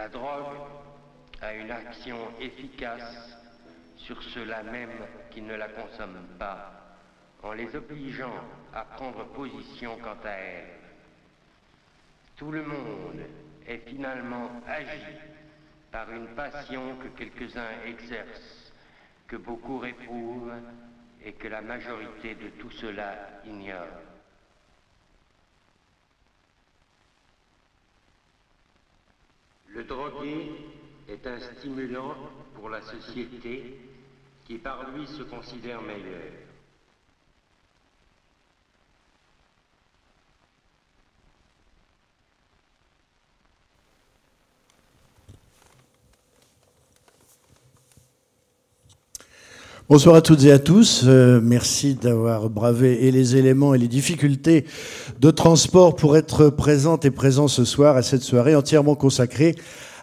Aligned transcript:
La 0.00 0.08
drogue 0.08 0.56
a 1.42 1.52
une 1.52 1.70
action 1.70 2.16
efficace 2.40 3.36
sur 3.98 4.22
ceux-là 4.22 4.62
même 4.62 5.06
qui 5.30 5.42
ne 5.42 5.54
la 5.54 5.68
consomment 5.68 6.26
pas, 6.38 6.72
en 7.42 7.52
les 7.52 7.76
obligeant 7.76 8.32
à 8.72 8.86
prendre 8.86 9.26
position 9.26 9.98
quant 10.02 10.16
à 10.24 10.30
elle. 10.30 10.70
Tout 12.36 12.50
le 12.50 12.62
monde 12.62 13.20
est 13.66 13.86
finalement 13.90 14.62
agi 14.66 15.18
par 15.92 16.10
une 16.10 16.28
passion 16.28 16.96
que 16.96 17.08
quelques-uns 17.08 17.82
exercent, 17.84 18.72
que 19.28 19.36
beaucoup 19.36 19.80
réprouvent 19.80 20.54
et 21.22 21.34
que 21.34 21.48
la 21.48 21.60
majorité 21.60 22.36
de 22.36 22.48
tout 22.58 22.70
cela 22.70 23.18
ignore. 23.44 24.00
Le 29.72 29.84
drogué 29.84 30.50
un 31.26 31.38
stimulant 31.58 32.14
pour 32.54 32.70
la 32.70 32.80
société 32.80 33.78
qui 34.46 34.54
par 34.54 34.90
lui 34.90 35.06
se 35.06 35.22
considère 35.22 35.82
meilleur. 35.82 36.22
Bonsoir 49.90 50.14
à 50.14 50.22
toutes 50.22 50.44
et 50.44 50.52
à 50.52 50.60
tous. 50.60 51.02
Euh, 51.04 51.40
merci 51.42 51.96
d'avoir 51.96 52.48
bravé 52.48 53.06
et 53.06 53.10
les 53.10 53.36
éléments 53.36 53.74
et 53.74 53.78
les 53.78 53.88
difficultés 53.88 54.64
de 55.18 55.30
transport 55.32 55.96
pour 55.96 56.16
être 56.16 56.48
présente 56.48 57.04
et 57.04 57.10
présent 57.10 57.48
ce 57.48 57.64
soir 57.64 57.96
à 57.96 58.02
cette 58.02 58.22
soirée 58.22 58.54
entièrement 58.54 58.94
consacrée 58.94 59.56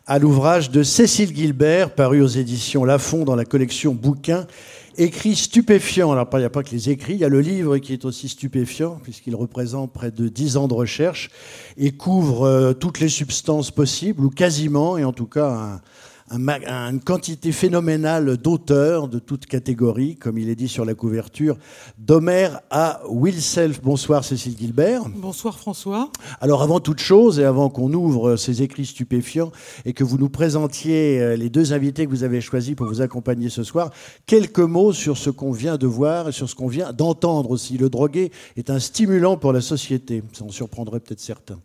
à 0.08 0.19
l'ouvrage 0.19 0.72
de 0.72 0.83
Cécile 0.83 1.36
Gilbert, 1.36 1.94
paru 1.94 2.22
aux 2.22 2.27
éditions 2.27 2.86
Lafond 2.86 3.25
dans 3.25 3.36
la 3.36 3.44
collection 3.44 3.94
Bouquins, 3.94 4.47
écrit 4.97 5.36
stupéfiant. 5.36 6.14
Alors, 6.14 6.30
il 6.31 6.39
n'y 6.39 6.45
a 6.45 6.49
pas 6.49 6.64
que 6.64 6.72
les 6.72 6.89
écrits, 6.89 7.16
il 7.16 7.19
y 7.19 7.25
a 7.25 7.30
le 7.30 7.41
livre 7.41 7.77
qui 7.77 7.91
est 7.91 8.05
aussi 8.05 8.30
stupéfiant, 8.30 9.02
puisqu'il 9.03 9.36
représente 9.36 9.91
près 9.91 10.11
de 10.11 10.30
dix 10.30 10.55
ans 10.55 10.69
de 10.69 10.73
recherche 10.73 11.30
et 11.75 11.91
couvre 11.91 12.44
euh, 12.44 12.72
toutes 12.72 13.02
les 13.02 13.09
substances 13.09 13.69
possibles, 13.69 14.23
ou 14.23 14.30
quasiment, 14.30 14.97
et 14.97 15.03
en 15.03 15.11
tout 15.11 15.25
cas 15.25 15.49
un, 15.49 15.81
une 16.30 17.00
quantité 17.00 17.52
phénoménale 17.52 18.38
d'auteurs 18.38 19.08
de 19.08 19.20
toutes 19.20 19.45
catégories, 19.45 20.17
comme 20.17 20.38
il 20.38 20.50
est 20.50 20.56
dit 20.56 20.67
sur 20.67 20.83
la 20.83 20.94
couverture, 20.94 21.58
d'Homère 21.97 22.59
à 22.70 23.02
Will 23.08 23.42
Self. 23.42 23.81
Bonsoir 23.81 24.25
Cécile 24.25 24.58
Gilbert. 24.58 25.03
Bonsoir 25.16 25.58
François. 25.58 26.11
Alors 26.42 26.64
avant 26.64 26.80
toute 26.80 27.00
chose, 27.00 27.39
et 27.39 27.45
avant 27.45 27.70
qu'on 27.70 27.94
ouvre 27.94 28.36
ces 28.36 28.61
écrits 28.61 28.86
stupéfiants 28.86 29.52
et 29.86 29.93
que 29.93 30.04
vous 30.04 30.17
nous 30.17 30.30
présentiez 30.30 31.21
euh, 31.21 31.36
les 31.36 31.49
deux 31.49 31.71
invités 31.71 32.05
que 32.05 32.11
vous 32.11 32.23
avez 32.23 32.42
choisis 32.42 32.76
pour 32.76 32.87
vous 32.87 33.02
accompagner 33.02 33.49
ce 33.49 33.64
soir, 33.64 33.92
quelques 34.26 34.60
mots 34.60 34.92
sur 34.93 35.17
ce 35.17 35.30
qu'on 35.30 35.52
vient 35.52 35.77
de 35.77 35.87
voir 35.87 36.30
et 36.30 36.32
sur 36.32 36.49
ce 36.49 36.55
qu'on 36.55 36.67
vient 36.67 36.92
d'entendre 36.92 37.52
aussi. 37.52 37.77
Le 37.77 37.89
drogué 37.89 38.32
est 38.58 38.70
un 38.70 38.80
stimulant 38.80 39.37
pour 39.37 39.54
la 39.54 39.61
société, 39.61 40.23
ça 40.33 40.43
en 40.43 40.49
surprendrait 40.49 40.99
peut-être 40.99 41.21
certains. 41.21 41.60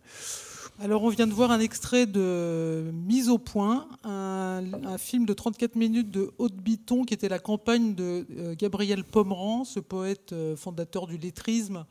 Alors, 0.83 1.05
on 1.05 1.11
vient 1.11 1.29
de 1.29 1.33
voir 1.33 1.53
un 1.53 1.61
extrait 1.61 2.07
de 2.07 2.91
Mise 2.93 3.29
au 3.29 3.39
point, 3.39 3.87
un, 4.03 4.99
film 4.99 5.27
de 5.27 5.33
34 5.33 5.77
minutes 5.77 6.11
de 6.11 6.33
Haute-Biton, 6.39 7.05
qui 7.05 7.15
était 7.15 7.29
la 7.29 7.39
campagne 7.39 7.95
de 7.95 8.27
euh, 8.37 8.57
Gabriel 8.59 9.05
Pomeran, 9.05 9.65
ce 9.65 9.79
poète 9.79 10.33
euh, 10.33 10.57
fondateur 10.57 11.07
du 11.07 11.19
lettrisme, 11.19 11.87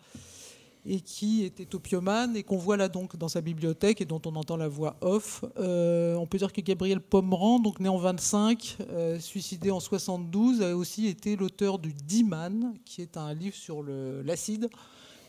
et 0.86 1.00
qui 1.00 1.46
était 1.46 1.74
opiomane, 1.74 2.36
et 2.36 2.44
qu'on 2.44 2.58
voit 2.58 2.76
là 2.76 2.90
donc 2.90 3.16
dans 3.16 3.30
sa 3.30 3.40
bibliothèque, 3.40 4.02
et 4.02 4.06
dont 4.06 4.22
on 4.26 4.36
entend 4.36 4.58
la 4.58 4.68
voix 4.68 4.98
off. 5.00 5.46
Euh, 5.58 6.16
on 6.16 6.28
peut 6.28 6.40
dire 6.40 6.52
que 6.52 6.60
Gabriel 6.60 7.00
Pomeran, 7.00 7.60
donc 7.60 7.80
né 7.80 7.88
en 7.88 7.98
25, 7.98 8.76
suicidé 9.22 9.72
en 9.72 9.80
72, 9.80 10.64
a 10.64 10.76
aussi 10.76 11.08
été 11.08 11.38
l'auteur 11.38 11.80
du 11.80 11.94
D-Man, 11.94 12.74
qui 12.84 13.02
est 13.02 13.16
un 13.16 13.34
livre 13.34 13.56
sur 13.56 13.84
l'acide 13.84 14.68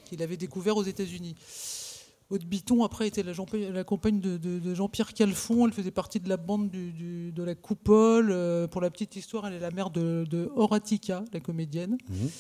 qu'il 0.06 0.20
avait 0.20 0.36
découvert 0.36 0.76
aux 0.76 0.82
États-Unis. 0.82 1.36
Haute 2.32 2.46
Biton, 2.46 2.82
après, 2.82 3.08
était 3.08 3.22
la, 3.22 3.84
compagne 3.84 4.18
de, 4.18 4.74
Jean-Pierre 4.74 5.12
Calfon. 5.12 5.66
Elle 5.66 5.74
faisait 5.74 5.90
partie 5.90 6.18
de 6.18 6.30
la 6.30 6.38
bande 6.38 6.70
de 6.70 7.42
la 7.42 7.54
Coupole. 7.54 8.30
Euh, 8.30 8.66
pour 8.66 8.80
la 8.80 8.88
petite 8.88 9.16
histoire, 9.16 9.46
elle 9.46 9.52
est 9.52 9.60
la 9.60 9.70
mère 9.70 9.90
de, 9.90 10.50
Horatica, 10.56 11.24
la 11.34 11.40
comédienne. 11.40 11.98
Mhm. 12.08 12.30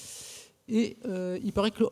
Et 0.68 0.96
euh, 1.04 1.38
il 1.44 1.52
paraît 1.52 1.72
que 1.72 1.84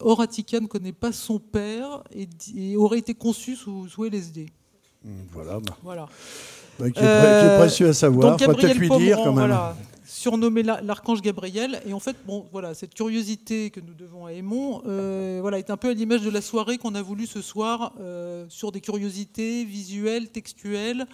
Horatica, 0.00 0.58
ne 0.58 0.66
connaît 0.66 0.92
pas 0.92 1.12
son 1.12 1.38
père 1.38 2.02
et, 2.10 2.76
aurait 2.76 2.98
été 2.98 3.14
conçu 3.14 3.54
sous, 3.54 4.04
LSD. 4.04 4.46
Mmh, 5.04 5.10
voilà. 5.30 5.60
Bah. 5.60 5.76
voilà. 5.84 6.08
Bah, 6.80 6.90
qui, 6.90 6.98
est, 6.98 7.58
précieux 7.58 7.88
à 7.88 7.92
savoir, 7.92 8.36
donc, 8.36 8.56
peut-être 8.56 8.76
lui 8.76 8.88
dire 8.88 9.18
quand 9.22 9.32
même 9.32 9.56
surnommé 10.08 10.62
l'archange 10.62 11.20
Gabriel. 11.20 11.80
Et 11.86 11.92
en 11.92 12.00
fait, 12.00 12.16
bon, 12.26 12.46
voilà, 12.50 12.74
cette 12.74 12.94
curiosité 12.94 13.70
que 13.70 13.80
nous 13.80 13.94
devons 13.94 14.26
à 14.26 14.32
Aimon 14.32 14.82
euh, 14.86 15.38
voilà, 15.40 15.58
est 15.58 15.70
un 15.70 15.76
peu 15.76 15.90
à 15.90 15.92
l'image 15.92 16.22
de 16.22 16.30
la 16.30 16.40
soirée 16.40 16.78
qu'on 16.78 16.94
a 16.94 17.02
voulu 17.02 17.26
ce 17.26 17.42
soir 17.42 17.92
euh, 18.00 18.46
sur 18.48 18.72
des 18.72 18.80
curiosités 18.80 19.64
visuelles, 19.64 20.30
textuelles. 20.30 21.06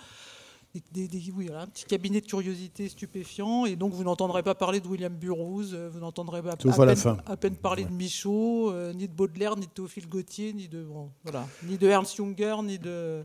Des, 0.93 1.09
oui, 1.37 1.49
un 1.55 1.67
petit 1.69 1.85
cabinet 1.85 2.21
de 2.21 2.27
curiosité 2.27 2.89
stupéfiant. 2.89 3.65
Et 3.65 3.77
donc, 3.77 3.93
vous 3.93 4.03
n'entendrez 4.03 4.43
pas 4.43 4.57
parler 4.57 4.81
de 4.81 4.89
William 4.89 5.13
Burroughs, 5.13 5.73
euh, 5.73 5.89
vous 5.93 6.01
n'entendrez 6.01 6.43
pas 6.43 6.53
à, 6.53 7.37
peine, 7.37 7.55
parler 7.55 7.85
de 7.85 7.93
Michaud, 7.93 8.73
ni 8.95 9.07
de 9.07 9.13
Baudelaire, 9.13 9.57
ni 9.57 9.67
de 9.67 9.73
Théophile 9.73 10.09
Gautier, 10.09 10.53
ni 10.53 10.67
de, 10.67 10.85
voilà, 11.23 11.47
ni 11.65 11.79
de 11.79 11.87
Ernst 11.89 12.17
Junger, 12.17 12.57
ni 12.65 12.79
de. 12.79 13.25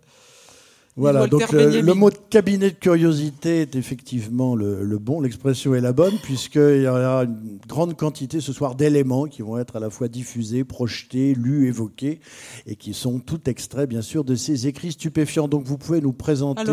Voilà, 0.99 1.27
donc 1.27 1.49
le, 1.53 1.93
mot 1.93 2.09
de 2.09 2.17
cabinet 2.29 2.71
de 2.71 2.75
curiosité 2.75 3.61
est 3.61 3.75
effectivement 3.75 4.53
le, 4.53 4.97
bon, 4.97 5.21
l'expression 5.21 5.73
est 5.73 5.79
la 5.79 5.93
bonne, 5.93 6.17
puisqu'il 6.21 6.81
y 6.81 6.87
aura 6.87 7.23
une 7.23 7.57
grande 7.67 7.95
quantité 7.95 8.41
ce 8.41 8.51
soir 8.51 8.75
d'éléments 8.75 9.25
qui 9.25 9.41
vont 9.41 9.57
être 9.57 9.77
à 9.77 9.79
la 9.79 9.89
fois 9.89 10.09
diffusés, 10.09 10.65
projetés, 10.65 11.33
lus, 11.35 11.67
évoqués, 11.67 12.19
et 12.67 12.75
qui 12.75 12.93
sont 12.93 13.19
tout 13.19 13.49
extraits, 13.49 13.87
bien 13.87 14.01
sûr, 14.01 14.25
de 14.25 14.35
ces 14.35 14.67
écrits 14.67 14.91
stupéfiants. 14.91 15.47
Donc 15.47 15.63
vous 15.63 15.77
pouvez 15.77 16.01
nous 16.01 16.13
présenter 16.13 16.71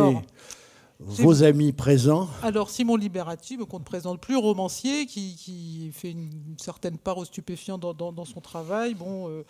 vos 0.99 1.43
amis 1.43 1.73
présents. 1.73 2.29
Alors 2.43 2.71
Simon 2.71 2.97
Liberati, 2.97 3.57
qu'on 3.59 3.79
ne 3.79 3.85
présente 3.85 4.21
plus, 4.21 4.37
romancier, 4.37 5.07
qui, 5.07 5.91
fait 5.93 6.11
une 6.11 6.57
certaine 6.59 6.99
part 6.99 7.19
au 7.19 7.25
stupéfiant 7.25 7.79
dans, 7.79 8.25
son 8.25 8.41
travail. 8.41 8.95
Bon, 8.95 9.29
euh, 9.29 9.45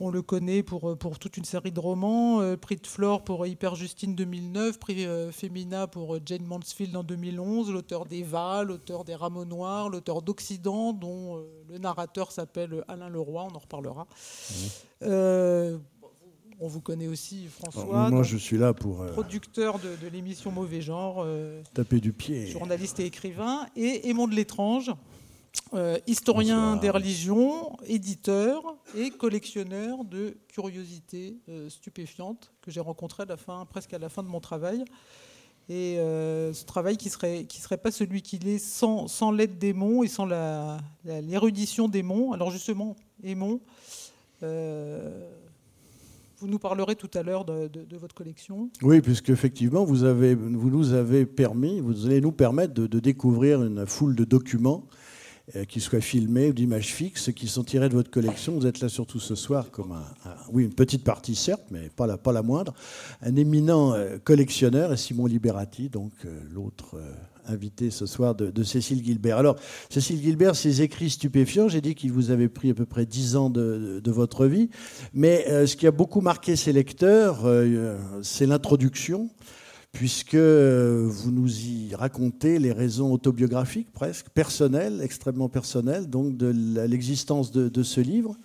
on 0.00 0.10
le 0.10 0.22
connaît 0.22 0.62
pour, 0.62 0.90
euh, 0.90 0.96
pour 0.96 1.18
toute 1.18 1.36
une 1.36 1.44
série 1.44 1.70
de 1.70 1.78
romans, 1.78 2.40
euh, 2.40 2.56
prix 2.56 2.76
de 2.76 2.86
Flore 2.86 3.22
pour 3.22 3.46
Hyper 3.46 3.74
Justine 3.74 4.14
2009, 4.14 4.78
prix 4.78 5.04
euh, 5.04 5.30
Femina 5.30 5.86
pour 5.86 6.18
Jane 6.24 6.44
Mansfield 6.44 6.96
en 6.96 7.04
2011, 7.04 7.70
l'auteur 7.70 8.06
d'Eva, 8.06 8.64
l'auteur 8.64 9.04
des 9.04 9.14
Rameaux 9.14 9.44
Noirs, 9.44 9.90
l'auteur 9.90 10.22
d'Occident, 10.22 10.94
dont 10.94 11.44
le 11.68 11.78
narrateur 11.78 12.32
s'appelle 12.32 12.82
Alain 12.88 13.10
Leroy, 13.10 13.46
on 13.50 13.54
en 13.54 13.58
reparlera. 13.58 14.06
on 15.02 16.66
vous 16.68 16.80
connaît 16.80 17.06
aussi, 17.06 17.46
François. 17.46 18.10
moi, 18.10 18.22
je 18.22 18.38
suis 18.38 18.56
là 18.56 18.72
pour. 18.72 19.04
producteur 19.06 19.78
de, 19.78 20.08
l'émission 20.08 20.50
Mauvais 20.50 20.80
Genre. 20.80 21.26
taper 21.74 22.00
du 22.00 22.12
pied. 22.12 22.46
Journaliste 22.46 23.00
et 23.00 23.04
écrivain. 23.04 23.66
Et 23.76 24.08
Aimant 24.08 24.28
de 24.28 24.34
l'étrange, 24.34 24.90
euh, 25.72 25.98
historien 26.08 26.74
des 26.74 26.90
religions, 26.90 27.76
éditeur 27.86 28.60
et 28.96 29.10
collectionneur 29.10 30.04
de 30.04 30.36
curiosités 30.48 31.36
euh, 31.48 31.68
stupéfiantes 31.68 32.52
que 32.60 32.72
j'ai 32.72 32.80
rencontrées 32.80 33.22
à 33.22 33.26
la 33.26 33.36
fin, 33.36 33.64
presque 33.66 33.94
à 33.94 33.98
la 33.98 34.08
fin 34.08 34.24
de 34.24 34.28
mon 34.28 34.40
travail. 34.40 34.84
Et 35.68 35.98
euh, 35.98 36.52
ce 36.52 36.64
travail 36.64 36.96
qui 36.96 37.08
serait 37.08 37.44
qui 37.44 37.60
serait 37.60 37.78
pas 37.78 37.92
celui 37.92 38.22
qu'il 38.22 38.48
est 38.48 38.58
sans, 38.58 39.06
sans 39.06 39.30
l'aide 39.30 39.58
d'Aimon 39.58 40.02
et 40.02 40.08
sans 40.08 40.26
l'érudition 41.04 41.88
d'Aimon. 41.88 42.32
Alors 42.32 42.50
justement, 42.50 42.96
Aimon, 43.22 43.60
vous 44.40 44.48
nous 46.48 46.58
parlerez 46.58 46.96
tout 46.96 47.10
à 47.14 47.22
l'heure 47.22 47.44
de, 47.44 47.68
de, 47.68 47.96
votre 47.96 48.14
collection. 48.14 48.70
Oui, 48.82 49.00
puisque 49.00 49.30
effectivement, 49.30 49.84
vous, 49.84 50.02
avez, 50.02 50.34
vous 50.34 50.70
nous 50.70 50.94
avez 50.94 51.26
permis, 51.26 51.80
vous 51.80 52.06
allez 52.06 52.20
nous 52.20 52.32
permettre 52.32 52.74
de, 52.74 52.88
de 52.88 52.98
découvrir 52.98 53.62
une 53.62 53.86
foule 53.86 54.16
de 54.16 54.24
documents 54.24 54.88
qui 55.68 55.80
soient 55.80 56.00
filmés 56.00 56.48
ou 56.48 56.52
d'images 56.52 56.92
fixes 56.92 57.32
qui 57.32 57.48
sont 57.48 57.64
tirées 57.64 57.88
de 57.88 57.94
votre 57.94 58.10
collection. 58.10 58.52
Vous 58.52 58.66
êtes 58.66 58.80
là 58.80 58.88
surtout 58.88 59.20
ce 59.20 59.34
soir 59.34 59.70
comme 59.70 59.92
un, 59.92 60.04
oui, 60.52 60.64
une 60.64 60.74
petite 60.74 61.04
partie 61.04 61.34
certes, 61.34 61.64
mais 61.70 61.90
pas 61.94 62.06
la, 62.06 62.16
pas 62.16 62.32
la 62.32 62.42
moindre, 62.42 62.74
un 63.22 63.36
éminent 63.36 63.94
euh, 63.94 64.18
collectionneur, 64.22 64.98
Simon 64.98 65.26
Liberati, 65.26 65.88
donc 65.88 66.12
euh, 66.24 66.40
l'autre 66.52 66.96
invité 67.46 67.90
ce 67.90 68.06
soir 68.06 68.34
de, 68.34 68.62
Cécile 68.62 69.04
Gilbert. 69.04 69.38
Alors, 69.38 69.56
Cécile 69.88 70.20
Gilbert, 70.20 70.54
ses 70.54 70.82
écrits 70.82 71.10
stupéfiants, 71.10 71.68
j'ai 71.68 71.80
dit 71.80 71.94
qu'il 71.94 72.12
vous 72.12 72.30
avait 72.30 72.48
pris 72.48 72.70
à 72.70 72.74
peu 72.74 72.86
près 72.86 73.06
dix 73.06 73.34
ans 73.34 73.50
de, 73.50 74.00
votre 74.06 74.46
vie, 74.46 74.70
mais 75.14 75.66
ce 75.66 75.74
qui 75.74 75.86
a 75.86 75.90
beaucoup 75.90 76.20
marqué 76.20 76.54
ses 76.54 76.72
lecteurs, 76.72 77.48
c'est 78.22 78.46
l'introduction 78.46 79.30
puisque 79.92 80.34
euh, 80.34 81.06
vous 81.08 81.30
nous 81.30 81.60
y 81.60 81.94
racontez 81.94 82.58
les 82.58 82.72
raisons 82.72 83.12
autobiographiques 83.12 83.90
presque, 83.92 84.28
personnelles, 84.30 85.00
extrêmement 85.02 85.48
personnelles, 85.48 86.08
donc 86.08 86.36
de 86.36 86.48
l'existence 86.86 87.50
de, 87.50 87.82
ce 87.82 88.00
livre. 88.00 88.36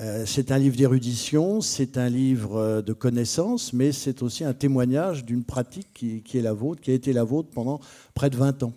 Euh, 0.00 0.24
c'est 0.26 0.50
un 0.50 0.58
livre 0.58 0.76
d'érudition, 0.76 1.60
c'est 1.60 1.98
un 1.98 2.08
livre 2.08 2.56
euh, 2.56 2.82
de 2.82 2.92
connaissances, 2.92 3.72
mais 3.72 3.92
c'est 3.92 4.22
aussi 4.22 4.42
un 4.42 4.54
témoignage 4.54 5.24
d'une 5.24 5.44
pratique 5.44 5.88
qui, 5.92 6.22
qui, 6.22 6.38
est 6.38 6.42
la 6.42 6.54
vôtre, 6.54 6.80
qui 6.80 6.90
a 6.90 6.94
été 6.94 7.12
la 7.12 7.24
vôtre 7.24 7.50
pendant 7.52 7.80
près 8.14 8.30
de 8.30 8.36
20 8.36 8.62
ans. 8.62 8.72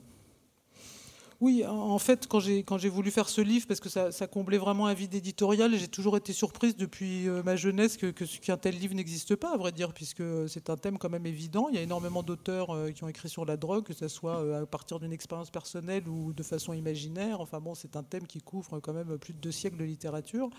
Oui, 1.42 1.66
en 1.66 2.00
fait, 2.00 2.28
quand 2.28 2.40
j'ai, 2.40 2.64
quand 2.64 2.78
j'ai 2.78 2.88
voulu 2.88 3.12
faire 3.12 3.28
ce 3.28 3.42
livre, 3.42 3.68
parce 3.68 3.82
que 3.82 3.90
ça, 3.90 4.28
comblait 4.28 4.58
vraiment 4.58 4.88
un 4.88 4.94
vide 4.94 5.14
éditorial, 5.16 5.76
j'ai 5.76 5.88
toujours 5.88 6.16
été 6.16 6.32
surprise 6.32 6.78
depuis 6.78 7.28
euh, 7.28 7.44
ma 7.44 7.58
jeunesse 7.58 7.98
que, 7.98 8.08
qu'un 8.08 8.58
tel 8.58 8.78
livre 8.78 8.96
n'existe 8.96 9.36
pas, 9.36 9.54
à 9.54 9.58
vrai 9.58 9.74
dire, 9.74 9.94
puisque 9.94 10.24
c'est 10.48 10.70
un 10.70 10.78
thème 10.78 10.98
quand 10.98 11.10
même 11.10 11.26
évident. 11.26 11.68
Il 11.70 11.76
y 11.76 11.78
a 11.78 11.82
énormément 11.82 12.24
d'auteurs 12.24 12.74
euh, 12.74 12.92
qui 12.92 13.04
ont 13.04 13.10
écrit 13.10 13.28
sur 13.28 13.46
la 13.46 13.58
drogue, 13.58 13.84
que 13.84 13.94
ce 13.94 14.08
soit 14.08 14.38
euh, 14.42 14.64
à 14.64 14.66
partir 14.66 15.00
d'une 15.00 15.12
expérience 15.12 15.50
personnelle 15.50 16.08
ou 16.08 16.32
de 16.32 16.44
façon 16.44 16.72
imaginaire. 16.72 17.42
Enfin 17.42 17.60
bon, 17.60 17.76
c'est 17.76 17.98
un 17.98 18.04
thème 18.04 18.28
qui 18.28 18.40
couvre 18.40 18.80
quand 18.80 18.94
même 18.94 19.18
plus 19.18 19.34
de 19.34 19.40
deux 19.40 19.52
siècles 19.52 19.78
de 19.78 19.86
littérature. 19.86 20.50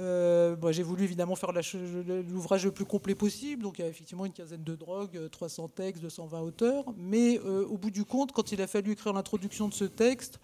Euh, 0.00 0.56
j'ai 0.70 0.84
voulu 0.84 1.02
évidemment 1.04 1.34
faire 1.34 1.52
l'ouvrage 1.52 2.64
le 2.64 2.70
plus 2.70 2.84
complet 2.84 3.16
possible, 3.16 3.64
donc 3.64 3.78
il 3.78 3.82
y 3.82 3.84
a 3.84 3.88
effectivement 3.88 4.26
une 4.26 4.32
quinzaine 4.32 4.62
de 4.62 4.76
drogues, 4.76 5.28
300 5.30 5.68
textes, 5.68 6.02
220 6.02 6.40
auteurs, 6.40 6.84
mais 6.96 7.40
euh, 7.44 7.66
au 7.66 7.76
bout 7.78 7.90
du 7.90 8.04
compte, 8.04 8.30
quand 8.30 8.52
il 8.52 8.62
a 8.62 8.68
fallu 8.68 8.92
écrire 8.92 9.12
l'introduction 9.12 9.66
de 9.66 9.74
ce 9.74 9.84
texte, 9.84 10.38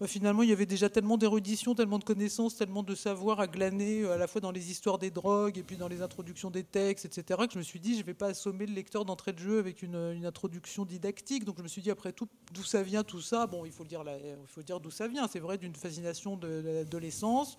bah, 0.00 0.08
finalement 0.08 0.42
il 0.42 0.48
y 0.48 0.52
avait 0.52 0.66
déjà 0.66 0.88
tellement 0.90 1.16
d'érudition, 1.16 1.76
tellement 1.76 2.00
de 2.00 2.04
connaissances, 2.04 2.56
tellement 2.56 2.82
de 2.82 2.96
savoir 2.96 3.38
à 3.38 3.46
glaner 3.46 4.02
euh, 4.02 4.14
à 4.14 4.16
la 4.16 4.26
fois 4.26 4.40
dans 4.40 4.50
les 4.50 4.72
histoires 4.72 4.98
des 4.98 5.12
drogues 5.12 5.58
et 5.58 5.62
puis 5.62 5.76
dans 5.76 5.86
les 5.86 6.02
introductions 6.02 6.50
des 6.50 6.64
textes, 6.64 7.04
etc., 7.04 7.38
que 7.46 7.52
je 7.52 7.58
me 7.58 7.62
suis 7.62 7.78
dit 7.78 7.94
je 7.94 8.00
ne 8.00 8.06
vais 8.06 8.14
pas 8.14 8.26
assommer 8.26 8.66
le 8.66 8.74
lecteur 8.74 9.04
d'entrée 9.04 9.32
de 9.32 9.38
jeu 9.38 9.60
avec 9.60 9.82
une, 9.82 10.24
introduction 10.24 10.84
didactique, 10.84 11.44
donc 11.44 11.56
je 11.58 11.62
me 11.62 11.68
suis 11.68 11.82
dit 11.82 11.90
après 11.92 12.12
tout 12.12 12.26
d'où 12.52 12.64
ça 12.64 12.82
vient 12.82 13.04
tout 13.04 13.20
ça, 13.20 13.46
bon 13.46 13.64
il 13.64 13.70
faut 13.70 13.84
dire, 13.84 14.02
il 14.08 14.48
faut 14.48 14.62
dire 14.62 14.80
d'où 14.80 14.90
ça 14.90 15.06
vient, 15.06 15.28
c'est 15.28 15.38
vrai 15.38 15.56
d'une 15.56 15.76
fascination 15.76 16.36
de, 16.36 16.48
de 16.62 16.68
l'adolescence 16.68 17.56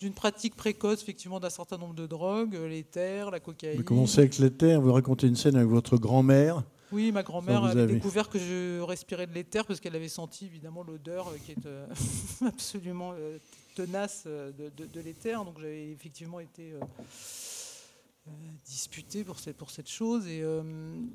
d'une 0.00 0.14
pratique 0.14 0.56
précoce, 0.56 1.02
effectivement, 1.02 1.38
d'un 1.40 1.50
certain 1.50 1.76
nombre 1.76 1.94
de 1.94 2.06
drogues, 2.06 2.56
euh, 2.56 2.66
l'éther, 2.66 3.30
la 3.30 3.38
cocaïne. 3.38 3.76
Vous 3.76 3.84
commencez 3.84 4.20
avec 4.20 4.38
l'éther, 4.38 4.80
vous 4.80 4.92
racontez 4.92 5.26
une 5.26 5.36
scène 5.36 5.56
avec 5.56 5.68
votre 5.68 5.98
grand-mère. 5.98 6.62
Oui, 6.90 7.12
ma 7.12 7.22
grand-mère 7.22 7.64
a 7.64 7.74
découvert 7.86 8.28
que 8.28 8.38
je 8.38 8.80
respirais 8.80 9.26
de 9.26 9.32
l'éther 9.32 9.64
parce 9.64 9.78
qu'elle 9.78 9.94
avait 9.94 10.08
senti 10.08 10.46
évidemment 10.46 10.82
l'odeur 10.82 11.28
euh, 11.28 11.36
qui 11.44 11.52
est 11.52 11.66
euh, 11.66 11.86
absolument 12.46 13.12
tenace 13.76 14.24
de, 14.26 15.00
l'éther. 15.00 15.44
Donc 15.44 15.60
j'avais 15.60 15.90
effectivement 15.90 16.40
été 16.40 16.72
disputé 18.64 19.24
pour 19.24 19.38
cette, 19.38 19.56
pour 19.56 19.70
cette 19.70 19.88
chose. 19.88 20.26
Et 20.26 20.42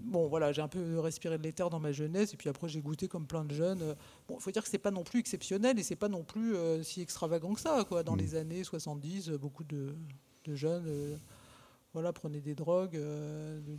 bon, 0.04 0.28
voilà, 0.28 0.52
j'ai 0.52 0.62
un 0.62 0.68
peu 0.68 1.00
respiré 1.00 1.38
de 1.38 1.44
l'éther 1.44 1.70
dans 1.70 1.80
ma 1.80 1.92
jeunesse. 1.92 2.34
Et 2.34 2.38
puis 2.38 2.50
après, 2.50 2.68
j'ai 2.68 2.82
goûté 2.82 3.08
comme 3.08 3.28
plein 3.28 3.46
de 3.46 3.54
jeunes 3.54 3.96
Bon, 4.28 4.38
il 4.40 4.42
faut 4.42 4.52
dire 4.52 4.64
que 4.64 4.70
c'est 4.70 4.78
pas 4.78 4.92
non 4.92 5.04
plus 5.04 5.20
exceptionnel 5.20 5.78
et 5.78 5.84
c'est 5.84 5.96
pas 5.96 6.10
non 6.10 6.24
plus 6.24 6.56
euh, 6.56 6.82
si 6.84 7.02
extravagant 7.02 7.54
que 7.54 7.62
ça. 7.62 7.86
Quoi. 7.88 8.04
Dans 8.04 8.16
mm. 8.16 8.20
les 8.20 8.36
années 8.36 8.64
70, 8.64 9.30
euh, 9.30 9.38
beaucoup 9.38 9.64
de, 9.64 9.96
jeunes 10.48 10.86
euh, 10.88 11.18
voilà, 11.94 12.12
prenaient 12.12 12.42
des 12.42 12.56
drogues, 12.56 13.00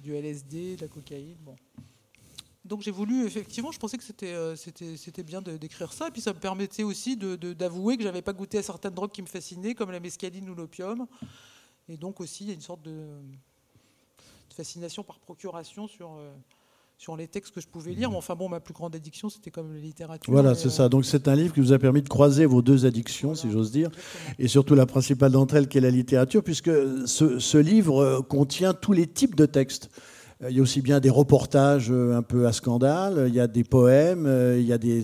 du 0.03 0.15
LSD, 0.15 0.77
de 0.77 0.83
la 0.83 0.89
cocaïne. 0.89 1.37
Bon. 1.41 1.57
Donc 2.65 2.83
j'ai 2.83 2.91
voulu, 2.91 3.25
effectivement, 3.27 3.71
je 3.71 3.79
pensais 3.79 3.97
que 3.97 4.05
c'était, 4.05 5.23
bien 5.23 5.43
d'écrire 5.43 5.93
ça. 5.93 6.09
Et 6.09 6.11
puis 6.11 6.21
ça 6.21 6.33
me 6.33 6.39
permettait 6.39 6.83
aussi 6.83 7.17
d'avouer 7.17 7.97
que 7.97 8.03
j'avais 8.03 8.23
pas 8.23 8.33
goûté 8.33 8.59
à 8.59 8.63
certaines 8.63 8.95
drogues 8.95 9.13
qui 9.13 9.23
me 9.23 9.29
fascinaient, 9.29 9.75
comme 9.75 9.91
la 9.91 10.01
mescaline 10.01 10.49
ou 10.51 10.55
l'opium. 10.55 11.07
Et 11.89 11.97
donc 11.97 12.21
aussi, 12.21 12.45
il 12.45 12.49
y 12.49 12.51
a 12.51 12.55
une 12.55 12.61
sorte 12.61 12.83
de, 12.83 12.91
de 12.91 14.55
fascination 14.55 15.03
par 15.03 15.19
procuration 15.19 15.87
sur 15.87 16.19
sur 16.99 17.17
les 17.17 17.29
textes 17.29 17.55
que 17.55 17.61
je 17.61 17.69
pouvais 17.69 17.93
lire. 17.93 18.11
enfin 18.13 18.35
bon, 18.35 18.49
ma 18.49 18.61
plus 18.61 18.73
grande 18.73 18.95
addiction, 18.95 19.29
c'était 19.29 19.51
comme 19.51 19.73
la 19.75 19.81
littérature. 19.81 20.33
Voilà, 20.33 20.55
c'est 20.55 20.71
ça. 20.71 20.89
Donc 20.89 21.05
c'est 21.05 21.29
un 21.29 21.35
livre 21.35 21.53
qui 21.53 21.61
vous 21.61 21.73
a 21.73 21.79
permis 21.79 22.03
de 22.03 22.09
croiser 22.09 22.47
vos 22.47 22.63
deux 22.63 22.87
addictions, 22.87 23.35
si 23.35 23.51
j'ose 23.51 23.71
dire, 23.71 23.91
et 24.39 24.49
surtout 24.49 24.75
la 24.75 24.87
principale 24.87 25.33
d'entre 25.33 25.57
elles 25.57 25.69
qui 25.69 25.79
est 25.79 25.83
la 25.83 25.91
littérature, 25.91 26.43
puisque 26.43 26.71
ce, 27.07 27.59
livre 27.59 28.03
euh, 28.03 28.23
contient 28.23 28.73
tous 28.73 28.93
les 28.93 29.07
types 29.07 29.35
de 29.35 29.47
textes. 29.47 29.91
Euh, 30.43 30.51
il 30.51 30.57
y 30.57 30.61
a 30.61 30.63
aussi 30.63 30.83
bien 30.83 31.01
des 31.01 31.11
reportages 31.11 31.91
euh, 31.91 32.17
un 32.17 32.23
peu 32.23 32.47
à 32.47 32.53
scandale, 32.53 33.25
il 33.29 33.35
y 33.35 33.41
a 33.41 33.47
des 33.47 33.65
poèmes, 33.65 34.27
il 34.57 34.67
y 34.67 34.73
a 34.73 34.79
des, 34.79 35.03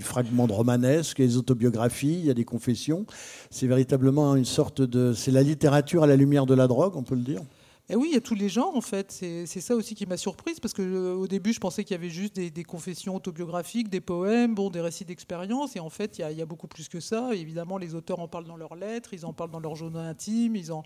fragments 0.00 0.46
de 0.46 0.52
romanesques, 0.52 1.18
des 1.18 1.36
autobiographies, 1.36 2.18
il 2.18 2.26
y 2.26 2.30
a 2.30 2.34
des 2.34 2.44
confessions. 2.44 3.06
C'est 3.50 3.66
véritablement 3.66 4.36
une 4.36 4.44
sorte 4.44 4.82
de... 4.82 5.12
C'est 5.12 5.32
la 5.32 5.42
littérature 5.42 6.02
à 6.02 6.06
la 6.06 6.16
lumière 6.16 6.46
de 6.46 6.54
la 6.54 6.66
drogue, 6.66 6.96
on 6.96 7.02
peut 7.02 7.14
le 7.14 7.22
dire 7.22 7.42
et 7.90 7.94
eh 7.94 7.96
oui, 7.96 8.10
il 8.12 8.14
y 8.14 8.16
a 8.16 8.20
tous 8.20 8.36
les 8.36 8.48
genres 8.48 8.76
en 8.76 8.80
fait. 8.80 9.10
C'est 9.10 9.46
ça 9.46 9.74
aussi 9.74 9.96
qui 9.96 10.06
m'a 10.06 10.16
surprise 10.16 10.60
parce 10.60 10.72
que 10.72 10.80
euh, 10.80 11.14
au 11.14 11.26
début, 11.26 11.52
je 11.52 11.58
pensais 11.58 11.82
qu'il 11.82 11.96
y 11.96 11.98
avait 11.98 12.08
juste 12.08 12.36
des, 12.36 12.62
confessions 12.62 13.16
autobiographiques, 13.16 13.88
des 13.88 14.00
poèmes, 14.00 14.54
bon, 14.54 14.70
des 14.70 14.80
récits 14.80 15.04
d'expérience. 15.04 15.74
Et 15.74 15.80
en 15.80 15.90
fait, 15.90 16.20
il 16.20 16.38
y, 16.38 16.40
a, 16.40 16.46
beaucoup 16.46 16.68
plus 16.68 16.88
que 16.88 17.00
ça. 17.00 17.34
évidemment, 17.34 17.78
les 17.78 17.96
auteurs 17.96 18.20
en 18.20 18.28
parlent 18.28 18.46
dans 18.46 18.56
leurs 18.56 18.76
lettres, 18.76 19.12
ils 19.12 19.26
en 19.26 19.32
parlent 19.32 19.50
dans 19.50 19.58
leurs 19.58 19.74
journaux 19.74 19.98
intimes, 19.98 20.54
ils, 20.54 20.70
en, 20.70 20.84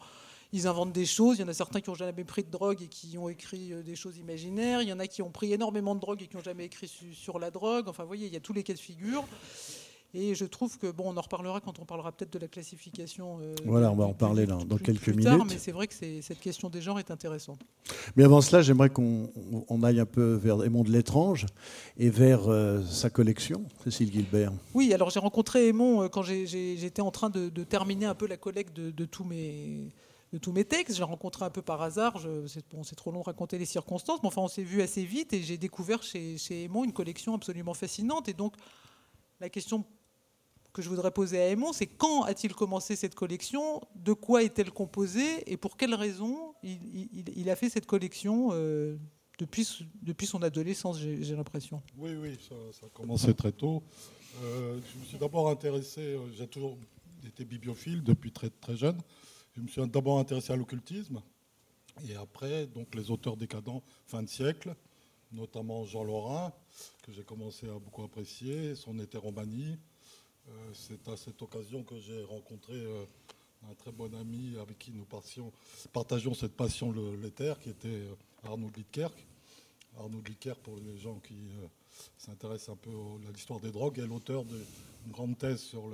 ils 0.55 0.67
inventent 0.69 0.93
des 0.93 1.05
choses. 1.05 1.39
Il 1.39 1.43
y 1.43 1.45
en 1.45 1.49
a 1.49 1.53
certains 1.53 1.81
qui 1.81 1.91
n'ont 1.91 1.97
jamais 1.97 2.25
pris 2.25 2.45
de 2.45 2.51
drogue 2.51 2.81
et 2.81 2.87
qui 2.87 3.19
ont 3.19 3.29
écrit 3.29 3.73
euh, 3.73 3.83
des 3.83 3.97
choses 3.97 4.17
imaginaires. 4.17 4.81
Il 4.81 4.89
y 4.89 4.93
en 4.93 5.01
a 5.01 5.07
qui 5.07 5.21
ont 5.21 5.31
pris 5.31 5.53
énormément 5.53 5.95
de 5.95 6.01
drogue 6.01 6.23
et 6.23 6.29
qui 6.29 6.37
n'ont 6.37 6.43
jamais 6.43 6.65
écrit 6.65 6.91
sur 7.13 7.39
la 7.39 7.51
drogue. 7.51 7.89
Enfin, 7.89 8.05
vous 8.05 8.09
voyez, 8.09 8.29
il 8.29 8.33
y 8.33 8.37
a 8.37 8.41
tous 8.41 8.53
les 8.53 8.63
cas 8.63 8.73
de 8.73 8.79
figure. 8.79 9.25
Et 10.17 10.37
je 10.37 10.45
trouve 10.45 10.79
que, 10.79 10.93
bon, 10.93 11.13
on 11.13 11.17
en 11.17 11.21
reparlera 11.21 11.61
quand 11.61 11.81
on 11.81 11.85
parlera 11.85 12.13
peut-être 12.13 12.33
de 12.33 12.39
la 12.39 12.47
classification. 12.47 13.41
Euh, 13.43 13.57
voilà, 13.65 13.91
on 13.91 13.97
va 13.97 14.05
en 14.05 14.13
parler 14.13 14.47
dans, 14.47 14.61
quelques 14.79 15.01
plus 15.03 15.13
minutes. 15.13 15.25
Tard, 15.25 15.45
mais 15.45 15.59
c'est 15.59 15.73
vrai 15.73 15.89
que 15.89 15.95
cette 15.95 16.39
question 16.39 16.71
des 16.71 16.81
genres 16.81 17.01
est 17.01 17.11
intéressante. 17.11 17.59
Mais 18.15 18.23
avant 18.23 18.41
cela, 18.41 18.63
j'aimerais 18.63 18.91
qu'on 18.91 19.83
aille 19.83 19.99
un 19.99 20.07
peu 20.07 20.35
vers 20.35 20.63
Aimon 20.63 20.85
de 20.85 20.93
l'étrange 20.93 21.47
et 21.99 22.11
vers 22.11 22.49
euh, 22.49 22.81
sa 22.85 23.11
collection, 23.11 23.65
Cécile 23.83 24.13
Gilbert. 24.13 24.53
Oui, 24.73 24.95
alors 24.95 25.11
j'ai 25.11 25.19
rencontré 25.19 25.67
Aimon 25.67 26.05
euh, 26.05 26.09
quand 26.09 26.23
j'étais 26.23 27.03
en 27.03 27.11
train 27.11 27.29
de, 27.29 27.49
terminer 27.65 28.07
un 28.07 28.15
peu 28.15 28.29
la 28.29 28.37
collecte 28.37 28.77
de, 28.77 29.05
tous 29.05 29.25
mes 29.25 29.91
de 30.35 30.39
tous 30.39 30.51
mes 30.51 30.65
textes. 30.65 30.97
J'ai 30.97 31.05
rencontré 31.05 31.45
un 31.45 31.51
peu 31.51 31.63
par 31.63 31.81
hasard, 31.81 32.21
c'est 32.49 32.69
bon, 32.71 32.83
trop 32.83 33.13
long 33.13 33.21
de 33.21 33.25
raconter 33.25 33.57
les 33.57 33.67
circonstances, 33.67 34.21
mais 34.23 34.27
enfin 34.27 34.43
on 34.43 34.49
s'est 34.49 34.65
vu 34.65 34.83
assez 34.83 35.05
vite 35.05 35.33
et 35.33 35.43
j'ai 35.43 35.57
découvert 35.57 36.03
chez, 36.03 36.37
chez 36.39 36.65
Aimon 36.65 36.83
une 36.83 36.93
collection 36.93 37.35
absolument 37.35 37.73
fascinante. 37.73 38.29
Et 38.29 38.33
donc 38.33 38.57
la 39.41 39.49
question 39.49 39.85
que 40.73 40.83
je 40.83 40.89
voudrais 40.89 41.13
poser 41.13 41.41
à 41.41 41.49
Aimon, 41.51 41.73
c'est 41.73 41.87
quand 41.87 42.25
a-t-il 42.25 42.53
commencé 42.53 42.97
cette 42.97 43.15
collection? 43.15 43.81
De 43.95 44.13
quoi 44.13 44.43
est-elle 44.43 44.73
composée? 44.73 45.51
Et 45.51 45.57
pour 45.57 45.77
quelles 45.77 45.95
raisons 45.95 46.55
il, 46.65 47.49
a 47.49 47.55
fait 47.55 47.71
cette 47.71 47.87
collection 47.87 48.49
euh, 48.51 48.97
depuis, 49.39 49.87
depuis 50.03 50.27
son 50.27 50.43
adolescence, 50.43 50.99
j'ai 50.99 51.37
l'impression? 51.37 51.81
Oui, 51.97 52.11
oui, 52.21 52.37
ça, 52.49 52.57
a 52.85 52.89
commencé 52.89 53.33
très 53.35 53.53
tôt. 53.53 53.85
Euh, 54.43 54.81
je 54.93 54.99
me 54.99 55.05
suis 55.05 55.17
d'abord 55.17 55.49
intéressé, 55.49 56.01
euh, 56.01 56.19
j'ai 56.37 56.49
toujours 56.49 56.77
été 57.25 57.45
bibliophile 57.45 58.03
depuis 58.03 58.33
très, 58.33 58.51
très 58.51 58.77
jeune. 58.77 58.99
Je 59.57 59.61
me 59.61 59.69
suis 59.69 59.87
d'abord 59.87 60.19
intéressé 60.19 60.53
à 60.53 60.57
l'occultisme. 60.57 61.23
Et 62.09 62.17
après, 62.17 62.67
donc 62.67 62.93
les 62.97 63.11
auteurs 63.13 63.37
décadents 63.37 63.85
fin 64.07 64.21
de 64.21 64.29
siècle, 64.29 64.75
notamment 65.31 65.85
Jean 65.85 66.03
Lorrain, 66.03 66.53
que 67.03 67.13
j'ai 67.13 67.23
commencé 67.23 67.69
à 67.69 67.79
beaucoup 67.79 68.03
apprécier, 68.03 68.75
son 68.75 68.99
hétéromanie, 68.99 69.79
euh, 70.49 70.71
c'est 70.73 71.09
à 71.09 71.17
cette 71.17 71.41
occasion 71.41 71.85
que 71.85 72.01
j'ai 72.01 72.25
rencontré 72.25 72.75
euh, 72.75 73.05
un 73.71 73.75
très 73.75 73.93
bon 73.93 74.13
ami 74.17 74.57
avec 74.61 74.77
qui 74.77 74.91
nous 74.91 75.05
partagions 75.05 76.35
cette 76.35 76.57
passion 76.57 76.93
l'éther, 77.23 77.61
qui 77.61 77.71
était 77.71 77.89
euh, 77.89 78.15
Arnaud 78.43 78.73
Lidkerk. 78.77 79.15
Arnaud 79.97 80.23
Lidkerk, 80.27 80.59
pour 80.63 80.77
les 80.79 80.99
gens 80.99 81.21
qui 81.21 81.37
s'intéressent 82.19 82.71
un 82.71 82.77
peu 82.77 82.91
à 83.29 83.31
l'histoire 83.31 83.61
des 83.61 83.71
drogues, 83.71 84.01
est 84.01 84.07
l'auteur 84.07 84.45
d'une 84.45 85.13
grande 85.13 85.39
thèse 85.39 85.61
sur 85.61 85.89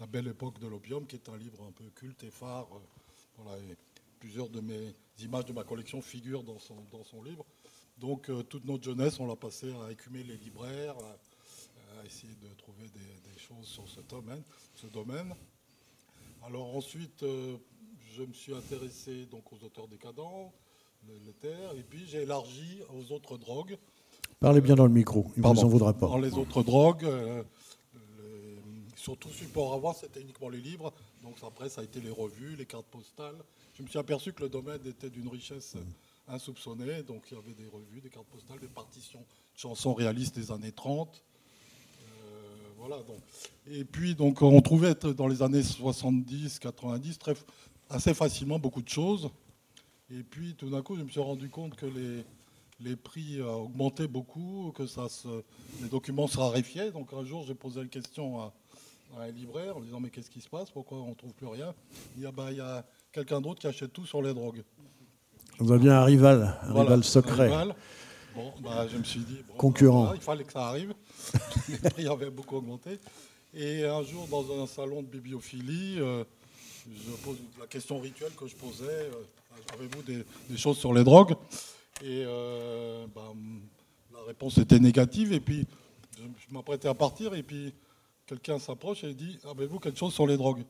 la 0.00 0.06
belle 0.06 0.28
époque 0.28 0.58
de 0.58 0.66
l'opium, 0.66 1.06
qui 1.06 1.16
est 1.16 1.28
un 1.28 1.36
livre 1.36 1.62
un 1.66 1.72
peu 1.72 1.84
culte 1.94 2.22
et 2.24 2.30
phare. 2.30 2.68
plusieurs 4.20 4.48
de 4.48 4.60
mes 4.60 4.94
images 5.20 5.46
de 5.46 5.52
ma 5.52 5.64
collection 5.64 6.00
figurent 6.00 6.44
dans 6.44 6.58
son, 6.58 6.76
dans 6.90 7.04
son 7.04 7.22
livre. 7.22 7.44
Donc 7.98 8.30
toute 8.48 8.64
notre 8.64 8.84
jeunesse, 8.84 9.20
on 9.20 9.26
l'a 9.26 9.36
passé 9.36 9.72
à 9.86 9.92
écumer 9.92 10.22
les 10.22 10.36
libraires, 10.36 10.96
à, 10.98 12.06
essayer 12.06 12.34
de 12.42 12.48
trouver 12.56 12.88
des, 12.88 13.38
choses 13.38 13.66
sur 13.66 13.88
ce 13.88 14.00
domaine. 14.00 14.42
Ce 14.74 14.86
domaine. 14.86 15.34
Alors 16.44 16.74
ensuite, 16.74 17.22
euh, 17.22 17.56
je 18.16 18.22
me 18.22 18.32
suis 18.32 18.54
intéressé 18.54 19.26
donc 19.26 19.52
aux 19.52 19.64
auteurs 19.64 19.88
décadents, 19.88 20.52
l'éther, 21.24 21.74
et 21.76 21.82
puis 21.82 22.04
j'ai 22.06 22.22
élargi 22.22 22.80
aux 22.94 23.12
autres 23.12 23.36
drogues. 23.38 23.76
Parlez 24.40 24.60
bien 24.60 24.74
dans 24.74 24.86
le 24.86 24.92
micro, 24.92 25.30
il 25.36 25.42
ne 25.42 25.48
vous 25.48 25.60
en 25.60 25.68
voudra 25.68 25.92
pas. 25.92 26.08
Dans 26.08 26.18
les 26.18 26.34
autres 26.34 26.62
drogues, 26.62 27.04
euh, 27.04 27.44
surtout 29.02 29.30
support 29.30 29.74
à 29.74 29.78
voir, 29.78 29.96
c'était 29.96 30.20
uniquement 30.20 30.48
les 30.48 30.60
livres. 30.60 30.92
Donc 31.22 31.34
après, 31.42 31.68
ça 31.68 31.80
a 31.80 31.84
été 31.84 32.00
les 32.00 32.10
revues, 32.10 32.54
les 32.56 32.66
cartes 32.66 32.86
postales. 32.86 33.36
Je 33.74 33.82
me 33.82 33.88
suis 33.88 33.98
aperçu 33.98 34.32
que 34.32 34.42
le 34.42 34.48
domaine 34.48 34.80
était 34.86 35.10
d'une 35.10 35.28
richesse 35.28 35.74
insoupçonnée. 36.28 37.02
Donc 37.02 37.24
il 37.30 37.34
y 37.34 37.38
avait 37.38 37.54
des 37.54 37.66
revues, 37.66 38.00
des 38.00 38.10
cartes 38.10 38.28
postales, 38.28 38.60
des 38.60 38.68
partitions 38.68 39.18
de 39.20 39.60
chansons 39.60 39.92
réalistes 39.92 40.36
des 40.36 40.52
années 40.52 40.72
30. 40.72 41.22
Et 43.68 43.84
puis, 43.84 44.16
donc, 44.16 44.42
on 44.42 44.60
trouvait 44.60 44.94
dans 44.94 45.28
les 45.28 45.40
années 45.42 45.62
70, 45.62 46.58
90 46.58 47.18
très, 47.18 47.34
assez 47.88 48.12
facilement 48.12 48.58
beaucoup 48.58 48.82
de 48.82 48.88
choses. 48.88 49.30
Et 50.10 50.24
puis, 50.24 50.54
tout 50.56 50.68
d'un 50.68 50.82
coup, 50.82 50.96
je 50.96 51.02
me 51.02 51.08
suis 51.08 51.20
rendu 51.20 51.48
compte 51.48 51.76
que 51.76 51.86
les, 51.86 52.24
les 52.80 52.96
prix 52.96 53.40
augmentaient 53.40 54.08
beaucoup, 54.08 54.72
que 54.74 54.82
les 55.80 55.88
documents 55.88 56.26
se 56.26 56.38
raréfiaient. 56.38 56.90
Donc, 56.90 57.12
un 57.12 57.24
jour, 57.24 57.44
j'ai 57.46 57.54
posé 57.54 57.82
la 57.82 57.86
question 57.86 58.40
à, 58.40 58.52
un 59.20 59.28
libraire 59.28 59.76
en 59.76 59.80
disant 59.80 60.00
mais 60.00 60.10
qu'est-ce 60.10 60.30
qui 60.30 60.40
se 60.40 60.48
passe? 60.48 60.70
Pourquoi 60.70 60.98
on 60.98 61.10
ne 61.10 61.14
trouve 61.14 61.32
plus 61.34 61.46
rien? 61.46 61.74
Il 62.16 62.22
y 62.22 62.26
a, 62.26 62.32
bah, 62.32 62.48
a 62.60 62.84
quelqu'un 63.12 63.40
d'autre 63.40 63.60
qui 63.60 63.66
achète 63.66 63.92
tout 63.92 64.06
sur 64.06 64.22
les 64.22 64.32
drogues. 64.34 64.62
On 65.60 65.64
voit 65.64 65.78
bien 65.78 65.94
un 66.00 66.04
rival, 66.04 66.56
un 66.62 66.66
Voilà, 66.72 66.82
rival 66.90 67.04
secret. 67.04 67.46
un 67.52 67.60
rival. 67.60 67.74
Bon, 68.34 68.52
bah, 68.60 68.86
je 68.88 68.96
me 68.96 69.04
suis 69.04 69.20
dit, 69.20 69.38
bon, 69.46 69.54
Concurrent. 69.54 70.02
voilà, 70.04 70.16
il 70.16 70.22
fallait 70.22 70.44
que 70.44 70.52
ça 70.52 70.66
arrive. 70.68 70.94
Les 71.68 71.90
prix 71.90 72.08
avaient 72.08 72.30
beaucoup 72.30 72.56
augmenté. 72.56 72.98
Et 73.52 73.84
un 73.84 74.02
jour, 74.02 74.26
dans 74.28 74.62
un 74.62 74.66
salon 74.66 75.02
de 75.02 75.06
bibliophilie, 75.08 75.96
euh, 76.00 76.24
je 76.86 77.10
pose 77.22 77.36
la 77.60 77.66
question 77.66 78.00
rituelle 78.00 78.32
que 78.34 78.46
je 78.46 78.56
posais 78.56 78.84
euh, 78.86 79.10
avez-vous 79.74 80.02
des, 80.02 80.24
des 80.48 80.56
choses 80.56 80.78
sur 80.78 80.94
les 80.94 81.04
drogues? 81.04 81.34
Et 82.02 82.24
euh, 82.26 83.04
bah, 83.14 83.32
la 84.14 84.22
réponse 84.26 84.56
était 84.56 84.78
négative. 84.78 85.34
Et 85.34 85.40
puis, 85.40 85.66
je, 86.16 86.22
je 86.22 86.54
m'apprêtais 86.54 86.88
à 86.88 86.94
partir. 86.94 87.34
Et 87.34 87.42
puis, 87.42 87.74
quelqu'un 88.32 88.58
s'approche 88.58 89.04
et 89.04 89.12
dit 89.12 89.38
avez-vous 89.50 89.78
quelque 89.78 89.98
chose 89.98 90.14
sur 90.14 90.26
les 90.26 90.36
drogues? 90.36 90.62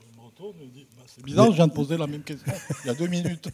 Je 0.00 0.18
me 0.18 0.24
retourne 0.24 0.56
et 0.62 0.64
je 0.66 0.70
dis 0.70 0.86
Bah, 0.96 1.02
c'est 1.06 1.22
bizarre, 1.24 1.50
je 1.50 1.56
viens 1.56 1.66
de 1.66 1.72
poser 1.72 1.96
la 1.98 2.06
même 2.06 2.22
question 2.22 2.52
il 2.84 2.86
y 2.86 2.90
a 2.90 2.94
deux 2.94 3.06
minutes. 3.06 3.48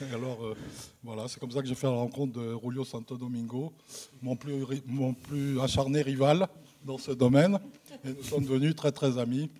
Et 0.00 0.04
alors, 0.14 0.42
euh, 0.44 0.54
voilà, 1.02 1.28
c'est 1.28 1.38
comme 1.38 1.50
ça 1.50 1.60
que 1.60 1.68
j'ai 1.68 1.74
fait 1.74 1.86
la 1.86 1.92
rencontre 1.92 2.32
de 2.40 2.56
Julio 2.62 2.84
Santo 2.84 3.16
Domingo, 3.16 3.72
mon 4.22 4.36
plus, 4.36 4.64
mon 4.86 5.12
plus 5.12 5.60
acharné 5.60 6.00
rival 6.02 6.48
dans 6.84 6.98
ce 6.98 7.10
domaine. 7.10 7.58
Et 8.04 8.08
nous 8.16 8.22
sommes 8.22 8.44
devenus 8.44 8.74
très, 8.76 8.92
très 8.92 9.18
amis. 9.18 9.50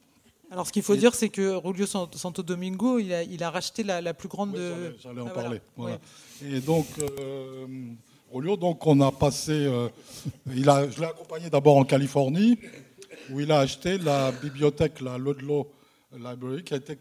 Alors, 0.51 0.67
ce 0.67 0.73
qu'il 0.73 0.83
faut 0.83 0.95
Et- 0.95 0.99
dire, 0.99 1.15
c'est 1.15 1.29
que 1.29 1.61
Julio 1.65 1.85
San- 1.87 2.09
Santo 2.15 2.43
Domingo, 2.43 2.99
il 2.99 3.13
a, 3.13 3.23
il 3.23 3.43
a 3.43 3.51
racheté 3.51 3.83
la, 3.83 4.01
la 4.01 4.15
plus 4.15 4.29
grande. 4.29 4.51
Oui, 4.53 4.59
de- 4.59 4.97
j'allais- 5.03 5.21
en 5.21 5.27
Ah, 5.27 5.31
parler. 5.31 5.61
voilà. 5.77 5.99
Et 6.43 6.61
donc, 6.61 6.87
euh, 7.21 7.67
Julio, 8.33 8.57
donc, 8.57 8.87
on 8.87 8.99
a 9.03 9.11
passé. 9.13 9.53
euh, 9.53 9.89
il 10.55 10.69
a, 10.71 10.89
je 10.89 11.01
l'ai 11.01 11.07
accompagné 11.07 11.51
d'abord 11.51 11.77
en 11.77 11.85
Californie, 11.85 12.57
où 13.31 13.41
il 13.41 13.51
a 13.53 13.61
acheté 13.61 13.99
la 13.99 14.33
bibliothèque, 14.33 15.01
la 15.01 15.19
Ludlow 15.19 15.71
Library, 16.13 16.65
qui 16.65 16.75
a 16.75 16.79
été 16.79 16.97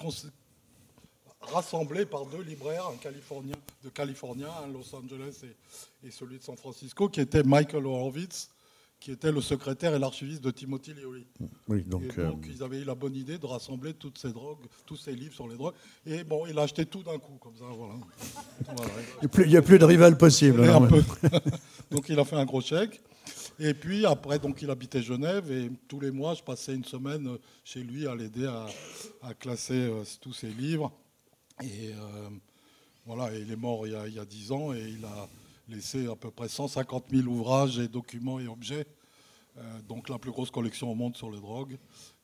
rassemblée 1.42 2.06
par 2.06 2.26
deux 2.26 2.42
libraires, 2.42 2.88
un 2.94 2.98
Californien, 2.98 3.56
de 3.84 3.90
California, 3.90 4.50
un 4.64 4.68
Los 4.68 4.94
Angeles 4.96 5.42
et, 5.44 6.08
et 6.08 6.12
celui 6.12 6.38
de 6.40 6.44
San 6.44 6.58
Francisco, 6.58 7.10
qui 7.10 7.22
était 7.22 7.44
Michael 7.44 7.86
Horowitz, 7.86 8.50
qui 9.00 9.12
était 9.12 9.32
le 9.32 9.42
secrétaire 9.42 9.94
et 9.94 10.00
l'archiviste 10.00 10.44
de 10.44 10.52
Timothy 10.52 10.94
Leary. 10.94 11.28
Oui, 11.68 11.84
donc, 11.84 12.04
et 12.04 12.20
euh, 12.20 12.32
ils 12.48 12.64
avaient 12.64 12.80
eu 12.80 12.84
la 12.84 12.96
bonne 12.96 13.16
idée 13.16 13.38
de 13.38 13.46
rassembler 13.46 13.94
toutes 13.94 14.18
ces 14.18 14.32
drogues, 14.32 14.66
tous 14.86 14.98
ces 14.98 15.14
livres 15.14 15.36
sur 15.36 15.48
les 15.48 15.56
drogues. 15.56 15.76
Et 16.06 16.24
bon, 16.24 16.46
il 16.48 16.58
a 16.58 16.64
acheté 16.64 16.86
tout 16.86 17.04
d'un 17.04 17.20
coup, 17.20 17.38
comme 17.40 17.56
ça, 17.56 17.66
voilà. 17.66 17.94
Voilà. 18.76 18.92
il 19.22 19.48
n'y 19.50 19.56
a 19.56 19.62
plus- 19.62 19.78
de 19.80 19.86
rival 19.86 20.18
possible. 20.18 20.62
Ouais. 20.62 20.70
donc, 21.92 22.10
il 22.10 22.20
a 22.20 22.26
fait 22.26 22.36
un 22.36 22.46
gros 22.46 22.62
chèque. 22.62 23.00
Et 23.60 23.74
puis, 23.74 24.06
après, 24.06 24.38
donc, 24.38 24.62
il 24.62 24.70
habitait 24.70 25.02
Genève. 25.02 25.52
Et 25.52 25.72
tous 25.88 26.00
les 26.00 26.12
mois, 26.12 26.36
je 26.36 26.44
passais 26.44 26.76
une 26.76 26.86
semaine 26.86 27.38
chez 27.64 27.82
lui 27.82 28.08
à 28.08 28.16
l'aider 28.16 28.46
à, 28.46 28.68
à 29.24 29.34
classer 29.34 29.88
euh, 29.88 30.04
tous 30.22 30.34
ses 30.34 30.50
livres. 30.50 30.92
Et 31.64 31.90
euh, 31.90 32.30
voilà, 33.06 33.34
et 33.34 33.40
il 33.40 33.52
est 33.52 33.56
mort 33.58 33.88
il 33.88 33.94
y, 33.94 33.96
a, 33.96 34.08
il 34.08 34.14
y 34.14 34.20
a 34.20 34.26
10 34.26 34.52
ans. 34.52 34.74
Et 34.74 34.82
il 34.88 35.04
a 35.06 35.28
laissé 35.70 36.08
à 36.08 36.16
peu 36.16 36.30
près 36.30 36.48
150 36.48 37.06
000 37.10 37.28
ouvrages 37.28 37.80
et 37.80 37.88
documents 37.88 38.40
et 38.40 38.48
objets. 38.48 38.86
Euh, 39.58 39.82
donc, 39.88 40.10
la 40.10 40.20
plus 40.20 40.32
grosse 40.32 40.52
collection 40.52 40.92
au 40.92 40.96
monde 40.96 41.18
sur 41.18 41.32
les 41.32 41.40
drogues 41.40 41.78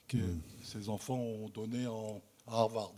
que 0.07 0.17
ses 0.61 0.87
enfants 0.89 1.17
ont 1.17 1.49
donné 1.49 1.87
en, 1.87 2.21
à 2.47 2.59
Harvard. 2.59 2.93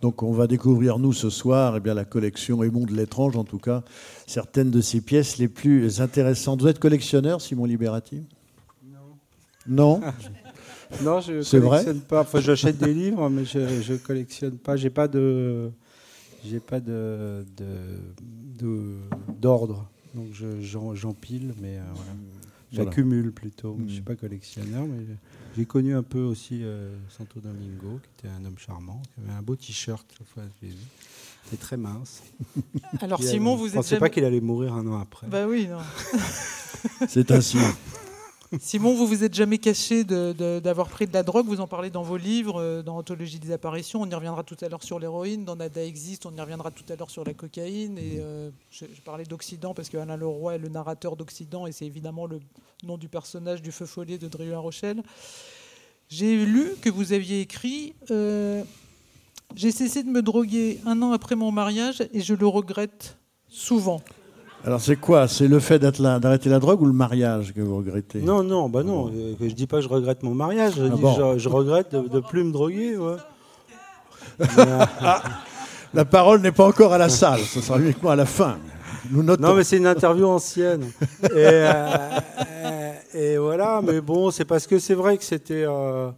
Donc 0.00 0.22
on 0.22 0.32
va 0.32 0.46
découvrir, 0.46 0.98
nous, 0.98 1.12
ce 1.12 1.30
soir, 1.30 1.76
eh 1.76 1.80
bien, 1.80 1.94
la 1.94 2.04
collection 2.04 2.62
Aimons 2.62 2.86
de 2.86 2.94
l'étrange, 2.94 3.36
en 3.36 3.44
tout 3.44 3.58
cas, 3.58 3.82
certaines 4.26 4.70
de 4.70 4.80
ses 4.80 5.00
pièces 5.00 5.38
les 5.38 5.48
plus 5.48 6.00
intéressantes. 6.00 6.62
Vous 6.62 6.68
êtes 6.68 6.78
collectionneur, 6.78 7.40
Simon 7.40 7.64
Liberati? 7.66 8.22
Non. 9.66 10.00
Non, 11.04 11.20
je 11.20 11.42
C'est 11.42 11.58
vrai? 11.60 11.68
collectionne 11.84 12.00
pas. 12.00 12.22
Enfin, 12.22 12.40
j'achète 12.40 12.76
des 12.78 12.92
livres, 12.92 13.28
mais 13.28 13.44
je, 13.44 13.80
je 13.80 13.94
collectionne 13.94 14.58
pas. 14.58 14.74
J'ai 14.76 14.90
pas 14.90 15.06
de, 15.06 15.70
j'ai 16.44 16.58
pas 16.58 16.80
de 16.80 17.44
d'ordre. 19.40 19.86
Donc 20.14 20.26
je- 20.32 20.60
j'empile, 20.94 21.54
mais 21.62 21.76
euh, 21.76 21.82
voilà. 21.94 22.10
J'accumule 22.72 23.30
plutôt. 23.30 23.78
Je 23.86 23.92
suis 23.92 24.02
pas 24.02 24.16
collectionneur, 24.16 24.84
mais 24.84 25.04
j'ai 25.56 25.64
connu 25.66 25.94
un 25.94 26.02
peu 26.02 26.20
aussi 26.20 26.60
euh, 26.62 26.96
Santo 27.08 27.40
Domingo, 27.40 28.00
qui 28.02 28.26
était 28.26 28.34
un 28.34 28.44
homme 28.44 28.58
charmant, 28.58 29.02
qui 29.14 29.20
avait 29.24 29.36
un 29.38 29.42
beau 29.42 29.56
t-shirt. 29.56 30.06
la 30.18 30.26
fois 30.26 30.42
que 30.44 30.48
je 30.62 30.66
l'ai 30.68 30.72
vu. 30.72 30.78
Il 31.46 31.54
était 31.54 31.62
très 31.62 31.76
mince. 31.76 32.22
Alors, 33.00 33.22
Simon, 33.22 33.54
euh, 33.54 33.56
vous 33.56 33.64
Je 33.64 33.68
êtes 33.70 33.74
pensais 33.76 33.88
jamais. 33.90 34.00
pas 34.00 34.08
qu'il 34.10 34.24
allait 34.24 34.40
mourir 34.40 34.74
un 34.74 34.86
an 34.86 34.98
après. 35.00 35.26
Bah 35.26 35.46
oui, 35.48 35.66
non. 35.68 35.78
C'est 37.08 37.30
ainsi. 37.30 37.58
Simon, 38.58 38.94
vous 38.94 39.06
vous 39.06 39.22
êtes 39.22 39.34
jamais 39.34 39.58
caché 39.58 40.02
d'avoir 40.02 40.88
pris 40.88 41.06
de 41.06 41.12
la 41.12 41.22
drogue. 41.22 41.46
Vous 41.46 41.60
en 41.60 41.68
parlez 41.68 41.88
dans 41.88 42.02
vos 42.02 42.16
livres, 42.16 42.60
euh, 42.60 42.82
dans 42.82 42.96
Anthologie 42.96 43.38
des 43.38 43.52
apparitions. 43.52 44.02
On 44.02 44.10
y 44.10 44.14
reviendra 44.14 44.42
tout 44.42 44.56
à 44.60 44.68
l'heure 44.68 44.82
sur 44.82 44.98
l'héroïne. 44.98 45.44
Dans 45.44 45.54
Nada 45.54 45.84
existe, 45.84 46.26
on 46.26 46.34
y 46.34 46.40
reviendra 46.40 46.72
tout 46.72 46.82
à 46.88 46.96
l'heure 46.96 47.10
sur 47.10 47.22
la 47.22 47.32
cocaïne. 47.32 47.96
Et 47.96 48.18
euh, 48.18 48.50
je, 48.72 48.86
parlais 49.04 49.22
d'Occident 49.22 49.72
parce 49.72 49.88
que 49.88 49.98
Alain 49.98 50.16
Leroy 50.16 50.56
est 50.56 50.58
le 50.58 50.68
narrateur 50.68 51.14
d'Occident 51.14 51.68
et 51.68 51.72
c'est 51.72 51.86
évidemment 51.86 52.26
le 52.26 52.40
nom 52.82 52.98
du 52.98 53.08
personnage 53.08 53.62
du 53.62 53.70
feu 53.70 53.86
follet 53.86 54.18
de 54.18 54.26
Drieu 54.26 54.58
Rochelle. 54.58 55.04
J'ai 56.08 56.44
lu 56.44 56.72
que 56.80 56.90
vous 56.90 57.12
aviez 57.12 57.42
écrit. 57.42 57.94
euh, 58.10 58.64
J'ai 59.54 59.70
cessé 59.70 60.02
de 60.02 60.08
me 60.08 60.22
droguer 60.22 60.80
un 60.86 61.00
an 61.02 61.12
après 61.12 61.36
mon 61.36 61.52
mariage 61.52 62.02
et 62.12 62.20
je 62.20 62.34
le 62.34 62.48
regrette 62.48 63.16
souvent. 63.46 64.02
Alors 64.66 64.80
c'est 64.80 64.96
quoi? 64.96 65.26
C'est 65.26 65.48
le 65.48 65.58
fait 65.58 65.78
d'arrêter 65.78 66.50
la 66.50 66.58
drogue 66.58 66.82
ou 66.82 66.86
le 66.86 66.92
mariage 66.92 67.54
que 67.54 67.60
vous 67.60 67.78
regrettez? 67.78 68.20
Non, 68.20 68.42
non, 68.42 68.68
bah 68.68 68.82
non. 68.82 69.10
euh, 69.14 69.34
je 69.40 69.54
dis 69.54 69.66
pas 69.66 69.78
que 69.78 69.82
je 69.84 69.88
regrette 69.88 70.22
mon 70.22 70.34
mariage. 70.34 70.74
Je 70.76 70.84
Ah 70.84 70.88
dis 70.90 71.00
bon? 71.00 71.14
je, 71.34 71.38
je 71.38 71.48
regrette 71.48 71.94
de, 71.94 72.06
de 72.08 72.20
plus 72.20 72.44
me 72.44 72.52
droguer. 72.52 72.96
Ouais. 72.96 73.16
Mais, 74.38 74.46
euh, 74.58 74.84
La 75.94 76.04
parole 76.04 76.40
n'est 76.42 76.52
pas 76.52 76.66
encore 76.66 76.92
à 76.92 76.98
la 76.98 77.08
salle, 77.08 77.40
ce 77.40 77.60
sera 77.60 77.78
uniquement 77.80 78.10
à 78.10 78.16
la 78.16 78.26
fin. 78.26 78.58
Nous 79.10 79.22
notons. 79.22 79.42
non, 79.42 79.54
mais 79.54 79.64
c'est 79.64 79.78
une 79.78 79.86
interview 79.86 80.26
ancienne. 80.26 80.84
Et, 81.24 81.28
euh, 81.34 82.92
et 83.14 83.38
voilà, 83.38 83.80
mais 83.82 84.00
bon, 84.02 84.30
c'est 84.30 84.44
parce 84.44 84.66
que 84.66 84.78
c'est 84.78 84.94
vrai 84.94 85.16
que 85.16 85.24
c'était. 85.24 85.64
euh, 85.66 86.10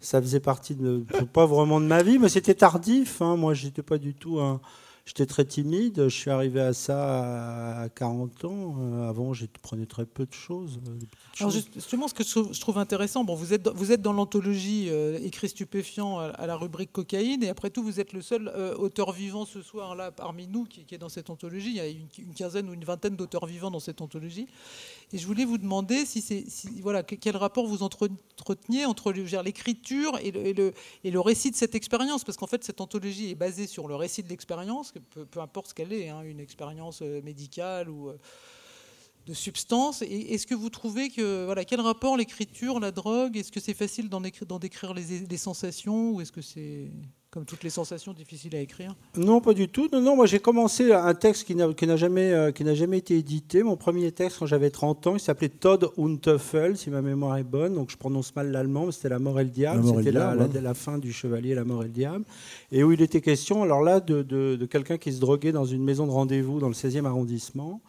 ça 0.00 0.20
faisait 0.22 0.40
partie 0.40 0.74
de. 0.74 1.04
Pas 1.32 1.44
vraiment 1.46 1.80
de 1.80 1.86
ma 1.86 2.02
vie, 2.02 2.18
mais 2.18 2.28
c'était 2.30 2.54
tardif. 2.54 3.20
hein. 3.22 3.36
Moi, 3.36 3.52
j'étais 3.54 3.82
pas 3.82 3.98
du 3.98 4.14
tout 4.14 4.40
un. 4.40 4.58
J'étais 5.06 5.26
très 5.26 5.44
timide. 5.44 6.04
Je 6.04 6.08
suis 6.14 6.30
arrivé 6.30 6.60
à 6.62 6.72
ça 6.72 7.82
à 7.82 7.88
40 7.90 8.44
ans. 8.46 8.76
Euh, 8.78 9.06
Avant, 9.08 9.34
je 9.34 9.44
prenais 9.60 9.84
très 9.84 10.06
peu 10.06 10.24
de 10.24 10.32
choses. 10.32 10.78
euh, 10.88 10.98
Alors 11.40 11.52
choses. 11.52 11.68
justement, 11.74 12.08
ce 12.08 12.14
que 12.14 12.24
je 12.24 12.58
trouve, 12.58 12.78
intéressant, 12.78 13.22
bon, 13.22 13.34
vous 13.34 13.52
êtes 13.52 13.62
dans, 13.62 13.74
vous 13.74 13.92
êtes 13.92 14.00
dans 14.00 14.14
l'anthologie 14.14 14.86
euh, 14.88 15.18
écrit 15.22 15.50
stupéfiant 15.50 16.18
à, 16.20 16.24
à 16.28 16.46
la 16.46 16.56
rubrique 16.56 16.90
cocaïne, 16.90 17.42
et 17.42 17.50
après 17.50 17.68
tout, 17.68 17.82
vous 17.82 18.00
êtes 18.00 18.14
le 18.14 18.22
seul 18.22 18.48
euh, 18.56 18.74
auteur 18.76 19.12
vivant 19.12 19.44
ce 19.44 19.60
soir 19.60 19.94
là 19.94 20.10
parmi 20.10 20.46
nous 20.46 20.64
qui, 20.64 20.84
qui 20.86 20.94
est 20.94 20.98
dans 20.98 21.10
cette 21.10 21.28
anthologie. 21.28 21.68
Il 21.68 21.76
y 21.76 21.80
a 21.80 21.86
une, 21.86 22.08
une 22.18 22.32
quinzaine 22.34 22.70
ou 22.70 22.72
une 22.72 22.84
vingtaine 22.84 23.14
d'auteurs 23.14 23.44
vivants 23.44 23.70
dans 23.70 23.80
cette 23.80 24.00
anthologie. 24.00 24.46
Et 25.12 25.18
je 25.18 25.26
voulais 25.26 25.44
vous 25.44 25.58
demander 25.58 26.04
si 26.06 26.20
c'est, 26.20 26.44
voilà, 26.80 27.02
que- 27.02 27.14
quel 27.14 27.36
rapport 27.36 27.66
vous 27.66 27.82
entre- 27.82 28.08
entreteniez 28.38 28.84
entre 28.84 29.12
l'écriture 29.12 30.18
et 30.22 30.30
le, 30.30 31.20
récit 31.20 31.50
de 31.50 31.56
cette 31.56 31.74
expérience, 31.74 32.24
parce 32.24 32.36
qu'en 32.36 32.46
fait, 32.46 32.64
cette 32.64 32.80
anthologie 32.80 33.30
est 33.30 33.34
basée 33.34 33.66
sur 33.66 33.88
le 33.88 33.94
récit 33.94 34.22
de 34.22 34.28
l'expérience, 34.28 34.92
peu, 35.10 35.40
importe 35.40 35.68
ce 35.68 35.74
qu'elle 35.74 35.92
est, 35.92 36.08
hein, 36.08 36.22
une 36.22 36.40
expérience 36.40 37.02
euh, 37.02 37.22
médicale 37.22 37.88
ou 37.88 38.08
euh, 38.08 38.18
de 39.26 39.34
substance. 39.34 40.02
Et 40.02 40.34
est-ce 40.34 40.46
que 40.46 40.54
vous 40.54 40.70
trouvez 40.70 41.10
que 41.10 41.44
voilà 41.44 41.64
quel 41.64 41.80
rapport 41.80 42.16
l'écriture, 42.16 42.80
la 42.80 42.90
drogue 42.90 43.36
Est-ce 43.36 43.52
que 43.52 43.60
c'est 43.60 43.74
facile 43.74 44.08
d'en 44.08 44.20
décrire 44.20 44.94
les, 44.94 45.20
les 45.20 45.36
sensations 45.38 46.10
ou 46.12 46.20
est-ce 46.20 46.32
que 46.32 46.42
c'est 46.42 46.90
comme 47.34 47.44
toutes 47.44 47.64
les 47.64 47.70
sensations 47.70 48.12
difficiles 48.12 48.54
à 48.54 48.60
écrire 48.60 48.94
Non, 49.16 49.40
pas 49.40 49.54
du 49.54 49.68
tout. 49.68 49.88
Non, 49.92 50.00
non, 50.00 50.14
moi 50.14 50.26
j'ai 50.26 50.38
commencé 50.38 50.92
un 50.92 51.14
texte 51.14 51.44
qui 51.48 51.56
n'a 51.56 51.72
qui 51.74 51.84
n'a 51.84 51.96
jamais, 51.96 52.32
euh, 52.32 52.52
qui 52.52 52.62
n'a 52.62 52.74
jamais 52.76 52.98
été 52.98 53.18
édité. 53.18 53.64
Mon 53.64 53.76
premier 53.76 54.12
texte 54.12 54.38
quand 54.38 54.46
j'avais 54.46 54.70
30 54.70 55.08
ans, 55.08 55.14
il 55.16 55.20
s'appelait 55.20 55.48
Todd 55.48 55.90
und 55.96 56.18
Teufel, 56.20 56.76
si 56.78 56.90
ma 56.90 57.02
mémoire 57.02 57.36
est 57.36 57.42
bonne. 57.42 57.74
Donc 57.74 57.90
je 57.90 57.96
prononce 57.96 58.34
mal 58.36 58.52
l'allemand, 58.52 58.86
mais 58.86 58.92
c'était 58.92 59.08
La 59.08 59.18
mort 59.18 59.40
et 59.40 59.44
le 59.44 59.50
diable. 59.50 59.82
C'était 59.84 60.12
la, 60.12 60.36
diable, 60.36 60.54
la- 60.54 60.60
la 60.60 60.74
fin 60.74 60.96
du 60.98 61.12
Chevalier, 61.12 61.56
La 61.56 61.64
mort 61.64 61.82
et 61.82 61.86
le 61.86 61.92
diable. 61.92 62.24
Et 62.70 62.84
où 62.84 62.92
il 62.92 63.02
était 63.02 63.20
question, 63.20 63.64
alors 63.64 63.82
là, 63.82 63.98
de, 63.98 64.22
de- 64.22 64.54
de 64.54 64.66
quelqu'un 64.66 64.96
qui 64.96 65.12
se 65.12 65.18
droguait 65.18 65.50
dans 65.50 65.64
une 65.64 65.82
maison 65.82 66.06
de 66.06 66.12
rendez-vous 66.12 66.60
dans 66.60 66.68
le 66.68 66.74
16e 66.74 67.04
arrondissement, 67.04 67.80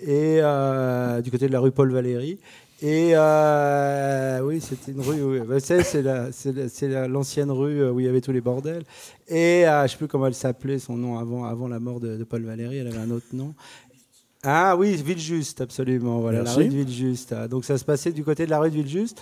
et 0.00 0.40
euh, 0.42 1.20
du 1.20 1.30
côté 1.30 1.46
de 1.48 1.52
la 1.52 1.60
rue 1.60 1.70
Paul 1.70 1.92
Valéry. 1.92 2.38
Et 2.82 3.12
euh, 3.14 4.40
oui, 4.42 4.60
c'était 4.60 4.92
une 4.92 5.00
rue. 5.00 5.40
C'est 5.60 5.82
c'est 5.82 6.02
la- 6.02 6.30
c'est 6.30 6.52
la- 6.54 6.68
c'est 6.68 6.88
la- 6.88 7.08
l'ancienne 7.08 7.50
rue 7.50 7.80
euh, 7.80 7.90
où 7.90 8.00
il 8.00 8.06
y 8.06 8.08
avait 8.08 8.20
tous 8.20 8.32
les 8.32 8.42
bordels. 8.42 8.84
Et 9.28 9.66
euh, 9.66 9.78
je 9.80 9.82
ne 9.84 9.88
sais 9.88 9.96
plus 9.96 10.08
comment 10.08 10.26
elle 10.26 10.34
s'appelait, 10.34 10.78
son 10.78 10.94
nom 10.96 11.18
avant, 11.18 11.44
avant 11.44 11.68
la 11.68 11.80
mort 11.80 12.00
de, 12.00 12.16
de 12.18 12.24
Paul 12.24 12.42
Valéry. 12.44 12.76
Elle 12.78 12.88
avait 12.88 12.98
un 12.98 13.10
autre 13.10 13.26
nom. 13.32 13.54
Ah 14.42 14.76
oui, 14.76 14.94
Villejuste, 15.02 15.62
absolument. 15.62 16.20
Voilà, 16.20 16.42
Merci. 16.42 16.58
la 16.58 16.64
rue 16.64 16.68
de 16.70 16.74
Villejuste. 16.76 17.34
Donc 17.50 17.64
ça 17.64 17.78
se 17.78 17.84
passait 17.84 18.12
du 18.12 18.22
côté 18.22 18.44
de 18.44 18.50
la 18.50 18.58
rue 18.60 18.70
de 18.70 18.74
Villejuste. 18.76 19.20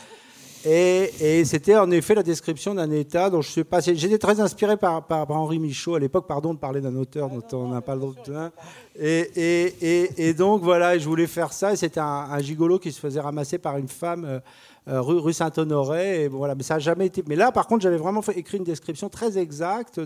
Et, 0.67 1.45
c'était 1.45 1.77
en 1.77 1.91
effet 1.91 2.15
la 2.15 2.23
description 2.23 2.75
d'un 2.75 2.91
état 2.91 3.29
dont 3.29 3.43
je 3.43 3.51
sais 3.51 3.65
pas. 3.65 3.81
J'étais 3.81 4.19
très 4.19 4.41
inspiré 4.41 4.77
par, 4.77 5.07
par, 5.07 5.31
Henri 5.31 5.59
Michaud 5.59 5.95
à 5.95 5.99
l'époque, 5.99 6.27
pardon 6.27 6.55
de 6.55 6.59
parler 6.59 6.81
d'un 6.81 6.97
auteur 6.97 7.29
dont 7.29 7.59
on 7.59 7.69
n'a 7.69 7.83
pas 7.83 7.95
le 7.95 8.01
droit 8.01 8.15
de. 8.27 8.51
Et, 8.99 10.09
et, 10.17 10.35
donc 10.35 10.63
voilà, 10.63 10.97
je 10.97 11.07
voulais 11.07 11.27
faire 11.27 11.53
ça. 11.53 11.73
Et 11.73 11.77
c'était 11.77 12.01
un, 12.01 12.39
gigolo 12.41 12.79
qui 12.79 12.93
se 12.93 13.01
faisait 13.01 13.21
ramasser 13.21 13.59
par 13.59 13.77
une 13.77 13.89
femme 13.89 14.25
euh, 14.25 14.41
euh, 14.89 15.01
rue, 15.03 15.33
Saint-Honoré. 15.33 16.25
Et 16.25 16.29
voilà, 16.29 16.55
mais 16.55 16.63
ça 16.63 16.75
n'a 16.75 16.81
jamais 16.81 17.07
été. 17.07 17.23
Mais 17.27 17.37
là, 17.37 17.53
par 17.53 17.67
contre, 17.67 17.83
j'avais 17.83 17.99
vraiment 17.99 18.23
écrit 18.35 18.57
une 18.57 18.65
description 18.65 19.11
très 19.11 19.37
exacte 19.37 20.01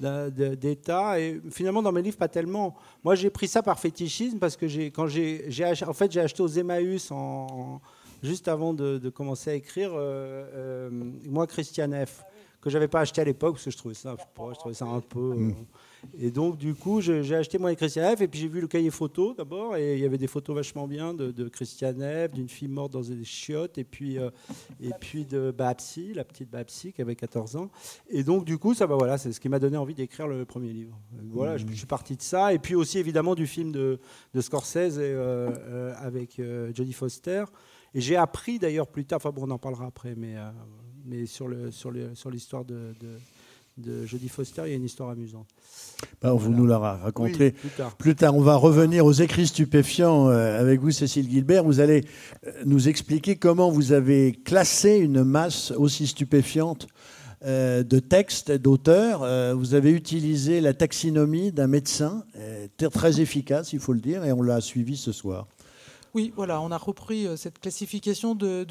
d'état 0.00 1.18
et 1.18 1.40
finalement 1.50 1.82
dans 1.82 1.90
mes 1.90 2.02
livres 2.02 2.16
pas 2.16 2.28
tellement 2.28 2.76
moi 3.02 3.16
j'ai 3.16 3.30
pris 3.30 3.48
ça 3.48 3.64
par 3.64 3.80
fétichisme 3.80 4.38
parce 4.38 4.56
que 4.56 4.66
quand 4.90 5.08
j'ai 5.08 5.42
en 5.84 5.92
fait 5.92 6.12
j'ai 6.12 6.20
acheté 6.20 6.40
aux 6.40 6.46
Emmaüs 6.46 7.10
en 7.10 7.80
juste 8.22 8.48
avant 8.48 8.74
de, 8.74 9.08
commencer 9.10 9.50
à 9.50 9.54
écrire, 9.54 9.90
euh, 9.94 10.44
euh, 10.54 10.90
moi, 11.24 11.46
Christian 11.46 11.90
F., 12.06 12.22
que 12.60 12.70
j'avais 12.70 12.88
pas 12.88 13.00
acheté 13.00 13.20
à 13.20 13.24
l'époque 13.24 13.54
parce 13.54 13.66
que 13.66 13.70
je 13.70 13.76
trouvais 13.76 13.94
ça, 13.94 14.16
je, 14.18 14.58
trouvais 14.58 14.74
ça 14.74 14.84
un 14.84 15.00
peu. 15.00 15.34
Mm. 15.34 15.50
Euh, 15.50 15.54
et 16.18 16.32
donc, 16.32 16.56
du 16.56 16.74
coup, 16.74 17.00
j'ai 17.00 17.34
acheté 17.36 17.56
moi 17.56 17.70
et 17.70 17.76
Christian 17.76 18.16
F. 18.16 18.20
Et 18.20 18.26
puis 18.26 18.40
j'ai 18.40 18.48
vu 18.48 18.60
le 18.60 18.66
cahier 18.66 18.90
photo 18.90 19.32
d'abord, 19.32 19.76
et 19.76 19.94
il 19.94 20.00
y 20.00 20.04
avait 20.04 20.18
des 20.18 20.26
photos 20.26 20.56
vachement 20.56 20.88
bien 20.88 21.14
de, 21.14 21.30
de 21.30 21.48
Christian 21.48 21.94
F., 21.94 22.32
d'une 22.32 22.48
fille 22.48 22.66
morte 22.66 22.92
dans 22.92 23.02
des 23.02 23.22
chiottes, 23.22 23.78
et 23.78 23.84
puis, 23.84 24.16
et 24.16 24.90
puis 24.98 25.24
de 25.24 25.52
Babsi, 25.52 26.14
la 26.14 26.24
petite 26.24 26.50
Babsi 26.50 26.92
qui 26.92 27.00
avait 27.00 27.14
14 27.14 27.54
ans. 27.54 27.70
Et 28.08 28.24
donc, 28.24 28.44
du 28.44 28.58
coup, 28.58 28.74
ça, 28.74 28.88
bah, 28.88 28.96
voilà, 28.98 29.18
c'est 29.18 29.32
ce 29.32 29.38
qui 29.38 29.48
m'a 29.48 29.60
donné 29.60 29.76
envie 29.76 29.94
d'écrire 29.94 30.26
le 30.26 30.44
premier 30.44 30.72
livre. 30.72 30.98
Voilà, 31.30 31.58
je, 31.58 31.66
suis 31.72 31.86
parti 31.86 32.16
de 32.16 32.22
ça, 32.22 32.52
et 32.52 32.58
puis 32.58 32.74
aussi 32.74 32.98
évidemment 32.98 33.36
du 33.36 33.46
film 33.46 33.70
de, 33.70 34.00
de 34.34 34.40
Scorsese 34.40 34.98
avec 36.00 36.40
Jodie 36.74 36.92
Foster. 36.92 37.44
Et 37.98 38.00
j'ai 38.00 38.14
appris 38.14 38.60
d'ailleurs 38.60 38.86
plus 38.86 39.04
tard, 39.04 39.16
enfin 39.16 39.32
bon, 39.34 39.48
on 39.48 39.50
en 39.50 39.58
parlera 39.58 39.86
après, 39.86 40.14
mais, 40.16 40.36
euh, 40.36 40.48
mais 41.04 41.26
sur, 41.26 41.48
le, 41.48 41.72
sur, 41.72 41.90
le, 41.90 42.14
sur 42.14 42.30
l'histoire 42.30 42.64
de, 42.64 42.94
de, 43.76 44.06
Jodie 44.06 44.28
Foster, 44.28 44.62
il 44.66 44.70
y 44.70 44.72
a 44.72 44.76
une 44.76 44.84
histoire 44.84 45.10
amusante. 45.10 45.48
Ben, 46.22 46.32
vous 46.32 46.52
nous 46.52 46.64
la 46.64 46.78
raconterez 46.78 47.56
plus, 47.98 48.14
tard. 48.14 48.36
On 48.36 48.40
va 48.40 48.54
revenir 48.54 49.04
aux 49.04 49.12
écrits 49.12 49.48
stupéfiants 49.48 50.28
euh, 50.28 50.60
avec 50.60 50.80
vous, 50.80 50.92
Cécile 50.92 51.28
Gilbert. 51.28 51.64
Vous 51.64 51.80
allez 51.80 52.04
euh, 52.46 52.52
nous 52.64 52.88
expliquer 52.88 53.34
comment 53.34 53.68
vous 53.68 53.90
avez 53.90 54.30
classé 54.30 54.98
une 54.98 55.24
masse 55.24 55.72
aussi 55.72 56.06
stupéfiante 56.06 56.86
de 57.44 57.98
textes, 58.00 58.50
d'auteurs. 58.50 59.20
vous 59.56 59.74
avez 59.74 59.92
utilisé 59.92 60.60
la 60.60 60.74
taxinomie 60.74 61.52
d'un 61.52 61.68
médecin, 61.68 62.24
très 62.92 63.20
efficace, 63.20 63.72
il 63.72 63.78
faut 63.78 63.92
le 63.92 64.00
dire, 64.00 64.24
et 64.24 64.32
on 64.32 64.42
l'a 64.42 64.60
suivi 64.60 64.96
ce 64.96 65.12
soir. 65.12 65.46
Oui, 66.14 66.32
voilà, 66.34 66.60
on 66.62 66.70
a 66.70 66.78
repris 66.78 67.26
euh, 67.26 67.36
cette 67.36 67.58
classification 67.58 68.34
de, 68.34 68.64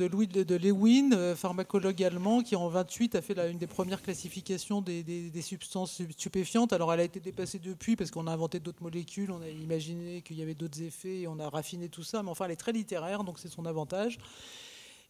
Lewin, 0.58 1.12
euh, 1.12 1.36
pharmacologue 1.36 2.02
allemand, 2.04 2.42
qui 2.42 2.56
en 2.56 2.68
28 2.68 3.14
a 3.16 3.22
fait 3.22 3.38
une 3.50 3.60
des 3.60 3.68
premières 3.68 4.02
classifications 4.02 4.82
des, 4.82 5.32
substances 5.42 6.02
stupéfiantes. 6.10 6.74
Alors 6.74 6.92
elle 6.94 7.00
a 7.00 7.04
été 7.04 7.20
dépassée 7.20 7.60
depuis 7.60 7.96
parce 7.96 8.10
qu'on 8.10 8.26
a 8.26 8.32
inventé 8.32 8.60
d'autres 8.60 8.82
molécules, 8.82 9.32
on 9.32 9.42
a 9.42 9.50
imaginé 9.50 10.22
qu'il 10.24 10.38
y 10.38 10.42
avait 10.42 10.56
d'autres 10.56 10.82
effets 10.82 11.22
et 11.22 11.28
on 11.28 11.40
a 11.40 11.48
raffiné 11.48 11.90
tout 11.90 12.04
ça, 12.04 12.24
mais 12.24 12.30
enfin 12.30 12.46
elle 12.46 12.52
est 12.52 12.56
très 12.56 12.72
littéraire, 12.72 13.24
donc 13.24 13.38
c'est 13.38 13.50
son 13.50 13.66
avantage. 13.66 14.18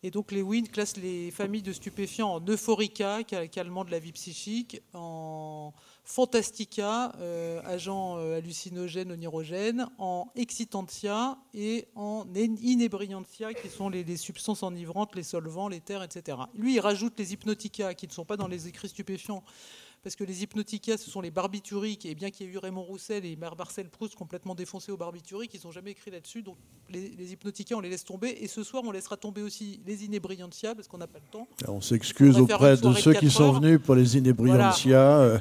Et 0.04 0.12
donc 0.12 0.32
Lewin 0.32 0.64
classe 0.64 0.98
les 0.98 1.32
familles 1.32 1.64
de 1.64 1.74
stupéfiants 1.74 2.34
en 2.36 2.42
euphorica, 2.42 3.24
calmant 3.24 3.86
de 3.86 3.92
la 3.92 4.00
vie 4.00 4.12
psychique, 4.12 4.82
en 4.94 5.74
Fantastica, 6.10 7.12
euh, 7.20 7.60
agent 7.66 8.18
euh, 8.18 8.38
hallucinogène, 8.38 9.12
onirogène, 9.12 9.90
en 9.98 10.32
excitantia 10.38 11.38
et 11.54 11.90
en 11.96 12.26
inebriantia, 12.34 13.54
qui 13.54 13.68
sont 13.68 13.90
les, 13.90 14.16
substances 14.16 14.64
enivrantes, 14.64 15.16
les 15.16 15.24
solvants, 15.24 15.68
les 15.68 15.82
terres, 15.82 16.04
etc. 16.04 16.38
Lui, 16.56 16.76
il 16.76 16.80
rajoute 16.80 17.20
les 17.20 17.34
hypnotica, 17.34 17.94
qui 17.94 18.08
ne 18.08 18.14
sont 18.14 18.24
pas 18.24 18.38
dans 18.38 18.48
les 18.48 18.70
écrits 18.70 18.88
stupéfiants, 18.88 19.44
parce 20.04 20.16
que 20.16 20.24
les 20.24 20.44
hypnotica, 20.44 20.98
ce 20.98 21.10
sont 21.10 21.22
les 21.22 21.32
barbituriques, 21.32 22.06
et 22.06 22.16
bien 22.16 22.30
qu'il 22.30 22.46
y 22.46 22.50
ait 22.50 22.54
eu 22.54 22.58
Raymond 22.58 22.84
Roussel 22.84 23.26
et 23.26 23.36
Marcel 23.36 23.90
Proust 23.90 24.16
complètement 24.16 24.56
défoncés 24.56 24.92
aux 24.92 24.98
barbituriques, 24.98 25.54
ils 25.54 25.66
n'ont 25.66 25.72
jamais 25.72 25.92
écrit 25.92 26.12
là-dessus, 26.12 26.44
donc 26.44 26.58
les, 26.90 27.10
les, 27.10 27.34
hypnotica, 27.34 27.76
on 27.76 27.80
les 27.80 27.90
laisse 27.90 28.06
tomber, 28.06 28.30
et 28.42 28.48
ce 28.48 28.64
soir, 28.64 28.84
on 28.86 28.92
laissera 28.92 29.18
tomber 29.18 29.42
aussi 29.42 29.82
les 29.86 30.06
inebriantia, 30.06 30.76
parce 30.76 30.88
qu'on 30.88 30.98
n'a 30.98 31.08
pas 31.08 31.20
le 31.20 31.30
temps. 31.32 31.48
On 31.68 31.82
s'excuse 31.82 32.38
auprès 32.40 32.78
de 32.78 32.94
ceux 32.94 33.14
qui 33.14 33.30
sont 33.30 33.52
venus 33.54 33.80
pour 33.84 33.96
les 33.96 34.18
inebriantia. 34.18 35.20
Euh, 35.20 35.40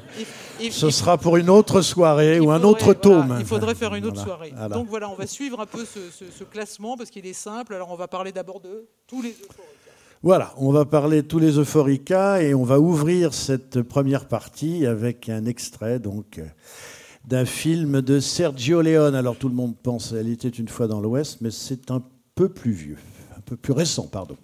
ce 0.69 0.89
sera 0.89 1.17
pour 1.17 1.37
une 1.37 1.49
autre 1.49 1.81
soirée 1.81 2.39
ou 2.39 2.51
un 2.51 2.63
autre 2.63 2.93
tome. 2.93 3.37
il 3.39 3.45
faudrait 3.45 3.75
faire 3.75 3.93
une 3.95 4.05
autre 4.05 4.21
soirée. 4.21 4.53
Donc 4.71 4.87
voilà, 4.87 5.09
on 5.09 5.15
va 5.15 5.27
suivre 5.27 5.59
un 5.59 5.65
peu 5.65 5.85
ce, 5.85 5.99
ce 6.11 6.43
classement, 6.43 6.97
parce 6.97 7.09
qu'il 7.09 7.25
est 7.25 7.33
simple. 7.33 7.73
Alors 7.73 7.91
on 7.91 7.95
va 7.95 8.07
parler 8.07 8.31
d'abord 8.31 8.59
de 8.59 8.87
tous 9.07 9.21
les 9.21 9.35
voilà, 10.23 10.53
on 10.57 10.71
va 10.71 10.85
parler 10.85 11.23
tous 11.23 11.37
les 11.37 11.59
euphoricas 11.59 12.41
et 12.41 12.55
on 12.55 12.63
va 12.63 12.79
ouvrir 12.79 13.33
cette 13.33 13.81
première 13.83 14.27
partie 14.27 14.85
avec 14.85 15.29
un 15.29 15.45
extrait 15.45 15.99
donc 15.99 16.41
d'un 17.25 17.45
film 17.45 18.01
de 18.01 18.19
Sergio 18.19 18.81
Leone. 18.81 19.13
Alors 19.13 19.37
tout 19.37 19.49
le 19.49 19.55
monde 19.55 19.75
pense 19.81 20.13
Elle 20.13 20.29
était 20.29 20.49
une 20.49 20.69
fois 20.69 20.87
dans 20.87 21.01
l'Ouest, 21.01 21.39
mais 21.41 21.51
c'est 21.51 21.91
un 21.91 22.01
peu 22.33 22.49
plus 22.49 22.71
vieux, 22.71 22.97
un 23.37 23.41
peu 23.41 23.55
plus 23.55 23.73
récent, 23.73 24.07
pardon. 24.07 24.37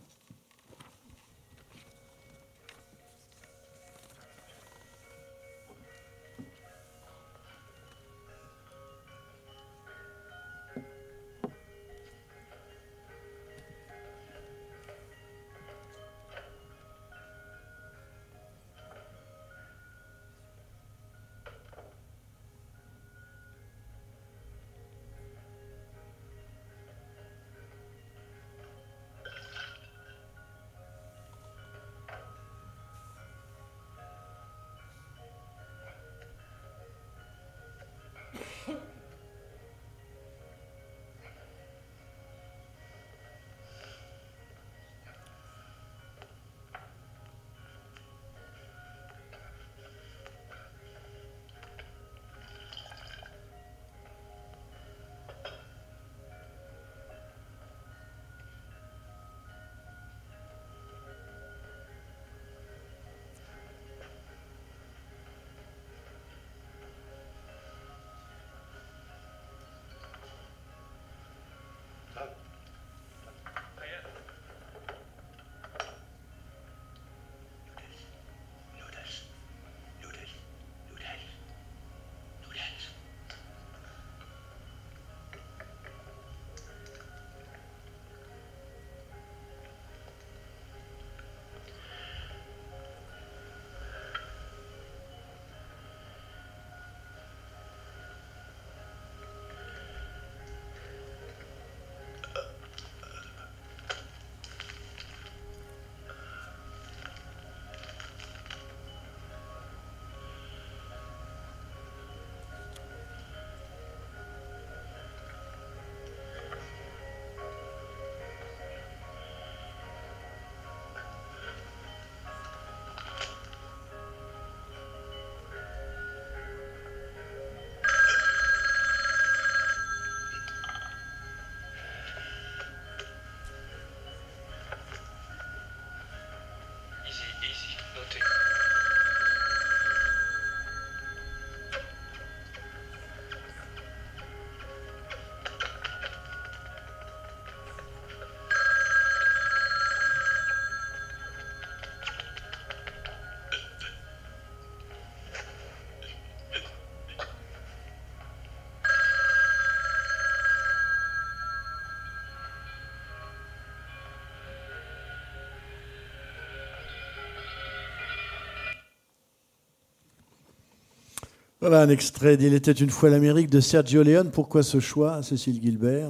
Voilà 171.64 171.80
un 171.80 171.88
extrait 171.88 172.36
d'Il 172.36 172.54
était 172.54 172.74
une 172.74 172.90
fois 172.90 173.10
l'Amérique 173.10 173.50
de 173.50 173.62
Sergio 173.62 174.04
Leone. 174.04 174.32
Pourquoi 174.32 174.64
ce 174.64 174.82
choix, 174.82 175.24
Cécile 175.24 175.62
Gilbert? 175.64 176.10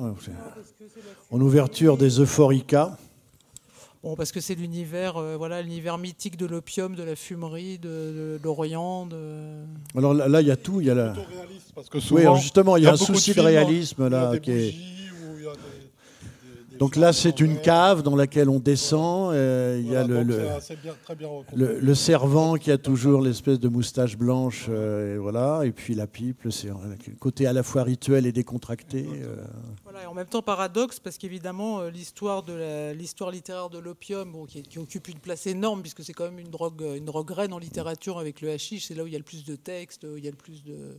En 1.29 1.39
ouverture 1.39 1.95
des 1.95 2.19
Euphorica. 2.19 2.97
Bon, 4.01 4.15
parce 4.15 4.31
que 4.31 4.39
c'est 4.39 4.55
l'univers, 4.55 5.17
euh, 5.17 5.35
voilà, 5.37 5.61
l'univers 5.61 5.99
mythique 5.99 6.37
de 6.37 6.47
l'opium, 6.47 6.95
de 6.95 7.03
la 7.03 7.15
fumerie, 7.15 7.77
de, 7.77 8.39
l'Orient. 8.43 9.05
De... 9.05 9.17
Alors 9.95 10.15
là, 10.15 10.41
il 10.41 10.47
y 10.47 10.51
a 10.51 10.55
tout. 10.55 10.81
Il 10.81 10.87
y 10.87 10.89
a 10.89 10.95
la. 10.95 11.13
Parce 11.75 11.87
que 11.87 11.99
souvent, 11.99 12.33
oui, 12.33 12.41
justement, 12.41 12.75
il 12.77 12.85
y 12.85 12.87
a, 12.87 12.93
un 12.93 12.97
souci 12.97 13.35
de, 13.35 13.41
réalisme 13.41 14.07
là 14.07 14.39
qui 14.39 14.49
est. 14.49 14.75
Donc 16.79 16.95
là, 16.95 17.13
c'est 17.13 17.39
une 17.39 17.61
cave 17.61 18.01
dans 18.01 18.15
laquelle 18.15 18.49
on 18.49 18.57
descend. 18.57 19.22
Euh, 19.73 19.79
il 19.79 19.91
y 19.91 19.95
a 19.95 20.05
le, 20.05 20.23
le, 20.23 21.79
le, 21.79 21.95
servant 21.95 22.55
qui 22.55 22.71
a 22.71 22.77
toujours 22.77 23.21
l'espèce 23.21 23.59
de 23.59 23.67
moustache 23.67 24.17
blanche, 24.17 24.67
euh, 24.69 25.15
et 25.15 25.17
voilà. 25.17 25.61
Et 25.65 25.71
puis 25.71 25.95
la 25.95 26.07
pipe, 26.07 26.47
c'est 26.49 26.69
un 26.69 26.77
côté 27.19 27.47
à 27.47 27.53
la 27.53 27.63
fois 27.63 27.83
rituel 27.83 28.25
et 28.25 28.31
décontracté. 28.31 29.05
Euh. 29.07 29.35
Voilà, 29.83 30.03
et 30.03 30.05
en 30.05 30.13
même 30.13 30.27
temps 30.27 30.41
paradoxe, 30.41 30.99
parce 30.99 31.17
qu'évidemment, 31.17 31.83
l'histoire 31.83 32.43
de 32.43 32.91
l'histoire 32.93 33.31
littéraire 33.31 33.69
de 33.69 33.79
l'opium, 33.79 34.31
bon, 34.31 34.45
qui, 34.45 34.63
qui, 34.63 34.79
occupe 34.79 35.07
une 35.07 35.19
place 35.19 35.47
énorme, 35.47 35.81
puisque 35.81 36.03
c'est 36.03 36.13
quand 36.13 36.25
même 36.25 36.39
une 36.39 36.51
drogue, 36.51 36.83
une 36.95 37.05
drogue 37.05 37.31
reine 37.31 37.53
en 37.53 37.59
littérature 37.59 38.19
avec 38.19 38.41
le 38.41 38.51
hashish. 38.51 38.87
C'est 38.87 38.95
là 38.95 39.03
où 39.03 39.07
il 39.07 39.13
y 39.13 39.15
a 39.15 39.19
le 39.19 39.23
plus 39.23 39.45
de 39.45 39.55
textes, 39.55 40.03
où 40.03 40.17
il 40.17 40.23
y 40.23 40.27
a 40.27 40.31
le 40.31 40.37
plus 40.37 40.63
de 40.63 40.97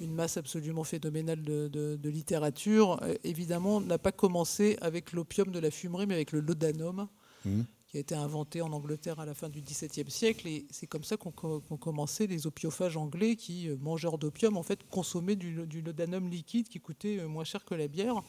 une 0.00 0.14
masse 0.14 0.36
absolument 0.36 0.84
phénoménale 0.84 1.42
de, 1.42 2.08
littérature, 2.08 2.98
euh, 3.02 3.14
évidemment, 3.22 3.80
n'a 3.80 3.98
pas 3.98 4.12
commencé 4.12 4.76
avec 4.80 5.12
l'opium 5.12 5.50
de 5.50 5.58
la 5.58 5.70
fumerie, 5.70 6.06
mais 6.06 6.14
avec 6.14 6.32
le 6.32 6.40
laudanum, 6.40 7.06
mmh. 7.44 7.60
Qui 7.90 7.96
a 7.96 8.00
été 8.00 8.14
inventé 8.14 8.62
en 8.62 8.72
Angleterre 8.72 9.18
à 9.20 9.26
la 9.26 9.34
fin 9.34 9.48
du 9.48 9.60
XVIIe 9.60 10.10
siècle. 10.10 10.46
Et 10.46 10.66
c'est 10.70 10.86
comme 10.86 11.04
ça 11.04 11.16
qu'ont 11.16 11.32
commencé 11.32 12.26
les 12.26 12.46
opiophages 12.46 12.96
anglais 12.96 13.36
qui, 13.36 13.68
euh, 13.68 13.76
mangeurs 13.80 14.16
d'opium, 14.16 14.56
en 14.56 14.62
fait, 14.62 14.88
consommaient 14.88 15.36
du, 15.36 15.66
du, 15.66 15.82
laudanum 15.82 16.28
liquide 16.28 16.68
qui 16.68 16.80
coûtait 16.80 17.18
euh, 17.18 17.28
moins 17.28 17.44
cher 17.44 17.64
que 17.64 17.74
la 17.74 17.88
bière 17.88 18.22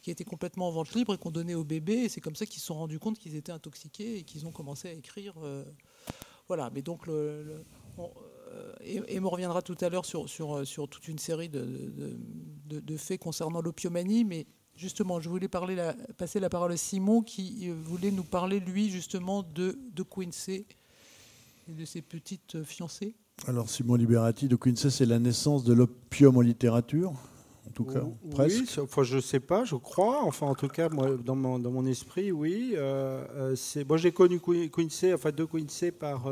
qui 0.00 0.10
était 0.10 0.24
complètement 0.24 0.66
en 0.66 0.72
vente 0.72 0.94
libre 0.94 1.14
et 1.14 1.18
qu'on 1.18 1.30
donnait 1.30 1.54
aux 1.54 1.62
bébés. 1.62 2.04
Et 2.04 2.08
c'est 2.08 2.20
comme 2.20 2.34
ça 2.34 2.46
qu'ils 2.46 2.60
se 2.60 2.66
sont 2.66 2.74
rendus 2.74 2.98
compte 2.98 3.18
qu'ils 3.18 3.36
étaient 3.36 3.52
intoxiqués 3.52 4.18
et 4.18 4.22
qu'ils 4.24 4.46
ont 4.46 4.50
commencé 4.50 4.88
à 4.88 4.92
écrire. 4.92 5.34
voilà, 6.48 6.70
mais 6.74 6.82
donc 6.82 7.06
euh, 8.52 8.72
et, 8.80 9.20
me 9.20 9.28
reviendra 9.28 9.62
tout 9.62 9.76
à 9.80 9.88
l'heure 9.88 10.04
sur, 10.04 10.28
sur, 10.28 10.56
euh, 10.56 10.64
sur, 10.64 10.88
toute 10.88 11.08
une 11.08 11.18
série 11.18 11.48
de, 11.48 11.90
de, 12.66 12.96
faits 12.96 13.20
concernant 13.20 13.60
l'opiomanie, 13.60 14.24
mais 14.24 14.46
justement, 14.76 15.20
je 15.20 15.28
voulais 15.28 15.48
parler 15.48 15.74
la, 15.74 15.94
passer 16.16 16.40
la 16.40 16.48
parole 16.48 16.72
à 16.72 16.76
Simon 16.76 17.22
qui 17.22 17.68
euh, 17.68 17.74
voulait 17.84 18.10
nous 18.10 18.24
parler, 18.24 18.60
lui, 18.60 18.90
justement, 18.90 19.42
de, 19.42 19.78
de 19.94 20.02
Quincy 20.02 20.66
et 21.68 21.72
de 21.72 21.84
ses 21.84 22.02
petites 22.02 22.62
fiancées. 22.64 23.14
Alors, 23.46 23.68
Simon 23.68 23.94
Liberati, 23.96 24.48
de 24.48 24.56
Quincy, 24.56 24.90
c'est 24.90 25.06
la 25.06 25.18
naissance 25.18 25.64
de 25.64 25.72
l'opium 25.72 26.36
en 26.36 26.40
littérature 26.42 27.12
en 27.64 27.70
tout 27.70 27.84
cas, 27.84 28.02
oui, 28.02 28.30
presque. 28.32 28.78
Enfin, 28.78 29.04
je 29.04 29.20
sais 29.20 29.38
pas, 29.38 29.64
je 29.64 29.76
crois. 29.76 30.24
Enfin, 30.24 30.46
en 30.48 30.54
tout 30.56 30.66
cas, 30.66 30.88
moi, 30.88 31.16
dans 31.16 31.36
mon, 31.36 31.60
dans 31.60 31.70
mon 31.70 31.86
esprit, 31.86 32.32
oui. 32.32 32.74
c'est, 33.54 33.88
moi, 33.88 33.96
j'ai 33.96 34.10
connu 34.10 34.40
Quincy, 34.40 35.14
enfin, 35.14 35.30
de 35.30 35.44
Quincy 35.44 35.92
par 35.92 36.28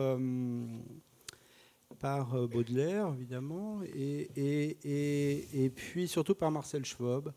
par 2.00 2.34
euh, 2.34 2.46
Baudelaire, 2.46 3.12
évidemment, 3.14 3.80
et, 3.94 4.28
et, 4.36 5.64
et, 5.64 5.70
puis 5.70 6.08
surtout 6.08 6.34
par 6.34 6.50
Marcel 6.50 6.84
Schwab, 6.84 7.32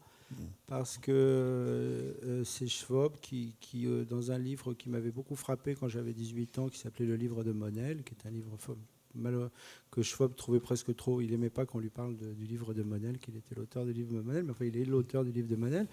parce 0.68 0.98
que 0.98 1.12
euh, 1.12 2.44
c'est 2.44 2.68
Schwab 2.68 3.14
qui, 3.22 3.56
euh, 3.86 4.06
dans 4.06 4.32
un 4.32 4.38
livre 4.38 4.74
qui 4.74 4.90
m'avait 4.90 5.12
beaucoup 5.12 5.36
frappé 5.36 5.76
quand 5.76 5.88
j'avais 5.88 6.14
18 6.14 6.60
ans, 6.60 6.70
qui 6.70 6.80
s'appelait 6.80 7.06
Le 7.06 7.16
livre 7.16 7.44
de 7.44 7.52
Monel, 7.52 8.04
qui 8.04 8.14
est 8.14 8.28
un 8.28 8.32
livre 8.32 8.58
que 9.92 10.02
Schwab 10.02 10.36
trouvait 10.36 10.60
presque 10.60 10.96
trop. 10.96 11.22
Il 11.22 11.32
n'aimait 11.32 11.50
pas 11.50 11.66
qu'on 11.66 11.80
lui 11.80 11.90
parle 11.90 12.16
du 12.16 12.46
livre 12.46 12.74
de 12.74 12.84
Monel, 12.84 13.20
qu'il 13.20 13.36
était 13.36 13.56
l'auteur 13.56 13.86
du 13.86 13.94
livre 13.94 14.14
de 14.14 14.22
Monel, 14.22 14.44
mais 14.44 14.52
enfin, 14.52 14.66
il 14.66 14.76
est 14.78 14.86
l'auteur 14.86 15.24
du 15.24 15.32
livre 15.32 15.48
de 15.48 15.56
Monel. 15.56 15.88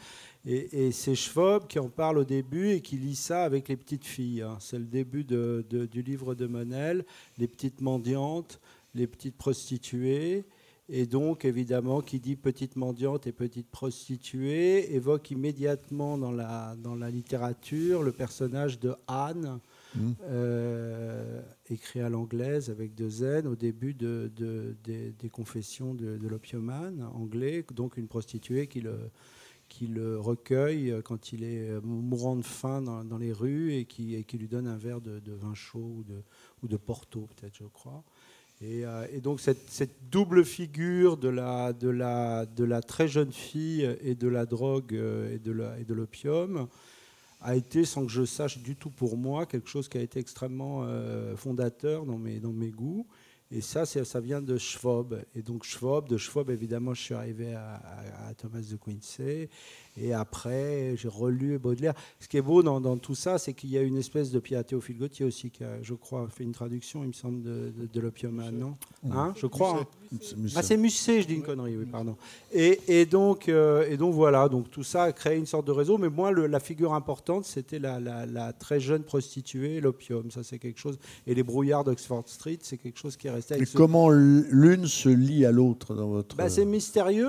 Et, 0.46 0.90
c'est 0.92 1.14
Schwab 1.14 1.66
qui 1.66 1.78
en 1.78 1.88
parle 1.88 2.18
au 2.18 2.24
début 2.24 2.70
et 2.70 2.80
qui 2.80 2.96
lit 2.96 3.16
ça 3.16 3.44
avec 3.44 3.68
les 3.68 3.76
petites 3.76 4.06
filles. 4.06 4.42
Hein. 4.42 4.56
C'est 4.60 4.78
le 4.78 4.86
début 4.86 5.24
du 5.24 6.02
livre 6.02 6.34
de 6.34 6.46
Monel, 6.46 7.04
les 7.38 7.46
petites 7.46 7.80
mendiantes, 7.80 8.60
les 8.94 9.06
petites 9.06 9.36
prostituées. 9.36 10.44
Et 10.92 11.06
donc, 11.06 11.44
évidemment, 11.44 12.00
qui 12.00 12.18
dit 12.18 12.34
petite 12.34 12.74
mendiante 12.74 13.26
et 13.26 13.32
petite 13.32 13.68
prostituée 13.68 14.94
évoque 14.94 15.30
immédiatement 15.30 16.18
dans 16.18 16.32
la, 16.32 16.74
dans 16.82 16.96
la 16.96 17.10
littérature 17.10 18.02
le 18.02 18.12
personnage 18.12 18.80
de 18.80 18.94
Anne, 19.06 19.60
Mmh. 19.94 20.12
Euh, 20.28 21.42
écrit 21.68 22.00
à 22.00 22.08
l'anglaise 22.08 22.70
avec 22.70 22.94
deux 22.94 23.10
Z 23.10 23.46
au 23.46 23.56
début 23.56 23.92
de, 23.94 24.30
des, 24.84 25.30
confessions 25.30 25.94
de, 25.94 26.18
l'opiumane 26.28 27.02
anglais, 27.14 27.64
donc 27.74 27.96
une 27.96 28.06
prostituée 28.06 28.68
qui 28.68 28.80
le, 28.80 29.10
qui 29.68 29.88
le 29.88 30.18
recueille 30.18 30.94
quand 31.04 31.32
il 31.32 31.42
est 31.42 31.80
mourant 31.82 32.36
de 32.36 32.42
faim 32.42 32.82
dans, 32.82 33.18
les 33.18 33.32
rues 33.32 33.74
et 33.74 33.84
qui, 33.84 34.14
et 34.14 34.22
qui, 34.22 34.38
lui 34.38 34.48
donne 34.48 34.68
un 34.68 34.76
verre 34.76 35.00
de, 35.00 35.20
vin 35.32 35.54
chaud 35.54 35.96
ou 35.98 36.04
de, 36.04 36.22
ou 36.62 36.68
de 36.68 36.76
Porto, 36.76 37.28
peut-être, 37.36 37.56
je 37.56 37.64
crois. 37.64 38.04
Et, 38.62 38.84
euh, 38.84 39.06
et 39.10 39.20
donc 39.20 39.40
cette, 39.40 39.90
double 40.10 40.44
figure 40.44 41.16
de 41.16 41.28
la, 41.28 42.82
très 42.82 43.08
jeune 43.08 43.32
fille 43.32 43.88
et 44.02 44.14
de 44.14 44.28
la 44.28 44.44
drogue 44.44 44.94
euh, 44.94 45.34
et 45.34 45.38
de 45.38 45.94
l'opium 45.94 46.68
a 47.40 47.56
été, 47.56 47.86
sans 47.86 48.04
que 48.04 48.12
je 48.12 48.26
sache 48.26 48.58
du 48.58 48.76
tout 48.76 48.90
pour 48.90 49.16
moi, 49.16 49.46
quelque 49.46 49.68
chose 49.68 49.88
qui 49.88 49.96
a 49.96 50.02
été 50.02 50.20
extrêmement 50.20 50.82
euh, 50.82 51.36
fondateur 51.36 52.04
dans 52.04 52.18
mes 52.18 52.70
goûts. 52.70 53.06
Et 53.52 53.60
ça, 53.60 53.84
ça 53.84 54.20
vient 54.20 54.40
de 54.40 54.56
Schwab. 54.56 55.24
Et 55.34 55.42
donc 55.42 55.64
Schwab, 55.64 56.08
de 56.08 56.16
Schwab, 56.16 56.50
évidemment, 56.50 56.94
je 56.94 57.02
suis 57.02 57.14
arrivé 57.14 57.54
à, 57.54 57.82
à 58.28 58.34
Thomas 58.34 58.60
de 58.60 58.76
Quincy. 58.76 59.48
Et 59.96 60.12
après, 60.12 60.94
j'ai 60.96 61.08
relu 61.08 61.58
Baudelaire. 61.58 61.94
Ce 62.20 62.28
qui 62.28 62.36
est 62.36 62.42
beau 62.42 62.62
dans, 62.62 62.96
tout 62.98 63.16
ça, 63.16 63.38
c'est 63.38 63.52
qu'il 63.52 63.70
y 63.70 63.78
a 63.78 63.82
une 63.82 63.96
espèce 63.96 64.30
de 64.30 64.38
Pierre 64.38 64.64
Théophile 64.64 64.98
Gauthier 64.98 65.24
aussi, 65.24 65.50
qui 65.50 65.64
a, 65.64 65.82
je 65.82 65.94
crois, 65.94 66.28
fait 66.28 66.44
une 66.44 66.52
traduction, 66.52 67.02
il 67.02 67.08
me 67.08 67.12
semble, 67.12 67.42
de, 67.42 67.72
de, 67.92 68.00
l'opium 68.00 68.40
non? 68.52 68.76
Hein, 69.10 69.32
Je 69.36 69.46
crois. 69.46 69.80
Hein. 69.80 69.86
Ah, 70.56 70.62
c'est 70.62 70.76
Musset, 70.76 71.22
je 71.22 71.26
dis 71.26 71.34
une 71.34 71.42
connerie, 71.42 71.76
oui, 71.76 71.86
pardon. 71.86 72.16
Et, 72.52 72.80
et 72.88 73.06
donc, 73.06 73.48
euh, 73.48 73.88
et 73.88 73.96
donc 73.96 74.14
voilà, 74.14 74.48
donc 74.48 74.70
tout 74.70 74.82
ça 74.82 75.04
a 75.04 75.12
créé 75.12 75.36
une 75.36 75.46
sorte 75.46 75.66
de 75.66 75.72
réseau. 75.72 75.98
Mais 75.98 76.08
moi, 76.08 76.32
le, 76.32 76.46
la 76.46 76.60
figure 76.60 76.94
importante, 76.94 77.44
c'était 77.44 77.78
la, 77.78 78.00
la, 78.00 78.52
très 78.52 78.80
jeune 78.80 79.02
prostituée, 79.02 79.80
l'opium. 79.80 80.30
Ça, 80.30 80.42
c'est 80.42 80.58
quelque 80.58 80.80
chose. 80.80 80.98
Et 81.26 81.34
les 81.34 81.42
brouillards 81.42 81.84
d'Oxford 81.84 82.24
Street, 82.26 82.58
c'est 82.62 82.76
quelque 82.76 82.98
chose 82.98 83.16
qui 83.16 83.28
est 83.28 83.30
resté. 83.30 83.54
Avec 83.54 83.68
et 83.68 83.72
comment 83.72 84.10
l'une 84.10 84.86
se 84.86 85.08
lie 85.08 85.44
à 85.44 85.52
l'autre 85.52 85.94
dans 85.94 86.08
votre. 86.08 86.36
Bah, 86.36 86.48
c'est 86.48 86.64
mystérieux. 86.64 87.28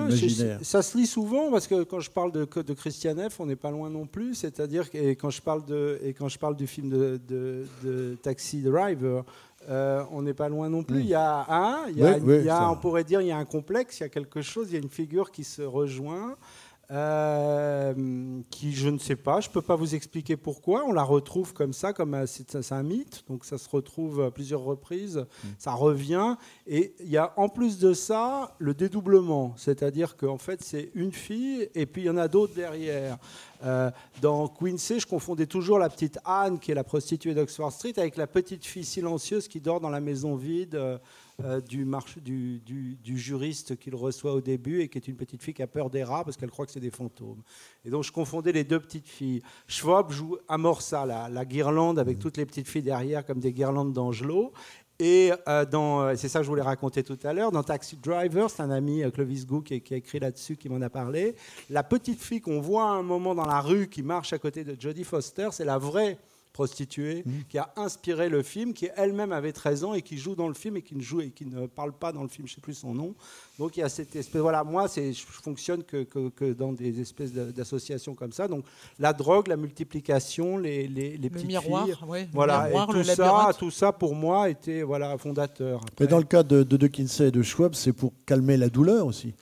Ça 0.62 0.82
se 0.82 0.98
lit 0.98 1.08
souvent 1.08 1.52
parce 1.52 1.68
que 1.68 1.84
quand 1.84 2.00
je 2.00 2.10
parle 2.10 2.32
de 2.32 2.46
de 2.60 2.74
Christian 2.74 3.16
F, 3.30 3.40
on 3.40 3.46
n'est 3.46 3.56
pas 3.56 3.72
loin 3.72 3.90
non 3.90 4.06
plus. 4.06 4.36
C'est-à-dire 4.36 4.88
et 4.94 5.16
quand 5.16 5.30
je 5.30 5.42
parle 5.42 5.66
de 5.66 6.00
et 6.04 6.14
quand 6.14 6.28
je 6.28 6.40
parle 6.40 6.56
du 6.56 6.68
film 6.68 6.90
de, 6.90 7.20
de, 7.28 8.16
Taxi 8.22 8.62
Driver, 8.62 9.24
euh, 9.70 10.04
on 10.12 10.22
n'est 10.22 10.34
pas 10.34 10.50
loin 10.50 10.70
non 10.70 10.84
plus. 10.84 10.98
Mm. 10.98 11.02
Il 11.02 11.08
y 11.08 11.16
a 11.16 11.46
un, 11.50 11.88
il 11.90 11.98
y 11.98 12.50
a, 12.50 12.72
on 12.72 12.76
pourrait 12.76 13.04
dire, 13.04 13.22
il 13.22 13.28
y 13.28 13.32
a 13.32 13.38
un 13.38 13.46
complexe, 13.46 14.00
il 14.00 14.04
y 14.04 14.06
a 14.06 14.10
quelque 14.10 14.42
chose, 14.42 14.70
il 14.70 14.74
y 14.74 14.78
a 14.78 14.82
une 14.82 14.90
figure 14.90 15.32
qui 15.32 15.44
se 15.44 15.62
rejoint. 15.62 16.36
Euh, 16.92 18.42
qui 18.50 18.74
je 18.74 18.90
ne 18.90 18.98
sais 18.98 19.16
pas, 19.16 19.40
je 19.40 19.48
ne 19.48 19.54
peux 19.54 19.62
pas 19.62 19.78
vous 19.78 19.96
expliquer 19.96 20.36
pourquoi. 20.36 20.84
On 20.86 20.92
la 20.92 21.04
retrouve 21.04 21.54
comme 21.54 21.72
ça, 21.72 21.94
comme 21.94 22.26
c'est 22.28 22.74
un 22.74 22.84
mythe, 22.84 23.24
donc 23.30 23.46
ça 23.46 23.58
se 23.58 23.70
retrouve 23.70 24.24
à 24.24 24.32
plusieurs 24.32 24.60
reprises, 24.60 25.18
mm. 25.18 25.48
ça 25.58 25.72
revient. 25.72 26.36
Et 26.68 26.94
il 27.00 27.10
y 27.10 27.16
a 27.16 27.32
en 27.38 27.48
plus 27.48 27.80
de 27.80 27.94
ça 27.94 28.56
le 28.60 28.74
dédoublement, 28.74 29.54
c'est-à-dire 29.56 30.18
qu'en 30.18 30.38
fait 30.38 30.62
c'est 30.62 30.92
une 30.94 31.14
fille 31.14 31.70
et 31.76 31.86
puis 31.86 32.02
il 32.02 32.06
y 32.06 32.10
en 32.10 32.18
a 32.18 32.28
d'autres 32.28 32.56
derrière. 32.56 33.18
Euh, 33.64 33.90
dans 34.22 34.50
Quincy, 34.50 35.00
je 35.00 35.08
confondais 35.08 35.46
toujours 35.46 35.80
la 35.80 35.90
petite 35.90 36.20
Anne, 36.26 36.60
qui 36.60 36.72
est 36.72 36.76
la 36.76 36.84
prostituée 36.84 37.34
d'Oxford 37.34 37.72
Street, 37.72 37.94
avec 37.96 38.18
la 38.18 38.28
petite 38.28 38.66
fille 38.66 38.84
silencieuse 38.84 39.48
qui 39.48 39.62
dort 39.62 39.80
dans 39.80 39.90
la 39.90 40.02
maison 40.02 40.36
vide. 40.36 40.78
Euh, 41.40 41.52
euh, 41.52 41.62
du, 41.62 42.62
du, 42.66 42.96
du, 42.96 43.18
juriste 43.18 43.78
qu'il 43.78 43.96
reçoit 43.96 44.34
au 44.34 44.42
début 44.42 44.82
et 44.82 44.90
qui 44.90 44.98
est 44.98 45.08
une 45.08 45.16
petite 45.16 45.44
fille 45.44 45.54
qui 45.54 45.62
a 45.62 45.68
peur 45.68 45.90
des 45.90 46.04
rats 46.04 46.24
parce 46.24 46.38
qu'elle 46.38 46.50
croit 46.50 46.66
que 46.66 46.72
c'est 46.72 46.80
des 46.80 46.92
fantômes. 46.92 47.42
Et 47.84 47.90
donc 47.90 48.04
je 48.04 48.12
confondais 48.12 48.52
les 48.52 48.64
deux 48.64 48.80
petites 48.80 49.08
filles. 49.08 49.42
Schwab 49.68 50.12
joue 50.12 50.38
amorça 50.48 51.06
la, 51.06 51.30
la 51.30 51.46
guirlande 51.46 52.00
avec 52.00 52.20
toutes 52.20 52.38
les 52.38 52.46
petites 52.46 52.68
filles 52.68 52.84
derrière 52.84 53.26
comme 53.26 53.40
des 53.40 53.52
guirlandes 53.52 53.94
d'Angelo. 53.94 54.54
Et 55.02 55.32
euh, 55.48 55.66
dans, 55.66 56.16
c'est 56.16 56.30
ça 56.30 56.40
que 56.40 56.44
je 56.44 56.50
voulais 56.50 56.62
raconter 56.62 57.02
tout 57.02 57.18
à 57.24 57.34
l'heure, 57.34 57.52
dans 57.52 57.64
Taxi 57.64 57.98
Driver, 57.98 58.52
c'est 58.52 58.62
un 58.62 58.70
ami, 58.70 59.02
euh, 59.02 59.10
Clovis 59.10 59.48
Gou, 59.48 59.62
qui, 59.62 59.82
qui, 59.82 59.96
a 59.96 59.98
écrit 59.98 60.20
là-dessus, 60.20 60.58
qui 60.58 60.70
m'en 60.70 60.80
a 60.80 60.92
parlé. 60.92 61.36
La 61.72 61.82
petite 61.82 62.22
fille 62.22 62.40
qu'on 62.40 62.62
voit 62.62 62.84
à 62.84 62.94
un 62.94 63.02
moment 63.02 63.34
dans 63.34 63.48
la 63.48 63.62
rue 63.62 63.88
qui 63.88 64.04
marche 64.04 64.32
à 64.32 64.38
côté 64.38 64.64
de 64.64 64.80
Jodie 64.80 65.04
Foster, 65.04 65.50
c'est 65.54 65.66
la 65.66 65.80
vraie 65.80 66.20
prostituée, 66.54 67.24
Mhm. 67.26 67.34
qui 67.50 67.58
a 67.58 67.72
inspiré 67.78 68.30
le 68.30 68.44
film, 68.44 68.74
qui 68.74 68.88
elle-même 68.96 69.32
avait 69.32 69.54
13 69.54 69.84
ans 69.84 69.94
et 69.94 70.02
qui 70.02 70.18
joue 70.18 70.36
dans 70.36 70.48
le 70.48 70.54
film 70.54 70.78
et 70.78 70.82
qui 70.82 70.96
ne 70.96 71.02
joue 71.02 71.22
et 71.22 71.30
qui 71.30 71.46
ne 71.46 71.66
parle 71.66 71.94
pas 71.94 72.12
dans 72.12 72.24
le 72.24 72.28
film, 72.30 72.48
je 72.48 72.54
ne 72.54 72.56
sais 72.56 72.62
plus 72.62 72.74
son 72.74 72.94
nom. 72.94 73.16
Donc 73.58 73.78
il 73.78 73.80
y 73.80 73.84
a 73.84 73.90
cette 73.90 74.16
espèce, 74.16 74.42
voilà, 74.42 74.64
moi 74.64 74.88
c'est, 74.88 75.14
je 75.14 75.24
fonctionne 75.26 75.84
que, 75.84 76.04
que- 76.04 76.30
que 76.30 76.54
dans 76.54 76.74
des 76.74 77.00
espèces 77.00 77.32
d'associations 77.34 78.16
comme 78.16 78.32
ça. 78.34 78.48
Donc 78.48 78.66
la 79.00 79.14
drogue, 79.14 79.48
la 79.48 79.58
multiplication, 79.58 80.58
les, 80.58 80.88
les, 80.88 81.12
les 81.12 81.18
Le 81.18 81.30
petites 81.30 81.48
miroir, 81.48 81.86
filles, 81.86 81.96
ouais, 82.08 82.24
le 82.24 82.28
voilà, 82.34 82.66
miroir, 82.68 82.90
et 82.90 82.94
le 82.94 83.00
tout 83.00 83.04
ça, 83.06 83.16
labyrinthe. 83.26 83.58
tout 83.58 83.72
ça 83.72 83.92
pour 83.92 84.16
moi 84.16 84.50
était 84.50 84.84
voilà 84.84 85.18
fondateur. 85.18 85.82
Mais 86.00 86.08
dans 86.08 86.18
le 86.18 86.24
cas 86.26 86.44
de, 86.44 86.64
de 86.64 86.78
De 86.78 86.88
Kinsey 86.88 87.28
et 87.28 87.32
de 87.32 87.42
Schwab, 87.42 87.76
c'est 87.76 87.94
pour 87.94 88.14
calmer 88.26 88.58
la 88.58 88.70
douleur 88.70 89.06
aussi. 89.06 89.34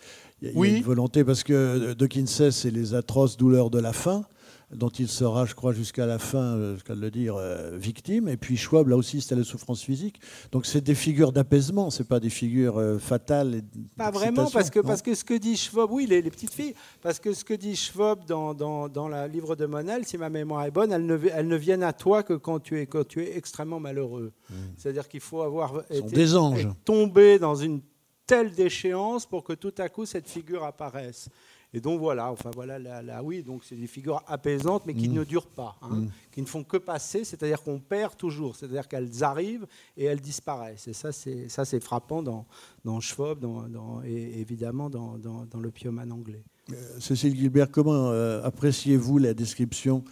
Il 0.41 0.47
y 0.47 0.49
a, 0.49 0.51
il 0.51 0.55
y 0.55 0.57
a 0.57 0.59
Oui. 0.61 0.77
une 0.77 0.83
volonté, 0.83 1.23
parce 1.23 1.43
que 1.43 1.93
De 1.93 2.05
Kinsey, 2.07 2.51
c'est 2.51 2.71
les 2.71 2.93
atroces 2.93 3.35
douleurs 3.35 3.69
de 3.69 3.79
la 3.79 3.93
faim, 3.93 4.25
dont 4.71 4.89
il 4.89 5.07
sera, 5.07 5.45
je 5.45 5.55
crois, 5.55 5.73
jusqu'à 5.73 6.05
la 6.05 6.19
fin, 6.19 6.55
euh, 6.55 6.73
jusqu'à 6.75 6.93
le 6.95 7.09
dire, 7.09 7.35
euh, 7.35 7.75
victime. 7.75 8.27
Et 8.29 8.37
puis 8.37 8.55
Schwab, 8.55 8.87
là 8.89 8.95
aussi, 8.97 9.19
c'était 9.21 9.35
la 9.35 9.43
souffrance 9.43 9.81
physique. 9.81 10.19
Donc 10.51 10.65
c'est 10.67 10.81
des 10.81 10.93
figures 10.95 11.31
d'apaisement, 11.31 11.89
c'est 11.89 12.07
pas 12.07 12.19
des 12.19 12.29
figures 12.29 12.77
euh, 12.77 12.99
fatales. 12.99 13.55
et 13.55 13.61
Pas 13.97 14.11
vraiment, 14.11 14.49
parce 14.51 14.69
que, 14.69 14.79
parce 14.79 15.01
que 15.01 15.15
ce 15.15 15.23
que 15.23 15.33
dit 15.33 15.57
Schwab, 15.57 15.89
oui, 15.91 16.05
les, 16.05 16.21
les 16.21 16.29
petites 16.29 16.53
filles, 16.53 16.75
parce 17.01 17.19
que 17.19 17.33
ce 17.33 17.43
que 17.43 17.53
dit 17.55 17.75
Schwab 17.75 18.25
dans, 18.25 18.53
dans, 18.53 18.87
dans 18.89 19.07
le 19.07 19.27
livre 19.27 19.55
de 19.55 19.65
Monel, 19.65 20.05
si 20.05 20.17
ma 20.17 20.29
mémoire 20.29 20.65
est 20.65 20.71
bonne, 20.71 20.91
elles 20.91 21.05
ne, 21.05 21.17
elles 21.33 21.47
ne 21.47 21.55
viennent 21.55 21.83
à 21.83 21.93
toi 21.93 22.21
que 22.21 22.33
quand 22.33 22.59
tu 22.59 22.79
es, 22.79 22.85
quand 22.85 23.07
tu 23.07 23.23
es 23.23 23.35
extrêmement 23.37 23.79
malheureux. 23.79 24.31
C'est-à-dire 24.77 25.07
qu'il 25.07 25.19
faut 25.21 25.41
avoir 25.41 25.81
été- 25.89 26.01
des 26.15 26.35
anges. 26.35 26.67
tombé 26.85 27.39
dans 27.39 27.55
une 27.55 27.81
telle 28.27 28.51
déchéance 28.51 29.25
pour 29.25 29.43
que 29.43 29.53
tout 29.53 29.73
à 29.79 29.89
coup 29.89 30.05
cette 30.05 30.27
figure 30.29 30.63
apparaisse. 30.63 31.29
Et 31.73 31.81
donc 31.81 31.99
voilà, 31.99 32.31
enfin 32.31 32.49
voilà, 32.53 32.79
là, 32.79 33.01
là, 33.03 33.21
oui, 33.21 33.43
donc 33.43 33.63
c'est 33.63 33.75
des 33.75 33.85
figures 33.85 34.23
apaisantes, 34.25 34.83
mais 34.87 34.95
qui 34.95 35.07
Mm. 35.07 35.13
ne 35.13 35.23
durent 35.23 35.45
pas, 35.47 35.75
hein, 35.83 36.05
qui 36.31 36.41
ne 36.41 36.47
font 36.47 36.63
que 36.63 36.77
passer, 36.77 37.23
c'est-à-dire 37.23 37.61
qu'on 37.61 37.79
perd 37.79 38.17
toujours, 38.17 38.55
c'est-à-dire 38.55 38.87
qu'elles 38.87 39.23
arrivent 39.23 39.67
et 39.95 40.05
elles 40.05 40.19
disparaissent. 40.21 40.87
Et 40.87 40.93
ça, 40.93 41.11
c'est 41.11 41.47
ça, 41.47 41.65
c'est 41.65 41.79
frappant 41.79 42.23
dans 42.23 42.45
dans 42.85 42.99
Schwab, 42.99 43.39
dans, 43.39 43.67
dans- 43.67 44.01
et 44.03 44.39
évidemment 44.39 44.89
dans, 44.89 45.17
dans, 45.19 45.45
dans 45.45 45.59
l'opiumane 45.59 46.11
anglais. 46.11 46.43
Euh, 46.71 46.99
Cécile 46.99 47.35
Gilbert, 47.35 47.69
comment 47.69 48.09
euh, 48.09 48.41
appréciez-vous 48.43 49.17
la 49.19 49.33
description 49.33 50.03
euh, 50.07 50.11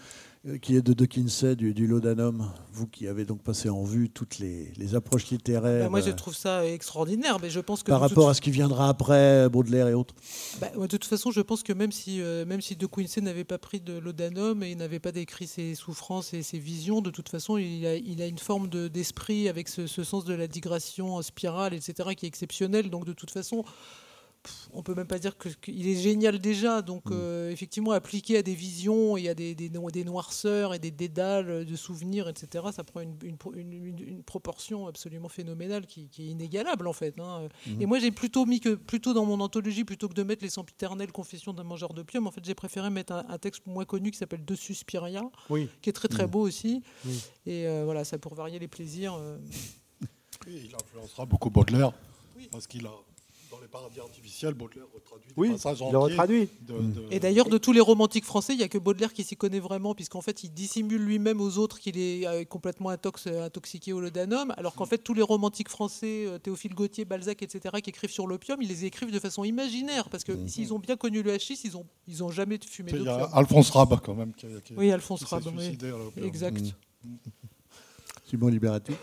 qui 0.62 0.76
est 0.76 0.82
de 0.82 0.94
De 0.94 1.06
Kinsey 1.06 1.56
du, 1.56 1.74
du 1.74 1.88
laudanum 1.88 2.50
Vous 2.72 2.88
qui 2.88 3.08
avez 3.08 3.26
donc 3.26 3.42
passé 3.42 3.70
en 3.70 3.84
vue 3.84 4.10
toutes 4.10 4.40
les, 4.40 4.72
les 4.78 4.96
approches 4.96 5.28
littéraires 5.30 5.84
Bah, 5.86 5.90
moi, 5.90 6.02
je 6.02 6.10
euh, 6.10 6.14
trouve 6.14 6.36
ça 6.36 6.66
extraordinaire, 6.66 7.38
mais 7.42 7.50
je 7.50 7.60
pense 7.60 7.84
que 7.84 7.92
par 7.92 8.00
toute 8.02 8.10
rapport 8.10 8.30
à 8.30 8.34
ce 8.34 8.42
qui 8.42 8.52
viendra 8.52 8.88
après, 8.88 9.50
Baudelaire 9.50 9.88
et 9.90 9.94
autres. 9.94 10.16
Bah, 10.62 10.70
de 10.80 10.88
toute 10.88 11.06
façon, 11.06 11.32
je 11.32 11.42
pense 11.42 11.64
que 11.64 11.74
même 11.74 11.92
si, 11.92 12.22
euh, 12.22 12.46
même 12.46 12.62
si 12.62 12.76
De 12.76 12.86
Quincey 12.86 13.22
n'avait 13.22 13.44
pas 13.44 13.58
pris 13.58 13.82
de 13.82 13.98
laudanum 13.98 14.64
et 14.64 14.74
n'avait 14.76 15.00
pas 15.00 15.12
décrit 15.12 15.48
ses 15.48 15.76
souffrances 15.76 16.34
et 16.34 16.44
ses 16.44 16.60
visions, 16.60 17.02
de 17.02 17.10
toute 17.10 17.30
façon, 17.30 17.58
il 17.58 17.86
a, 17.86 17.96
il 17.96 18.22
a 18.22 18.28
une 18.28 18.40
forme 18.40 18.70
de- 18.70 18.88
d'esprit 18.88 19.50
avec 19.50 19.68
ce, 19.68 19.86
ce 19.88 20.04
sens 20.04 20.24
de 20.24 20.34
la 20.34 20.48
digression 20.48 21.16
en 21.16 21.22
spirale, 21.22 21.74
etc., 21.74 22.10
qui 22.16 22.26
est 22.26 22.30
exceptionnel. 22.30 22.90
Donc, 22.90 23.06
de 23.06 23.14
toute 23.14 23.32
façon, 23.32 23.66
on 24.74 24.84
peut 24.84 24.96
même 24.96 25.08
pas 25.08 25.20
dire 25.20 25.38
qu'il 25.38 25.88
est 25.88 25.96
génial 26.02 26.40
déjà. 26.40 26.82
Donc, 26.82 27.04
euh, 27.12 27.50
effectivement, 27.52 27.92
appliqué 27.92 28.38
à 28.38 28.42
des 28.44 28.56
visions 28.56 29.18
et 29.18 29.30
à 29.30 29.34
des, 29.34 29.56
des, 29.56 29.70
no- 29.70 29.90
des 29.92 30.04
noirceurs 30.04 30.74
et 30.74 30.80
des 30.80 30.92
dédales 30.92 31.66
de 31.66 31.76
souvenirs, 31.76 32.28
etc., 32.28 32.66
ça 32.74 32.84
prend 32.84 33.02
une, 33.02 33.16
une 33.24 33.38
pro- 33.38 33.54
une- 33.54 33.74
une- 33.74 34.00
une 34.00 34.24
proportion 34.24 34.88
absolument 34.88 35.30
phénoménale 35.30 35.86
qui, 35.88 36.10
qui 36.10 36.24
est 36.28 36.32
inégalable, 36.32 36.88
en 36.88 36.94
fait. 36.94 37.20
hein. 37.20 37.48
Et 37.80 37.86
moi, 37.86 38.00
j'ai 38.00 38.12
plutôt 38.12 38.46
mis 38.46 38.60
que, 38.60 38.76
plutôt 38.76 39.14
dans 39.14 39.26
mon 39.26 39.40
anthologie, 39.40 39.84
plutôt 39.84 40.08
que 40.08 40.14
de 40.14 40.24
mettre 40.24 40.44
les 40.44 40.50
sempiternelles 40.50 41.12
confessions 41.12 41.54
d'un 41.54 41.64
mangeur 41.64 41.94
d'opium, 41.94 42.28
en 42.28 42.32
fait, 42.32 42.44
j'ai 42.46 42.56
préféré 42.56 42.90
mettre 42.90 43.14
un, 43.14 43.26
un 43.30 43.38
texte 43.38 43.66
moins 43.66 43.86
connu 43.86 44.12
qui 44.12 44.18
s'appelle 44.18 44.46
De 44.46 44.56
Suspiria, 44.56 45.22
Oui. 45.50 45.70
qui 45.82 45.90
est 45.90 45.94
très 45.94 46.08
très 46.08 46.28
beau 46.28 46.42
aussi. 46.42 46.82
Oui. 47.06 47.22
Et 47.46 47.68
euh, 47.68 47.84
voilà, 47.86 48.04
ça 48.06 48.18
pour 48.18 48.36
varier 48.36 48.60
les 48.60 48.68
plaisirs. 48.68 49.16
euh. 49.16 49.38
Et 50.48 50.52
il 50.66 50.76
influencera 50.76 51.26
beaucoup 51.26 51.50
Baudelaire, 51.50 51.92
parce 52.52 52.68
qu'il 52.68 52.86
a, 52.86 52.92
les 53.68 53.72
paradis 53.72 54.00
artificiels, 54.00 54.54
Baudelaire 54.54 54.86
retraduit 54.94 55.28
des 55.28 55.34
Oui, 55.36 55.50
passages 55.52 55.80
il 55.82 55.96
retraduit. 55.96 56.48
de- 56.62 56.74
de- 56.80 57.06
Et 57.12 57.20
d'ailleurs, 57.20 57.50
de 57.50 57.58
tous 57.58 57.74
les 57.74 57.82
romantiques 57.82 58.24
français, 58.24 58.54
il 58.54 58.58
n'y 58.58 58.64
a 58.64 58.70
que 58.70 58.78
Baudelaire 58.78 59.12
qui 59.12 59.26
s'y 59.26 59.36
connaît 59.36 59.60
vraiment, 59.60 59.94
puisqu'en 59.94 60.22
fait, 60.22 60.44
il 60.46 60.52
dissimule 60.54 61.04
lui-même 61.04 61.42
aux 61.42 61.58
autres 61.58 61.80
qu'il 61.80 61.98
est 61.98 62.26
euh, 62.26 62.46
complètement 62.46 62.92
intox- 62.92 63.28
intoxiqué 63.30 63.92
au 63.92 64.00
laudanum, 64.00 64.54
alors 64.56 64.74
qu'en 64.74 64.86
fait, 64.86 65.00
tous 65.00 65.14
les 65.14 65.22
romantiques 65.22 65.68
français, 65.70 66.26
euh, 66.28 66.40
Théophile 66.40 66.74
Gautier, 66.76 67.04
Balzac, 67.04 67.42
etc., 67.44 67.76
qui 67.84 67.90
écrivent 67.90 68.10
sur 68.10 68.26
l'opium, 68.26 68.62
ils 68.62 68.70
les 68.70 68.86
écrivent 68.86 69.12
de 69.12 69.20
façon 69.20 69.44
imaginaire, 69.44 70.08
parce 70.10 70.24
que 70.24 70.48
s'ils 70.48 70.74
ont 70.74 70.80
bien 70.80 70.96
connu 70.96 71.22
le 71.22 71.34
hachis, 71.34 71.60
ils 71.66 71.74
n'ont 71.74 71.86
ils 72.08 72.24
ont 72.24 72.30
jamais 72.32 72.58
fumé 72.66 72.92
Il 72.94 73.04
y 73.04 73.08
a 73.10 73.18
d'opium. 73.18 73.30
Alphonse 73.34 73.70
Rab, 73.72 74.00
quand 74.02 74.16
même, 74.16 74.34
qui, 74.34 74.48
qui- 74.64 74.76
Oui, 74.78 74.92
Alphonse 74.92 75.20
qui 75.24 75.26
s'est 75.30 75.36
Rab, 75.36 75.44
oui. 75.48 75.62
suicidé 75.64 75.88
à 75.88 75.98
l'opium. 75.98 76.26
Exact. 76.26 76.64
Simon 78.30 78.48
Liberati. 78.48 78.94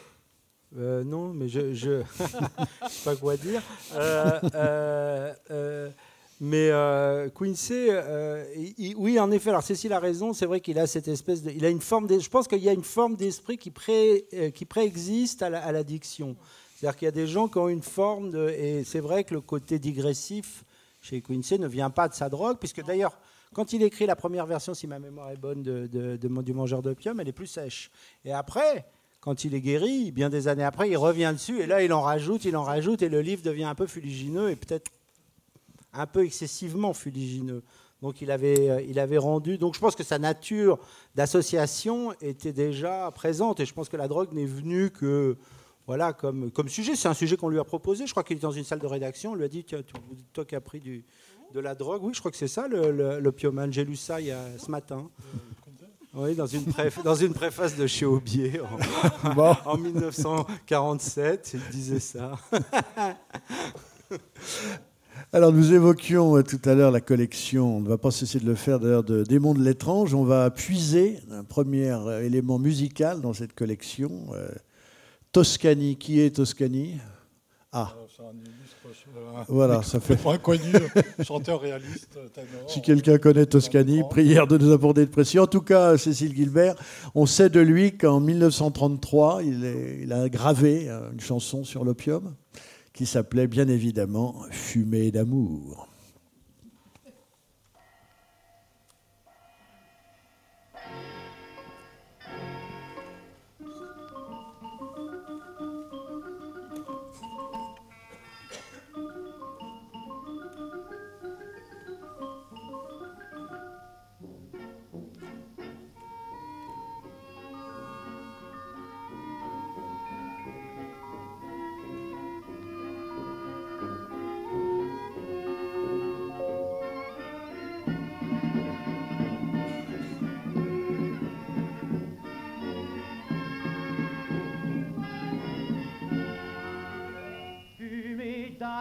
Euh, 0.77 1.05
non, 1.05 1.29
mais 1.33 1.49
je 1.49 1.73
je 1.73 2.03
je 2.19 2.89
sais 2.89 3.05
pas 3.05 3.17
quoi 3.17 3.37
dire. 3.37 3.63
Euh, 3.95 4.41
euh, 5.51 5.91
mais 6.41 6.71
Quincy, 7.35 7.89
il- 8.79 8.95
oui, 8.97 9.19
en 9.21 9.31
effet. 9.31 9.51
Alors 9.51 9.63
Cécile 9.63 9.93
a 9.93 10.01
raison. 10.01 10.33
C'est 10.33 10.47
vrai 10.47 10.61
qu'il 10.61 10.79
a 10.79 10.87
cette 10.87 11.07
espèce 11.09 11.43
de, 11.43 11.51
il 11.51 11.65
a 11.65 11.69
une 11.71 11.81
forme. 11.81 12.07
d'es- 12.07 12.21
Je 12.21 12.29
pense 12.29 12.49
qu'il 12.49 12.59
y 12.63 12.69
a 12.69 12.73
une 12.73 12.83
forme 12.85 13.15
d'esprit 13.17 13.57
qui 13.57 13.71
pré, 13.71 14.27
qui 14.55 14.65
préexiste 14.65 15.43
à 15.43 15.51
la- 15.51 15.65
à 15.65 15.71
l'addiction. 15.73 16.37
C'est-à-dire 16.77 16.99
qu'il 16.99 17.07
y 17.07 17.09
a 17.09 17.13
des 17.13 17.27
gens 17.29 17.47
qui 17.49 17.59
ont 17.59 17.69
une 17.69 17.83
forme 17.83 18.31
de, 18.33 18.49
et 18.49 18.83
c'est 18.85 18.99
vrai 19.01 19.23
que 19.25 19.33
le 19.33 19.41
côté 19.41 19.79
digressif 19.79 20.65
chez 21.01 21.21
Quincy 21.21 21.59
ne 21.59 21.69
vient 21.69 21.91
pas 21.91 22.09
de 22.09 22.15
sa 22.15 22.29
drogue, 22.29 22.57
puisque 22.59 22.85
d'ailleurs. 22.85 23.17
Quand 23.55 23.73
il 23.73 23.85
écrit 23.85 24.05
la 24.05 24.17
première 24.17 24.47
version, 24.47 24.75
si 24.75 24.89
ma 24.89 24.99
mémoire 24.99 25.31
est 25.31 25.37
bonne, 25.37 25.63
de, 25.63 25.87
de- 25.87 26.17
de- 26.17 26.43
du 26.43 26.53
mangeur 26.53 26.83
d'opium, 26.83 27.21
elle 27.21 27.29
est 27.29 27.33
plus 27.33 27.47
sèche. 27.47 27.89
Et 28.25 28.33
après, 28.33 28.85
quand 29.25 29.43
il 29.45 29.55
est 29.55 29.61
guéri, 29.63 30.11
bien 30.13 30.29
des 30.29 30.49
années 30.49 30.65
après, 30.65 30.91
il 30.91 30.99
revient 30.99 31.31
dessus 31.33 31.61
et 31.63 31.67
là, 31.67 31.83
il 31.83 31.95
en 31.95 32.03
rajoute, 32.03 32.45
il 32.45 32.55
en 32.59 32.63
rajoute 32.63 33.01
et 33.01 33.09
le 33.09 33.23
livre 33.23 33.41
devient 33.43 33.65
un 33.65 33.75
peu 33.75 33.87
fuligineux 33.87 34.51
et 34.51 34.57
peut-être 34.57 34.91
un 35.95 36.07
peu 36.07 36.25
excessivement 36.27 36.93
fuligineux. 36.93 37.63
Donc 38.03 38.21
il 38.21 38.31
avait, 38.31 38.69
euh, 38.69 38.83
il 38.83 38.99
avait 38.99 39.17
rendu. 39.17 39.57
Donc 39.57 39.75
je 39.77 39.81
pense 39.81 39.97
que 39.97 40.03
sa 40.05 40.19
nature 40.19 40.79
d'association 41.15 42.13
était 42.21 42.53
déjà 42.53 43.11
présente 43.15 43.61
et 43.61 43.65
je 43.65 43.73
pense 43.73 43.89
que 43.89 43.97
la 43.97 44.09
drogue 44.09 44.31
n'est 44.35 44.45
venue 44.45 44.91
que 44.91 45.39
voilà 45.87 46.13
comme, 46.13 46.51
sujet. 46.69 46.95
C'est 46.95 47.09
un 47.09 47.15
sujet 47.15 47.39
qu'on 47.39 47.49
lui 47.49 47.59
a 47.59 47.65
proposé. 47.65 48.07
Je 48.07 48.11
crois 48.11 48.25
qu'il 48.25 48.37
est 48.37 48.41
dans 48.41 48.51
une 48.51 48.65
salle 48.65 48.81
de 48.81 48.87
rédaction. 48.87 49.33
On 49.33 49.37
lui 49.37 49.45
a 49.45 49.49
dit 49.49 49.65
Tiens, 49.65 49.81
toi 50.35 50.45
qui 50.45 50.55
as 50.55 50.61
pris 50.61 50.81
du, 50.81 51.03
de 51.55 51.61
la 51.61 51.75
drogue, 51.75 52.03
oui, 52.05 52.13
je 52.13 52.19
crois 52.19 52.31
que 52.31 52.37
c'est 52.37 52.47
ça 52.49 52.69
le- 52.69 52.91
le- 52.91 53.21
l'opiumane. 53.21 53.73
J'ai 53.73 53.85
lu 53.85 53.97
ça 53.97 54.21
il 54.21 54.37
ce 54.59 54.71
matin. 54.71 55.09
Oui, 56.17 56.35
dans 56.37 56.47
une, 56.47 56.63
préf- 56.65 57.03
dans 57.03 57.15
une 57.17 57.33
préface 57.33 57.77
de 57.77 57.87
chez 57.89 58.07
Aubier 58.07 58.61
en, 58.61 58.79
Bon. 59.35 59.55
en 59.65 59.77
1947, 59.77 61.55
il 61.55 61.61
disait 61.77 61.99
ça. 62.01 62.39
Alors 65.33 65.53
nous 65.53 65.73
évoquions 65.73 66.37
euh, 66.37 66.43
tout 66.43 66.61
à 66.65 66.75
l'heure 66.75 66.93
la 66.93 67.01
collection, 67.01 67.79
on 67.79 67.81
ne 67.81 67.89
va 67.89 67.99
pas 67.99 68.13
cesser 68.13 68.39
de 68.39 68.47
le 68.47 68.55
faire 68.55 68.79
d'ailleurs, 68.79 69.03
de, 69.03 69.25
des 69.25 69.39
mondes 69.41 69.59
de 69.59 69.65
l'étrange. 69.65 70.15
On 70.15 70.25
va 70.25 70.51
puiser 70.51 71.19
un 71.33 71.43
premier 71.43 71.91
euh, 71.91 72.23
élément 72.25 72.59
musical 72.61 73.21
dans 73.21 73.33
cette 73.33 73.55
collection. 73.55 74.27
euh, 74.35 74.49
Toscani, 75.33 75.97
qui 75.97 76.21
est 76.21 76.37
Toscani? 76.37 76.99
Ah, 77.73 77.93
Voilà, 79.49 79.83
ça 79.83 80.01
fait... 80.01 80.17
complètement 80.17 80.33
inconnu, 80.33 80.73
chanteur 81.25 81.61
réaliste, 81.61 82.11
ténor. 82.33 82.69
Si 82.69 82.83
quelqu'un 82.83 83.19
connaît 83.19 83.47
Toscani, 83.47 84.03
prière 84.11 84.47
de 84.47 84.59
nous 84.59 84.73
apporter 84.73 85.03
de 85.07 85.11
précis. 85.11 85.39
En 85.39 85.47
tout 85.47 85.61
cas, 85.63 85.97
Cécile 85.97 86.35
Gilbert, 86.35 86.75
on 87.15 87.27
sait 87.27 87.49
de 87.49 87.61
lui 87.61 87.97
qu'en 87.97 88.21
1933, 88.21 89.43
il, 89.43 89.65
est- 89.65 89.99
il 90.03 90.13
a 90.13 90.29
gravé 90.29 90.89
euh, 90.89 91.11
une 91.13 91.21
chanson 91.21 91.65
sur 91.65 91.85
l'opium 91.85 92.35
qui 92.93 93.07
s'appelait 93.07 93.47
bien 93.49 93.67
évidemment 93.69 94.37
Fumée 94.51 95.11
d'amour. 95.11 95.89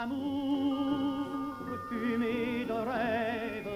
amour, 0.04 1.66
fumée 1.89 2.66
de 2.66 2.74
rêve, 2.74 3.70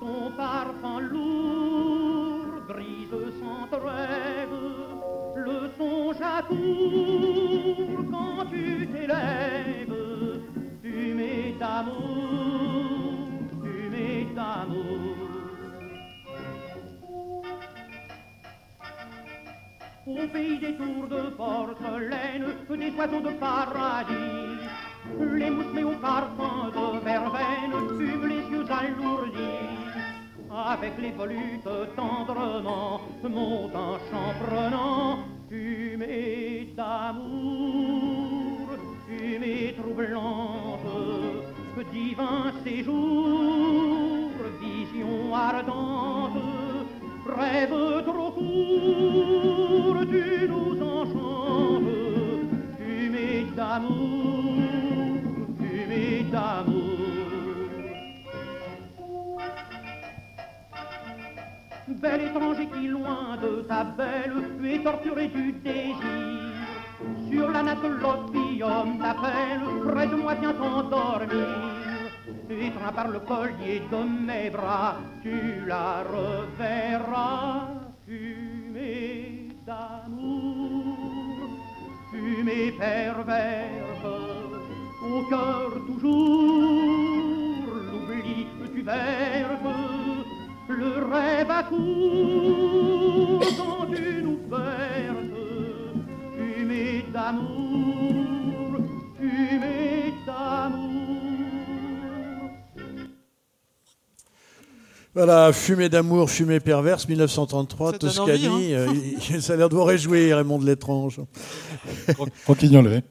ton 0.00 0.30
parfum 0.36 1.00
lourd 1.00 2.62
brise 2.68 3.18
sans 3.40 3.66
trêve. 3.76 4.56
Le 5.36 5.58
songe 5.76 6.22
à 6.22 6.42
quand 8.12 8.46
tu 8.50 8.86
t'élèves, 8.92 9.96
tu 10.82 10.90
fumée 10.90 11.54
d'amour, 11.60 13.28
tu 13.50 13.68
fumée 13.68 14.28
d'amour. 14.34 15.16
Au 20.06 20.26
pays 20.28 20.58
des 20.58 20.74
tours 20.76 21.08
de 21.08 21.22
force 21.36 21.80
laine, 22.10 22.46
des 22.78 22.90
oiseaux 22.96 23.20
de 23.20 23.32
paradis, 23.38 24.54
les 25.20 25.50
mousses 25.50 25.84
au 25.84 25.96
parfum 26.00 26.70
de 26.74 27.04
verveine 27.04 27.76
fument 27.96 28.26
les 28.26 28.44
yeux 28.50 28.66
alourdis. 28.70 29.84
Avec 30.50 30.92
les 31.00 31.10
volutes 31.10 31.96
tendrement 31.96 33.00
monte 33.22 33.74
un 33.74 33.98
chant 34.08 34.32
prenant, 34.46 35.18
fumée 35.48 36.72
d'amour, 36.76 38.68
fumée 39.06 39.74
troublante, 39.76 40.80
divin 41.92 42.52
séjour, 42.64 44.30
vision 44.60 45.34
ardente, 45.34 46.38
rêve 47.26 48.04
trop 48.06 48.30
court, 48.30 50.00
tu 50.08 50.48
nous 50.48 50.82
enchantes, 50.82 51.82
fumée 52.78 53.46
d'amour, 53.56 54.23
d'amour. 56.34 57.68
Bel 62.02 62.20
étranger 62.28 62.66
qui, 62.72 62.88
loin 62.88 63.36
de 63.44 63.62
ta 63.70 63.84
belle, 63.84 64.38
tu 64.58 64.72
es 64.72 64.80
torturé 64.82 65.28
du 65.28 65.52
désir. 65.52 66.54
Sur 67.30 67.50
la 67.50 67.62
natte, 67.62 67.88
l'opium 68.02 68.98
t'appelle, 68.98 69.64
près 69.86 70.06
de 70.06 70.16
moi, 70.16 70.34
viens 70.34 70.54
t'endormir. 70.54 71.74
Étreint 72.50 72.92
par 72.92 73.08
le 73.08 73.20
collier 73.20 73.82
de 73.92 74.00
mes 74.26 74.50
bras, 74.50 74.96
tu 75.22 75.64
la 75.66 76.04
reverras, 76.14 77.68
fumée 78.06 79.48
d'amour, 79.66 80.96
fumée 82.10 82.72
perverse, 82.78 83.83
au 85.14 85.22
cœur 85.22 85.70
toujours, 85.86 87.66
l'oubli 87.88 88.46
que 88.58 88.66
tu 88.74 88.82
verses, 88.82 89.60
le 90.68 91.04
rêve 91.12 91.50
à 91.50 91.62
court 91.62 93.14
tu 93.94 94.22
nous 94.22 94.40
perces, 94.50 95.32
fumée 96.36 97.04
d'amour, 97.12 98.80
fumée 99.16 100.14
d'amour. 100.26 100.83
Voilà, 105.14 105.52
Fumée 105.52 105.88
d'amour, 105.88 106.28
fumée 106.28 106.58
perverse, 106.58 107.06
1933, 107.08 107.92
Ça 107.92 107.98
donne 107.98 108.10
Toscani. 108.10 108.48
envie, 108.48 108.74
euh, 108.74 109.40
ça 109.40 109.52
a 109.52 109.56
l'air 109.56 109.68
de 109.68 109.76
vous 109.76 109.84
réjouir, 109.84 110.38
Raymond 110.38 110.58
de 110.58 110.66
l'étrange. 110.66 111.20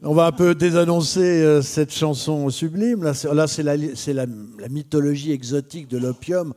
On 0.04 0.14
va 0.14 0.26
un 0.26 0.32
peu 0.34 0.54
désannoncer 0.54 1.22
euh, 1.22 1.62
cette 1.62 1.94
chanson 1.94 2.50
sublime. 2.50 3.04
Là, 3.04 3.14
c'est, 3.14 3.34
là, 3.34 3.48
c'est 3.48 3.64
la, 3.64 3.76
c'est 3.96 4.12
la, 4.14 4.26
la 4.60 4.68
mythologie 4.70 5.32
exotique 5.32 5.88
de 5.88 5.98
l'opium 5.98 6.54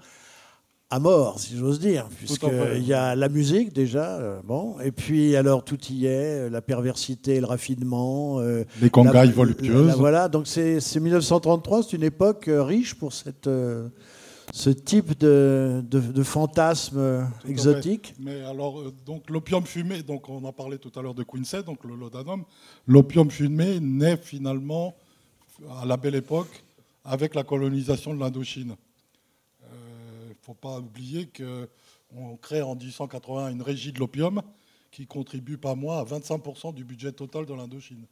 à 0.91 0.99
mort, 1.01 1.39
si 1.41 1.57
j'ose 1.57 1.79
dire, 1.81 2.09
puisqu'il 2.17 2.85
y 2.87 2.93
a 2.93 3.15
la 3.17 3.29
musique 3.29 3.73
déjà, 3.73 4.19
euh, 4.19 4.39
bon, 4.45 4.77
et 4.85 4.93
puis 4.93 5.35
alors 5.35 5.65
tout 5.65 5.79
y 5.91 6.07
est, 6.07 6.49
la 6.49 6.61
perversité, 6.61 7.41
le 7.41 7.47
raffinement, 7.47 8.41
Les 8.81 8.89
congailles 8.91 9.33
voluptueuses. 9.33 9.89
la- 9.89 9.95
voilà, 9.97 10.29
donc 10.29 10.47
c'est, 10.47 10.79
c'est 10.79 11.01
1933, 11.01 11.83
c'est 11.83 11.97
une 11.97 12.05
époque 12.05 12.49
riche 12.49 12.95
pour 12.95 13.13
cette, 13.13 13.49
euh, 13.49 13.89
ce 14.53 14.71
type 14.71 15.19
de, 15.19 15.83
de, 15.89 16.01
de 16.01 16.23
fantasme 16.23 16.99
euh, 16.99 17.25
Tout 17.43 17.49
exotique. 17.49 18.15
Mais 18.19 18.43
alors, 18.43 18.81
euh, 18.81 18.95
donc 19.05 19.29
l'opium 19.31 19.65
fumé, 19.65 20.03
donc 20.03 20.29
on 20.29 20.45
a 20.47 20.53
parlé 20.53 20.79
tout 20.79 20.93
à 20.97 21.03
l'heure 21.03 21.15
de 21.15 21.25
Quincy, 21.25 21.63
donc 21.65 21.85
le 21.85 21.95
laudanum. 21.95 22.45
L'opium 22.87 23.31
fumé 23.31 23.81
naît 23.81 24.17
finalement 24.17 24.95
à 25.81 25.85
la 25.85 25.97
belle 25.97 26.15
époque 26.15 26.65
avec 27.05 27.35
la 27.35 27.45
colonisation 27.45 28.15
de 28.15 28.21
l'Indochine. 28.21 28.77
Il 29.63 30.31
ne 30.31 30.35
faut 30.43 30.55
pas 30.55 30.79
oublier 30.79 31.29
qu'on 31.29 32.37
crée 32.37 32.63
en 32.63 32.75
1880 32.75 33.51
une 33.51 33.63
régie 33.63 33.93
de 33.93 33.99
l'opium 33.99 34.43
qui 34.91 35.07
contribue 35.07 35.57
pas 35.57 35.75
moins 35.75 35.99
à 35.99 36.05
25% 36.05 36.75
du 36.75 36.85
budget 36.85 37.13
total 37.13 37.47
de 37.47 37.55
l'Indochine. 37.55 38.05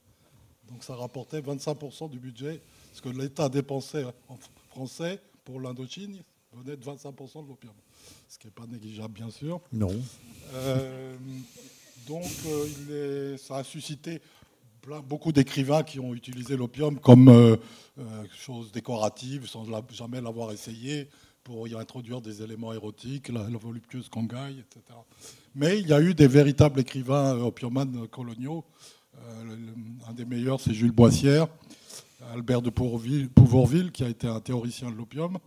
Donc 0.69 0.83
ça 0.83 0.95
rapportait 0.95 1.41
25% 1.41 2.11
du 2.11 2.19
budget, 2.19 2.61
ce 2.93 3.03
que 3.03 3.09
l'État 3.09 3.49
dépensait 3.49 4.05
en 4.29 4.37
français 4.71 5.21
pour 5.45 5.61
l'Indochine 5.61 6.23
venait 6.53 6.77
de 6.77 6.85
25% 6.85 7.43
de 7.45 7.49
l'opium, 7.49 7.73
ce 8.29 8.39
qui 8.39 8.47
n'est 8.47 8.53
pas 8.53 8.67
négligeable 8.67 9.13
bien 9.15 9.31
sûr. 9.31 9.61
Non. 9.73 9.91
Euh, 10.55 11.15
donc, 12.07 12.25
euh, 12.47 12.67
il 12.87 12.93
est- 12.95 13.37
ça 13.39 13.57
a 13.57 13.65
suscité 13.65 14.21
plein- 14.81 15.01
beaucoup 15.01 15.33
d'écrivains 15.33 15.83
qui 15.83 15.99
ont 15.99 16.15
utilisé 16.15 16.57
l'opium 16.57 16.99
comme 17.01 17.29
euh, 17.29 17.57
chose 18.37 18.71
décorative, 18.73 19.47
sans 19.49 19.69
la- 19.69 19.83
jamais 19.91 20.21
l'avoir 20.21 20.53
essayé, 20.53 21.09
pour 21.43 21.67
y 21.69 21.75
introduire 21.75 22.21
des 22.23 22.43
éléments 22.43 22.73
érotiques, 22.73 23.29
la, 23.29 23.49
la 23.51 23.59
voluptueuse 23.59 24.09
congaille, 24.09 24.61
etc. 24.61 24.97
Mais 25.55 25.79
il 25.79 25.89
y 25.89 25.93
a 25.93 26.01
eu 26.01 26.15
des 26.15 26.27
véritables 26.27 26.81
écrivains 26.81 27.37
opiomanes 27.39 28.09
coloniaux. 28.09 28.65
Euh, 29.19 29.57
un 30.09 30.13
des 30.15 30.25
meilleurs, 30.25 30.61
c'est 30.61 30.73
Jules 30.75 30.91
Boissière, 30.93 31.47
Albert 32.33 32.63
de 32.63 32.71
Pouvourville, 32.71 33.93
qui 33.93 34.05
a 34.05 34.09
été 34.09 34.27
un 34.27 34.41
théoricien 34.41 34.91
de 34.91 34.97
l'opium. 34.97 35.39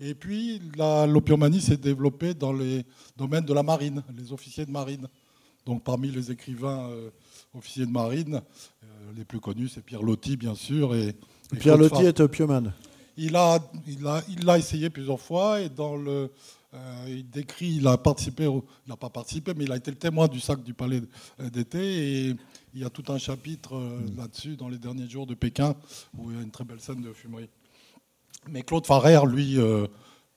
Et 0.00 0.14
puis, 0.14 0.60
la- 0.76 1.06
l'opiomanie 1.06 1.60
s'est 1.60 1.76
développée 1.76 2.34
dans 2.34 2.52
les 2.52 2.84
domaines 3.16 3.44
de 3.44 3.52
la 3.52 3.62
marine, 3.62 4.02
les 4.16 4.32
officiers 4.32 4.64
de 4.66 4.70
marine. 4.70 5.06
Donc, 5.66 5.84
parmi 5.84 6.10
les 6.10 6.30
écrivains 6.30 6.88
euh, 6.88 7.10
officiers 7.54 7.84
de 7.86 7.90
marine, 7.90 8.36
euh, 8.82 8.86
les 9.16 9.24
plus 9.24 9.40
connus, 9.40 9.68
c'est 9.68 9.82
Pierre 9.84 10.02
Loti, 10.02 10.36
bien 10.36 10.54
sûr. 10.54 10.94
Et, 10.94 11.08
et 11.08 11.56
Pierre 11.58 11.76
Farr. 11.88 12.00
est 12.02 12.20
opiomane. 12.20 12.72
Il 13.16 13.36
a, 13.36 13.58
il 13.86 14.06
a, 14.06 14.22
il 14.30 14.44
l'a 14.46 14.56
essayé 14.58 14.88
plusieurs 14.88 15.20
fois 15.20 15.60
et 15.60 15.68
dans 15.68 15.96
le, 15.96 16.30
euh, 16.72 17.04
il 17.06 17.28
décrit, 17.28 17.74
il 17.76 17.86
a 17.86 17.98
participé, 17.98 18.44
il 18.44 18.88
n'a 18.88 18.96
pas 18.96 19.10
participé, 19.10 19.52
mais 19.54 19.64
il 19.64 19.72
a 19.72 19.76
été 19.76 19.90
le 19.90 19.98
témoin 19.98 20.26
du 20.28 20.40
sac 20.40 20.62
du 20.62 20.72
palais 20.72 21.02
d'été 21.52 22.28
et 22.30 22.36
il 22.74 22.80
y 22.80 22.84
a 22.84 22.90
tout 22.90 23.04
un 23.12 23.18
chapitre 23.18 23.76
euh, 23.76 24.00
là-dessus 24.16 24.56
dans 24.56 24.68
les 24.68 24.78
derniers 24.78 25.08
jours 25.08 25.26
de 25.26 25.34
Pékin 25.34 25.74
où 26.16 26.30
il 26.30 26.36
y 26.36 26.40
a 26.40 26.42
une 26.42 26.50
très 26.50 26.64
belle 26.64 26.80
scène 26.80 27.00
de 27.02 27.12
fumerie. 27.12 27.48
Mais 28.48 28.62
Claude 28.62 28.86
Farrer, 28.86 29.20
lui, 29.26 29.58
euh, 29.58 29.86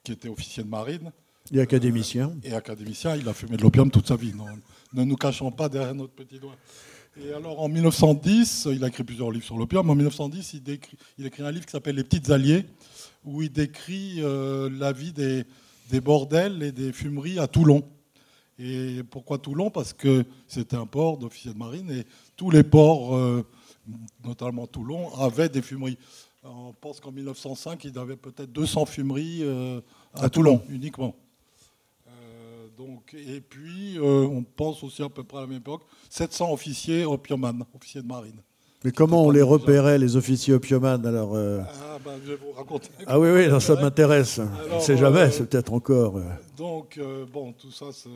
qui 0.03 0.11
était 0.11 0.29
officier 0.29 0.63
de 0.63 0.69
marine 0.69 1.11
est 1.53 1.59
académicien. 1.59 2.33
et 2.43 2.53
académicien, 2.53 3.15
il 3.15 3.27
a 3.27 3.33
fumé 3.33 3.57
de 3.57 3.61
l'opium 3.61 3.91
toute 3.91 4.07
sa 4.07 4.15
vie. 4.15 4.33
Non, 4.33 4.45
ne 4.93 5.03
nous 5.03 5.15
cachons 5.15 5.51
pas 5.51 5.69
derrière 5.69 5.93
notre 5.93 6.13
petit 6.13 6.39
doigt. 6.39 6.55
Et 7.21 7.31
alors 7.33 7.61
en 7.61 7.69
1910, 7.69 8.67
il 8.71 8.83
a 8.83 8.87
écrit 8.87 9.03
plusieurs 9.03 9.29
livres 9.29 9.45
sur 9.45 9.57
l'opium. 9.57 9.87
En 9.89 9.95
1910, 9.95 10.53
il, 10.55 10.63
décrit- 10.63 10.97
il 11.19 11.25
écrit 11.25 11.43
un 11.43 11.51
livre 11.51 11.65
qui 11.65 11.71
s'appelle 11.71 11.95
Les 11.95 12.03
Petites 12.03 12.29
Alliées, 12.31 12.65
où 13.23 13.41
il 13.43 13.51
décrit 13.51 14.15
euh, 14.19 14.69
la 14.79 14.91
vie 14.93 15.13
des, 15.13 15.43
des 15.91 16.01
bordels 16.01 16.63
et 16.63 16.71
des 16.71 16.91
fumeries 16.91 17.37
à 17.39 17.47
Toulon. 17.47 17.83
Et 18.59 19.01
pourquoi 19.09 19.37
Toulon? 19.37 19.69
Parce 19.69 19.93
que 19.93 20.25
c'était 20.47 20.75
un 20.75 20.85
port 20.85 21.17
d'officiers 21.17 21.53
de 21.53 21.57
marine 21.57 21.89
et 21.91 22.05
tous 22.35 22.49
les 22.51 22.63
ports, 22.63 23.15
euh, 23.15 23.45
notamment 24.25 24.67
Toulon, 24.67 25.13
avaient 25.15 25.49
des 25.49 25.61
fumeries. 25.61 25.97
On 26.43 26.73
pense 26.73 26.99
qu'en 26.99 27.11
1905, 27.11 27.83
il 27.85 27.95
y 27.95 27.99
avait 27.99 28.17
peut-être 28.17 28.51
200 28.51 28.85
fumeries 28.85 29.39
euh, 29.43 29.79
à, 30.13 30.25
À 30.25 30.29
Toulon, 30.29 30.61
uniquement. 30.69 31.15
Euh, 32.07 32.67
donc, 32.77 33.13
et 33.13 33.39
puis, 33.39 33.97
on 34.01 34.43
pense 34.43 34.83
aussi 34.83 35.01
à 35.03 35.09
peu 35.09 35.23
près 35.23 35.37
à 35.37 35.41
la 35.41 35.47
même 35.47 35.57
époque, 35.59 35.83
700 36.09 36.51
officiers 36.51 37.05
opiumanes, 37.05 37.63
officiers 37.75 38.01
de 38.01 38.07
marine. 38.07 38.41
Mais 38.83 38.91
comment 38.91 39.23
on 39.23 39.29
les 39.31 39.41
repérait, 39.41 39.97
les 39.97 40.17
officiers 40.17 40.53
opiomanes 40.53 41.05
alors 41.05 41.35
euh, 41.35 41.61
Ah, 41.65 41.97
ben, 42.03 42.19
je 42.25 42.31
vais 42.33 42.35
vous 42.35 42.51
raconter. 42.51 42.89
Ah 43.07 43.17
oui, 43.17 43.29
oui, 43.31 43.47
non, 43.47 43.61
ça 43.61 43.75
m'intéresse. 43.75 44.41
On 44.71 44.75
ne 44.75 44.81
sait 44.81 44.97
jamais, 44.97 45.19
euh, 45.21 45.31
c'est 45.31 45.45
peut-être 45.49 45.71
encore. 45.71 46.19
Donc, 46.57 46.97
euh, 46.97 47.25
bon, 47.31 47.53
tout 47.53 47.71
ça, 47.71 47.85
c'est- 47.93 48.09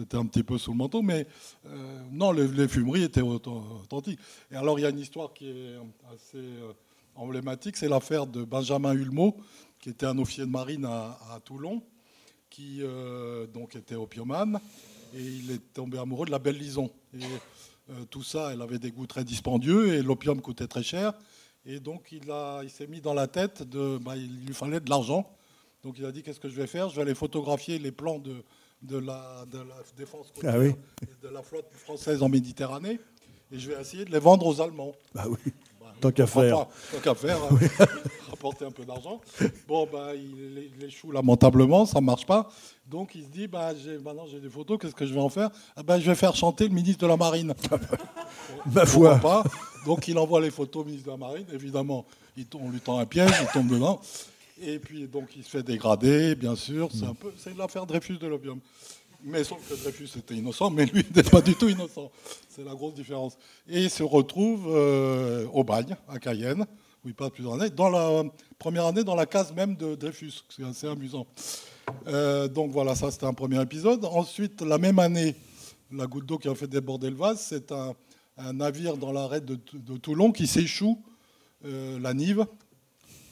c'était 0.00 0.16
un 0.16 0.24
petit 0.24 0.42
peu 0.42 0.56
sous 0.56 0.72
le 0.72 0.78
manteau, 0.78 1.02
mais 1.02 1.26
euh, 1.66 2.02
non, 2.10 2.32
les, 2.32 2.68
fumeries 2.68 3.02
étaient 3.02 3.20
auth- 3.20 3.48
authentiques. 3.82 4.18
Et 4.50 4.56
alors, 4.56 4.78
il 4.78 4.82
y 4.82 4.86
a 4.86 4.88
une 4.88 4.98
histoire 4.98 5.34
qui 5.34 5.50
est 5.50 5.76
assez 6.14 6.38
euh, 6.38 6.72
emblématique, 7.14 7.76
c'est 7.76 7.88
l'affaire 7.88 8.26
de 8.26 8.44
Benjamin 8.44 8.94
Hulmeau, 8.94 9.36
qui 9.78 9.90
était 9.90 10.06
un 10.06 10.16
officier 10.18 10.46
de 10.46 10.50
marine 10.50 10.86
à, 10.86 11.38
Toulon, 11.44 11.82
qui 12.48 12.78
euh, 12.80 13.46
donc 13.46 13.76
était 13.76 13.94
opiumane, 13.94 14.58
et 15.14 15.22
il 15.22 15.50
est 15.50 15.72
tombé 15.74 15.98
amoureux 15.98 16.24
de 16.24 16.30
la 16.30 16.38
belle 16.38 16.56
Lison. 16.56 16.90
Et 17.14 17.24
tout 18.10 18.22
ça, 18.22 18.50
elle 18.52 18.62
avait 18.62 18.78
des 18.78 18.92
goûts 18.92 19.06
très 19.06 19.24
dispendieux, 19.24 19.94
et 19.94 20.02
l'opium 20.02 20.40
coûtait 20.40 20.68
très 20.68 20.82
cher. 20.82 21.12
Et 21.66 21.78
donc, 21.78 22.10
il, 22.12 22.32
il 22.62 22.70
s'est 22.70 22.86
mis 22.86 23.02
dans 23.02 23.14
la 23.14 23.26
tête, 23.26 23.64
de, 23.64 23.98
bah, 23.98 24.16
il 24.16 24.46
lui 24.46 24.54
fallait 24.54 24.80
de 24.80 24.88
l'argent. 24.88 25.30
Donc 25.82 25.98
il 25.98 26.04
a 26.04 26.12
dit 26.12 26.22
qu'est-ce 26.22 26.40
que 26.40 26.48
je 26.48 26.56
vais 26.56 26.66
faire? 26.66 26.88
Je 26.90 26.96
vais 26.96 27.02
aller 27.02 27.14
photographier 27.14 27.78
les 27.78 27.90
plans 27.90 28.18
de 28.18 28.42
de 28.82 28.98
la, 28.98 29.44
de 29.50 29.58
la 29.58 29.74
défense 29.96 30.26
Ah 30.30 30.34
côtière 30.34 30.56
oui. 30.58 30.74
et 31.02 31.26
de 31.26 31.28
la 31.32 31.42
flotte 31.42 31.70
française 31.74 32.22
en 32.22 32.28
Méditerranée. 32.28 32.98
Et 33.52 33.58
je 33.58 33.70
vais 33.72 33.80
essayer 33.80 34.04
de 34.04 34.10
les 34.12 34.18
vendre 34.20 34.46
aux 34.46 34.60
Allemands. 34.60 34.92
Bah 35.14 35.24
oui. 35.28 35.52
Bah, 35.80 35.92
Tant 36.00 36.10
qu'à 36.12 36.26
faire. 36.26 36.56
pas, 36.66 36.68
Tant 36.94 37.00
qu'à 37.00 37.14
faire, 37.14 37.38
rapporter 38.30 38.64
un 38.64 38.70
peu 38.70 38.84
d'argent. 38.84 39.20
Bon, 39.66 39.88
bah, 39.92 40.14
il, 40.14 40.70
il 40.78 40.84
échoue 40.84 41.10
lamentablement, 41.10 41.84
ça 41.84 42.00
ne 42.00 42.06
marche 42.06 42.24
pas. 42.26 42.48
Donc 42.86 43.14
il 43.14 43.24
se 43.24 43.28
dit, 43.28 43.48
bah, 43.48 43.72
j'ai- 43.74 43.98
maintenant 43.98 44.26
j'ai 44.30 44.40
des 44.40 44.48
photos, 44.48 44.78
qu'est-ce 44.80 44.94
que 44.94 45.04
je 45.04 45.12
vais 45.12 45.20
en 45.20 45.28
faire? 45.28 45.50
Ah, 45.76 45.82
bah, 45.82 45.98
Je 46.00 46.06
vais 46.08 46.14
faire 46.16 46.34
chanter 46.36 46.68
le 46.68 46.74
ministre 46.74 47.00
de 47.02 47.06
la 47.08 47.16
Marine. 47.16 47.54
Ma 48.72 48.84
Pourquoi 48.86 49.18
foi. 49.18 49.18
pas? 49.18 49.44
Donc 49.84 50.06
il 50.08 50.16
envoie 50.18 50.40
les 50.40 50.50
photos 50.50 50.82
au 50.82 50.84
ministre 50.86 51.06
de 51.06 51.10
la 51.12 51.16
Marine. 51.16 51.46
Évidemment, 51.52 52.04
il 52.36 52.46
on 52.54 52.70
lui 52.70 52.80
tend 52.80 52.98
un 52.98 53.06
piège, 53.06 53.30
il 53.40 53.46
tombe 53.48 53.68
dedans. 53.68 54.00
Et 54.62 54.78
puis 54.78 55.08
donc 55.08 55.30
il 55.36 55.42
se 55.42 55.50
fait 55.50 55.62
dégrader, 55.62 56.34
bien 56.34 56.54
sûr. 56.54 56.90
C'est 56.92 57.06
un 57.06 57.14
peu, 57.14 57.32
c'est 57.36 57.56
l'affaire 57.56 57.86
Dreyfus 57.86 58.18
de 58.18 58.26
l'opium. 58.26 58.60
Mais 59.22 59.42
sauf 59.44 59.58
que 59.68 59.74
Dreyfus 59.74 60.18
était 60.18 60.34
innocent, 60.34 60.70
mais 60.70 60.86
lui 60.86 61.04
n'est 61.14 61.22
pas 61.22 61.40
du 61.40 61.54
tout 61.54 61.68
innocent. 61.68 62.10
C'est 62.48 62.64
la 62.64 62.74
grosse 62.74 62.94
différence. 62.94 63.38
Et 63.68 63.84
il 63.84 63.90
se 63.90 64.02
retrouve 64.02 64.66
euh, 64.68 65.46
au 65.52 65.64
bagne, 65.64 65.96
à 66.08 66.18
Cayenne, 66.18 66.66
où 67.04 67.08
il 67.08 67.14
passe 67.14 67.30
plusieurs 67.30 67.54
années, 67.54 67.70
dans 67.70 67.88
la 67.88 68.22
première 68.58 68.86
année 68.86 69.04
dans 69.04 69.14
la 69.14 69.26
case 69.26 69.52
même 69.54 69.76
de 69.76 69.94
Dreyfus. 69.94 70.44
C'est 70.50 70.64
assez 70.64 70.86
amusant. 70.86 71.26
Euh, 72.06 72.46
donc 72.46 72.70
voilà, 72.70 72.94
ça 72.94 73.10
c'était 73.10 73.26
un 73.26 73.34
premier 73.34 73.60
épisode. 73.62 74.04
Ensuite, 74.04 74.60
la 74.60 74.78
même 74.78 74.98
année, 74.98 75.34
la 75.90 76.06
goutte 76.06 76.26
d'eau 76.26 76.38
qui 76.38 76.48
a 76.48 76.54
fait 76.54 76.68
déborder 76.68 77.08
le 77.08 77.16
vase, 77.16 77.40
c'est 77.40 77.72
un, 77.72 77.94
un 78.36 78.52
navire 78.52 78.96
dans 78.98 79.12
l'arrêt 79.12 79.40
de, 79.40 79.58
de 79.72 79.96
Toulon 79.96 80.32
qui 80.32 80.46
s'échoue, 80.46 81.02
euh, 81.64 81.98
la 81.98 82.12
Nive. 82.14 82.46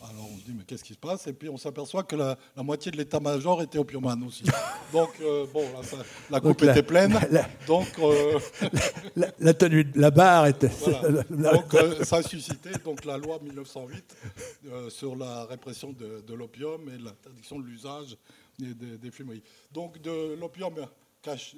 Alors 0.00 0.28
on 0.32 0.38
se 0.38 0.44
dit, 0.44 0.54
mais 0.56 0.64
qu'est-ce 0.64 0.84
qui 0.84 0.94
se 0.94 0.98
passe? 0.98 1.26
Et 1.26 1.32
puis 1.32 1.48
on 1.48 1.56
s'aperçoit 1.56 2.04
que 2.04 2.14
la, 2.16 2.38
la 2.56 2.62
moitié 2.62 2.90
de 2.92 2.96
l'état-major 2.96 3.62
était 3.62 3.78
opiumane 3.78 4.22
aussi. 4.24 4.44
Donc, 4.92 5.10
euh, 5.20 5.44
bon, 5.52 5.62
là, 5.72 5.82
ça- 5.82 5.96
la 6.30 6.38
coupe 6.40 6.50
Donc, 6.50 6.60
la- 6.62 6.72
était 6.72 6.82
pleine. 6.82 7.18
la- 7.30 7.48
Donc, 7.66 7.88
euh, 7.98 8.38
La, 9.40 9.54
tenue, 9.54 9.84
de- 9.84 10.00
la 10.00 10.10
barre 10.10 10.46
était. 10.46 10.68
voilà. 10.68 11.22
Donc, 11.30 11.74
euh, 11.74 12.04
ça 12.04 12.16
a 12.18 12.22
suscité 12.22 12.70
donc, 12.84 13.04
la 13.04 13.18
loi 13.18 13.38
1908 13.42 14.16
euh, 14.66 14.88
sur 14.90 15.16
la 15.16 15.44
répression 15.46 15.92
de, 15.92 16.22
de 16.26 16.34
l'opium 16.34 16.88
et 16.88 16.98
l'interdiction 16.98 17.58
de 17.58 17.66
l'usage 17.66 18.16
des, 18.58 18.74
des- 18.74 18.98
des 18.98 19.10
fumeries. 19.10 19.42
Donc 19.72 20.00
de 20.00 20.34
l'opium 20.38 20.74
cache, 21.22 21.56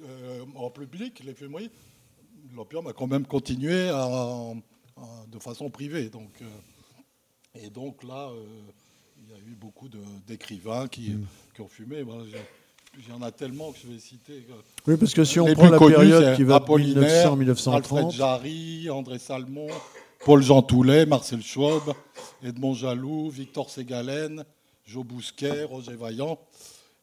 en 0.55 0.69
public, 0.71 1.21
les 1.23 1.33
fumeries, 1.35 1.69
l'opium 2.55 2.87
a 2.87 2.93
quand 2.93 3.07
même 3.07 3.25
continué 3.27 3.89
à- 3.89 4.03
à- 4.03 4.53
de 5.27 5.39
façon 5.39 5.69
privée. 5.69 6.09
Donc, 6.09 6.31
et 7.55 7.69
donc 7.69 8.03
là, 8.03 8.29
euh, 8.29 8.43
il 9.23 9.31
y 9.31 9.35
a 9.35 9.39
eu 9.39 9.55
beaucoup 9.55 9.89
d'écrivains 10.27 10.87
qui, 10.87 11.15
qui 11.53 11.61
ont 11.61 11.67
fumé. 11.67 12.01
Voilà, 12.01 12.23
Il 12.97 13.09
y 13.09 13.11
en 13.13 13.21
a 13.21 13.31
tellement 13.31 13.71
que 13.71 13.79
je 13.83 13.87
vais 13.87 13.99
citer. 13.99 14.45
Oui, 14.87 14.97
parce 14.97 15.13
que 15.13 15.23
si 15.23 15.39
on 15.39 15.45
les 15.45 15.53
prend 15.53 15.69
la 15.69 15.77
connus, 15.77 15.95
période 15.95 16.35
qui 16.35 16.43
va 16.43 16.59
de 16.59 16.63
Apollinaire, 16.63 17.35
1900 17.35 17.71
Alfred 17.73 18.05
1930, 18.05 18.13
Jarry, 18.13 18.89
André 18.89 19.19
Salmon, 19.19 19.67
Paul 20.25 20.41
Jean 20.41 20.61
Toulet, 20.61 21.05
Marcel 21.05 21.41
Schwab, 21.41 21.93
Edmond 22.43 22.73
Jaloux, 22.73 23.29
Victor 23.29 23.69
Ségalen, 23.69 24.43
Jo 24.85 25.03
Bousquet, 25.03 25.63
Roger 25.63 25.95
Vaillant. 25.95 26.39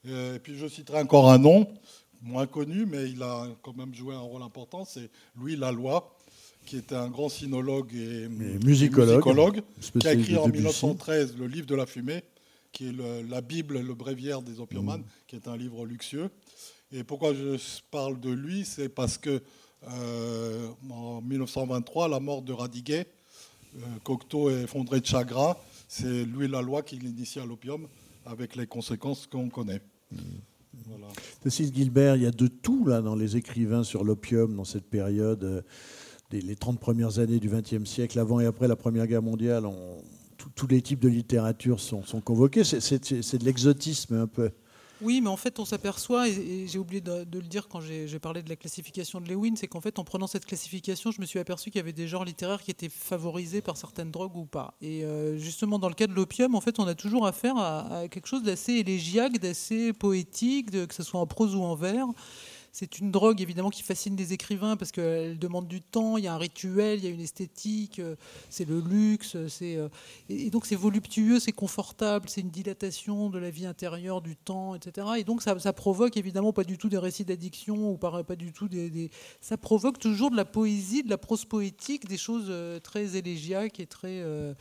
Euh, 0.07 0.37
Et 0.37 0.39
puis 0.39 0.57
je 0.57 0.67
citerai 0.69 1.01
encore 1.01 1.31
un 1.31 1.39
nom, 1.39 1.67
moins 2.23 2.47
connu, 2.47 2.87
mais 2.87 3.11
il 3.11 3.23
a 3.23 3.47
quand 3.63 3.77
même 3.77 3.95
joué 3.95 4.15
un 4.15 4.21
rôle 4.21 4.43
important, 4.43 4.85
c'est 4.85 5.11
Louis 5.37 5.57
Laloy, 5.57 6.01
qui 6.69 6.77
était 6.77 6.95
un 6.95 7.09
grand 7.09 7.31
sinologue 7.31 7.95
et, 7.95 8.29
musicologue, 8.63 9.63
qui 9.99 10.07
a 10.07 10.13
écrit 10.13 10.37
en 10.37 10.47
Debussy. 10.47 10.59
1913 10.65 11.37
le 11.39 11.47
livre 11.47 11.67
de 11.67 11.75
la 11.75 11.87
fumée, 11.87 12.23
qui 12.73 12.89
est 12.89 12.93
le- 12.93 13.23
la 13.23 13.41
Bible, 13.41 13.81
le 13.81 13.95
bréviaire 13.95 14.43
des 14.43 14.61
opiomanes, 14.61 15.01
Mm. 15.01 15.05
qui 15.27 15.37
est 15.37 15.49
un 15.49 15.57
livre 15.57 15.87
luxueux. 15.87 16.29
Et 16.93 17.05
pourquoi 17.05 17.33
je 17.33 17.57
parle 17.91 18.21
de 18.21 18.31
lui 18.31 18.65
C'est 18.67 18.89
parce 18.91 19.17
que 19.17 19.41
euh, 19.89 20.69
en 20.91 21.23
1923, 21.23 22.09
la 22.09 22.21
mort 22.21 22.43
de 22.43 22.53
Radiguet, 22.53 23.07
euh, 23.77 23.81
Cocteau 24.05 24.51
est 24.51 24.65
effondré 24.65 25.01
de 25.01 25.07
chagrin, 25.07 25.57
c'est 25.89 26.25
Louis 26.27 26.49
Laloy 26.49 26.83
qui 26.83 26.97
l'initie 26.99 27.39
à 27.41 27.47
l'opium, 27.47 27.87
avec 28.27 28.57
les 28.57 28.67
conséquences 28.67 29.27
qu'on 29.27 29.49
connaît. 29.49 29.81
Voilà. 30.87 31.07
Cécile 31.43 31.73
Gilbert, 31.75 32.17
il 32.17 32.23
y 32.23 32.27
a 32.27 32.31
de 32.31 32.47
tout 32.47 32.87
là 32.87 33.01
dans 33.01 33.15
les 33.17 33.37
écrivains 33.37 33.85
sur 33.85 34.05
l'opium 34.05 34.55
dans 34.57 34.65
cette 34.65 34.85
période, 34.85 35.45
euh, 35.45 35.63
les 36.31 36.57
30 36.57 36.79
premières 36.79 37.19
années 37.19 37.39
du 37.39 37.49
XXe 37.49 37.89
siècle, 37.89 38.19
avant 38.19 38.41
et 38.41 38.47
après 38.47 38.69
la 38.69 38.77
Première 38.77 39.07
Guerre 39.07 39.23
mondiale. 39.23 39.65
tous 40.55 40.67
les 40.69 40.81
types 40.83 41.01
de 41.01 41.09
littérature 41.09 41.81
sont, 41.81 42.03
convoqués. 42.21 42.65
C'est- 42.65 43.37
de 43.37 43.45
l'exotisme 43.45 44.15
un 44.15 44.27
peu. 44.27 44.51
Oui, 45.01 45.21
mais 45.21 45.29
en 45.29 45.37
fait, 45.37 45.61
on 45.61 45.65
s'aperçoit, 45.65 46.29
et, 46.29 46.67
j'ai 46.67 46.79
oublié 46.79 47.01
de, 47.01 47.25
le 47.33 47.43
dire 47.43 47.69
quand 47.69 47.81
j'ai 47.81 48.19
parlé 48.19 48.43
de 48.43 48.49
la 48.49 48.57
classification 48.57 49.21
de 49.21 49.29
Lewin, 49.29 49.55
c'est 49.55 49.69
qu'en 49.69 49.81
fait, 49.81 49.99
en 50.01 50.05
prenant 50.05 50.27
cette 50.27 50.45
classification, 50.45 51.13
je 51.13 51.21
me 51.21 51.27
suis 51.27 51.39
aperçu 51.39 51.71
qu'il 51.71 51.79
y 51.79 51.83
avait 51.83 51.93
des 51.93 52.09
genres 52.09 52.25
littéraires 52.25 52.63
qui 52.63 52.73
étaient 52.73 52.89
favorisés 52.89 53.61
par 53.61 53.77
certaines 53.77 54.11
drogues 54.11 54.37
ou 54.37 54.45
pas. 54.45 54.75
Et 54.81 55.05
euh, 55.05 55.39
justement, 55.39 55.79
dans 55.79 55.89
le 55.89 55.95
cas 55.95 56.09
de 56.09 56.15
l'opium, 56.15 56.57
en 56.57 56.61
fait, 56.61 56.81
on 56.81 56.87
a 56.87 56.97
toujours 56.97 57.27
affaire 57.27 57.57
à, 57.57 58.09
quelque 58.11 58.27
chose 58.27 58.43
d'assez 58.43 58.73
élégiaque, 58.73 59.39
d'assez 59.39 59.93
poétique, 59.93 60.71
que 60.71 60.95
ce 60.95 61.05
soit 61.05 61.21
en 61.21 61.27
prose 61.27 61.55
ou 61.55 61.63
en 61.63 61.77
vers. 61.77 62.07
C'est 62.81 63.01
une 63.01 63.11
drogue 63.11 63.41
évidemment 63.41 63.71
qui 63.71 63.83
fascine 63.83 64.15
les 64.15 64.33
écrivains 64.33 64.77
parce 64.77 64.93
qu'elle 64.93 65.37
demande 65.37 65.67
du 65.67 65.81
temps, 65.83 66.17
il 66.17 66.23
y 66.23 66.29
a 66.29 66.33
un 66.35 66.39
rituel, 66.39 67.01
il 67.01 67.05
y 67.05 67.09
a 67.09 67.11
une 67.11 67.21
esthétique, 67.21 67.99
euh, 67.99 68.15
c'est 68.51 68.69
le 68.69 68.79
luxe, 68.79 69.37
c'est 69.49 69.75
euh, 69.75 69.89
et, 70.29 70.49
donc 70.51 70.65
c'est 70.65 70.77
voluptueux, 70.77 71.41
c'est 71.41 71.51
confortable, 71.51 72.29
c'est 72.29 72.41
une 72.41 72.51
dilatation 72.51 73.31
de 73.31 73.39
la 73.41 73.51
vie 73.51 73.67
intérieure, 73.67 74.23
du 74.23 74.37
temps, 74.37 74.77
etc. 74.77 75.09
Et 75.19 75.25
donc 75.25 75.43
ça, 75.43 75.57
provoque 75.73 76.17
évidemment 76.17 76.53
pas 76.53 76.63
du 76.63 76.79
tout 76.79 76.89
des 76.89 76.99
récits 76.99 77.25
d'addiction 77.25 77.91
ou 77.91 77.97
pas, 77.97 78.23
du 78.37 78.53
tout 78.53 78.69
des, 78.69 78.91
des- 78.91 79.11
ça 79.41 79.57
provoque 79.57 79.99
toujours 79.99 80.31
de 80.31 80.37
la 80.37 80.45
poésie, 80.45 81.03
de 81.03 81.11
la 81.11 81.19
prose 81.19 81.45
poétique, 81.47 82.07
des 82.07 82.17
choses 82.17 82.47
euh, 82.49 82.79
très 82.79 83.17
élégiaques 83.17 83.81
et 83.81 83.87
très 83.87 84.21
euh, 84.23 84.55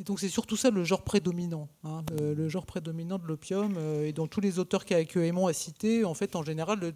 et 0.00 0.02
donc 0.02 0.18
c'est 0.18 0.30
surtout 0.30 0.56
ça 0.56 0.70
le 0.70 0.82
genre 0.82 1.02
prédominant, 1.02 1.68
hein, 1.84 2.02
le, 2.18 2.32
le 2.32 2.48
genre 2.48 2.64
prédominant 2.64 3.18
de 3.18 3.26
l'opium, 3.26 3.74
euh, 3.76 4.06
et 4.06 4.12
dont 4.12 4.26
tous 4.26 4.40
les 4.40 4.58
auteurs 4.58 4.86
que, 4.86 5.04
que 5.04 5.18
Aymon 5.20 5.46
a 5.46 5.52
cités, 5.52 6.04
en 6.04 6.14
fait, 6.14 6.36
en 6.36 6.42
général, 6.42 6.80
le- 6.80 6.94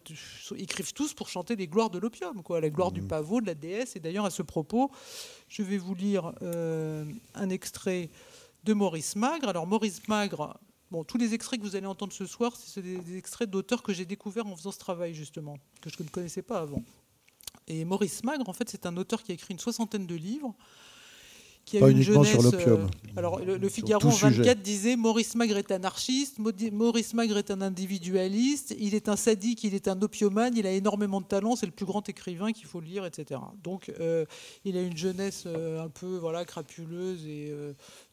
écrivent 0.57 0.95
tous 0.95 1.13
pour 1.13 1.29
chanter 1.29 1.55
les 1.55 1.69
gloires 1.69 1.91
de 1.91 1.99
l'opium, 1.99 2.43
quoi, 2.43 2.63
la 2.63 2.71
gloire 2.71 2.93
du 2.93 3.03
pavot, 3.03 3.43
de 3.43 3.47
la 3.47 3.55
déesse. 3.55 3.95
Et 3.97 4.01
d'ailleurs, 4.01 4.25
à 4.25 4.31
ce 4.31 4.43
propos, 4.43 4.91
je 5.49 5.63
vais 5.63 5.77
vous 5.77 5.95
lire 5.95 6.33
euh, 6.41 7.05
un 7.35 7.51
extrait 7.51 8.09
de 8.65 8.73
Maurice 8.73 9.17
Magre. 9.17 9.49
Alors 9.49 9.67
Maurice 9.67 10.09
Magre, 10.09 10.59
bon, 10.91 11.05
tous 11.05 11.19
les 11.19 11.35
extraits 11.35 11.61
que 11.61 11.67
vous 11.67 11.77
allez 11.77 11.87
entendre 11.87 12.15
ce 12.15 12.25
soir, 12.25 12.57
c'est 12.57 12.81
des 12.81 13.19
extraits 13.19 13.51
d'auteurs 13.51 13.83
que 13.83 13.93
j'ai 13.93 14.07
découverts 14.07 14.47
en 14.47 14.57
faisant 14.57 14.73
ce 14.73 14.79
travail 14.79 15.13
justement, 15.13 15.59
que 15.83 15.91
je 15.91 16.03
ne 16.03 16.09
connaissais 16.09 16.43
pas 16.43 16.61
avant. 16.61 16.83
Et 17.67 17.85
Maurice 17.85 18.25
Magre, 18.25 18.49
en 18.49 18.53
fait, 18.55 18.69
c'est 18.71 18.87
un 18.87 18.97
auteur 18.97 19.23
qui 19.23 19.33
a 19.33 19.35
écrit 19.35 19.53
une 19.53 19.61
soixantaine 19.61 20.07
de 20.07 20.15
livres. 20.15 20.55
Qui 21.65 21.79
a 21.79 21.81
Pas 21.81 21.89
eu 21.89 21.93
une 21.93 21.97
uniquement 21.99 22.25
sur 22.25 22.43
l'opium. 22.43 22.83
euh, 22.83 22.87
alors, 23.17 23.41
le, 23.41 23.69
Figaro 23.69 24.09
en 24.09 24.11
sujet. 24.11 24.43
24 24.43 24.61
disait 24.61 24.97
Maurice 24.97 25.35
Magre 25.35 25.57
est 25.57 25.71
anarchiste, 25.71 26.39
Maurice 26.39 27.15
Magre 27.15 27.39
est 27.39 27.51
un 27.51 27.63
individualiste, 27.63 28.75
il 28.79 28.95
est 28.95 29.09
un 29.09 29.17
sadique, 29.17 29.65
il 29.65 29.75
est 29.75 29.89
un 29.89 30.01
opiomane, 30.03 30.57
il 30.57 30.67
a 30.67 30.73
énormément 30.73 31.21
de 31.21 31.27
talent, 31.27 31.57
c'est 31.57 31.67
le 31.67 31.73
plus 31.73 31.87
grand 31.87 32.07
écrivain 32.09 32.53
qu'il 32.53 32.67
faut 32.67 32.81
lire, 32.81 33.07
etc. 33.07 33.41
Donc, 33.63 33.91
euh, 34.01 34.27
il 34.65 34.77
a 34.77 34.83
une 34.83 34.97
jeunesse 34.97 35.45
euh, 35.47 35.83
un 35.83 35.89
peu 35.89 36.19
voilà, 36.19 36.45
crapuleuse 36.45 37.27
et 37.27 37.55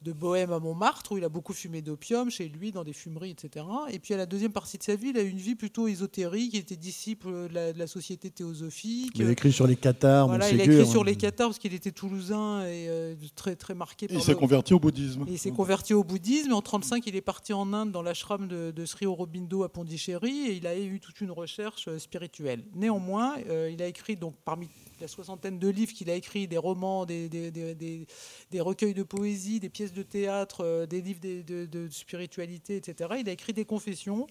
de 0.02 0.12
bohème 0.14 0.52
à 0.52 0.60
Montmartre, 0.60 1.12
où 1.12 1.18
il 1.18 1.24
a 1.24 1.30
beaucoup 1.30 1.54
fumé 1.54 1.82
d'opium 1.82 2.30
chez 2.32 2.48
lui, 2.48 2.72
dans 2.72 2.84
des 2.84 2.94
fumeries, 2.94 3.32
etc. 3.32 3.66
Et 3.92 4.00
puis, 4.00 4.14
à 4.14 4.18
la 4.18 4.26
deuxième 4.26 4.52
partie 4.52 4.78
de 4.78 4.84
sa 4.84 4.96
vie, 4.96 5.10
il 5.10 5.18
a 5.18 5.22
eu 5.22 5.30
une 5.30 5.38
vie 5.38 5.56
plutôt 5.56 5.88
ésotérique, 5.88 6.54
il 6.54 6.60
était 6.60 6.76
disciple 6.76 7.30
de 7.50 7.54
la, 7.54 7.74
de 7.74 7.80
la 7.80 7.88
société 7.88 8.30
théosophique. 8.32 9.12
Il 9.16 9.28
a 9.28 9.32
écrit 9.32 9.52
sur 9.52 9.68
les 9.68 9.76
Qatars, 9.76 10.28
Voilà, 10.28 10.50
il 10.50 10.60
a 10.60 10.64
écrit 10.64 10.88
sur 10.88 11.02
hein. 11.02 11.06
les 11.06 11.16
Qatars 11.16 11.50
parce 11.50 11.60
qu'il 11.60 11.74
était 11.74 11.92
toulousain 11.92 12.62
et 12.66 12.88
euh, 12.90 13.16
très, 13.36 13.56
très 13.56 13.76
marqué 13.76 14.06
Et 14.06 14.10
par 14.10 14.18
il 14.18 14.24
s'est 14.24 14.36
converti 14.36 14.74
au 14.74 14.80
bouddhisme. 14.80 15.26
et 15.28 15.34
il 15.34 15.40
s'est 15.40 15.52
converti 15.52 15.94
au 15.94 16.04
bouddhisme. 16.04 16.50
Et 16.52 16.54
en 16.54 16.62
35, 16.62 17.06
il 17.08 17.16
est 17.16 17.22
parti 17.22 17.54
en 17.54 17.72
Inde 17.74 17.92
dans 17.92 18.02
l'ashram 18.02 18.48
de, 18.48 18.72
de 18.72 18.86
Sri 18.86 19.06
Aurobindo 19.06 19.64
à 19.64 19.70
Pondichéry 19.70 20.48
et 20.48 20.54
il 20.56 20.68
a 20.68 20.78
eu 20.78 21.00
toute 21.00 21.22
une 21.22 21.32
recherche 21.32 21.88
euh, 21.88 22.00
spirituelle. 22.00 22.64
Néanmoins, 22.76 23.36
euh, 23.50 23.70
il 23.72 23.82
a 23.82 23.88
écrit 23.88 24.16
donc 24.16 24.36
parmi 24.44 24.68
la 25.00 25.08
soixantaine 25.08 25.58
de 25.58 25.68
livres 25.68 25.94
qu'il 25.94 26.10
a 26.12 26.16
écrit, 26.16 26.48
des 26.48 26.58
romans, 26.60 27.06
des, 27.08 27.28
des, 27.28 27.50
des- 27.50 27.74
des- 27.74 28.06
des 28.52 28.62
recueils 28.62 28.94
de 28.94 29.02
poésie, 29.04 29.60
des 29.60 29.70
pièces 29.70 29.91
de 29.94 30.04
théâtre, 30.04 30.64
euh, 30.64 30.86
des 30.86 31.02
livres 31.02 31.20
de, 31.22 31.88
spiritualité, 31.90 32.78
etc. 32.78 33.12
Il 33.20 33.30
a 33.30 33.32
écrit 33.32 33.54
des 33.54 33.66
confessions 33.66 34.28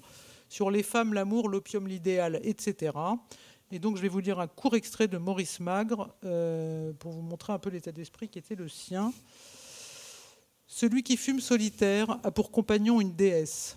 sur 0.48 0.70
les 0.70 0.82
femmes, 0.82 1.14
l'amour, 1.14 1.48
l'opium, 1.48 1.86
l'idéal, 1.86 2.40
etc. 2.42 2.92
Et 3.70 3.78
donc, 3.78 3.96
je 3.96 4.02
vais 4.02 4.08
vous 4.08 4.18
lire 4.18 4.40
un 4.40 4.48
court 4.48 4.74
extrait 4.74 5.06
de 5.06 5.16
Maurice 5.16 5.60
Magre 5.60 6.14
euh, 6.24 6.92
pour 6.94 7.12
vous 7.12 7.22
montrer 7.22 7.52
un 7.52 7.58
peu 7.58 7.70
l'état 7.70 7.92
d'esprit 7.92 8.28
qui 8.28 8.38
était 8.38 8.56
le 8.56 8.68
sien. 8.68 9.12
Celui 10.66 11.02
qui 11.02 11.16
fume 11.16 11.40
solitaire 11.40 12.18
a 12.22 12.30
pour 12.30 12.50
compagnon 12.50 13.00
une 13.00 13.14
déesse, 13.14 13.76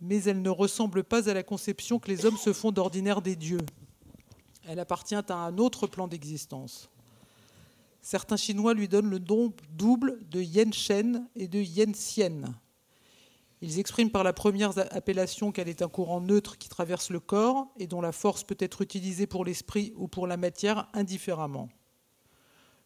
mais 0.00 0.22
elle 0.24 0.42
ne 0.42 0.50
ressemble 0.50 1.04
pas 1.04 1.28
à 1.28 1.34
la 1.34 1.42
conception 1.42 1.98
que 1.98 2.08
les 2.08 2.26
hommes 2.26 2.36
se 2.36 2.52
font 2.52 2.72
d'ordinaire 2.72 3.22
des 3.22 3.36
dieux. 3.36 3.64
Elle 4.68 4.80
appartient 4.80 5.14
à 5.14 5.34
un 5.34 5.58
autre 5.58 5.86
plan 5.86 6.08
d'existence. 6.08 6.90
Certains 8.08 8.36
Chinois 8.36 8.72
lui 8.72 8.86
donnent 8.86 9.10
le 9.10 9.18
nom 9.18 9.52
double 9.72 10.20
de 10.30 10.40
Yen 10.40 10.72
Shen 10.72 11.26
et 11.34 11.48
de 11.48 11.58
Yen. 11.58 11.92
Ils 13.60 13.80
expriment 13.80 14.12
par 14.12 14.22
la 14.22 14.32
première 14.32 14.78
appellation 14.94 15.50
qu'elle 15.50 15.68
est 15.68 15.82
un 15.82 15.88
courant 15.88 16.20
neutre 16.20 16.56
qui 16.56 16.68
traverse 16.68 17.10
le 17.10 17.18
corps 17.18 17.66
et 17.80 17.88
dont 17.88 18.00
la 18.00 18.12
force 18.12 18.44
peut 18.44 18.56
être 18.60 18.80
utilisée 18.80 19.26
pour 19.26 19.44
l'esprit 19.44 19.92
ou 19.96 20.06
pour 20.06 20.28
la 20.28 20.36
matière 20.36 20.88
indifféremment. 20.94 21.68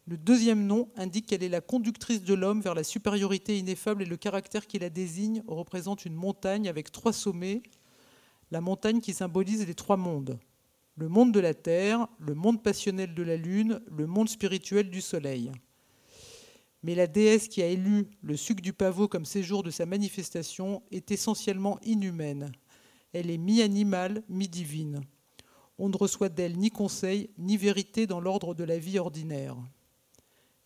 Le 0.07 0.17
deuxième 0.17 0.67
nom 0.67 0.89
indique 0.97 1.27
qu'elle 1.27 1.43
est 1.43 1.51
la 1.51 1.61
conductrice 1.61 2.23
de 2.23 2.33
l'homme 2.33 2.63
vers 2.63 2.75
la 2.75 2.83
supériorité 2.83 3.59
ineffable 3.59 4.01
et 4.01 4.07
le 4.07 4.17
caractère 4.17 4.67
qui 4.67 4.79
la 4.79 4.89
désigne 4.89 5.43
représente 5.47 6.07
une 6.07 6.15
montagne 6.15 6.67
avec 6.67 6.93
trois 6.93 7.13
sommets, 7.13 7.63
la 8.51 8.63
montagne 8.63 9.03
qui 9.03 9.13
symbolise 9.13 9.67
les 9.67 9.75
trois 9.75 9.99
mondes. 9.99 10.39
Le 11.01 11.09
monde 11.09 11.33
de 11.33 11.41
la 11.41 11.55
terre, 11.55 12.09
le 12.19 12.35
monde 12.35 12.63
passionnel 12.63 13.15
de 13.15 13.23
la 13.23 13.39
lune, 13.39 13.81
le 13.91 14.07
monde 14.07 14.29
spirituel 14.29 14.91
du 14.91 15.01
soleil. 15.01 15.51
Mais 16.83 16.95
la 16.95 17.07
déesse 17.07 17.49
qui 17.49 17.63
a 17.63 17.69
élu 17.69 18.11
le 18.21 18.37
suc 18.37 18.61
du 18.61 18.75
pavot 18.75 19.09
comme 19.09 19.25
séjour 19.25 19.63
de 19.63 19.71
sa 19.71 19.87
manifestation 19.87 20.83
est 20.91 21.11
essentiellement 21.11 21.79
inhumaine. 21.85 22.53
Elle 23.15 23.31
est 23.31 23.39
mi-animale, 23.39 24.23
mi-divine. 24.29 25.01
On 25.79 25.89
ne 25.89 25.97
reçoit 25.97 26.29
d'elle 26.29 26.59
ni 26.59 26.69
conseil, 26.69 27.31
ni 27.39 27.57
vérité 27.57 28.07
dans 28.07 28.21
l'ordre 28.21 28.55
de 28.55 28.65
la 28.65 28.77
vie 28.77 28.99
ordinaire. 28.99 29.57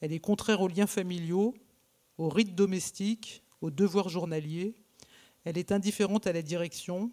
Elle 0.01 0.13
est 0.13 0.19
contraire 0.19 0.63
aux 0.63 0.69
liens 0.69 0.89
familiaux, 0.89 1.55
aux 2.19 2.29
rites 2.29 2.57
domestiques, 2.57 3.45
aux 3.61 3.71
devoirs 3.71 4.09
journaliers. 4.09 4.75
Elle 5.45 5.59
est 5.59 5.71
indifférente 5.71 6.27
à 6.27 6.33
la 6.33 6.43
direction. 6.43 7.13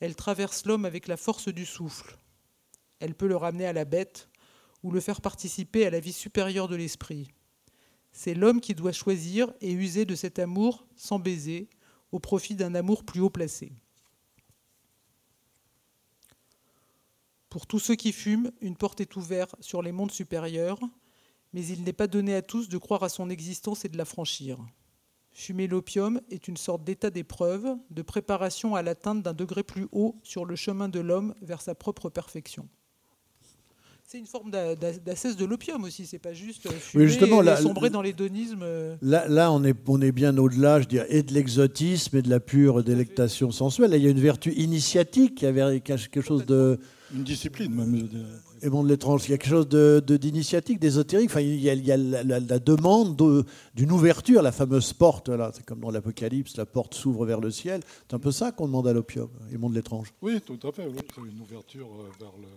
Elle 0.00 0.16
traverse 0.16 0.66
l'homme 0.66 0.86
avec 0.86 1.06
la 1.06 1.16
force 1.16 1.48
du 1.48 1.64
souffle. 1.64 2.18
Elle 3.00 3.14
peut 3.14 3.28
le 3.28 3.36
ramener 3.36 3.66
à 3.66 3.72
la 3.72 3.84
bête 3.84 4.28
ou 4.82 4.90
le 4.90 5.00
faire 5.00 5.20
participer 5.20 5.86
à 5.86 5.90
la 5.90 6.00
vie 6.00 6.12
supérieure 6.12 6.68
de 6.68 6.76
l'esprit. 6.76 7.28
C'est 8.12 8.34
l'homme 8.34 8.60
qui 8.60 8.74
doit 8.74 8.92
choisir 8.92 9.52
et 9.60 9.72
user 9.72 10.04
de 10.04 10.14
cet 10.14 10.38
amour 10.38 10.86
sans 10.96 11.18
baiser, 11.18 11.68
au 12.10 12.18
profit 12.18 12.54
d'un 12.54 12.74
amour 12.74 13.04
plus 13.04 13.20
haut 13.20 13.30
placé. 13.30 13.72
Pour 17.50 17.66
tous 17.66 17.78
ceux 17.78 17.94
qui 17.94 18.12
fument, 18.12 18.50
une 18.60 18.76
porte 18.76 19.00
est 19.00 19.16
ouverte 19.16 19.54
sur 19.60 19.82
les 19.82 19.92
mondes 19.92 20.10
supérieurs, 20.10 20.80
mais 21.52 21.66
il 21.66 21.82
n'est 21.82 21.92
pas 21.92 22.06
donné 22.06 22.34
à 22.34 22.42
tous 22.42 22.68
de 22.68 22.78
croire 22.78 23.02
à 23.02 23.08
son 23.08 23.30
existence 23.30 23.84
et 23.84 23.88
de 23.88 23.96
la 23.96 24.04
franchir. 24.04 24.58
Fumer 25.32 25.66
l'opium 25.66 26.20
est 26.30 26.48
une 26.48 26.56
sorte 26.56 26.84
d'état 26.84 27.10
d'épreuve, 27.10 27.76
de 27.90 28.02
préparation 28.02 28.74
à 28.74 28.82
l'atteinte 28.82 29.22
d'un 29.22 29.34
degré 29.34 29.62
plus 29.62 29.86
haut 29.92 30.16
sur 30.22 30.44
le 30.44 30.56
chemin 30.56 30.88
de 30.88 31.00
l'homme 31.00 31.34
vers 31.40 31.60
sa 31.60 31.74
propre 31.74 32.10
perfection. 32.10 32.68
C'est 34.10 34.18
une 34.18 34.24
forme 34.26 34.50
d'assesse 34.50 35.36
de 35.36 35.44
l'opium 35.44 35.84
aussi, 35.84 36.06
c'est 36.06 36.18
pas 36.18 36.32
juste 36.32 36.64
euh, 36.64 36.70
fumer 36.70 37.04
Oui, 37.04 37.10
justement, 37.10 37.42
et 37.42 37.44
là- 37.44 37.56
sombrer 37.60 37.90
dans 37.90 38.00
l'hédonisme. 38.00 38.60
euh. 38.62 38.96
Là, 39.02 39.28
là 39.28 39.52
on, 39.52 39.62
est, 39.64 39.76
on 39.86 40.00
est 40.00 40.12
bien 40.12 40.34
au-delà, 40.38 40.80
je 40.80 40.88
dirais, 40.88 41.06
et 41.10 41.22
de 41.22 41.34
l'exotisme 41.34 42.16
et 42.16 42.22
de 42.22 42.30
la 42.30 42.40
pure 42.40 42.82
délectation 42.82 43.50
sensuelle. 43.50 43.90
Là, 43.90 43.98
il 43.98 44.02
y 44.04 44.06
a 44.06 44.10
une 44.10 44.18
vertu 44.18 44.54
initiatique, 44.54 45.42
il 45.42 45.44
y 45.44 45.48
avait 45.48 45.80
quelque 45.80 46.22
chose 46.22 46.46
de. 46.46 46.78
Une 47.14 47.22
discipline, 47.22 47.74
même. 47.74 48.08
Et 48.62 48.70
bon, 48.70 48.82
de 48.82 48.88
l'étrange, 48.88 49.24
il 49.28 49.32
y 49.32 49.34
a 49.34 49.36
quelque 49.36 49.50
chose 49.50 49.68
de- 49.68 50.02
de- 50.06 50.16
d'initiatique, 50.16 50.80
d'ésotérique. 50.80 51.28
Enfin, 51.28 51.42
il 51.42 51.60
y 51.60 51.68
a, 51.68 51.74
il 51.74 51.84
y 51.84 51.92
a 51.92 51.98
la, 51.98 52.22
la- 52.24 52.40
la 52.40 52.58
demande 52.58 53.14
de- 53.14 53.44
d'une 53.74 53.92
ouverture, 53.92 54.40
la 54.40 54.52
fameuse 54.52 54.94
porte. 54.94 55.28
Là, 55.28 55.50
c'est 55.54 55.66
comme 55.66 55.80
dans 55.80 55.90
l'Apocalypse, 55.90 56.56
la 56.56 56.64
porte 56.64 56.94
s'ouvre 56.94 57.26
vers 57.26 57.40
le 57.42 57.50
ciel. 57.50 57.82
C'est 58.08 58.16
un 58.16 58.18
peu 58.18 58.32
ça 58.32 58.52
qu'on 58.52 58.68
demande 58.68 58.88
à 58.88 58.94
l'opium, 58.94 59.28
et 59.52 59.58
monde 59.58 59.72
de 59.72 59.76
l'étrange. 59.76 60.14
Oui, 60.22 60.40
tout 60.40 60.58
à 60.66 60.72
fait. 60.72 60.86
Oui. 60.86 60.96
C'est 61.14 61.20
une 61.30 61.40
ouverture 61.42 61.86
euh, 62.00 62.08
vers 62.18 62.32
le, 62.40 62.48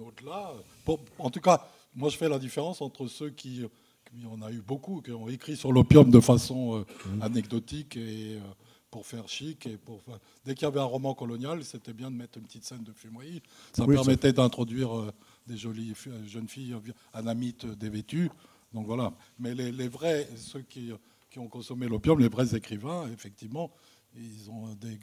au-delà. 0.00 0.52
En 1.18 1.30
tout 1.30 1.40
cas, 1.40 1.66
moi, 1.94 2.08
je 2.10 2.16
fais 2.16 2.28
la 2.28 2.38
différence 2.38 2.80
entre 2.80 3.06
ceux 3.06 3.30
qui, 3.30 3.62
qui- 4.10 4.26
on 4.30 4.40
a 4.42 4.50
eu 4.50 4.60
beaucoup, 4.60 5.00
qui 5.02 5.10
ont 5.12 5.28
écrit 5.28 5.56
sur 5.56 5.72
l'opium 5.72 6.10
de 6.10 6.20
façon 6.20 6.78
euh, 6.78 6.84
anecdotique 7.20 7.96
et 7.96 8.36
euh, 8.36 8.40
pour 8.90 9.06
faire 9.06 9.28
chic. 9.28 9.66
Et 9.66 9.76
pour, 9.76 9.96
enfin, 9.96 10.18
dès 10.44 10.54
qu'il 10.54 10.62
y 10.64 10.66
avait 10.66 10.80
un 10.80 10.84
roman 10.84 11.14
colonial, 11.14 11.62
c'était 11.64 11.92
bien 11.92 12.10
de 12.10 12.16
mettre 12.16 12.38
une 12.38 12.44
petite 12.44 12.64
scène 12.64 12.84
de 12.84 12.92
fumoirie. 12.92 13.42
Ça 13.72 13.84
Oui, 13.84 13.94
permettait 13.94 14.32
d'introduire 14.32 14.96
euh, 14.96 15.12
des 15.46 15.56
jolies 15.56 15.94
jeunes 16.26 16.48
filles 16.48 16.76
anamites 17.12 17.66
dévêtues. 17.66 18.30
Donc 18.72 18.86
voilà. 18.86 19.12
Mais 19.38 19.54
les, 19.54 19.72
les 19.72 19.88
vrais, 19.88 20.28
ceux 20.36 20.60
qui, 20.62 20.90
qui 21.30 21.38
ont 21.38 21.48
consommé 21.48 21.88
l'opium, 21.88 22.18
les 22.20 22.28
vrais 22.28 22.54
écrivains, 22.54 23.10
effectivement, 23.12 23.70
ils 24.16 24.50
ont 24.50 24.74
des, 24.74 24.98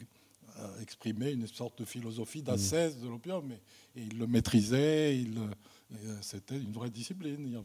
exprimé 0.82 1.30
une 1.32 1.46
sorte 1.46 1.80
de 1.80 1.84
philosophie 1.84 2.42
d'ascèse 2.42 2.98
de 3.00 3.08
l'opium. 3.08 3.44
Et, 3.50 4.00
et 4.00 4.04
ils 4.10 4.18
le 4.18 4.26
maîtrisaient, 4.26 5.16
ils, 5.16 5.38
euh, 5.38 5.94
euh, 5.94 6.16
c'était 6.20 6.56
une 6.56 6.72
vraie 6.72 6.90
discipline. 6.90 7.36
Il 7.46 7.58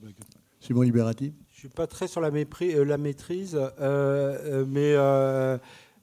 Simon 0.59 0.81
Liberati 0.81 1.33
Je 1.51 1.59
suis 1.59 1.69
pas 1.69 1.87
très 1.87 2.07
sur 2.07 2.21
la, 2.21 2.29
mépris- 2.31 2.75
euh, 2.75 2.83
la 2.85 2.97
maîtrise, 2.97 3.59
euh, 3.79 4.63
mais 4.67 4.93
euh, 4.95 5.57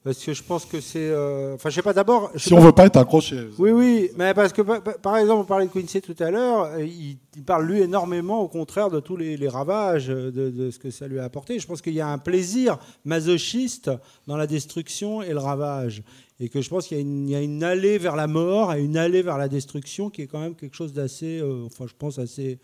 parce 0.04 0.24
que 0.24 0.32
je 0.32 0.42
pense 0.42 0.64
que 0.64 0.80
c'est. 0.80 0.98
euh, 1.10 1.54
Enfin, 1.54 1.70
je 1.70 1.74
sais 1.76 1.82
pas. 1.82 1.92
D'abord, 1.92 2.30
Si 2.36 2.52
on 2.52 2.56
pas- 2.56 2.62
veut 2.62 2.72
pas 2.72 2.86
être 2.86 2.96
accroché. 2.96 3.48
Oui, 3.58 3.70
oui, 3.70 4.10
mais 4.16 4.32
parce 4.34 4.52
que 4.52 4.62
par- 4.62 5.16
exemple, 5.16 5.42
on 5.42 5.44
parlait 5.44 5.66
de 5.66 5.70
Quincy 5.72 6.00
tout 6.00 6.16
à 6.18 6.30
l'heure, 6.30 6.78
il, 6.80 7.18
il 7.36 7.44
parle 7.44 7.66
lui 7.66 7.80
énormément 7.80 8.40
au 8.40 8.48
contraire 8.48 8.90
de 8.90 9.00
tous 9.00 9.16
les, 9.16 9.36
les 9.36 9.48
ravages, 9.48 10.06
de, 10.08 10.30
de 10.30 10.70
ce 10.70 10.78
que 10.78 10.90
ça 10.90 11.06
lui 11.08 11.18
a 11.18 11.24
apporté. 11.24 11.58
Je 11.58 11.66
pense 11.66 11.82
qu'il 11.82 11.94
y 11.94 12.00
a 12.00 12.08
un 12.08 12.18
plaisir 12.18 12.78
masochiste 13.04 13.90
dans 14.26 14.36
la 14.36 14.46
destruction 14.46 15.22
et 15.22 15.30
le 15.32 15.38
ravage. 15.38 16.02
Et 16.40 16.48
que 16.48 16.60
je 16.60 16.68
pense 16.68 16.86
qu'il 16.86 16.98
y, 17.28 17.34
a 17.34 17.40
une- 17.42 17.64
allée 17.64 17.98
vers 17.98 18.14
la 18.14 18.26
mort 18.28 18.72
et 18.72 18.82
une 18.82 18.96
allée 18.96 19.22
vers 19.22 19.38
la 19.38 19.48
destruction 19.48 20.08
qui 20.08 20.22
est 20.22 20.26
quand 20.26 20.40
même 20.40 20.54
quelque 20.54 20.76
chose 20.76 20.92
d'assez, 20.92 21.40
euh, 21.40 21.64
enfin, 21.66 21.86
je 21.86 21.94
pense, 21.98 22.18
assez 22.18 22.58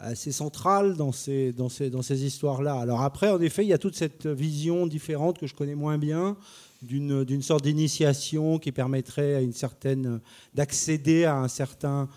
assez 0.00 0.32
central 0.32 0.96
dans 0.96 1.12
ces, 1.12 1.52
dans 1.52 1.68
ces, 1.68 1.90
dans 1.90 2.00
ces 2.00 2.24
histoires-là. 2.24 2.74
Alors 2.74 3.02
après, 3.02 3.28
en 3.28 3.38
effet, 3.40 3.64
il 3.64 3.68
y 3.68 3.74
a 3.74 3.78
toute 3.78 3.94
cette 3.94 4.26
vision 4.26 4.86
différente 4.86 5.38
que 5.38 5.46
je 5.46 5.54
connais 5.54 5.74
moins 5.74 5.98
bien 5.98 6.36
d'une 6.80 7.42
sorte 7.42 7.64
d'initiation 7.64 8.58
qui 8.58 8.72
permettrait 8.72 9.34
à 9.34 9.42
une 9.42 9.52
certaine 9.52 10.20
d'accéder 10.54 11.24
à 11.24 11.36
un 11.36 11.48
certain 11.48 12.08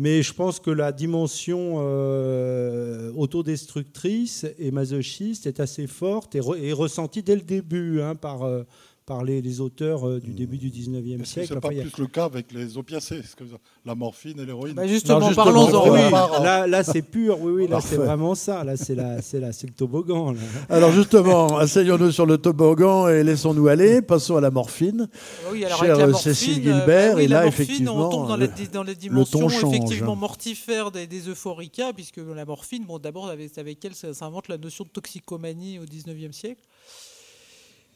mais 0.00 0.22
je 0.22 0.32
pense 0.32 0.60
que 0.60 0.70
la 0.70 0.92
dimension 0.92 1.78
euh, 1.78 3.12
autodestructrice 3.16 4.46
et 4.56 4.70
masochiste 4.70 5.48
est 5.48 5.58
assez 5.58 5.88
forte 5.88 6.36
et 6.36 6.72
ressentie 6.72 7.24
dès 7.24 7.34
le 7.34 7.42
début 7.42 8.00
hein, 8.00 8.14
par, 8.14 8.44
euh, 8.44 8.62
par 9.08 9.24
les, 9.24 9.40
les 9.40 9.60
auteurs 9.62 10.06
euh, 10.06 10.20
du 10.20 10.32
début 10.34 10.58
du 10.58 10.68
19e 10.70 11.14
Est-ce 11.14 11.18
que 11.20 11.24
siècle. 11.26 11.48
c'est 11.54 11.60
pas 11.60 11.68
a- 11.68 11.82
plus 11.82 11.92
le 11.98 12.06
cas 12.06 12.26
avec 12.26 12.52
les 12.52 12.76
opiacés 12.76 13.22
La 13.86 13.94
morphine 13.94 14.38
et 14.38 14.44
l'héroïne 14.44 14.74
Bah, 14.74 14.86
justement, 14.86 15.32
parlons-en. 15.32 15.90
oui. 15.90 16.00
Là, 16.42 16.66
là 16.66 16.84
c'est 16.84 17.00
pur, 17.00 17.40
oui, 17.40 17.52
oui, 17.52 17.68
là 17.68 17.80
c'est 17.80 17.96
vraiment 17.96 18.34
ça. 18.34 18.62
Là, 18.64 18.76
c'est 18.76 18.94
la, 18.94 19.22
c'est 19.22 19.40
la, 19.40 19.52
c'est 19.52 19.66
le 19.66 19.72
toboggan. 19.72 20.32
là. 20.32 20.40
Alors 20.68 20.92
justement, 20.92 21.56
asseyons-nous 21.56 22.12
sur 22.12 22.26
le 22.26 22.36
toboggan 22.36 23.08
et 23.08 23.24
laissons-nous 23.24 23.66
aller. 23.68 24.02
Passons 24.02 24.36
à 24.36 24.40
la 24.42 24.50
morphine. 24.50 25.08
Ah 25.10 25.48
Oui, 25.52 25.64
alors 25.64 25.78
Chère 25.78 25.94
avec 25.94 26.00
la 26.00 26.06
morphine, 26.08 26.34
Cécile 26.34 26.68
euh, 26.68 26.76
Gilbert, 26.78 27.12
bah 27.12 27.16
oui, 27.16 27.24
et 27.24 27.28
la 27.28 27.36
là, 27.38 27.44
morphine, 27.46 27.62
effectivement, 27.64 28.06
on 28.08 28.10
tombe 28.10 28.28
dans, 28.28 28.36
le- 28.36 28.46
la, 28.46 28.66
dans 28.66 28.82
les 28.82 28.94
dimensions 28.94 29.40
ton 29.40 29.48
change. 29.48 29.74
effectivement 29.74 30.16
mortifères 30.16 30.90
des, 30.90 31.06
des 31.06 31.28
euphoricas, 31.30 31.94
puisque 31.94 32.18
la 32.18 32.44
morphine, 32.44 32.84
bon, 32.84 32.98
d'abord, 32.98 33.28
avec, 33.30 33.56
avec 33.56 33.82
elle, 33.86 33.94
ça, 33.94 34.12
ça 34.12 34.26
invente 34.26 34.48
la 34.48 34.58
notion 34.58 34.84
de 34.84 34.90
toxicomanie 34.90 35.78
au 35.78 35.84
19e 35.84 36.32
siècle. 36.32 36.62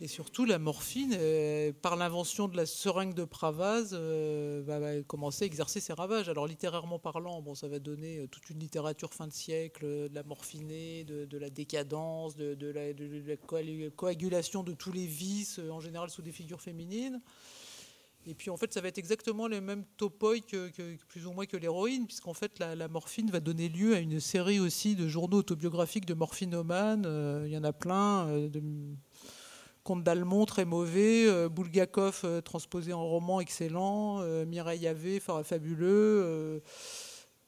Et 0.02 0.08
surtout, 0.08 0.44
la 0.44 0.58
morphine, 0.58 1.14
euh, 1.16 1.72
par 1.80 1.94
l'invention 1.94 2.48
de 2.48 2.56
la 2.56 2.66
seringue 2.66 3.14
de 3.14 3.22
Pravaz, 3.22 3.90
euh, 3.92 4.60
va, 4.66 5.00
commencer 5.04 5.44
à 5.44 5.46
exercer 5.46 5.78
ses 5.78 5.92
ravages. 5.92 6.28
Alors, 6.28 6.48
littérairement 6.48 6.98
parlant, 6.98 7.40
bon, 7.40 7.54
ça 7.54 7.68
va 7.68 7.78
donner 7.78 8.18
euh, 8.18 8.26
toute 8.26 8.50
une 8.50 8.58
littérature 8.58 9.14
fin 9.14 9.28
de 9.28 9.32
siècle, 9.32 9.86
de 9.86 10.10
la 10.12 10.24
morphinée, 10.24 11.04
de, 11.04 11.38
la 11.38 11.50
décadence, 11.50 12.34
de, 12.34 12.68
la, 12.68 13.36
coagulation 13.90 14.64
de 14.64 14.72
tous 14.72 14.90
les 14.90 15.06
vices, 15.06 15.60
en 15.70 15.78
général 15.78 16.10
sous 16.10 16.22
des 16.22 16.32
figures 16.32 16.60
féminines. 16.60 17.20
Et 18.26 18.34
puis 18.34 18.50
en 18.50 18.56
fait, 18.56 18.72
ça 18.72 18.80
va 18.80 18.88
être 18.88 18.98
exactement 18.98 19.46
les 19.46 19.60
mêmes 19.60 19.84
topoi 19.96 20.40
que, 20.40 20.96
plus 21.06 21.26
ou 21.26 21.32
moins 21.32 21.46
que 21.46 21.56
l'héroïne, 21.56 22.06
puisqu'en 22.06 22.34
fait, 22.34 22.58
la, 22.58 22.74
la 22.74 22.88
morphine 22.88 23.30
va 23.30 23.38
donner 23.38 23.68
lieu 23.68 23.94
à 23.94 24.00
une 24.00 24.18
série 24.18 24.58
aussi 24.58 24.96
de 24.96 25.06
journaux 25.06 25.38
autobiographiques 25.38 26.06
de 26.06 26.14
morphinomanes. 26.14 27.06
Il 27.46 27.52
y 27.52 27.56
en 27.56 27.62
a 27.62 27.72
plein. 27.72 28.48
Comte 29.84 30.04
d'Almont, 30.04 30.44
très 30.46 30.64
mauvais. 30.64 31.26
euh, 31.26 31.48
Bulgakov, 31.48 32.20
euh, 32.24 32.40
transposé 32.40 32.92
en 32.92 33.04
roman, 33.04 33.40
excellent. 33.40 34.20
euh, 34.20 34.44
Mireille 34.46 34.88
fa- 35.20 35.42
fabuleux. 35.42 36.22
euh, 36.24 36.60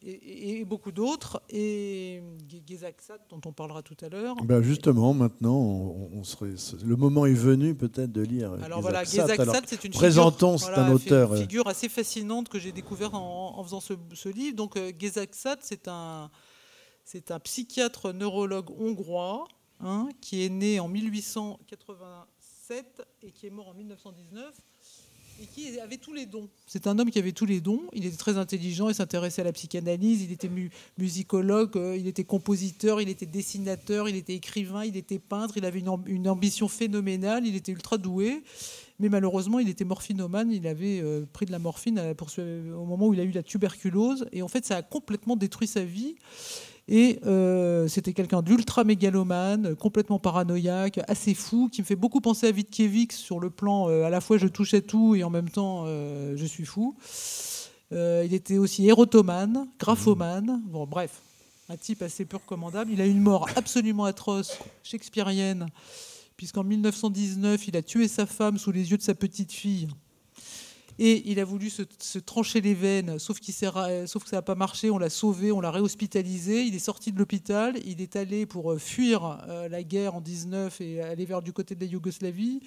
et, 0.07 0.64
beaucoup 0.66 0.93
d'autres. 0.93 1.41
Et 1.49 2.22
Gezaksat, 2.68 3.18
dont 3.30 3.41
on 3.47 3.53
parlera 3.53 3.82
tout 3.82 3.97
à 4.05 4.09
l'heure. 4.11 4.35
Ben 4.45 4.61
justement, 4.62 5.14
maintenant, 5.14 5.55
on, 5.57 6.11
on 6.12 6.24
serait, 6.24 6.51
le 6.85 6.97
moment 6.97 7.24
est 7.24 7.32
venu 7.32 7.74
peut-être 7.74 8.12
de 8.12 8.20
lire. 8.20 8.53
Alors 8.62 8.82
voilà, 8.82 9.05
Gezaksat. 9.05 9.62
C'est 9.66 9.85
une 9.85 9.93
présentons, 9.93 10.59
figure, 10.59 10.74
voilà, 10.74 10.89
un 10.91 10.93
auteur, 10.93 11.32
euh, 11.32 11.37
figure 11.37 11.66
assez 11.68 11.89
fascinante 11.89 12.49
que 12.51 12.59
j'ai 12.59 12.72
découvert 12.72 13.14
en, 13.14 13.55
en 13.59 13.64
faisant 13.64 13.80
ce, 13.80 13.95
ce 14.12 14.28
livre. 14.28 14.57
Donc 14.57 14.76
euh, 14.76 14.93
Gezaksat, 14.99 15.57
c'est 15.61 15.89
un, 15.89 16.30
c'est 17.05 17.30
un 17.30 17.41
psychiatre 17.41 18.12
neurologue 18.12 18.70
hongrois 18.78 19.47
hein, 19.81 20.09
qui 20.20 20.45
est 20.45 20.49
né 20.49 20.81
en 20.81 20.89
1887 20.89 23.03
et 23.22 23.31
qui 23.31 23.47
est 23.47 23.51
mort 23.51 23.68
en 23.68 23.75
1919 23.75 24.53
et 25.43 25.47
qui 25.47 25.79
avait 25.81 25.97
tous 25.97 26.12
les 26.12 26.27
dons. 26.27 26.49
C'est 26.66 26.87
un 26.87 26.99
homme 26.99 27.11
qui 27.11 27.18
avait 27.18 27.33
tous 27.33 27.47
les 27.47 27.61
dons. 27.61 27.83
Il 27.93 28.07
était 28.07 28.16
très 28.16 28.39
intelligent, 28.39 28.89
il 28.89 28.95
s'intéressait 28.95 29.43
à 29.43 29.45
la 29.45 29.53
psychanalyse, 29.53 30.22
il 30.22 30.33
était 30.33 30.51
musicologue, 30.99 31.77
euh, 31.77 31.97
il 31.97 32.07
était 32.07 32.25
compositeur, 32.25 33.01
il 33.01 33.09
était 33.09 33.27
dessinateur, 33.27 34.09
il 34.09 34.16
était 34.16 34.35
écrivain, 34.35 34.85
il 34.85 34.97
était 34.97 35.18
peintre, 35.18 35.57
il 35.57 35.64
avait 35.64 35.81
une, 35.81 36.29
ambition 36.29 36.68
phénoménale, 36.68 37.47
il 37.47 37.57
était 37.57 37.72
ultra 37.72 37.99
doué. 37.99 38.43
Mais 39.01 39.09
malheureusement, 39.09 39.59
il 39.59 39.68
était 39.68 39.85
morphinomane, 39.85 40.53
il 40.53 40.66
avait 40.68 41.01
euh, 41.01 41.25
pris 41.33 41.47
de 41.47 41.53
la 41.53 41.59
morphine 41.59 41.99
au 41.99 42.85
moment 42.85 43.09
où 43.09 43.14
il 43.14 43.20
a 43.20 43.25
eu 43.25 43.33
la 43.33 43.43
tuberculose. 43.43 44.27
Et 44.33 44.43
en 44.43 44.49
fait, 44.49 44.64
ça 44.64 44.77
a 44.77 44.83
complètement 44.83 45.37
détruit 45.37 45.66
sa 45.66 45.85
vie. 45.85 46.14
Et 46.87 47.18
euh, 47.24 47.89
c'était 47.89 48.12
quelqu'un 48.12 48.43
d'ultra 48.43 48.85
mégalomane, 48.85 49.74
complètement 49.74 50.18
paranoïaque, 50.18 51.01
assez 51.09 51.32
fou, 51.32 51.70
qui 51.72 51.80
me 51.80 51.87
fait 51.87 51.97
beaucoup 51.97 52.20
penser 52.20 52.47
à 52.47 52.51
Vitkiewicz 52.51 53.14
sur 53.14 53.41
le 53.41 53.49
plan 53.49 53.89
euh, 53.89 54.05
à 54.05 54.11
la 54.11 54.20
fois 54.20 54.37
je 54.37 54.47
touchais 54.49 54.82
tout 54.82 55.14
et 55.14 55.24
en 55.24 55.30
même 55.30 55.49
temps 55.49 55.85
euh, 55.87 56.35
je 56.37 56.45
suis 56.45 56.66
fou. 56.66 56.95
il 57.91 58.35
était 58.35 58.59
aussi 58.59 58.87
érotomane, 58.87 59.66
graphomane, 59.78 60.61
bon 60.66 60.87
bref, 60.87 61.22
un 61.70 61.76
type 61.76 62.03
assez 62.03 62.26
peu 62.26 62.37
recommandable. 62.37 62.91
Il 62.93 63.01
a 63.01 63.07
une 63.07 63.20
mort 63.20 63.49
absolument 63.57 64.05
atroce, 64.05 64.59
shakespearienne, 64.82 65.66
puisqu'en 66.37 66.64
1919 66.64 67.66
il 67.66 67.76
a 67.78 67.82
tué 67.82 68.09
sa 68.09 68.26
femme 68.26 68.59
sous 68.59 68.72
les 68.72 68.91
yeux 68.91 68.99
de 68.99 69.03
sa 69.03 69.14
petite 69.14 69.53
fille 69.53 69.89
et 70.99 71.30
il 71.30 71.40
a 71.40 71.45
voulu 71.45 71.70
se, 71.70 72.18
trancher 72.18 72.61
les 72.61 72.74
veines, 72.74 73.18
sauf, 73.18 73.40
que 73.40 73.53
ça 73.53 74.07
n'a 74.32 74.42
pas 74.42 74.55
marché. 74.55 74.90
On 74.90 74.99
l'a 74.99 75.11
sauvé, 75.11 75.51
on 75.51 75.61
l'a 75.61 75.70
réhospitalisé. 75.70 76.64
Il 76.64 76.74
est 76.74 76.80
sorti 76.80 77.11
de 77.11 77.18
l'hôpital. 77.18 77.74
Il 77.84 78.01
est 78.01 78.16
allé 78.16 78.47
pour 78.47 78.72
euh, 78.72 78.78
fuir 78.78 79.40
euh, 79.49 79.68
la 79.68 79.82
guerre 79.82 80.14
en 80.14 80.20
19 80.20 80.80
et 80.80 81.03
aller 81.03 81.24
vers 81.24 81.42
du 81.42 81.53
côté 81.53 81.74
de 81.74 81.80
la 81.80 81.86
Yougoslavie, 81.86 82.61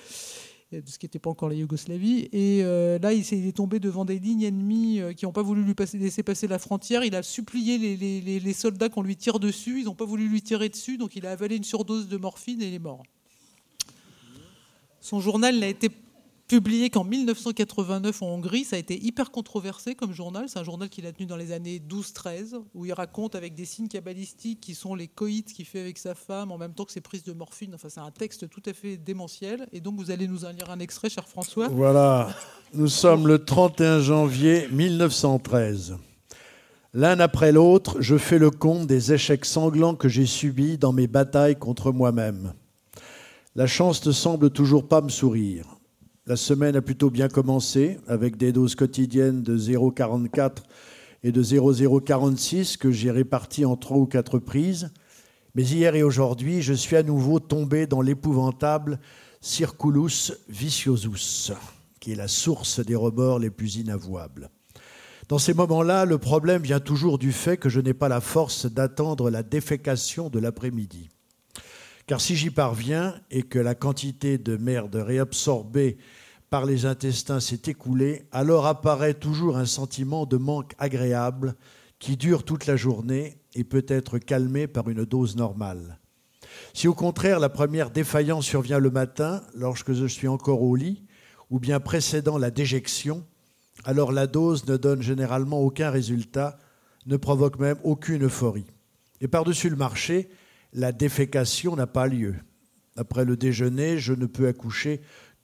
ce 0.71 0.97
qui 0.99 1.05
n'était 1.05 1.19
pas 1.19 1.29
encore 1.29 1.47
la 1.47 1.55
Yougoslavie. 1.55 2.27
Et 2.33 2.63
euh, 2.63 2.99
là, 2.99 3.13
il, 3.13 3.21
est, 3.21 3.55
tombé 3.55 3.79
devant 3.79 4.03
des 4.03 4.19
lignes 4.19 4.43
ennemies 4.43 5.01
qui 5.15 5.23
n'ont 5.23 5.31
pas 5.31 5.41
voulu 5.41 5.63
lui 5.63 5.75
laisser 5.93 6.23
passer 6.23 6.47
la 6.47 6.59
frontière. 6.59 7.05
Il 7.05 7.15
a 7.15 7.23
supplié 7.23 7.77
les, 7.77 8.39
les 8.39 8.53
soldats 8.53 8.89
qu'on 8.89 9.03
lui 9.03 9.15
tire 9.15 9.39
dessus. 9.39 9.79
Ils 9.79 9.85
n'ont 9.85 9.95
pas 9.95 10.05
voulu 10.05 10.27
lui 10.27 10.41
tirer 10.41 10.67
dessus, 10.67 10.97
donc 10.97 11.15
il 11.15 11.25
a 11.25 11.31
avalé 11.31 11.55
une 11.55 11.63
surdose 11.63 12.09
de 12.09 12.17
morphine 12.17 12.61
et 12.61 12.67
il 12.67 12.73
est 12.73 12.79
mort. 12.79 13.03
Son 14.99 15.21
journal 15.21 15.57
n'a 15.57 15.69
été 15.69 15.89
publié 16.47 16.89
qu'en 16.89 17.03
1989 17.03 18.21
en 18.21 18.27
Hongrie. 18.27 18.63
Ça 18.63 18.77
a 18.77 18.79
été 18.79 18.97
hyper 19.03 19.31
controversé 19.31 19.95
comme 19.95 20.13
journal. 20.13 20.45
C'est 20.47 20.59
un 20.59 20.63
journal 20.63 20.89
qu'il 20.89 21.05
a 21.05 21.11
tenu 21.11 21.25
dans 21.25 21.35
les 21.35 21.51
années 21.51 21.81
12-13, 21.87 22.61
où 22.73 22.85
il 22.85 22.93
raconte 22.93 23.35
avec 23.35 23.53
des 23.53 23.65
signes 23.65 23.87
cabalistiques 23.87 24.61
qui 24.61 24.75
sont 24.75 24.95
les 24.95 25.07
coïts 25.07 25.43
qu'il 25.43 25.65
fait 25.65 25.79
avec 25.79 25.97
sa 25.97 26.15
femme 26.15 26.51
en 26.51 26.57
même 26.57 26.73
temps 26.73 26.85
que 26.85 26.91
ses 26.91 27.01
prises 27.01 27.23
de 27.23 27.33
morphine. 27.33 27.75
Enfin, 27.75 27.89
c'est 27.89 27.99
un 27.99 28.11
texte 28.11 28.49
tout 28.49 28.63
à 28.65 28.73
fait 28.73 28.97
démentiel. 28.97 29.67
Et 29.73 29.81
donc, 29.81 29.95
vous 29.97 30.11
allez 30.11 30.27
nous 30.27 30.45
en 30.45 30.49
lire 30.49 30.69
un 30.69 30.79
extrait, 30.79 31.09
cher 31.09 31.27
François. 31.27 31.67
Voilà. 31.67 32.29
Nous 32.73 32.87
sommes 32.87 33.27
le 33.27 33.43
31 33.43 33.99
janvier 33.99 34.67
1913. 34.71 35.97
L'un 36.93 37.19
après 37.19 37.51
l'autre, 37.51 38.01
je 38.01 38.17
fais 38.17 38.39
le 38.39 38.49
compte 38.49 38.87
des 38.87 39.13
échecs 39.13 39.45
sanglants 39.45 39.95
que 39.95 40.09
j'ai 40.09 40.25
subis 40.25 40.77
dans 40.77 40.93
mes 40.93 41.07
batailles 41.07 41.57
contre 41.57 41.91
moi-même. 41.91 42.53
La 43.55 43.67
chance 43.67 44.05
ne 44.05 44.11
semble 44.11 44.49
toujours 44.49 44.87
pas 44.87 45.01
me 45.01 45.09
sourire. 45.09 45.76
La 46.27 46.35
semaine 46.35 46.75
a 46.75 46.81
plutôt 46.81 47.09
bien 47.09 47.29
commencé 47.29 47.99
avec 48.05 48.35
des 48.35 48.51
doses 48.51 48.75
quotidiennes 48.75 49.43
de 49.43 49.57
0,44 49.57 50.57
et 51.23 51.31
de 51.31 51.41
0,046 51.41 52.75
que 52.75 52.91
j'ai 52.91 53.11
réparties 53.11 53.63
en 53.63 53.77
trois 53.77 53.95
ou 53.95 54.07
quatre 54.07 54.37
prises. 54.37 54.91
Mais 55.55 55.63
hier 55.63 55.95
et 55.95 56.03
aujourd'hui, 56.03 56.61
je 56.61 56.73
suis 56.73 56.97
à 56.97 57.03
nouveau 57.03 57.39
tombé 57.39 57.87
dans 57.87 58.01
l'épouvantable 58.01 58.99
circulus 59.39 60.33
viciosus, 60.49 61.53
qui 62.01 62.11
est 62.11 62.15
la 62.15 62.27
source 62.27 62.81
des 62.81 62.95
remords 62.95 63.39
les 63.39 63.49
plus 63.49 63.77
inavouables. 63.77 64.49
Dans 65.29 65.39
ces 65.39 65.53
moments-là, 65.53 66.03
le 66.03 66.17
problème 66.17 66.61
vient 66.61 66.81
toujours 66.81 67.19
du 67.19 67.31
fait 67.31 67.55
que 67.55 67.69
je 67.69 67.79
n'ai 67.79 67.93
pas 67.93 68.09
la 68.09 68.19
force 68.19 68.65
d'attendre 68.65 69.29
la 69.29 69.43
défécation 69.43 70.29
de 70.29 70.39
l'après-midi. 70.39 71.07
Car 72.07 72.21
si 72.21 72.37
j'y 72.37 72.49
parviens 72.49 73.15
et 73.31 73.43
que 73.43 73.59
la 73.59 73.75
quantité 73.75 74.37
de 74.37 74.55
merde 74.55 74.95
réabsorbée 74.95 75.97
par 76.49 76.65
les 76.65 76.85
intestins 76.85 77.39
s'est 77.39 77.61
écoulée, 77.67 78.23
alors 78.31 78.65
apparaît 78.65 79.13
toujours 79.13 79.57
un 79.57 79.65
sentiment 79.65 80.25
de 80.25 80.37
manque 80.37 80.73
agréable 80.79 81.55
qui 81.99 82.15
dure 82.15 82.43
toute 82.43 82.67
la 82.67 82.75
journée 82.75 83.37
et 83.53 83.63
peut 83.63 83.85
être 83.87 84.17
calmé 84.17 84.67
par 84.67 84.89
une 84.89 85.03
dose 85.03 85.35
normale. 85.35 85.99
Si 86.73 86.87
au 86.87 86.93
contraire 86.93 87.39
la 87.39 87.49
première 87.49 87.89
défaillance 87.89 88.45
survient 88.45 88.79
le 88.79 88.91
matin, 88.91 89.43
lorsque 89.55 89.93
je 89.93 90.05
suis 90.05 90.27
encore 90.27 90.61
au 90.61 90.75
lit, 90.75 91.03
ou 91.49 91.59
bien 91.59 91.79
précédant 91.79 92.37
la 92.37 92.51
déjection, 92.51 93.25
alors 93.83 94.11
la 94.11 94.27
dose 94.27 94.65
ne 94.67 94.77
donne 94.77 95.01
généralement 95.01 95.59
aucun 95.59 95.89
résultat, 95.89 96.57
ne 97.05 97.17
provoque 97.17 97.59
même 97.59 97.77
aucune 97.83 98.25
euphorie. 98.25 98.67
Et 99.21 99.27
par-dessus 99.27 99.69
le 99.69 99.75
marché, 99.75 100.29
la 100.73 100.91
défécation 100.91 101.75
n'a 101.75 101.87
pas 101.87 102.07
lieu. 102.07 102.35
Après 102.97 103.25
le 103.25 103.37
déjeuner, 103.37 103.97
je 103.97 104.13
ne 104.13 104.25
peux 104.25 104.47
accoucher 104.47 105.01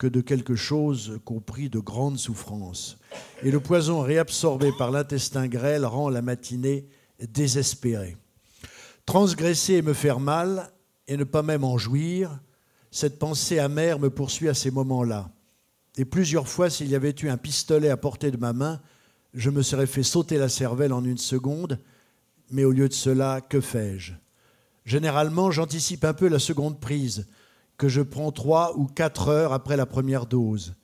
de 0.08 0.22
quelque 0.22 0.56
chose 0.56 1.20
compris 1.26 1.70
de 1.70 1.80
grandes 1.80 2.18
souffrances. 2.18 2.98
Et 3.44 3.52
le 3.52 3.60
poison 3.60 4.02
réabsorbé 4.02 4.72
par 4.78 4.92
l'intestin 4.92 5.48
grêle 5.48 5.86
rend 5.86 6.10
la 6.10 6.22
matinée 6.22 6.88
désespérée. 7.20 8.18
Transgresser 9.06 9.74
et 9.76 9.82
me 9.82 9.94
faire 9.94 10.20
mal, 10.20 10.72
et 11.08 11.18
ne 11.18 11.24
pas 11.24 11.44
même 11.44 11.64
en 11.64 11.78
jouir, 11.78 12.40
cette 12.92 13.20
pensée 13.20 13.60
amère 13.60 14.00
me 14.00 14.10
poursuit 14.10 14.50
à 14.50 14.54
ces 14.54 14.72
moments-là. 14.72 15.32
Et 15.98 16.06
plusieurs 16.06 16.48
fois, 16.48 16.70
s'il 16.70 16.88
y 16.88 16.96
avait 16.96 17.16
eu 17.22 17.30
un 17.30 17.38
pistolet 17.38 17.90
à 17.90 17.98
portée 17.98 18.32
de 18.32 18.38
ma 18.38 18.54
main, 18.54 18.82
je 19.34 19.50
me 19.50 19.62
serais 19.62 19.88
fait 19.88 20.04
sauter 20.04 20.38
la 20.38 20.50
cervelle 20.50 20.94
en 20.94 21.04
une 21.04 21.18
seconde, 21.18 21.80
mais 22.52 22.64
au 22.64 22.72
lieu 22.72 22.88
de 22.88 22.94
cela, 22.94 23.42
que 23.42 23.62
fais-je? 23.62 24.14
Généralement, 24.86 25.50
j'anticipe 25.52 26.06
un 26.06 26.14
peu 26.14 26.28
la 26.28 26.40
seconde 26.40 26.80
prise, 26.80 27.26
que 27.78 27.90
je 27.90 28.02
prends 28.02 28.32
trois 28.32 28.78
ou 28.78 28.86
quatre 28.86 29.30
heures 29.30 29.54
après 29.54 29.78
la 29.78 29.86
première 29.86 30.26
dose. 30.26 30.76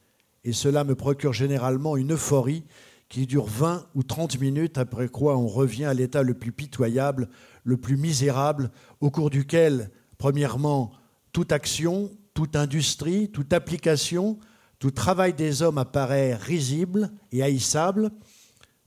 Et 0.44 0.54
cela 0.54 0.84
me 0.84 0.96
procure 0.96 1.34
généralement 1.34 1.98
une 1.98 2.14
euphorie 2.14 2.64
qui 3.10 3.26
dure 3.26 3.46
20 3.46 3.88
ou 3.96 4.04
30 4.04 4.40
minutes, 4.40 4.78
après 4.78 5.08
quoi 5.08 5.38
on 5.38 5.48
revient 5.48 5.86
à 5.86 5.94
l'état 5.94 6.22
le 6.22 6.36
plus 6.36 6.52
pitoyable, 6.52 7.28
le 7.64 7.76
plus 7.76 7.98
misérable, 7.98 8.72
au 9.02 9.10
cours 9.10 9.30
duquel, 9.32 9.90
premièrement, 10.18 10.92
toute 11.32 11.52
action, 11.52 12.12
toute 12.34 12.56
industrie, 12.56 13.30
toute 13.30 13.52
application, 13.52 14.38
tout 14.78 14.92
travail 14.92 15.34
des 15.34 15.62
hommes 15.62 15.78
apparaît 15.78 16.36
risible 16.36 17.12
et 17.32 17.44
haïssable. 17.44 18.12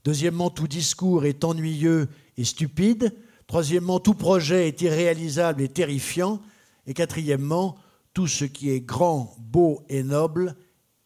Deuxièmement, 0.05 0.49
tout 0.49 0.67
discours 0.67 1.25
est 1.25 1.43
ennuyeux 1.43 2.07
et 2.37 2.45
stupide. 2.45 3.13
Troisièmement, 3.45 3.99
tout 3.99 4.15
projet 4.15 4.67
est 4.67 4.81
irréalisable 4.81 5.61
et 5.61 5.67
terrifiant. 5.67 6.41
Et 6.87 6.93
quatrièmement, 6.93 7.77
tout 8.13 8.27
ce 8.27 8.45
qui 8.45 8.69
est 8.69 8.81
grand, 8.81 9.35
beau 9.39 9.83
et 9.89 10.03
noble 10.03 10.55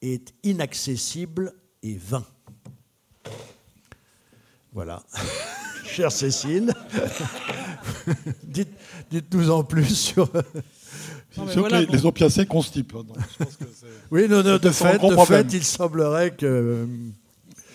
est 0.02 0.34
inaccessible 0.44 1.54
et 1.82 1.96
vain. 1.96 2.26
Voilà. 4.74 5.04
Chère 5.86 6.12
Cécile, 6.12 6.74
dites, 8.44 9.34
nous 9.34 9.50
en 9.50 9.64
plus 9.64 9.96
sur. 9.96 10.30
les, 11.38 12.06
opiacés 12.06 12.46
constipent. 12.46 12.94
Hein, 12.96 13.46
oui, 14.12 14.28
non, 14.28 14.44
de, 14.44 14.58
fait, 14.70 15.00
de 15.00 15.26
fait, 15.26 15.54
il 15.54 15.64
semblerait 15.64 16.36
que 16.36 16.86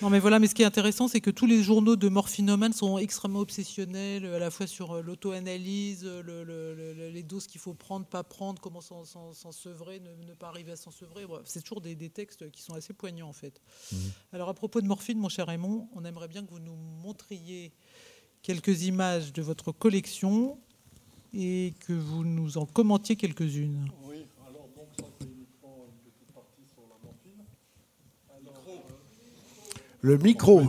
non, 0.03 0.11
mais 0.11 0.19
voilà, 0.19 0.41
mais 0.41 0.49
ce 0.49 0.55
qui 0.57 0.63
est 0.63 0.67
intéressant, 0.67 1.07
c'est 1.07 1.21
que 1.21 1.31
tous 1.31 1.47
les 1.47 1.63
journaux 1.63 1.95
de 1.95 2.09
morphinomanes 2.09 2.73
sont 2.73 2.99
extrêmement 2.99 3.39
obsessionnels, 3.39 4.27
à 4.27 4.41
la 4.41 4.51
fois 4.51 4.67
sur 4.67 4.97
euh, 4.97 5.01
l'auto-analyse, 5.01 6.05
les 6.05 7.23
doses 7.23 7.47
qu'il 7.47 7.61
faut 7.61 7.73
prendre, 7.73 8.05
pas 8.05 8.25
prendre, 8.25 8.61
comment 8.61 8.81
s'en 8.81 9.05
sevrer, 9.53 10.01
ne, 10.01 10.35
pas 10.35 10.49
arriver 10.49 10.73
à 10.73 10.77
s'en 10.77 10.91
sevrer. 10.91 11.25
c'est 11.45 11.63
toujours 11.63 11.81
des, 11.81 11.95
textes 12.11 12.51
qui 12.51 12.63
sont 12.63 12.75
assez 12.75 12.93
poignants, 12.93 13.29
en 13.29 13.33
fait. 13.33 13.61
Mmh. 13.93 13.97
Alors, 14.33 14.49
à 14.49 14.55
propos 14.55 14.81
de 14.81 14.89
morphine, 14.89 15.19
mon 15.19 15.29
cher 15.29 15.47
Raymond, 15.47 15.89
on 15.95 16.05
aimerait 16.05 16.27
bien 16.27 16.45
que 16.45 16.51
vous 16.51 16.59
nous 16.59 16.75
montriez 16.75 17.73
quelques 18.43 18.83
images 18.83 19.33
de 19.33 19.41
votre 19.41 19.71
collection 19.71 20.59
et 21.33 21.75
que 21.87 21.93
vous 21.93 22.25
nous 22.25 22.59
en 22.59 22.67
commentiez 22.67 23.15
quelques-unes. 23.15 23.89
Le 30.03 30.19
micro. 30.19 30.61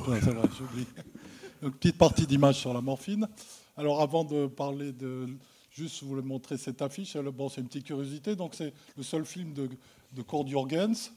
Une 1.63 1.71
petite 1.71 1.97
partie 1.97 2.27
d'image 2.27 2.57
sur 2.57 2.71
la 2.71 2.81
morphine. 2.81 3.27
Alors 3.75 4.01
avant 4.01 4.23
de 4.23 4.45
parler 4.45 4.91
de... 4.91 5.27
Juste 5.71 6.03
vous 6.03 6.21
montrer 6.21 6.55
cette 6.57 6.83
affiche. 6.83 7.17
Bon, 7.17 7.49
c'est 7.49 7.61
une 7.61 7.67
petite 7.67 7.85
curiosité. 7.85 8.35
Donc 8.35 8.51
c'est 8.53 8.71
le 8.95 9.01
seul 9.01 9.25
film 9.25 9.53
de, 9.53 9.67
de 10.15 10.21
Kurt 10.21 10.47
Jürgens. 10.47 11.11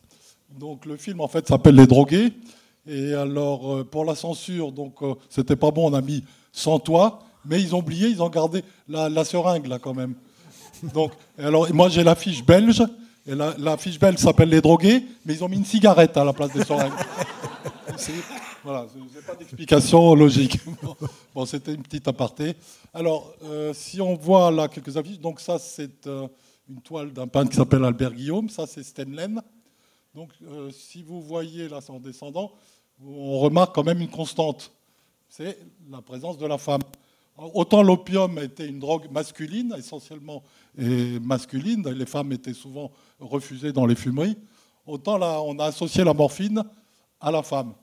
Donc 0.58 0.86
le 0.86 0.96
film 0.96 1.20
en 1.20 1.28
fait 1.28 1.46
s'appelle 1.46 1.74
Les 1.74 1.86
Drogués. 1.86 2.32
Et 2.86 3.12
alors 3.12 3.74
euh, 3.74 3.84
pour 3.84 4.06
la 4.06 4.14
censure, 4.14 4.72
donc 4.72 5.02
euh, 5.02 5.14
c'était 5.28 5.56
pas 5.56 5.70
bon. 5.70 5.90
On 5.90 5.94
a 5.94 6.00
mis 6.00 6.24
sans 6.52 6.78
toi, 6.78 7.18
mais 7.44 7.60
ils 7.60 7.74
ont 7.74 7.80
oublié, 7.80 8.08
ils 8.08 8.22
ont 8.22 8.30
gardé 8.30 8.64
la, 8.88 9.24
seringue 9.26 9.66
là 9.66 9.78
quand 9.78 9.92
même. 9.92 10.14
Donc 10.94 11.12
alors 11.36 11.70
moi 11.74 11.90
j'ai 11.90 12.02
l'affiche 12.02 12.42
belge 12.42 12.82
Et 13.26 13.34
la, 13.34 13.54
la 13.58 13.76
fiche 13.76 13.98
belle 13.98 14.16
s'appelle 14.16 14.48
Les 14.48 14.62
Drogués, 14.62 15.04
mais 15.26 15.34
ils 15.34 15.44
ont 15.44 15.48
mis 15.50 15.56
une 15.56 15.66
cigarette 15.66 16.16
à 16.16 16.24
la 16.24 16.32
place 16.32 16.52
des 16.54 16.64
seringues. 16.64 16.92
Voilà, 18.62 18.86
je 18.94 18.98
n'ai 18.98 19.24
pas 19.24 19.34
d'explication 19.34 20.14
logique. 20.14 20.58
Bon, 21.34 21.44
c'était 21.44 21.74
une 21.74 21.82
petite 21.82 22.08
aparté. 22.08 22.54
Alors, 22.94 23.34
euh, 23.44 23.74
si 23.74 24.00
on 24.00 24.14
voit 24.14 24.50
là 24.50 24.68
quelques 24.68 24.96
affiches, 24.96 25.18
donc 25.18 25.38
ça, 25.40 25.58
c'est 25.58 26.06
euh, 26.06 26.26
une 26.68 26.80
toile 26.80 27.12
d'un 27.12 27.26
peintre 27.26 27.50
qui 27.50 27.56
s'appelle 27.56 27.84
Albert 27.84 28.12
Guillaume. 28.12 28.48
Ça, 28.48 28.66
c'est 28.66 28.82
Stenlen. 28.82 29.42
Donc, 30.14 30.30
euh, 30.42 30.70
si 30.70 31.02
vous 31.02 31.20
voyez 31.20 31.68
là, 31.68 31.80
en 31.88 32.00
descendant, 32.00 32.52
on 33.04 33.38
remarque 33.38 33.74
quand 33.74 33.84
même 33.84 34.00
une 34.00 34.08
constante. 34.08 34.72
C'est 35.28 35.58
la 35.90 36.00
présence 36.00 36.38
de 36.38 36.46
la 36.46 36.56
femme. 36.56 36.82
Autant 37.36 37.82
l'opium 37.82 38.38
était 38.38 38.66
une 38.66 38.78
drogue 38.78 39.10
masculine, 39.10 39.74
essentiellement 39.76 40.42
masculine, 40.78 41.86
les 41.86 42.06
femmes 42.06 42.32
étaient 42.32 42.54
souvent 42.54 42.90
refusées 43.20 43.72
dans 43.72 43.84
les 43.84 43.94
fumeries, 43.94 44.38
autant 44.86 45.18
là, 45.18 45.42
on 45.42 45.58
a 45.58 45.66
associé 45.66 46.02
la 46.02 46.14
morphine 46.14 46.64
à 47.20 47.30
la 47.30 47.42
femme. 47.42 47.74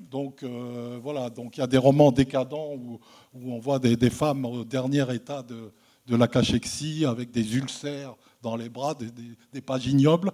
Donc 0.00 0.42
euh, 0.42 0.98
voilà, 1.02 1.28
donc 1.28 1.56
il 1.56 1.60
y 1.60 1.62
a 1.62 1.66
des 1.66 1.78
romans 1.78 2.10
décadents 2.10 2.74
où, 2.74 2.98
on 3.34 3.58
voit 3.58 3.78
des, 3.78 4.10
femmes 4.10 4.46
au 4.46 4.64
dernier 4.64 5.04
état 5.14 5.42
de, 5.42 5.72
la 6.08 6.26
cachexie 6.26 7.04
avec 7.04 7.30
des 7.30 7.56
ulcères 7.56 8.16
dans 8.42 8.56
les 8.56 8.68
bras, 8.68 8.94
des, 8.94 9.60
pages 9.60 9.86
ignobles. 9.86 10.32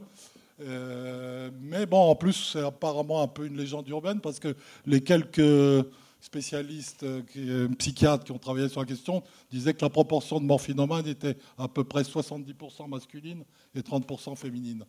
Euh, 0.60 1.50
mais 1.60 1.84
bon, 1.84 1.98
en 1.98 2.14
plus, 2.14 2.52
c'est 2.52 2.64
apparemment 2.64 3.22
un 3.22 3.28
peu 3.28 3.46
une 3.46 3.56
légende 3.56 3.86
urbaine 3.88 4.20
parce 4.20 4.38
que 4.38 4.56
les 4.86 5.02
quelques 5.02 5.84
spécialistes, 6.20 7.02
euh, 7.02 7.68
psychiatres 7.78 8.24
qui 8.24 8.32
ont 8.32 8.38
travaillé 8.38 8.68
sur 8.68 8.80
la 8.80 8.86
question 8.86 9.22
disaient 9.50 9.74
que 9.74 9.84
la 9.84 9.90
proportion 9.90 10.40
de 10.40 10.46
morphinomanes 10.46 11.06
était 11.06 11.36
à 11.58 11.68
peu 11.68 11.84
près 11.84 12.02
70% 12.02 12.88
masculine 12.88 13.44
et 13.74 13.80
30% 13.80 14.34
féminine. 14.36 14.84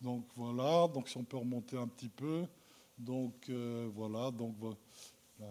Donc 0.00 0.24
voilà, 0.36 0.86
donc 0.92 1.08
si 1.08 1.16
on 1.16 1.24
peut 1.24 1.38
remonter 1.38 1.76
un 1.76 1.88
petit 1.88 2.08
peu. 2.08 2.44
Donc 2.98 3.34
euh, 3.50 3.88
voilà, 3.94 4.30
donc 4.30 4.54
la, 5.38 5.46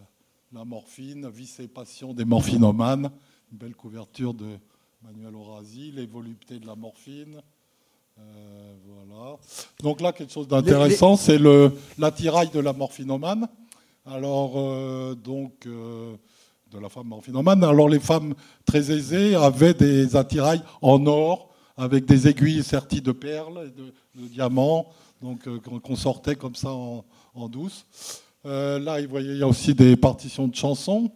la 0.51 0.65
morphine, 0.65 1.29
vice 1.29 1.59
et 1.59 1.67
passion 1.67 2.13
des 2.13 2.25
morphinomanes, 2.25 3.11
une 3.51 3.57
belle 3.57 3.75
couverture 3.75 4.33
de 4.33 4.57
Manuel 5.03 5.35
Orasi, 5.35 5.91
les 5.91 6.07
voluptés 6.07 6.59
de 6.59 6.65
la 6.65 6.75
morphine. 6.75 7.41
Euh, 8.17 8.73
voilà. 8.87 9.37
Donc 9.83 10.01
là, 10.01 10.13
quelque 10.13 10.31
chose 10.31 10.47
d'intéressant, 10.47 11.15
c'est 11.15 11.37
le 11.37 11.71
l'attirail 11.97 12.49
de 12.49 12.59
la 12.59 12.73
morphinomane. 12.73 13.47
Alors, 14.05 14.53
euh, 14.55 15.15
donc, 15.15 15.65
euh, 15.65 16.15
de 16.71 16.79
la 16.79 16.89
femme 16.89 17.07
morphinomane. 17.07 17.63
Alors, 17.63 17.89
les 17.89 17.99
femmes 17.99 18.33
très 18.65 18.91
aisées 18.91 19.35
avaient 19.35 19.73
des 19.73 20.15
attirails 20.15 20.61
en 20.81 21.05
or, 21.07 21.49
avec 21.77 22.05
des 22.05 22.27
aiguilles 22.27 22.63
serties 22.63 23.01
de 23.01 23.11
perles 23.11 23.71
de, 23.75 23.93
de 24.21 24.27
diamants, 24.27 24.87
donc 25.21 25.47
euh, 25.47 25.59
qu'on 25.59 25.95
sortait 25.95 26.35
comme 26.35 26.55
ça 26.55 26.71
en, 26.71 27.03
douce. 27.49 27.85
Euh, 28.45 28.79
là, 28.79 29.01
il 29.01 29.37
y 29.37 29.43
a 29.43 29.47
aussi 29.47 29.73
des 29.73 29.95
partitions 29.97 30.47
de 30.47 30.55
chansons. 30.55 31.11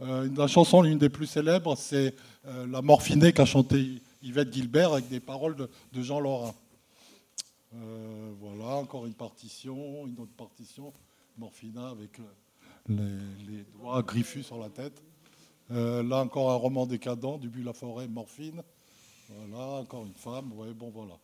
Euh, 0.00 0.28
la 0.36 0.46
chanson, 0.46 0.82
l'une 0.82 0.98
des 0.98 1.08
plus 1.08 1.26
célèbres, 1.26 1.76
c'est 1.76 2.14
La 2.44 2.82
Morphinée 2.82 3.32
qu'a 3.32 3.44
chanté 3.46 4.00
Yvette 4.22 4.52
Gilbert 4.52 4.92
avec 4.92 5.08
des 5.08 5.20
paroles 5.20 5.56
de, 5.56 6.02
Jean 6.02 6.20
Lorrain. 6.20 6.54
Voilà, 8.40 8.76
encore 8.76 9.06
une 9.06 9.14
partition, 9.14 10.06
une 10.06 10.18
autre 10.20 10.34
partition, 10.36 10.92
Morphina 11.36 11.88
avec 11.88 12.18
le- 12.18 12.94
les, 12.94 13.56
les 13.56 13.64
doigts 13.74 14.02
griffus 14.02 14.44
sur 14.44 14.58
la 14.58 14.68
tête. 14.68 15.02
Là, 15.70 16.22
encore 16.22 16.52
un 16.52 16.54
roman 16.54 16.86
décadent, 16.86 17.40
Dubu 17.40 17.62
la 17.62 17.72
forêt, 17.72 18.06
Morphine. 18.06 18.62
Voilà, 19.28 19.64
encore 19.80 20.04
une 20.04 20.14
femme. 20.14 20.52
Ouais, 20.56 20.72
bon, 20.74 20.90
voilà. 20.94 21.14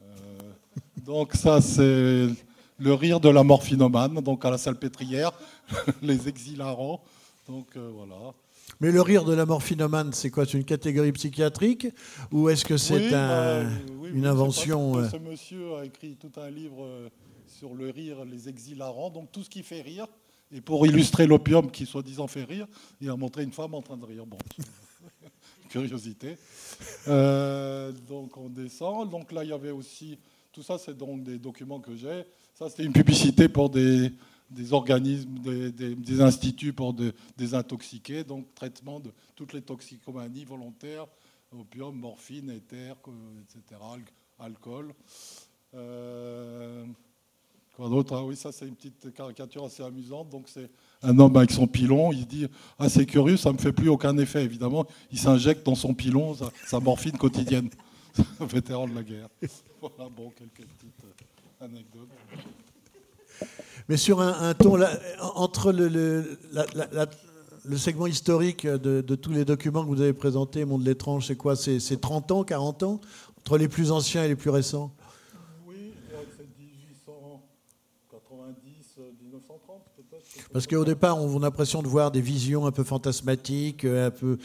Euh, 0.00 0.38
donc, 1.04 1.34
ça, 1.34 1.60
c'est 1.60 2.28
le 2.78 2.94
rire 2.94 3.20
de 3.20 3.28
la 3.28 3.42
morphinomane, 3.42 4.14
donc 4.20 4.44
à 4.44 4.50
la 4.50 4.58
salpêtrière, 4.58 5.32
les 6.02 6.28
exhilarants. 6.28 7.02
Donc, 7.48 7.68
euh, 7.76 7.90
voilà. 7.94 8.32
Mais 8.80 8.90
le 8.90 9.00
rire 9.00 9.24
de 9.24 9.32
la 9.32 9.46
morphinomane, 9.46 10.12
c'est 10.12 10.30
quoi? 10.30 10.44
C'est 10.44 10.58
une 10.58 10.64
catégorie 10.64 11.12
psychiatrique? 11.12 11.86
Ou 12.32 12.48
est-ce 12.48 12.64
que 12.64 12.76
c'est 12.76 12.96
Oui, 13.08 13.14
un- 13.14 13.64
bah, 13.64 13.70
oui, 14.00 14.10
une 14.12 14.26
invention 14.26 14.96
euh, 14.98 15.08
Ce 15.08 15.16
monsieur 15.16 15.76
a 15.76 15.84
écrit 15.84 16.16
tout 16.16 16.32
un 16.40 16.50
livre 16.50 16.86
sur 17.46 17.74
le 17.74 17.90
rire, 17.90 18.24
les 18.24 18.48
exhilarants, 18.48 19.10
donc 19.10 19.30
tout 19.32 19.42
ce 19.44 19.48
qui 19.50 19.62
fait 19.62 19.80
rire. 19.82 20.06
Et 20.52 20.60
pour 20.60 20.86
illustrer 20.86 21.26
l'opium 21.26 21.70
qui 21.70 21.86
soi-disant 21.86 22.26
fait 22.26 22.44
rire, 22.44 22.66
il 23.00 23.08
a 23.08 23.16
montré 23.16 23.42
une 23.44 23.52
femme 23.52 23.74
en 23.74 23.82
train 23.82 23.96
de 23.96 24.04
rire. 24.04 24.26
Bon, 24.26 24.38
curiosité. 25.80 26.36
Euh, 27.08 27.92
donc 28.08 28.36
on 28.36 28.48
descend. 28.48 29.08
Donc 29.08 29.30
là, 29.32 29.44
il 29.44 29.50
y 29.50 29.52
avait 29.52 29.70
aussi. 29.70 30.18
Tout 30.52 30.62
ça, 30.62 30.76
c'est 30.76 30.96
donc 30.96 31.22
des 31.22 31.38
documents 31.38 31.80
que 31.80 31.94
j'ai. 31.96 32.24
Ça, 32.54 32.68
c'était 32.68 32.84
une 32.84 32.92
publicité 32.92 33.48
pour 33.48 33.70
des, 33.70 34.10
des 34.50 34.72
organismes, 34.72 35.38
des, 35.38 35.70
des- 35.70 35.94
des 35.94 36.20
instituts 36.20 36.72
pour 36.72 36.92
de- 36.92 37.14
désintoxiquer, 37.38 38.24
donc 38.24 38.52
traitement 38.54 38.98
de 39.00 39.10
toutes 39.36 39.52
les 39.52 39.62
toxicomanies 39.62 40.44
volontaires, 40.44 41.06
opium, 41.52 41.94
morphine, 41.96 42.50
éther, 42.50 42.94
etc., 43.42 43.80
al- 43.94 44.46
alcool. 44.46 44.92
Euh, 45.74 46.84
quoi 47.76 47.88
d'autre 47.88 48.14
Ah 48.16 48.24
oui, 48.24 48.36
ça 48.36 48.52
c'est 48.52 48.66
une 48.66 48.74
petite 48.74 49.14
caricature 49.14 49.64
assez 49.64 49.82
amusante. 49.82 50.28
Donc 50.30 50.48
c'est 50.48 50.68
un 51.02 51.18
homme 51.18 51.36
avec 51.36 51.50
son 51.50 51.66
pilon. 51.66 52.12
Il 52.12 52.26
dit 52.26 52.46
Ah, 52.78 52.88
c'est 52.88 53.06
curieux, 53.06 53.36
ça 53.36 53.52
me 53.52 53.58
fait 53.58 53.72
plus 53.72 53.88
aucun 53.88 54.16
effet. 54.18 54.44
Évidemment, 54.44 54.86
il 55.12 55.18
s'injecte 55.18 55.64
dans 55.66 55.74
son 55.74 55.94
pilon 55.94 56.36
sa, 56.66 56.80
morphine 56.80 57.16
quotidienne. 57.16 57.70
Vétéran 58.40 58.88
de 58.88 58.94
la 58.94 59.02
guerre. 59.02 59.28
Voilà, 59.78 60.08
bon, 60.10 60.30
quelques 60.30 60.66
petites 60.66 61.04
euh, 61.04 61.64
anecdotes. 61.64 62.08
Mais 63.88 63.96
sur 63.96 64.20
un, 64.20 64.52
ton, 64.54 64.74
là, 64.74 64.90
entre 65.34 65.70
le, 65.70 65.86
le- 65.88 66.38
segment 67.76 68.06
historique 68.06 68.66
de, 68.66 69.14
tous 69.14 69.30
les 69.32 69.44
documents 69.44 69.84
que 69.84 69.88
vous 69.88 70.00
avez 70.00 70.14
présentés, 70.14 70.64
Monde 70.64 70.80
de 70.82 70.86
l'étrange, 70.86 71.26
c'est 71.26 71.36
quoi? 71.36 71.54
C'est 71.56 72.00
30 72.00 72.32
ans, 72.32 72.42
40 72.42 72.82
ans? 72.84 73.00
Entre 73.38 73.58
les 73.58 73.68
plus 73.68 73.92
anciens 73.92 74.24
et 74.24 74.28
les 74.28 74.34
plus 74.34 74.50
récents 74.50 74.92
Oui, 75.68 75.92
c'est 76.36 76.48
1890, 76.58 78.96
1930 79.22 79.82
peut-être. 79.94 80.25
Parce 80.52 80.66
qu'au 80.66 80.84
départ, 80.84 81.20
on 81.22 81.38
a 81.38 81.42
l'impression 81.42 81.82
de 81.82 81.88
voir 81.88 82.10
des 82.10 82.20
visions 82.20 82.66
un 82.66 82.72
peu 82.72 82.84
fantasmatiques, 82.84 83.84
euh, 83.84 84.08
un 84.08 84.10
peu 84.10 84.38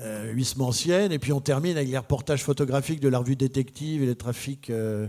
euh, 0.00 0.34
et 0.34 1.18
puis 1.18 1.32
on 1.32 1.40
termine 1.40 1.76
avec 1.76 1.88
les 1.88 1.98
reportages 1.98 2.42
photographiques 2.42 3.00
de 3.00 3.08
la 3.08 3.18
revue 3.18 3.36
détective 3.36 4.02
et 4.02 4.06
les 4.06 4.14
trafics. 4.16 4.70
euh, 4.70 5.06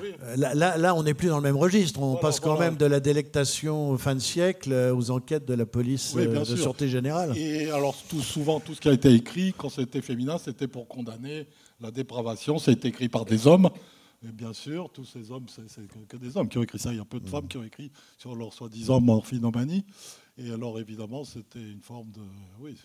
Oui. 0.00 0.08
euh, 0.22 0.36
Là, 0.36 0.54
là, 0.54 0.76
là, 0.76 0.94
on 0.94 1.02
n'est 1.02 1.14
plus 1.14 1.28
dans 1.28 1.36
le 1.36 1.42
même 1.42 1.56
registre. 1.56 2.00
On 2.00 2.06
Voilà, 2.08 2.20
passe 2.20 2.40
quand 2.40 2.54
voilà. 2.54 2.70
même 2.70 2.76
de 2.76 2.84
la 2.86 3.00
délectation 3.00 3.96
fin 3.98 4.14
de 4.14 4.20
siècle 4.20 4.72
aux 4.94 5.10
enquêtes 5.10 5.46
de 5.46 5.54
la 5.54 5.64
police 5.66 6.12
Oui, 6.14 6.26
de 6.26 6.44
sûr. 6.44 6.58
sûreté 6.58 6.88
générale. 6.88 7.36
Et 7.36 7.70
alors, 7.70 7.96
tout, 8.08 8.20
souvent, 8.20 8.60
tout 8.60 8.74
ce 8.74 8.80
qui 8.80 8.88
a 8.88 8.92
été 8.92 9.10
écrit, 9.12 9.54
quand 9.56 9.70
c'était 9.70 10.02
féminin, 10.02 10.36
c'était 10.42 10.68
pour 10.68 10.86
condamner 10.86 11.46
la 11.80 11.90
dépravation. 11.90 12.58
C'est 12.58 12.84
écrit 12.84 13.08
par 13.08 13.24
des 13.24 13.46
hommes. 13.46 13.70
Et 14.24 14.32
bien 14.32 14.52
sûr, 14.52 14.90
tous 14.90 15.04
ces 15.04 15.30
hommes, 15.30 15.46
c'est 15.48 15.86
que, 15.86 15.98
que 16.08 16.16
des 16.16 16.36
hommes 16.36 16.48
qui 16.48 16.58
ont 16.58 16.62
écrit 16.62 16.78
ça. 16.78 16.92
Il 16.92 16.96
y 16.96 17.00
a 17.00 17.04
peu 17.04 17.20
de 17.20 17.28
femmes 17.28 17.48
qui 17.48 17.58
ont 17.58 17.64
écrit 17.64 17.90
sur 18.18 18.34
leur 18.34 18.52
soi-disant 18.52 19.00
morphinomanie. 19.00 19.84
Et 20.38 20.50
alors, 20.50 20.78
évidemment, 20.80 21.24
c'était 21.24 21.62
une 21.62 21.82
forme 21.82 22.10
de. 22.12 22.22
Oui, 22.60 22.76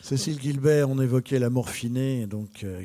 Cécile 0.00 0.40
Gilbert, 0.40 0.88
on 0.88 1.00
évoquait 1.00 1.38
la 1.38 1.50
morphinée, 1.50 2.26
donc 2.26 2.62
euh, 2.62 2.84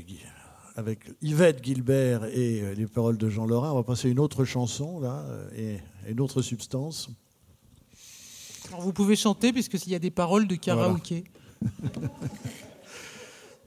avec 0.75 0.99
Yvette 1.21 1.63
Gilbert 1.63 2.25
et 2.25 2.61
euh, 2.61 2.73
les 2.73 2.87
paroles 2.87 3.17
de 3.17 3.29
Jean 3.29 3.45
Lorrain. 3.45 3.71
On 3.71 3.75
va 3.75 3.83
passer 3.83 4.07
à 4.07 4.11
une 4.11 4.19
autre 4.19 4.45
chanson 4.45 4.99
là 4.99 5.23
euh, 5.29 5.49
et 5.55 5.79
et 6.07 6.11
une 6.11 6.19
autre 6.19 6.41
substance. 6.41 7.09
Alors 8.67 8.81
vous 8.81 8.93
pouvez 8.93 9.15
chanter 9.15 9.53
puisqu'il 9.53 9.89
y 9.89 9.95
a 9.95 9.99
des 9.99 10.11
paroles 10.11 10.47
de 10.47 10.55
karaoké. 10.55 11.23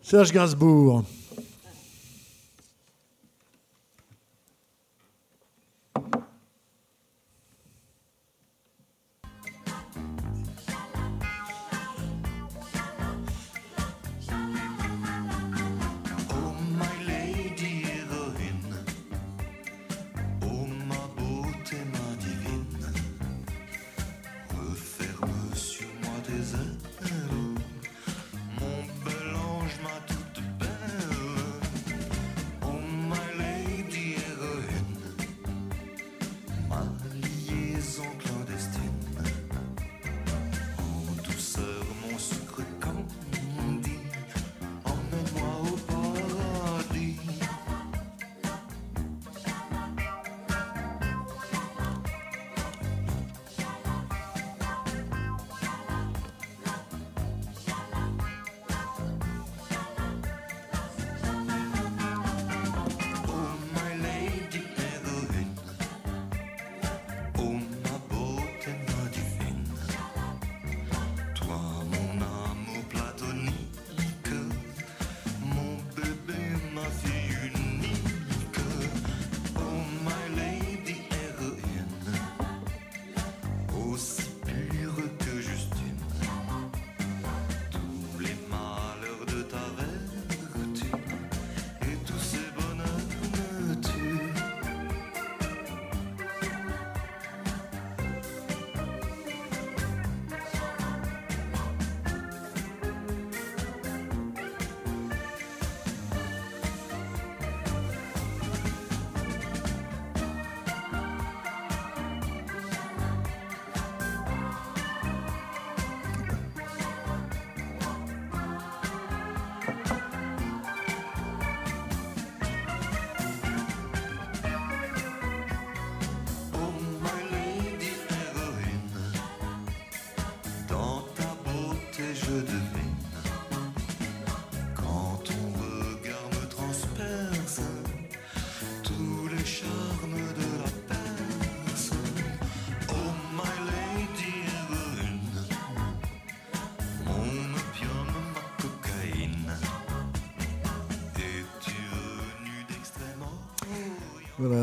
Serge 0.02 0.32
Gainsbourg. 0.32 1.04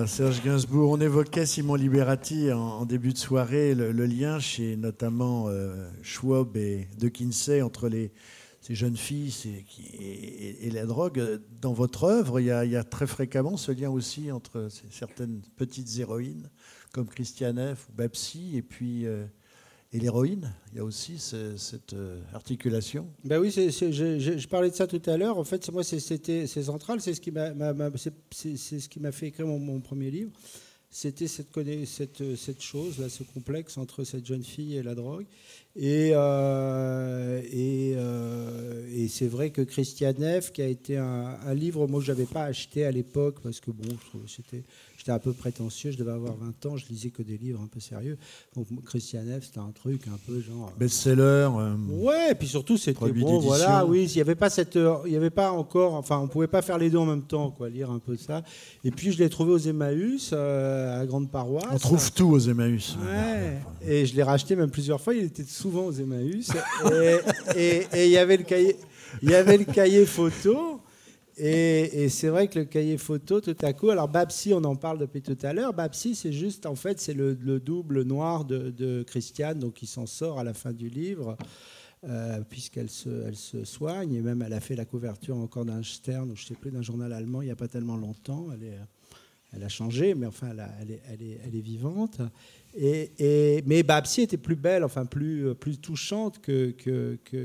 Serge 0.07 0.41
Gainsbourg. 0.43 0.91
On 0.91 0.99
évoquait 0.99 1.45
Simon 1.45 1.75
Liberati 1.75 2.51
en, 2.51 2.85
début 2.85 3.13
de 3.13 3.17
soirée, 3.17 3.75
le, 3.75 3.91
lien 4.05 4.39
chez 4.39 4.75
notamment 4.75 5.45
euh, 5.47 5.87
Schwab 6.01 6.57
et 6.57 6.87
De 6.97 7.07
Kinsey 7.07 7.61
entre 7.61 7.89
ces 8.61 8.75
jeunes 8.75 8.97
filles 8.97 9.33
et, 9.99 10.69
la 10.71 10.85
drogue. 10.85 11.41
Dans 11.61 11.73
votre 11.73 12.05
œuvre, 12.05 12.39
il 12.39 12.47
y, 12.47 12.51
a, 12.51 12.83
très 12.83 13.07
fréquemment 13.07 13.55
ce 13.55 13.71
lien 13.71 13.89
aussi 13.89 14.31
entre 14.31 14.67
certaines 14.89 15.41
petites 15.55 15.99
héroïnes 15.99 16.49
comme 16.91 17.07
Christiane 17.07 17.75
F. 17.75 17.89
ou 17.89 17.93
Babsi 17.93 18.57
et 18.57 18.61
puis 18.61 19.05
euh, 19.05 19.25
et 19.93 19.99
l'héroïne. 19.99 20.51
Il 20.71 20.77
y 20.77 20.79
a 20.79 20.83
aussi 20.83 21.19
ce- 21.19 21.55
cette 21.55 21.93
euh, 21.93 22.19
articulation. 22.33 23.07
Ben 23.23 23.39
oui, 23.39 23.51
je, 23.51 24.47
parlais 24.47 24.71
de 24.71 24.75
ça 24.75 24.87
tout 24.87 25.01
à 25.05 25.17
l'heure. 25.17 25.37
En 25.37 25.43
fait, 25.43 25.71
moi, 25.71 25.83
c'est- 25.83 25.99
central. 26.63 26.99
C'est 26.99 27.13
ce 27.13 27.21
qui 27.21 27.31
m'a 28.99 29.11
fait 29.11 29.27
écrire 29.27 29.45
mon, 29.47 29.59
premier 29.81 30.09
livre. 30.09 30.31
C'était 30.89 31.27
cette, 31.27 32.61
chose, 32.61 32.99
là, 32.99 33.09
ce 33.09 33.23
complexe 33.23 33.79
entre 33.79 34.03
cette 34.03 34.27
jeune 34.27 34.43
fille 34.43 34.75
et 34.77 34.83
la 34.83 34.93
drogue. 34.93 35.25
Et, 35.75 36.11
euh, 36.13 37.41
euh, 37.97 38.87
et 38.95 39.07
c'est 39.07 39.27
vrai 39.27 39.49
que 39.49 39.63
Christiane 39.63 40.39
F., 40.39 40.51
qui 40.51 40.61
a 40.61 40.67
été 40.67 40.97
un, 40.97 41.53
livre 41.55 41.87
moi, 41.87 41.99
je 41.99 42.11
n'avais 42.11 42.27
pas 42.27 42.43
acheté 42.43 42.85
à 42.85 42.91
l'époque, 42.91 43.39
parce 43.41 43.59
que 43.59 43.71
bon, 43.71 43.89
c'était- 44.27 44.63
j'étais 45.03 45.11
un 45.11 45.19
peu 45.19 45.33
prétentieux, 45.33 45.91
je 45.91 45.97
devais 45.97 46.13
avoir 46.13 46.33
20 46.37 46.65
ans, 46.65 46.77
je 46.77 46.85
lisais 46.89 47.09
que 47.09 47.21
des 47.21 47.37
livres 47.37 47.59
un 47.61 47.67
peu 47.67 47.81
sérieux. 47.81 48.17
Donc 48.55 48.67
Christiane 48.85 49.27
F., 49.37 49.47
c'était 49.47 49.59
un 49.59 49.71
truc 49.75 50.07
un 50.07 50.17
peu 50.25 50.39
genre... 50.39 50.71
Best-seller. 50.79 51.49
euh, 51.57 51.75
Ouais, 51.89 52.31
et 52.31 52.35
puis 52.35 52.47
surtout 52.47 52.77
c'était 52.77 53.11
bon, 53.11 53.39
voilà, 53.39 53.85
oui, 53.85 54.07
il 54.09 54.15
n'y 54.15 54.21
avait 54.21 54.35
pas 54.35 54.49
cette, 54.49 54.77
euh, 54.77 54.95
il 55.05 55.11
y 55.11 55.17
avait 55.17 55.29
pas 55.29 55.51
encore, 55.51 55.95
enfin, 55.95 56.19
on 56.19 56.29
pouvait 56.29 56.47
pas 56.47 56.61
faire 56.61 56.77
les 56.77 56.89
deux 56.89 56.99
en 56.99 57.05
même 57.05 57.23
temps, 57.23 57.51
quoi, 57.51 57.67
lire 57.67 57.91
un 57.91 57.99
peu 57.99 58.15
ça. 58.15 58.43
Et 58.85 58.91
puis 58.91 59.11
je 59.11 59.19
l'ai 59.19 59.29
trouvé 59.29 59.51
aux 59.51 59.57
Emmaüs, 59.57 60.29
euh, 60.31 60.95
à 60.95 60.99
la 60.99 61.05
grande 61.05 61.29
paroisse. 61.29 61.65
on 61.69 61.77
trouve 61.79 62.09
tout 62.13 62.29
aux 62.29 62.39
Emmaüs. 62.39 62.95
Ouais. 63.03 63.57
Et 63.85 64.05
je 64.05 64.15
l'ai 64.15 64.23
racheté 64.23 64.55
même 64.55 64.69
plusieurs 64.71 65.01
fois. 65.01 65.13
Il 65.13 65.25
était 65.25 65.43
souvent 65.43 65.85
aux 65.87 65.91
Emmaüs. 65.91 66.49
Et 67.57 67.83
il 67.93 68.09
y 68.09 68.17
avait 68.17 68.37
le 68.37 68.43
cahier, 68.43 68.77
il 69.21 69.29
y 69.29 69.35
avait 69.35 69.57
le 69.57 69.65
cahier 69.65 70.05
photo. 70.05 70.79
Et, 71.37 72.09
c'est 72.09 72.29
vrai 72.29 72.47
que 72.47 72.59
le 72.59 72.65
cahier 72.65 72.97
photo, 72.97 73.41
tout 73.41 73.55
à 73.61 73.73
coup, 73.73 73.89
alors 73.89 74.07
Babsi, 74.07 74.53
on 74.53 74.63
en 74.63 74.75
parle 74.75 74.99
depuis 74.99 75.21
tout 75.21 75.37
à 75.41 75.53
l'heure. 75.53 75.73
Babsi, 75.73 76.15
c'est 76.15 76.31
juste, 76.31 76.65
en 76.65 76.75
fait, 76.75 76.99
c'est 76.99 77.13
le, 77.13 77.33
le 77.33 77.59
double 77.59 78.03
noir 78.03 78.45
de, 78.45 79.03
Christiane, 79.03 79.59
donc 79.59 79.81
il 79.81 79.87
s'en 79.87 80.05
sort 80.05 80.39
à 80.39 80.43
la 80.43 80.53
fin 80.53 80.71
du 80.71 80.89
livre, 80.89 81.37
euh, 82.03 82.41
puisqu'elle 82.47 82.89
se, 82.89 83.31
soigne. 83.63 84.13
Et 84.13 84.21
même, 84.21 84.43
elle 84.43 84.53
a 84.53 84.59
fait 84.59 84.75
la 84.75 84.85
couverture 84.85 85.37
encore 85.37 85.65
d'un 85.65 85.81
Stern, 85.81 86.29
ou 86.29 86.35
je 86.35 86.45
sais 86.45 86.55
plus, 86.55 86.71
d'un 86.71 86.83
journal 86.83 87.11
allemand, 87.11 87.41
il 87.41 87.45
n'y 87.45 87.51
a 87.51 87.55
pas 87.55 87.67
tellement 87.67 87.97
longtemps. 87.97 88.47
Elle 89.53 89.63
a 89.63 89.69
changé, 89.69 90.13
mais 90.13 90.27
enfin, 90.27 90.49
elle 90.79 91.55
est 91.55 91.61
vivante. 91.61 92.21
Et, 92.75 93.63
mais 93.67 93.83
Babsi 93.83 94.21
était 94.21 94.37
plus 94.37 94.55
belle, 94.55 94.83
enfin 94.83 95.05
plus, 95.05 95.47
euh, 95.47 95.53
plus 95.53 95.77
touchante 95.77 96.39
que, 96.41 96.73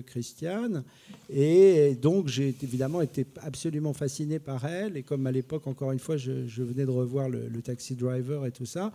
Christiane. 0.06 0.84
Et 1.30 1.94
donc 2.00 2.28
j'ai 2.28 2.54
évidemment 2.62 3.02
été 3.02 3.26
absolument 3.42 3.92
fasciné 3.92 4.38
par 4.38 4.64
elle. 4.64 4.96
Et 4.96 5.02
comme 5.02 5.26
à 5.26 5.32
l'époque, 5.32 5.66
encore 5.66 5.92
une 5.92 5.98
fois, 5.98 6.16
je, 6.16 6.62
venais 6.62 6.86
de 6.86 6.90
revoir 6.90 7.28
le 7.28 7.62
Taxi 7.62 7.94
Driver 7.94 8.46
et 8.46 8.52
tout 8.52 8.66
ça, 8.66 8.92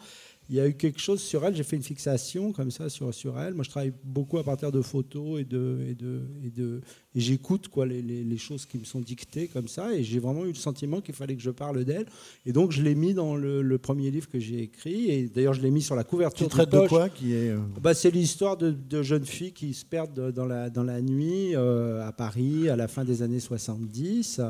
il 0.49 0.55
y 0.55 0.59
a 0.59 0.67
eu 0.67 0.73
quelque 0.73 0.99
chose 0.99 1.21
sur 1.21 1.45
elle. 1.45 1.55
J'ai 1.55 1.63
fait 1.63 1.75
une 1.75 1.83
fixation 1.83 2.51
comme 2.51 2.71
ça 2.71 2.89
sur, 2.89 3.13
sur 3.13 3.39
elle. 3.39 3.53
Moi, 3.53 3.63
je 3.63 3.69
travaille 3.69 3.93
beaucoup 4.03 4.37
à 4.37 4.43
partir 4.43 4.71
de 4.71 4.81
photos 4.81 5.39
et 5.41 5.45
de 5.45 5.79
et 5.89 5.95
de 5.95 6.21
et 6.43 6.49
de 6.49 6.81
et 7.15 7.19
j'écoute 7.19 7.67
quoi 7.67 7.85
les, 7.85 8.01
les, 8.01 8.23
les 8.23 8.37
choses 8.37 8.65
qui 8.65 8.77
me 8.77 8.83
sont 8.85 8.99
dictées 8.99 9.47
comme 9.47 9.67
ça. 9.67 9.93
Et 9.93 10.03
j'ai 10.03 10.19
vraiment 10.19 10.45
eu 10.45 10.49
le 10.49 10.53
sentiment 10.55 11.01
qu'il 11.01 11.15
fallait 11.15 11.35
que 11.35 11.41
je 11.41 11.51
parle 11.51 11.83
d'elle. 11.85 12.05
Et 12.45 12.51
donc 12.51 12.71
je 12.71 12.81
l'ai 12.81 12.95
mis 12.95 13.13
dans 13.13 13.35
le, 13.35 13.61
le 13.61 13.77
premier 13.77 14.11
livre 14.11 14.29
que 14.29 14.39
j'ai 14.39 14.61
écrit. 14.61 15.09
Et 15.09 15.27
d'ailleurs, 15.27 15.53
je 15.53 15.61
l'ai 15.61 15.71
mis 15.71 15.81
sur 15.81 15.95
la 15.95 16.03
couverture. 16.03 16.47
traite 16.49 16.69
de 16.69 16.77
poche. 16.79 16.89
quoi 16.89 17.09
qui 17.09 17.33
est, 17.33 17.49
euh, 17.49 17.59
Bah, 17.81 17.93
c'est 17.93 18.11
l'histoire 18.11 18.57
de, 18.57 18.71
de 18.71 19.03
jeunes 19.03 19.25
filles 19.25 19.53
qui 19.53 19.73
se 19.73 19.85
perdent 19.85 20.31
dans 20.31 20.45
la, 20.45 20.69
dans 20.69 20.83
la 20.83 21.01
nuit 21.01 21.55
euh, 21.55 22.05
à 22.07 22.11
Paris 22.11 22.69
à 22.69 22.75
la 22.75 22.87
fin 22.87 23.03
des 23.05 23.21
années 23.21 23.39
70. 23.39 24.41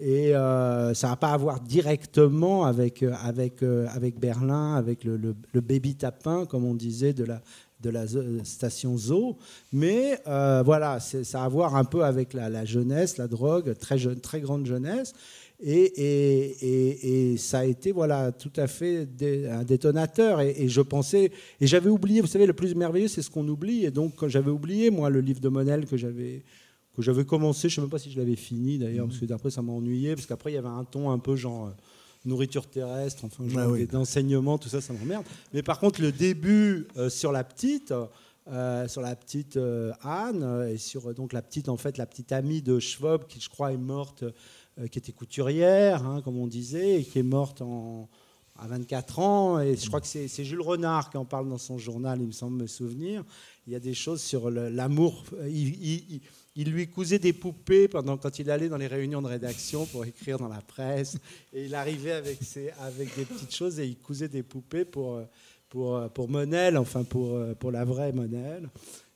Et 0.00 0.34
euh, 0.34 0.92
ça 0.92 1.08
n'a 1.08 1.16
pas 1.16 1.28
à 1.32 1.36
voir 1.36 1.60
directement 1.60 2.64
avec, 2.64 3.02
euh, 3.02 3.12
avec, 3.22 3.62
euh, 3.62 3.86
avec 3.94 4.18
Berlin, 4.18 4.74
avec 4.74 5.04
le, 5.04 5.16
le- 5.16 5.60
baby 5.60 5.94
tapin, 5.94 6.46
comme 6.46 6.64
on 6.64 6.74
disait, 6.74 7.12
de 7.12 7.24
la, 7.24 7.40
de 7.80 7.90
la 7.90 8.04
station 8.42 8.96
Zoo. 8.98 9.36
Mais 9.72 10.18
voilà, 10.26 10.98
ça 11.00 11.42
a 11.42 11.44
à 11.44 11.48
voir 11.48 11.76
un 11.76 11.84
peu 11.84 12.04
avec 12.04 12.32
la, 12.32 12.64
jeunesse, 12.64 13.18
la 13.18 13.28
drogue, 13.28 13.74
très, 13.78 13.96
jeune, 13.98 14.18
très 14.20 14.40
grande 14.40 14.66
jeunesse. 14.66 15.12
Et, 15.60 15.84
et, 15.84 17.32
et- 17.32 17.36
ça 17.36 17.60
a 17.60 17.64
été 17.64 17.92
voilà 17.92 18.32
tout 18.32 18.50
à 18.56 18.66
fait 18.66 19.06
un 19.48 19.62
détonateur. 19.62 20.40
Et 20.40 20.68
je 20.68 20.80
pensais, 20.80 21.30
et 21.60 21.66
j'avais 21.68 21.88
oublié, 21.90 22.20
vous 22.20 22.26
savez, 22.26 22.46
le 22.46 22.52
plus 22.52 22.74
merveilleux, 22.74 23.08
c'est 23.08 23.22
ce 23.22 23.30
qu'on 23.30 23.46
oublie. 23.46 23.84
Et 23.84 23.90
donc, 23.92 24.14
quand 24.16 24.28
j'avais 24.28 24.50
oublié, 24.50 24.90
moi, 24.90 25.08
le 25.08 25.20
livre 25.20 25.40
de 25.40 25.48
Monel 25.48 25.86
que 25.86 25.96
j'avais 25.96 26.42
que 26.96 27.02
j'avais 27.02 27.24
commencé, 27.24 27.68
je 27.68 27.74
ne 27.74 27.74
sais 27.76 27.80
même 27.82 27.90
pas 27.90 27.98
si 27.98 28.10
je 28.10 28.18
l'avais 28.18 28.36
fini 28.36 28.78
d'ailleurs, 28.78 29.06
parce 29.06 29.18
que 29.18 29.26
d'après 29.26 29.50
ça 29.50 29.62
m'a 29.62 29.72
ennuyé, 29.72 30.14
parce 30.14 30.26
qu'après 30.26 30.52
il 30.52 30.54
y 30.54 30.58
avait 30.58 30.68
un 30.68 30.84
ton 30.84 31.10
un 31.10 31.18
peu 31.18 31.36
genre 31.36 31.66
euh, 31.66 31.70
nourriture 32.24 32.66
terrestre, 32.66 33.24
enfin 33.24 33.48
genre 33.48 33.62
Ah 33.62 33.70
oui. 33.70 33.86
d'enseignement, 33.86 34.58
tout 34.58 34.68
ça, 34.68 34.80
ça 34.80 34.92
m'emmerde. 34.92 35.24
Mais 35.52 35.62
par 35.62 35.78
contre, 35.80 36.00
le 36.00 36.12
début 36.12 36.86
euh, 36.96 37.10
sur 37.10 37.32
la 37.32 37.44
petite, 37.44 37.92
euh, 38.48 38.88
sur 38.88 39.00
la 39.00 39.14
petite 39.16 39.56
euh, 39.56 39.92
Anne, 40.02 40.68
et 40.70 40.78
sur 40.78 41.12
donc 41.14 41.32
la 41.32 41.42
petite, 41.42 41.68
en 41.68 41.76
fait, 41.76 41.98
la 41.98 42.06
petite 42.06 42.32
amie 42.32 42.62
de 42.62 42.78
Schwab, 42.78 43.26
qui 43.26 43.40
je 43.40 43.48
crois 43.48 43.72
est 43.72 43.76
morte, 43.78 44.24
qui 44.90 44.98
était 44.98 45.12
couturière, 45.12 46.04
hein, 46.04 46.20
comme 46.24 46.36
on 46.36 46.48
disait, 46.48 47.00
et 47.00 47.04
qui 47.04 47.20
est 47.20 47.22
morte 47.22 47.62
en, 47.62 48.08
à 48.58 48.66
24 48.66 49.18
ans. 49.20 49.60
Et 49.60 49.76
je 49.76 49.86
crois 49.86 50.00
que 50.00 50.06
c'est 50.06 50.44
Jules 50.44 50.60
Renard 50.60 51.10
qui 51.10 51.16
en 51.16 51.24
parle 51.24 51.48
dans 51.48 51.58
son 51.58 51.78
journal, 51.78 52.18
il 52.20 52.26
me 52.26 52.32
semble 52.32 52.56
me 52.56 52.66
souvenir. 52.66 53.22
Il 53.68 53.72
y 53.72 53.76
a 53.76 53.80
des 53.80 53.94
choses 53.94 54.20
sur 54.20 54.50
l'amour. 54.50 55.24
Il, 56.56 56.70
lui 56.70 56.88
cousait 56.88 57.18
des 57.18 57.32
poupées 57.32 57.88
pendant 57.88 58.16
quand 58.16 58.38
il 58.38 58.50
allait 58.50 58.68
dans 58.68 58.76
les 58.76 58.86
réunions 58.86 59.22
de 59.22 59.26
rédaction 59.26 59.86
pour 59.86 60.04
écrire 60.04 60.38
dans 60.38 60.48
la 60.48 60.60
presse. 60.60 61.16
Et 61.52 61.64
il 61.64 61.74
arrivait 61.74 62.12
avec, 62.12 62.42
ses, 62.42 62.70
avec 62.80 63.14
des 63.16 63.24
petites 63.24 63.54
choses 63.54 63.80
et 63.80 63.86
il 63.86 63.98
cousait 63.98 64.28
des 64.28 64.42
poupées 64.42 64.84
pour, 64.84 65.14
euh, 65.14 65.24
pour, 65.68 65.96
euh, 65.96 66.08
pour 66.08 66.28
Monel, 66.28 66.78
enfin 66.78 67.02
pour, 67.02 67.34
euh, 67.34 67.54
pour 67.54 67.72
la 67.72 67.84
vraie 67.84 68.12
Monel. 68.12 68.68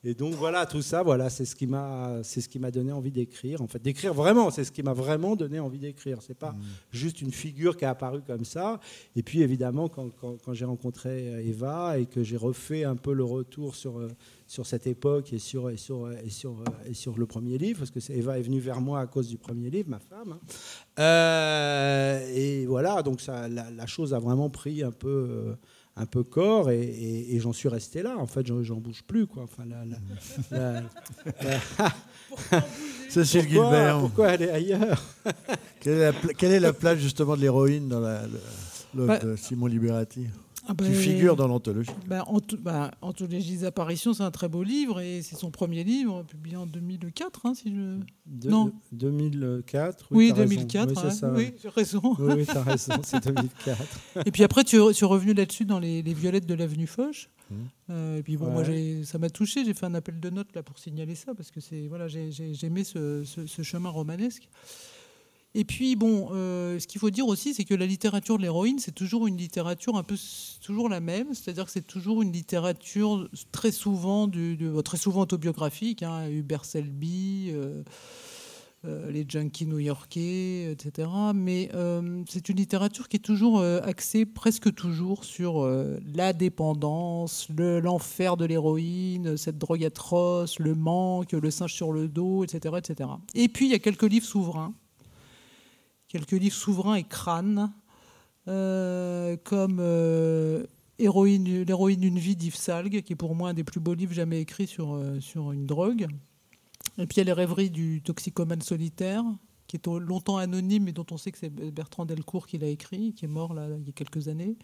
Et 0.04 0.14
donc 0.14 0.34
voilà, 0.34 0.64
tout 0.64 0.80
ça, 0.80 1.02
voilà, 1.02 1.28
c'est 1.28 1.44
ce 1.44 1.56
qui 1.56 1.66
m'a, 1.66 2.20
c'est 2.22 2.40
ce 2.40 2.48
qui 2.48 2.60
m'a 2.60 2.70
donné 2.70 2.92
envie 2.92 3.10
d'écrire. 3.10 3.60
En 3.62 3.66
fait, 3.66 3.82
d'écrire 3.82 4.14
vraiment, 4.14 4.48
c'est 4.52 4.62
ce 4.62 4.70
qui 4.70 4.84
m'a 4.84 4.92
vraiment 4.92 5.34
donné 5.34 5.58
envie 5.58 5.80
d'écrire. 5.80 6.18
C'est 6.22 6.38
pas 6.38 6.54
juste 6.92 7.20
une 7.20 7.32
figure 7.32 7.76
qui 7.76 7.84
a 7.84 7.90
apparu 7.90 8.20
comme 8.24 8.44
ça. 8.44 8.78
Et 9.16 9.24
puis 9.24 9.42
évidemment, 9.42 9.88
quand, 9.88 10.10
quand- 10.20 10.36
quand 10.44 10.54
j'ai 10.54 10.64
rencontré 10.64 11.28
euh, 11.34 11.40
Eva 11.44 11.98
et 11.98 12.06
que 12.06 12.22
j'ai 12.22 12.36
refait 12.36 12.84
un 12.84 12.94
peu 12.94 13.12
le 13.12 13.24
retour 13.24 13.74
sur 13.74 13.98
euh, 13.98 14.08
sur 14.46 14.66
cette 14.66 14.86
époque 14.86 15.32
et 15.32 15.38
sur 15.40 15.68
et 15.68 15.76
sur 15.76 16.10
et 16.12 16.30
sur 16.30 16.52
euh, 16.60 16.64
et 16.90 16.94
sur 16.94 17.18
le 17.18 17.26
premier 17.26 17.58
livre, 17.58 17.80
parce 17.80 17.90
que 17.90 18.12
Eva 18.12 18.38
est 18.38 18.42
venue 18.42 18.60
vers 18.60 18.80
moi 18.80 19.00
à 19.00 19.06
cause 19.08 19.28
du 19.28 19.36
premier 19.36 19.68
livre, 19.68 19.90
ma 19.90 19.98
femme. 19.98 20.32
hein. 20.34 20.40
Euh, 21.00 22.20
et 22.34 22.66
voilà, 22.66 23.02
donc 23.02 23.20
ça, 23.20 23.48
la, 23.48 23.70
la 23.70 23.86
chose 23.86 24.14
a 24.14 24.18
vraiment 24.20 24.48
pris 24.48 24.82
un 24.84 24.92
peu. 24.92 25.08
euh, 25.08 25.54
un 25.98 26.06
peu 26.06 26.22
corps 26.22 26.70
et, 26.70 26.80
et- 26.80 27.34
et 27.36 27.40
j'en 27.40 27.52
suis 27.52 27.68
resté 27.68 28.02
là. 28.02 28.16
En 28.18 28.26
fait, 28.26 28.46
j'en, 28.46 28.76
bouge 28.76 29.02
plus. 29.06 29.26
Quoi. 29.26 29.42
Enfin, 29.44 29.64
la- 29.68 29.84
la- 29.84 29.96
la- 30.50 30.82
la- 32.52 32.64
Cécile 33.08 33.46
pourquoi, 33.46 33.64
Gilbert. 33.64 33.98
pourquoi 34.00 34.26
aller 34.28 34.50
ailleurs? 34.50 35.02
Quelle 35.80 35.94
est, 35.94 36.00
la, 36.00 36.12
pla- 36.12 36.32
quelle 36.34 36.52
est 36.52 36.60
la 36.60 36.72
place 36.72 36.98
justement 36.98 37.36
de 37.36 37.40
l'héroïne 37.40 37.88
dans 37.88 38.00
la, 38.00 38.22
le- 38.22 38.28
l'œuvre 38.94 39.06
Bah, 39.08 39.18
de 39.18 39.36
Simon 39.36 39.66
Liberati? 39.66 40.26
Ah 40.70 40.74
bah, 40.74 40.84
Qui 40.84 40.92
figure 40.94 41.34
dans 41.34 41.48
l'anthologie. 41.48 41.90
bah, 42.06 42.24
bah, 42.60 42.90
Anthologie 43.00 43.56
des 43.58 43.64
apparitions, 43.64 44.12
c'est 44.12 44.22
un 44.22 44.30
très 44.30 44.48
beau 44.48 44.62
livre 44.62 45.00
et 45.00 45.22
c'est 45.22 45.34
son 45.36 45.50
premier 45.50 45.82
livre, 45.82 46.22
publié 46.24 46.56
en 46.56 46.66
2004. 46.66 47.46
hein, 47.46 47.54
si 47.54 47.74
je... 47.74 47.98
De- 48.26 48.50
Non. 48.50 48.70
2004 48.92 50.06
Oui, 50.10 50.28
t'as 50.28 50.34
raison. 50.42 50.48
2004. 50.54 51.04
Oui, 51.06 51.10
ça. 51.12 51.32
Oui, 51.32 51.52
j'ai 51.62 51.68
raison. 51.70 52.02
Oui, 52.18 52.34
oui, 52.36 52.46
t'as 52.46 52.62
raison, 52.62 52.92
c'est 53.02 53.24
2004. 53.24 53.82
Et 54.26 54.30
puis 54.30 54.44
après, 54.44 54.62
tu, 54.64 54.76
tu 54.94 55.04
es 55.04 55.06
revenu 55.06 55.32
là-dessus 55.32 55.64
dans 55.64 55.78
les, 55.78 56.02
les 56.02 56.12
violettes 56.14 56.46
de 56.46 56.54
l'avenue 56.54 56.86
Foch. 56.86 57.30
Euh, 57.88 58.18
et 58.18 58.22
puis 58.22 58.36
bon, 58.36 58.50
moi, 58.50 58.60
Ouais. 58.62 59.00
ça 59.04 59.16
m'a 59.18 59.30
touché. 59.30 59.64
J'ai 59.64 59.72
fait 59.72 59.86
un 59.86 59.94
appel 59.94 60.20
de 60.20 60.28
notes 60.28 60.54
là 60.54 60.62
pour 60.62 60.78
signaler 60.78 61.14
ça 61.14 61.34
parce 61.34 61.50
que 61.50 61.60
c'est 61.60 61.86
voilà, 61.88 62.06
j'ai 62.06 62.28
aimé 62.62 62.84
ce, 62.84 63.24
ce- 63.24 63.46
ce 63.46 63.62
chemin 63.62 63.88
romanesque. 63.88 64.50
Et 65.54 65.64
puis 65.64 65.96
bon, 65.96 66.28
euh, 66.32 66.78
ce 66.78 66.86
qu'il 66.86 67.00
faut 67.00 67.10
dire 67.10 67.26
aussi, 67.26 67.54
c'est 67.54 67.64
que 67.64 67.74
la 67.74 67.86
littérature 67.86 68.36
de 68.36 68.42
l'héroïne, 68.42 68.78
c'est 68.78 68.94
toujours 68.94 69.26
une 69.26 69.36
littérature 69.36 69.96
un 69.96 70.02
peu 70.02 70.14
toujours 70.62 70.88
la 70.88 71.00
même, 71.00 71.32
c'est-à-dire 71.34 71.64
que 71.64 71.70
c'est 71.70 71.86
toujours 71.86 72.22
une 72.22 72.32
littérature 72.32 73.28
très 73.50 73.72
souvent 73.72 74.28
de- 74.28 74.80
très 74.82 74.98
souvent 74.98 75.22
autobiographique. 75.22 76.02
Hein, 76.02 76.28
Hubert 76.28 76.64
Selby. 76.64 77.50
euh, 77.52 77.82
euh, 78.84 79.10
les 79.10 79.26
junkies 79.28 79.66
new-yorkais, 79.66 80.70
etc. 80.70 81.08
Mais 81.34 81.68
euh, 81.74 82.22
c'est 82.28 82.48
une 82.48 82.58
littérature 82.58 83.08
qui 83.08 83.16
est 83.16 83.20
toujours 83.20 83.58
euh, 83.58 83.80
axée, 83.82 84.24
presque 84.24 84.72
toujours, 84.72 85.24
sur 85.24 85.64
euh, 85.64 85.98
la 86.14 86.32
dépendance, 86.32 87.48
le- 87.56 87.80
l'enfer 87.80 88.36
de 88.36 88.44
l'héroïne, 88.44 89.36
cette 89.36 89.58
drogue 89.58 89.84
atroce, 89.84 90.60
le 90.60 90.76
manque, 90.76 91.32
le 91.32 91.50
singe 91.50 91.74
sur 91.74 91.90
le 91.92 92.06
dos, 92.06 92.44
etc. 92.44 92.76
etc. 92.78 93.10
Et 93.34 93.48
puis, 93.48 93.66
il 93.66 93.72
y 93.72 93.74
a 93.74 93.80
quelques 93.80 94.04
livres 94.08 94.26
souverains, 94.26 94.72
quelques 96.08 96.32
livres 96.32 96.54
souverains 96.54 96.94
et 96.96 97.04
crânes, 97.04 97.72
euh, 98.48 99.36
comme 99.44 99.78
euh, 99.80 100.64
Héroïne- 100.98 101.64
L'héroïne 101.64 102.00
d'une 102.00 102.18
vie 102.18 102.34
d'Yves 102.36 102.56
Salgue, 102.56 103.02
qui 103.02 103.12
est 103.12 103.16
pour 103.16 103.34
moi 103.34 103.50
un 103.50 103.54
des 103.54 103.64
plus 103.64 103.80
beaux 103.80 103.94
livres 103.94 104.14
jamais 104.14 104.40
écrits 104.40 104.66
sur, 104.66 104.94
euh, 104.94 105.18
une 105.52 105.66
drogue. 105.66 106.06
Et 106.98 107.06
puis 107.06 107.16
il 107.16 107.18
y 107.18 107.20
a 107.20 107.24
Les 107.24 107.32
rêveries 107.32 107.70
du 107.70 108.02
toxicomane 108.02 108.62
solitaire, 108.62 109.22
qui 109.66 109.76
est 109.76 109.86
longtemps 109.86 110.38
anonyme, 110.38 110.84
mais 110.84 110.92
dont 110.92 111.06
on 111.10 111.18
sait 111.18 111.30
que 111.30 111.38
c'est 111.38 111.50
Bertrand 111.50 112.06
Delcourt 112.06 112.46
qui 112.46 112.58
l'a 112.58 112.68
écrit, 112.68 113.12
qui 113.12 113.26
est 113.26 113.28
mort 113.28 113.54
il 113.54 113.86
y 113.86 113.90
a 113.90 113.92
quelques 113.92 114.28
années. 114.28 114.56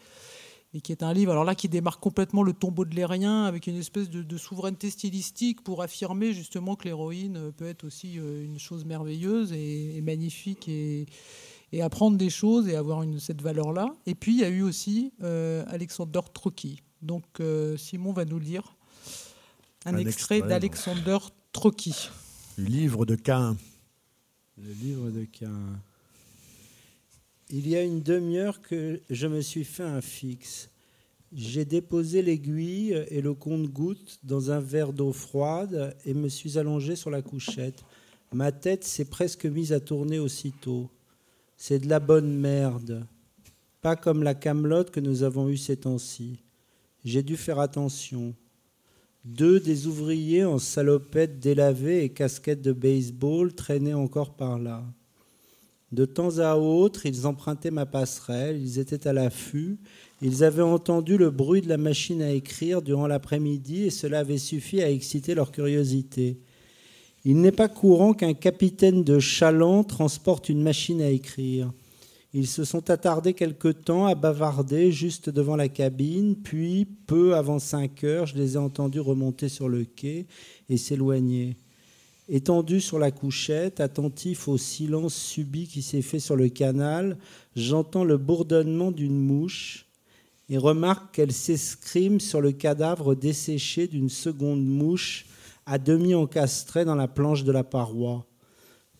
Et 0.77 0.81
qui 0.81 0.91
est 0.91 1.05
un 1.05 1.13
livre, 1.13 1.31
alors 1.31 1.45
là, 1.45 1.55
qui 1.55 1.69
démarque 1.69 2.01
complètement 2.03 2.43
le 2.43 2.53
tombeau 2.53 2.85
de 2.85 2.97
l'Aérien, 2.97 3.45
avec 3.45 3.69
une 3.69 3.77
espèce 3.77 4.11
de, 4.11 4.25
de 4.25 4.37
souveraineté 4.37 4.91
stylistique 4.91 5.63
pour 5.63 5.83
affirmer 5.83 6.33
justement 6.33 6.75
que 6.75 6.85
l'héroïne 6.85 7.53
peut 7.57 7.67
être 7.67 7.85
aussi 7.85 8.19
euh, 8.19 8.45
une 8.45 8.59
chose 8.59 8.85
merveilleuse 8.85 9.53
et, 9.53 9.97
et 9.97 10.01
magnifique 10.01 10.69
et, 10.69 11.07
et 11.73 11.81
apprendre 11.81 12.17
des 12.17 12.31
choses 12.31 12.69
et 12.69 12.75
avoir 12.75 13.03
une, 13.03 13.21
cette 13.21 13.41
valeur-là. 13.41 13.87
Et 14.07 14.17
puis, 14.17 14.33
il 14.33 14.41
y 14.41 14.45
a 14.45 14.49
eu 14.49 14.63
aussi 14.63 15.13
euh, 15.23 15.65
Alexander 15.69 16.21
Trocky. 16.33 16.83
Donc, 17.03 17.25
euh, 17.39 17.77
Simon 17.77 18.13
va 18.13 18.25
nous 18.25 18.41
lire 18.41 18.77
un, 19.85 19.95
Un 19.95 19.99
extrait, 19.99 20.39
extrait, 20.39 20.49
d'Alexander 20.49 21.19
Trocky. 21.53 22.11
Du 22.59 22.67
livre 22.67 23.07
de 23.07 23.15
Cain. 23.15 23.57
Le 24.59 24.73
livre 24.73 25.11
de 25.11 25.25
Cain. 25.25 25.79
Il 27.51 27.69
y 27.69 27.77
a 27.77 27.83
une 27.83 28.01
demi-heure 28.01 28.63
que 28.63 29.01
je 29.11 29.27
me 29.27 29.43
suis 29.43 29.65
fait 29.65 29.83
un 29.83 30.01
fixe. 30.01 30.71
J'ai 31.33 31.65
déposé 31.65 32.23
l'aiguille 32.23 33.05
et 33.09 33.21
le 33.21 33.35
compte-gouttes 33.35 34.19
dans 34.23 34.51
un 34.51 34.61
verre 34.61 34.93
d'eau 34.93 35.13
froide 35.13 35.97
et 36.07 36.15
me 36.15 36.29
suis 36.29 36.59
allongé 36.59 36.97
sur 36.97 37.11
la 37.11 37.23
couchette. 37.23 37.85
Ma 38.33 38.51
tête 38.51 38.85
s'est 38.85 39.05
presque 39.05 39.45
mise 39.45 39.73
à 39.73 39.81
tourner 39.81 40.19
aussitôt. 40.19 40.89
C'est 41.57 41.81
de 41.81 41.89
la 41.89 42.01
bonne 42.01 42.35
merde. 42.35 43.07
Pas 43.83 43.97
comme 43.97 44.23
la 44.23 44.35
camelote 44.35 44.91
que 44.91 45.01
nous 45.01 45.23
avons 45.23 45.49
eue 45.49 45.59
ces 45.59 45.77
temps-ci. 45.77 46.41
J'ai 47.05 47.23
dû 47.23 47.37
faire 47.37 47.59
attention. 47.59 48.35
Deux 49.25 49.61
des 49.61 49.87
ouvriers 49.87 50.45
en 50.45 50.59
salopette 50.59 51.41
délavée 51.41 52.05
et 52.05 52.09
casquette 52.09 52.63
de 52.63 52.73
baseball 52.73 53.55
traînaient 53.55 53.95
encore 53.95 54.35
par 54.35 54.59
là. 54.59 54.85
De 55.95 56.07
temps 56.07 56.41
à 56.41 56.57
autre, 56.57 57.07
ils 57.07 57.25
empruntaient 57.25 57.71
ma 57.71 57.87
passerelle, 57.87 58.61
ils 58.61 58.81
étaient 58.81 59.07
à 59.07 59.13
l'affût, 59.13 59.79
ils 60.23 60.43
avaient 60.43 60.61
entendu 60.61 61.17
le 61.17 61.31
bruit 61.31 61.61
de 61.61 61.69
la 61.69 61.77
machine 61.77 62.21
à 62.21 62.33
écrire 62.33 62.83
durant 62.83 63.07
l'après-midi 63.07 63.85
et 63.85 63.91
cela 63.91 64.19
avait 64.19 64.39
suffi 64.39 64.83
à 64.83 64.91
exciter 64.91 65.37
leur 65.37 65.53
curiosité. 65.53 66.41
Il 67.25 67.41
n'est 67.41 67.53
pas 67.53 67.69
courant 67.69 68.13
qu'un 68.13 68.35
capitaine 68.35 69.05
de 69.05 69.21
chaland 69.21 69.85
transporte 69.85 70.49
une 70.49 70.65
machine 70.65 71.01
à 71.01 71.11
écrire. 71.11 71.73
Ils 72.33 72.49
se 72.49 72.65
sont 72.65 72.91
attardés 72.91 73.33
quelque 73.33 73.69
temps 73.69 74.07
à 74.07 74.17
bavarder 74.17 74.91
juste 74.91 75.31
devant 75.31 75.55
la 75.55 75.69
cabine, 75.69 76.35
puis, 76.35 76.87
peu 77.07 77.37
avant 77.37 77.61
cinq 77.61 78.03
heures, 78.03 78.27
je 78.27 78.35
les 78.37 78.55
ai 78.55 78.57
entendus 78.57 78.99
remonter 78.99 79.49
sur 79.49 79.69
le 79.69 79.85
quai 79.85 80.27
et 80.69 80.77
s'éloigner. 80.77 81.57
Étendu 82.29 82.81
sur 82.81 82.99
la 82.99 83.11
couchette, 83.11 83.81
attentif 83.81 84.49
au 84.49 84.57
silence 84.57 85.15
subit 85.15 85.67
qui 85.67 85.83
s'est 85.83 86.01
fait 86.01 86.21
sur 86.21 86.37
le 86.37 86.49
canal, 86.49 87.19
j'entends 87.55 88.05
le 88.05 88.17
bourdonnement 88.17 88.91
d'une 88.91 89.19
mouche 89.19 89.87
et 90.49 90.57
remarque 90.57 91.15
qu'elle 91.15 91.33
s'escrime 91.33 92.21
sur 92.21 92.41
le 92.41 92.53
cadavre 92.53 93.15
desséché 93.15 93.89
d'une 93.89 94.09
seconde 94.09 94.65
mouche 94.65 95.27
à 95.67 95.77
demi 95.79 96.15
encastrée 96.15 96.87
dans 96.87 96.95
la 96.95 97.09
planche 97.09 97.45
de 97.45 97.53
la 97.53 97.65
paroi. 97.65 98.27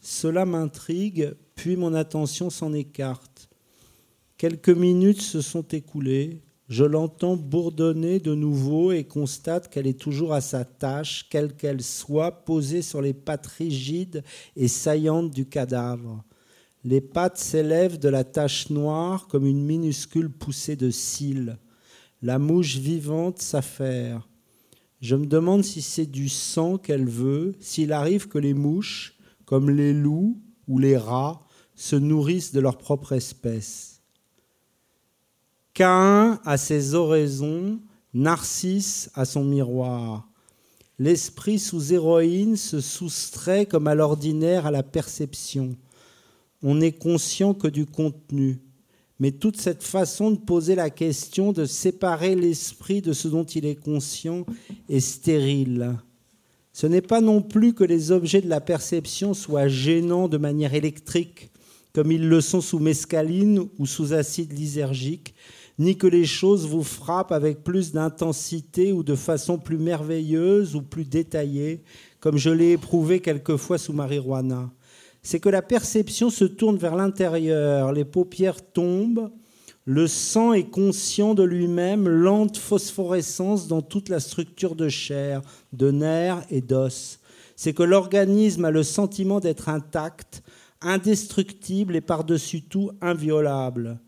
Cela 0.03 0.45
m'intrigue, 0.45 1.35
puis 1.55 1.77
mon 1.77 1.95
attention 1.95 2.51
s'en 2.51 2.75
écarte. 2.75 3.49
Quelques 4.37 4.69
minutes 4.69 5.23
se 5.23 5.41
sont 5.41 5.63
écoulées. 5.63 6.41
Je 6.69 6.85
l'entends 6.85 7.37
bourdonner 7.37 8.21
de 8.21 8.35
nouveau 8.35 8.93
et 8.93 9.05
constate 9.05 9.69
qu'elle 9.69 9.87
est 9.87 10.01
toujours 10.01 10.33
à 10.33 10.41
sa 10.41 10.65
tâche, 10.65 11.27
quelle 11.29 11.55
qu'elle 11.55 11.83
soit, 11.83 12.45
posée 12.45 12.81
sur 12.81 13.03
les 13.03 13.13
pattes 13.13 13.47
rigides 13.47 14.25
et 14.57 14.69
saillantes 14.69 15.31
du 15.31 15.47
cadavre. 15.47 16.25
Les 16.83 17.03
pattes 17.03 17.39
s'élèvent 17.39 17.99
de 17.99 18.09
la 18.09 18.25
tache 18.25 18.71
noire 18.71 19.27
comme 19.29 19.47
une 19.47 19.65
minuscule 19.65 20.31
poussée 20.31 20.77
de 20.77 20.91
cils. 20.91 21.59
La 22.23 22.39
mouche 22.39 22.77
vivante 22.77 23.43
s'affaire. 23.43 24.27
Je 25.03 25.17
me 25.17 25.27
demande 25.27 25.65
si 25.65 25.83
c'est 25.83 26.07
du 26.07 26.31
sang 26.31 26.79
qu'elle 26.79 27.09
veut, 27.09 27.55
s'il 27.61 27.93
arrive 27.93 28.29
que 28.29 28.39
les 28.39 28.55
mouches, 28.55 29.19
comme 29.45 29.69
les 29.69 29.93
loups 29.93 30.41
ou 30.67 30.79
les 30.79 30.97
rats, 30.97 31.47
se 31.75 31.97
nourrissent 31.97 32.53
de 32.53 32.61
leur 32.61 32.79
propre 32.79 33.13
espèce. 33.13 33.94
Caïn 35.75 36.41
a 36.45 36.57
ses 36.57 36.95
oraisons, 36.95 37.81
Narcisse 38.15 39.11
a 39.15 39.25
son 39.25 39.43
miroir. 39.43 40.29
L'esprit 41.01 41.59
sous 41.59 41.93
héroïne 41.93 42.57
se 42.57 42.81
soustrait 42.81 43.67
comme 43.67 43.89
à 43.89 43.97
l'ordinaire 43.97 44.67
à 44.67 44.71
la 44.71 44.85
perception. 44.85 45.77
On 46.63 46.77
n'est 46.77 46.93
conscient 46.93 47.55
que 47.55 47.67
du 47.67 47.87
contenu. 47.87 48.61
Mais 49.19 49.33
toute 49.33 49.57
cette 49.57 49.83
façon 49.83 50.31
de 50.31 50.39
poser 50.39 50.77
la 50.77 50.91
question, 50.91 51.51
de 51.53 51.65
séparer 51.65 52.37
l'esprit 52.37 53.03
de 53.03 53.13
ce 53.13 53.27
dont 53.27 53.43
il 53.45 53.67
est 53.67 53.75
conscient, 53.75 54.47
est 54.89 55.01
stérile. 55.01 55.97
Ce 56.73 56.87
n'est 56.87 57.03
pas 57.03 57.21
non 57.21 57.43
plus 57.43 57.75
que 57.75 57.85
les 57.85 58.13
objets 58.13 58.41
de 58.41 58.49
la 58.49 58.61
perception 58.61 59.35
soient 59.35 59.67
gênants 59.67 60.29
de 60.29 60.39
manière 60.39 60.75
électrique, 60.75 61.51
comme 61.93 62.13
ils 62.13 62.29
le 62.29 62.41
sont 62.41 62.61
sous 62.61 62.79
mescaline 62.79 63.69
ou 63.79 63.87
sous 63.87 64.13
acide 64.13 64.53
lysergique, 64.53 65.35
ni 65.79 65.97
que 65.97 66.07
les 66.07 66.25
choses 66.25 66.67
vous 66.67 66.85
frappent 66.85 67.33
avec 67.33 67.65
plus 67.65 67.93
d'intensité 67.93 68.93
ou 68.93 69.03
de 69.03 69.15
façon 69.15 69.59
plus 69.59 69.79
merveilleuse 69.79 70.77
ou 70.77 70.83
plus 70.83 71.05
détaillée, 71.05 71.83
comme 72.21 72.37
je 72.37 72.51
l'ai 72.51 72.73
éprouvé 72.73 73.21
quelquefois 73.21 73.79
sous 73.79 73.93
marijuana. 73.93 74.71
C'est 75.23 75.41
que 75.41 75.49
la 75.49 75.63
perception 75.63 76.31
se 76.31 76.45
tourne 76.45 76.77
vers 76.77 76.97
l'intérieur, 76.97 77.93
les 77.93 78.05
paupières 78.05 78.65
tombent, 78.73 79.31
le 79.87 80.07
sang 80.07 80.55
est 80.55 80.71
conscient 80.71 81.35
de 81.35 81.43
lui-même, 81.43 82.09
lente 82.09 82.57
phosphorescence 82.57 83.69
dans 83.69 83.83
toute 83.83 84.09
la 84.09 84.21
structure 84.21 84.77
de 84.77 84.89
chair, 84.89 85.43
de 85.73 85.91
nerfs 85.91 86.43
et 86.51 86.63
d'os. 86.63 87.19
C'est 87.57 87.75
que 87.75 87.83
l'organisme 87.83 88.65
a 88.65 88.71
le 88.71 88.83
sentiment 88.83 89.41
d'être 89.41 89.69
intact, 89.69 90.43
indestructible 90.81 91.97
et 91.97 92.01
par-dessus 92.01 92.63
tout 92.63 92.93
inviolable. 93.01 93.99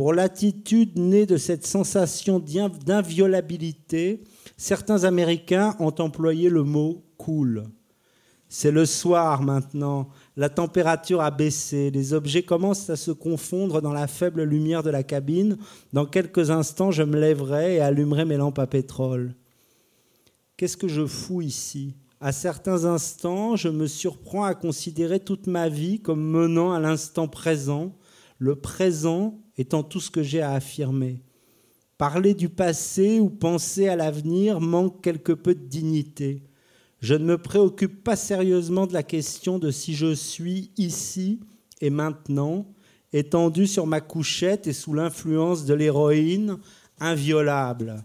Pour 0.00 0.14
l'attitude 0.14 0.98
née 0.98 1.26
de 1.26 1.36
cette 1.36 1.66
sensation 1.66 2.38
d'in- 2.38 2.70
d'inviolabilité, 2.70 4.22
certains 4.56 5.04
Américains 5.04 5.76
ont 5.78 5.94
employé 5.98 6.48
le 6.48 6.62
mot 6.62 7.04
cool. 7.18 7.64
C'est 8.48 8.70
le 8.70 8.86
soir 8.86 9.42
maintenant, 9.42 10.08
la 10.38 10.48
température 10.48 11.20
a 11.20 11.30
baissé, 11.30 11.90
les 11.90 12.14
objets 12.14 12.44
commencent 12.44 12.88
à 12.88 12.96
se 12.96 13.10
confondre 13.10 13.82
dans 13.82 13.92
la 13.92 14.06
faible 14.06 14.42
lumière 14.42 14.82
de 14.82 14.88
la 14.88 15.02
cabine. 15.02 15.58
Dans 15.92 16.06
quelques 16.06 16.50
instants, 16.50 16.90
je 16.90 17.02
me 17.02 17.20
lèverai 17.20 17.74
et 17.74 17.80
allumerai 17.80 18.24
mes 18.24 18.38
lampes 18.38 18.58
à 18.58 18.66
pétrole. 18.66 19.34
Qu'est-ce 20.56 20.78
que 20.78 20.88
je 20.88 21.04
fous 21.04 21.42
ici? 21.42 21.92
À 22.22 22.32
certains 22.32 22.86
instants, 22.86 23.54
je 23.54 23.68
me 23.68 23.86
surprends 23.86 24.44
à 24.44 24.54
considérer 24.54 25.20
toute 25.20 25.46
ma 25.46 25.68
vie 25.68 26.00
comme 26.00 26.22
menant 26.22 26.72
à 26.72 26.80
l'instant 26.80 27.28
présent, 27.28 27.92
le 28.38 28.56
présent 28.56 29.38
étant 29.60 29.82
tout 29.82 30.00
ce 30.00 30.10
que 30.10 30.22
j'ai 30.22 30.40
à 30.40 30.52
affirmer. 30.52 31.20
Parler 31.98 32.32
du 32.32 32.48
passé 32.48 33.20
ou 33.20 33.28
penser 33.28 33.88
à 33.88 33.96
l'avenir 33.96 34.58
manque 34.58 35.02
quelque 35.02 35.32
peu 35.32 35.54
de 35.54 35.66
dignité. 35.66 36.42
Je 37.00 37.14
ne 37.14 37.24
me 37.24 37.36
préoccupe 37.36 38.02
pas 38.02 38.16
sérieusement 38.16 38.86
de 38.86 38.94
la 38.94 39.02
question 39.02 39.58
de 39.58 39.70
si 39.70 39.94
je 39.94 40.14
suis 40.14 40.70
ici 40.78 41.40
et 41.82 41.90
maintenant, 41.90 42.66
étendu 43.12 43.66
sur 43.66 43.86
ma 43.86 44.00
couchette 44.00 44.66
et 44.66 44.72
sous 44.72 44.94
l'influence 44.94 45.66
de 45.66 45.74
l'héroïne, 45.74 46.56
inviolable. 46.98 48.02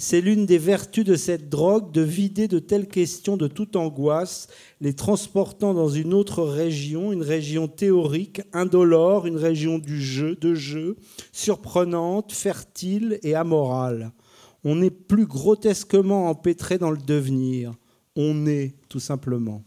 C'est 0.00 0.20
l'une 0.20 0.46
des 0.46 0.58
vertus 0.58 1.04
de 1.04 1.16
cette 1.16 1.48
drogue 1.48 1.90
de 1.90 2.02
vider 2.02 2.46
de 2.46 2.60
telles 2.60 2.86
questions 2.86 3.36
de 3.36 3.48
toute 3.48 3.74
angoisse, 3.74 4.46
les 4.80 4.94
transportant 4.94 5.74
dans 5.74 5.88
une 5.88 6.14
autre 6.14 6.44
région, 6.44 7.12
une 7.12 7.24
région 7.24 7.66
théorique, 7.66 8.40
indolore, 8.52 9.26
une 9.26 9.36
région 9.36 9.80
du 9.80 10.00
jeu, 10.00 10.36
de 10.36 10.54
jeu, 10.54 10.94
surprenante, 11.32 12.30
fertile 12.30 13.18
et 13.24 13.34
amorale. 13.34 14.12
On 14.62 14.80
est 14.82 14.90
plus 14.90 15.26
grotesquement 15.26 16.30
empêtré 16.30 16.78
dans 16.78 16.92
le 16.92 16.98
devenir. 16.98 17.74
On 18.14 18.46
est, 18.46 18.76
tout 18.88 19.00
simplement. 19.00 19.64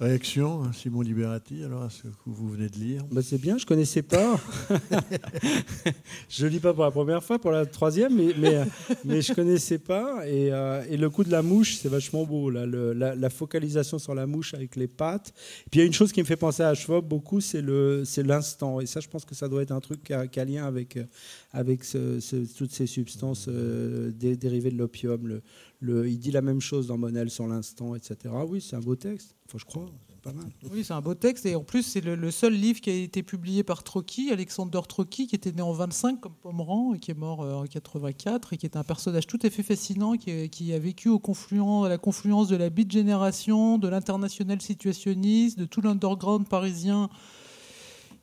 Réaction, 0.00 0.64
hein, 0.64 0.72
Simon 0.72 1.02
Liberati, 1.02 1.62
alors, 1.62 1.82
à 1.82 1.90
ce 1.90 2.04
que 2.04 2.08
vous 2.24 2.48
venez 2.48 2.70
de 2.70 2.76
lire? 2.78 3.04
Bah, 3.12 3.20
c'est 3.22 3.36
bien, 3.38 3.58
je 3.58 3.66
connaissais 3.66 4.00
pas. 4.00 4.40
je 6.30 6.46
lis 6.46 6.58
pas 6.58 6.72
pour 6.72 6.84
la 6.84 6.90
première 6.90 7.22
fois, 7.22 7.38
pour 7.38 7.50
la 7.50 7.66
troisième, 7.66 8.16
mais, 8.16 8.32
mais, 8.38 8.64
mais 9.04 9.20
je 9.20 9.34
connaissais 9.34 9.76
pas. 9.78 10.26
Et, 10.26 10.50
euh, 10.52 10.82
et 10.88 10.96
le 10.96 11.10
coup 11.10 11.22
de 11.22 11.30
la 11.30 11.42
mouche, 11.42 11.76
c'est 11.76 11.90
vachement 11.90 12.24
beau. 12.24 12.48
Là, 12.48 12.64
le- 12.64 12.94
la, 12.94 13.14
la 13.14 13.28
focalisation 13.28 13.98
sur 13.98 14.14
la 14.14 14.26
mouche 14.26 14.54
avec 14.54 14.74
les 14.76 14.88
pattes. 14.88 15.34
Et 15.66 15.70
puis 15.70 15.80
il 15.80 15.82
y 15.82 15.82
a 15.82 15.86
une 15.86 15.92
chose 15.92 16.12
qui 16.12 16.20
me 16.20 16.26
fait 16.26 16.36
penser 16.36 16.62
à 16.62 16.72
Schwab 16.72 17.04
beaucoup, 17.06 17.42
c'est 17.42 17.60
le, 17.60 18.02
c'est 18.06 18.22
l'instant. 18.22 18.80
Et 18.80 18.86
ça, 18.86 19.00
je 19.00 19.08
pense 19.08 19.26
que 19.26 19.34
ça 19.34 19.48
doit 19.48 19.60
être 19.62 19.72
un 19.72 19.80
truc 19.80 20.02
qui 20.02 20.14
a, 20.14 20.26
qui 20.26 20.40
a 20.40 20.46
lien 20.46 20.64
avec, 20.64 20.96
euh, 20.96 21.04
avec 21.52 21.84
ce- 21.84 22.20
ce- 22.20 22.36
toutes 22.56 22.72
ces 22.72 22.86
substances 22.86 23.48
euh, 23.48 24.10
dé- 24.12 24.36
dérivées 24.36 24.70
de 24.70 24.78
l'opium. 24.78 25.26
Le, 25.26 25.42
le- 25.80 26.08
il 26.08 26.18
dit 26.18 26.30
la 26.30 26.40
même 26.40 26.62
chose 26.62 26.86
dans 26.86 26.96
Monel 26.96 27.28
sur 27.28 27.46
l'instant, 27.46 27.94
etc. 27.94 28.16
Oui, 28.48 28.62
c'est 28.62 28.76
un 28.76 28.80
beau 28.80 28.96
texte. 28.96 29.34
Oui, 30.70 30.84
c'est 30.84 30.92
un 30.92 31.00
beau 31.00 31.14
texte. 31.14 31.46
Et 31.46 31.56
en 31.56 31.64
plus, 31.64 31.82
c'est 31.82 32.00
le, 32.00 32.30
seul 32.30 32.52
livre 32.52 32.80
qui 32.80 32.90
a 32.90 32.94
été 32.94 33.22
publié 33.22 33.62
par 33.62 33.82
Trocky, 33.82 34.30
Alexander 34.30 34.80
Trocky, 34.86 35.26
qui 35.26 35.34
était 35.34 35.52
né 35.52 35.62
en 35.62 35.72
25 35.72 36.20
comme 36.20 36.34
Pomeran 36.34 36.94
et 36.94 36.98
qui 36.98 37.10
est 37.10 37.14
mort 37.14 37.42
euh, 37.42 37.54
en 37.54 37.64
84 37.64 38.52
et 38.52 38.56
qui 38.56 38.66
est 38.66 38.76
un 38.76 38.84
personnage 38.84 39.26
tout 39.26 39.38
à 39.42 39.50
fait 39.50 39.62
fascinant 39.62 40.16
qui, 40.16 40.48
qui 40.50 40.72
a 40.74 40.78
vécu 40.78 41.08
au 41.08 41.20
à 41.84 41.88
la 41.88 41.98
confluence 41.98 42.48
de 42.48 42.56
la 42.56 42.70
beat 42.70 42.90
génération, 42.90 43.78
de 43.78 43.88
l'international 43.88 44.60
situationniste, 44.60 45.58
de 45.58 45.64
tout 45.64 45.80
l'underground 45.80 46.46
parisien 46.48 47.08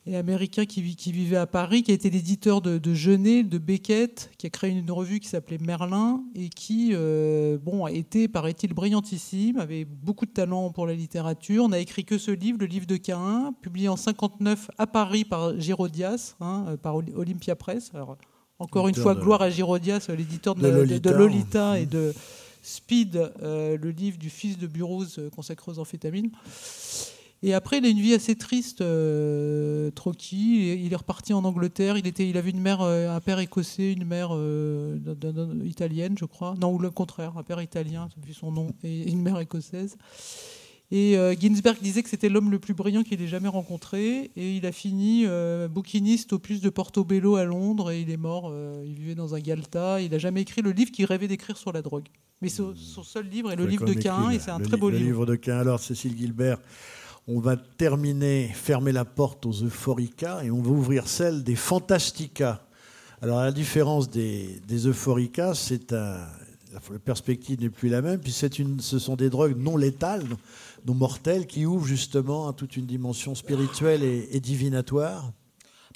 et 0.08 0.16
américain 0.16 0.66
qui, 0.66 0.82
vivait 0.82 1.36
à 1.38 1.46
Paris, 1.46 1.84
qui 1.84 1.92
a 1.92 1.94
été 1.94 2.10
l'éditeur 2.10 2.62
de, 2.62 2.78
de 2.78 2.94
Genet, 2.94 3.44
de 3.44 3.58
Beckett, 3.58 4.32
qui 4.38 4.48
a 4.48 4.50
créé 4.50 4.72
une 4.72 4.90
revue 4.90 5.20
qui 5.20 5.28
s'appelait 5.28 5.58
Merlin 5.60 6.24
et 6.34 6.50
qui, 6.50 6.92
euh, 6.94 7.58
bon, 7.62 7.86
a 7.86 7.92
été, 7.92 8.28
paraît-il, 8.28 8.74
brillantissime, 8.74 9.58
avait 9.58 9.86
beaucoup 9.86 10.26
de 10.26 10.32
talent 10.32 10.72
pour 10.72 10.88
la 10.88 10.94
littérature. 10.94 11.66
On 11.66 11.70
n'a 11.70 11.80
écrit 11.80 12.06
que 12.06 12.18
ce 12.18 12.32
livre, 12.32 12.58
le 12.60 12.66
livre 12.68 12.86
de 12.88 12.96
Cain, 12.98 13.54
publié 13.62 13.90
en 13.90 13.98
59 13.98 14.70
à 14.78 14.88
Paris 14.88 15.26
par 15.26 15.60
Girodias, 15.60 16.36
hein, 16.40 16.66
euh, 16.70 16.78
par 16.78 16.96
Olympia 16.96 17.56
Press. 17.56 17.92
Alors, 17.94 18.18
encore 18.60 18.88
une 18.88 18.96
fois, 18.96 19.14
de- 19.14 19.20
gloire 19.22 19.42
à 19.42 19.50
Girodias, 19.50 20.08
l'éditeur 20.18 20.56
de, 20.56 20.62
de 20.62 20.86
de- 20.86 20.98
de 21.00 21.10
Lolita. 21.12 21.80
Et 21.80 21.86
de 21.86 22.14
Speed, 22.64 23.16
euh, 23.44 23.78
le 23.82 23.92
livre 23.92 24.18
du 24.18 24.30
fils 24.30 24.58
de 24.58 24.68
Burroughs 24.68 25.20
euh, 25.20 25.30
consacré 25.30 25.72
aux 25.72 25.80
amphétamines. 25.80 26.32
Et 27.44 27.54
après, 27.54 27.78
il 27.78 27.86
a 27.86 27.90
une 27.90 28.00
vie 28.00 28.14
assez 28.16 28.36
triste, 28.36 28.82
euh, 28.82 29.92
Trocky. 29.92 30.74
Il 30.84 30.92
est 30.92 30.96
reparti 30.96 31.34
en 31.34 31.44
Angleterre. 31.44 31.98
Il, 31.98 32.08
était, 32.08 32.28
il 32.28 32.36
avait 32.38 32.50
une 32.50 32.60
mère, 32.60 32.82
euh, 32.82 33.16
un 33.16 33.20
père 33.20 33.40
écossais, 33.40 33.94
une 33.94 34.06
mère 34.06 34.30
euh, 34.34 34.98
italienne, 35.64 36.16
je 36.20 36.26
crois. 36.26 36.56
Non, 36.60 36.74
ou 36.74 36.80
le 36.80 36.90
contraire, 36.90 37.38
un 37.38 37.44
père 37.44 37.62
italien, 37.62 38.10
vu 38.26 38.34
son 38.34 38.52
nom, 38.52 38.72
et 38.84 39.10
une 39.12 39.22
mère 39.22 39.40
écossaise. 39.40 39.98
Et 40.90 41.18
euh, 41.18 41.36
Ginsberg 41.38 41.78
disait 41.82 42.02
que 42.02 42.10
c'était 42.10 42.30
l'homme 42.30 42.50
le 42.50 42.60
plus 42.60 42.74
brillant 42.74 43.04
qu'il 43.04 43.22
ait 43.22 43.28
jamais 43.28 43.50
rencontré. 43.50 44.32
Et 44.38 44.56
il 44.56 44.66
a 44.66 44.72
fini 44.72 45.24
euh, 45.26 45.68
bouquiniste 45.68 46.32
au 46.34 46.40
plus 46.40 46.62
de 46.62 46.70
Portobello 46.70 47.36
à 47.36 47.44
Londres. 47.44 47.92
Et 47.92 48.02
il 48.02 48.10
est 48.10 48.16
mort. 48.18 48.50
euh, 48.52 48.84
il 48.88 48.94
vivait 48.96 49.14
dans 49.16 49.36
un 49.36 49.40
Galta. 49.40 50.02
Il 50.02 50.12
n'a 50.12 50.18
jamais 50.18 50.42
écrit 50.42 50.62
le 50.62 50.72
livre 50.72 50.92
qu'il 50.92 51.04
rêvait 51.06 51.28
d'écrire 51.28 51.58
sur 51.58 51.74
la 51.74 51.82
drogue. 51.82 52.06
Mais 52.42 52.48
son, 52.50 52.74
son 52.76 53.04
seul 53.04 53.28
livre 53.28 53.52
est 53.52 53.58
le 53.58 53.66
livre 53.66 53.86
de 53.86 53.94
Cain. 53.94 54.30
le- 54.30 54.36
Et 54.36 54.40
c'est 54.40 54.50
un 54.52 54.60
le 54.60 54.66
très 54.66 54.78
beau 54.78 54.90
le 54.90 54.96
livre. 54.98 55.08
livre 55.10 55.26
de 55.26 55.36
Cain. 55.36 55.58
Alors, 55.60 55.82
Cécile 55.82 56.16
Gilbert, 56.18 56.60
on 57.28 57.40
va 57.40 57.58
terminer, 57.58 58.50
fermer 58.54 58.92
la 58.92 59.04
porte 59.04 59.46
aux 59.46 59.64
Euphorica 59.64 60.44
et 60.44 60.52
on 60.52 60.62
va 60.62 60.70
ouvrir 60.72 61.08
celle 61.08 61.44
des 61.44 61.56
Fantastica. 61.56 62.66
Alors, 63.22 63.40
à 63.40 63.46
la 63.46 63.52
différence 63.52 64.10
des, 64.10 64.62
des 64.68 64.88
Euphorica, 64.88 65.54
c'est 65.54 65.94
un. 65.94 66.26
La 66.74 67.00
perspective 67.00 67.62
n'est 67.62 67.70
plus 67.70 67.90
la 67.90 68.02
même, 68.02 68.20
puis 68.20 68.36
une, 68.60 68.82
ce 68.82 69.00
sont 69.00 69.16
des 69.16 69.30
drogues 69.30 69.58
non 69.58 69.78
létales, 69.78 70.26
non 70.86 70.94
mortelles, 70.94 71.48
qui 71.48 71.66
ouvrent 71.66 71.88
justement 71.88 72.50
à 72.50 72.54
toute 72.54 72.76
une 72.76 72.86
dimension 72.86 73.36
spirituelle 73.36 74.04
et 74.04 74.40
divinatoire. 74.42 75.32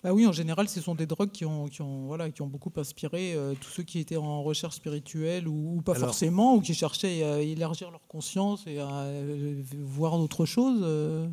Bah 0.04 0.14
oui, 0.14 0.26
en 0.26 0.32
général, 0.32 0.68
ce 0.68 0.82
sont 0.82 0.96
des 0.96 1.06
drogues 1.06 1.30
qui 1.32 1.46
ont, 1.46 1.68
qui 1.68 1.84
ont, 1.84 2.08
voilà, 2.08 2.32
qui 2.32 2.42
ont 2.42 2.48
beaucoup 2.48 2.72
inspiré 2.78 3.36
euh, 3.36 3.54
tous 3.60 3.70
ceux 3.70 3.84
qui 3.84 4.00
étaient 4.00 4.18
en 4.18 4.42
recherche 4.42 4.76
spirituelle 4.78 5.48
ou, 5.48 5.78
ou 5.78 5.82
pas 5.82 5.94
Alors- 5.94 6.08
forcément, 6.10 6.56
ou 6.56 6.62
qui 6.62 6.74
cherchaient 6.74 7.22
à 7.24 7.40
élargir 7.40 7.92
leur 7.92 8.06
conscience 8.08 8.66
et 8.66 8.80
à 8.80 8.90
euh, 9.04 9.62
voir 9.78 10.18
d'autres 10.18 10.46
choses. 10.46 10.80
euh. 10.84 11.28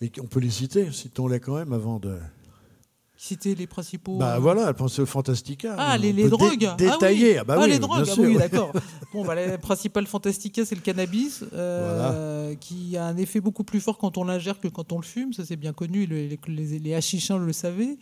Mais 0.00 0.10
on 0.20 0.26
peut 0.26 0.40
les 0.40 0.50
citer, 0.50 0.90
citons-les 0.92 1.38
quand 1.40 1.54
même 1.56 1.72
avant 1.72 1.98
de. 2.00 2.18
Citer 3.20 3.56
les 3.56 3.66
principaux. 3.66 4.16
Bah 4.16 4.36
euh, 4.36 4.38
voilà, 4.38 4.68
elle 4.68 4.74
pensait 4.74 5.02
aux 5.02 5.06
Fantastica. 5.06 5.74
Ah, 5.76 5.98
les, 5.98 6.12
les 6.12 6.22
peut 6.22 6.30
dé- 6.30 6.36
drogues 6.36 6.64
Ah 6.66 6.76
oui. 7.02 7.34
Ah, 7.36 7.42
bah 7.42 7.56
oui, 7.60 7.68
les 7.68 7.80
drogues, 7.80 8.06
ah 8.08 8.14
oui, 8.16 8.36
d'accord. 8.38 8.70
Bon, 9.12 9.24
bah, 9.24 9.34
la 9.34 9.58
principale 9.58 10.06
fantastica, 10.06 10.64
c'est 10.64 10.76
le 10.76 10.80
cannabis, 10.82 11.42
euh, 11.52 12.54
qui 12.54 12.96
a 12.96 13.06
un 13.06 13.16
effet 13.16 13.40
beaucoup 13.40 13.64
plus 13.64 13.80
fort 13.80 13.98
quand 13.98 14.18
on 14.18 14.24
l'ingère 14.24 14.60
que 14.60 14.68
quand 14.68 14.92
on 14.92 14.98
le 14.98 15.04
fume. 15.04 15.32
Ça, 15.32 15.44
c'est 15.44 15.56
bien 15.56 15.72
connu. 15.72 16.06
Le- 16.06 16.28
les, 16.28 16.78
les, 16.78 16.78
le 17.38 17.52
savaient. 17.52 17.98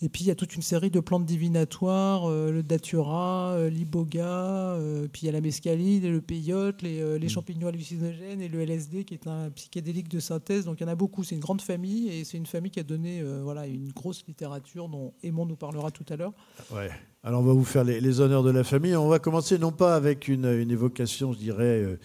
Et 0.00 0.08
puis, 0.08 0.22
il 0.24 0.28
y 0.28 0.30
a 0.30 0.36
toute 0.36 0.54
une 0.54 0.62
série 0.62 0.90
de 0.90 1.00
plantes 1.00 1.26
divinatoires, 1.26 2.30
euh, 2.30 2.52
le 2.52 2.62
datura, 2.62 3.54
euh, 3.54 3.68
l'iboga, 3.68 4.26
euh, 4.26 5.08
puis 5.12 5.22
il 5.22 5.26
y 5.26 5.28
a 5.28 5.32
la 5.32 5.40
mescaline, 5.40 6.08
le 6.08 6.20
peyote, 6.20 6.82
les, 6.82 7.18
les 7.18 7.26
Mm. 7.26 7.28
champignons 7.28 7.66
hallucinogènes 7.66 8.40
et 8.40 8.48
le 8.48 8.60
LSD, 8.60 9.04
qui 9.04 9.14
est 9.14 9.26
un 9.26 9.50
psychédélique 9.50 10.08
de 10.08 10.20
synthèse. 10.20 10.66
Donc, 10.66 10.78
il 10.80 10.84
y 10.84 10.86
en 10.86 10.92
a 10.92 10.94
beaucoup. 10.94 11.24
C'est 11.24 11.34
une 11.34 11.40
grande 11.40 11.62
famille, 11.62 12.08
et 12.10 12.22
c'est 12.24 12.36
une 12.38 12.46
famille 12.46 12.70
qui 12.70 12.78
a 12.80 12.84
donné 12.84 13.22
voilà, 13.42 13.66
une 13.66 13.90
grosse 13.90 14.24
littérature 14.28 14.88
dont 14.88 15.14
Aimon 15.24 15.46
nous 15.46 15.56
parlera 15.56 15.90
tout 15.90 16.06
à 16.10 16.16
l'heure. 16.16 16.32
Ouais. 16.72 16.90
Alors 17.24 17.40
on 17.40 17.44
va 17.44 17.52
vous 17.52 17.64
faire 17.64 17.82
les, 17.82 18.00
les 18.00 18.20
honneurs 18.20 18.44
de 18.44 18.50
la 18.50 18.62
famille. 18.62 18.94
On 18.94 19.08
va 19.08 19.18
commencer 19.18 19.58
non 19.58 19.72
pas 19.72 19.96
avec 19.96 20.28
une, 20.28 20.46
une 20.46 20.70
évocation, 20.70 21.32
je 21.32 21.38
dirais, 21.38 21.98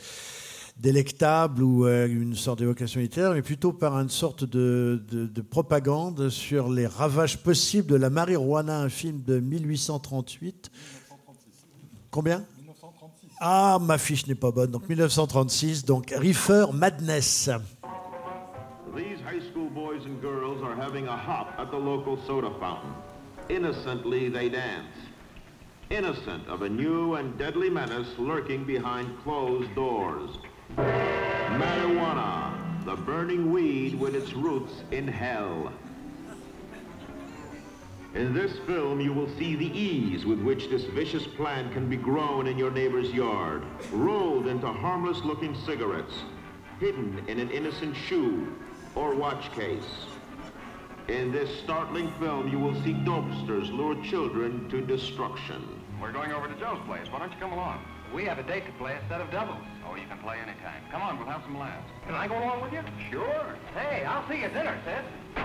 délectable 0.77 1.61
ou 1.63 1.85
euh, 1.85 2.07
une 2.07 2.35
sorte 2.35 2.59
d'évocation 2.59 2.99
littéraire, 2.99 3.33
mais 3.33 3.41
plutôt 3.41 3.71
par 3.73 3.93
une 3.99 4.09
sorte 4.09 4.43
de, 4.43 5.01
de- 5.11 5.27
de 5.27 5.41
propagande 5.41 6.29
sur 6.29 6.69
les 6.69 6.87
ravages 6.87 7.37
possibles 7.41 7.87
de 7.91 7.95
la 7.95 8.09
marijuana, 8.09 8.79
un 8.81 8.89
film 8.89 9.21
de 9.21 9.39
1838. 9.39 10.71
Combien? 12.11 12.43
Ah, 13.39 13.77
ma 13.81 13.97
fiche 13.97 14.27
n'est 14.27 14.35
pas 14.35 14.51
bonne. 14.51 14.71
Donc 14.71 14.87
1936, 14.87 15.85
donc 15.85 16.13
Reefer 16.17 16.65
Madness. 16.73 17.49
These 18.95 19.19
high 19.25 19.41
school 19.51 19.69
boys 19.73 20.01
and 20.05 20.21
girls 20.21 20.61
are 20.63 20.75
having 20.79 21.07
a 21.07 21.15
hop 21.17 21.47
at 21.57 21.65
the 21.71 21.79
local 21.79 22.17
soda 22.27 22.49
fountain. 22.59 22.93
Innocently 23.49 24.29
they 24.29 24.49
dance. 24.49 24.87
Innocent 25.89 26.47
of 26.49 26.61
a 26.61 26.69
new 26.69 27.15
and 27.15 27.37
deadly 27.37 27.69
menace 27.69 28.07
lurking 28.17 28.65
behind 28.65 29.07
closed 29.23 29.73
doors. 29.75 30.29
Marijuana, 30.77 32.53
the 32.85 32.95
burning 32.95 33.51
weed 33.51 33.99
with 33.99 34.15
its 34.15 34.33
roots 34.33 34.73
in 34.91 35.07
hell. 35.07 35.71
In 38.15 38.33
this 38.33 38.59
film, 38.67 39.01
you 39.01 39.11
will 39.11 39.29
see 39.37 39.55
the 39.55 39.77
ease 39.77 40.25
with 40.25 40.39
which 40.41 40.69
this 40.69 40.83
vicious 40.83 41.25
plant 41.25 41.73
can 41.73 41.89
be 41.89 41.97
grown 41.97 42.45
in 42.45 42.59
your 42.59 42.69
neighbor's 42.69 43.11
yard, 43.11 43.63
rolled 43.91 44.45
into 44.45 44.67
harmless-looking 44.67 45.55
cigarettes, 45.65 46.13
hidden 46.79 47.23
in 47.27 47.39
an 47.39 47.49
innocent 47.49 47.95
shoe 47.95 48.55
or 48.93 49.15
watch 49.15 49.51
case. 49.53 50.05
In 51.07 51.31
this 51.31 51.59
startling 51.63 52.11
film, 52.19 52.49
you 52.49 52.59
will 52.59 52.75
see 52.83 52.93
dopesters 52.93 53.75
lure 53.75 54.01
children 54.03 54.69
to 54.69 54.79
destruction. 54.81 55.81
We're 55.99 56.11
going 56.11 56.31
over 56.31 56.47
to 56.47 56.59
Joe's 56.59 56.79
place. 56.85 57.07
Why 57.09 57.19
don't 57.19 57.31
you 57.31 57.39
come 57.39 57.53
along? 57.53 57.83
We 58.13 58.25
have 58.25 58.37
a 58.37 58.43
date 58.43 58.65
to 58.67 58.71
play 58.73 58.93
a 58.93 59.09
set 59.09 59.21
of 59.21 59.31
doubles. 59.31 59.65
Oh, 59.85 59.95
you 59.95 60.07
can 60.07 60.17
play 60.19 60.37
anytime. 60.37 60.81
Come 60.91 61.01
on, 61.01 61.17
we'll 61.17 61.27
have 61.27 61.43
some 61.43 61.57
laughs. 61.57 61.89
Can 62.05 62.15
I 62.15 62.27
go 62.27 62.37
along 62.37 62.61
with 62.61 62.73
you? 62.73 62.81
Sure. 63.11 63.55
Hey, 63.75 64.03
I'll 64.05 64.27
see 64.27 64.37
you 64.37 64.45
at 64.45 64.53
dinner, 64.53 64.77
sis. 64.85 65.43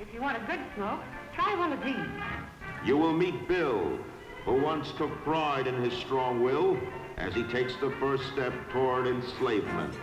If 0.00 0.12
you 0.14 0.20
want 0.20 0.36
a 0.36 0.46
good 0.46 0.60
smoke, 0.76 1.00
try 1.34 1.54
one 1.56 1.72
of 1.72 1.84
these. 1.84 1.96
You 2.84 2.96
will 2.96 3.12
meet 3.12 3.46
Bill, 3.46 3.98
who 4.44 4.60
once 4.60 4.92
took 4.96 5.10
pride 5.22 5.66
in 5.66 5.82
his 5.82 5.92
strong 5.92 6.42
will 6.42 6.78
as 7.16 7.34
he 7.34 7.42
takes 7.44 7.76
the 7.76 7.90
first 8.00 8.24
step 8.32 8.52
toward 8.70 9.06
enslavement. 9.06 9.94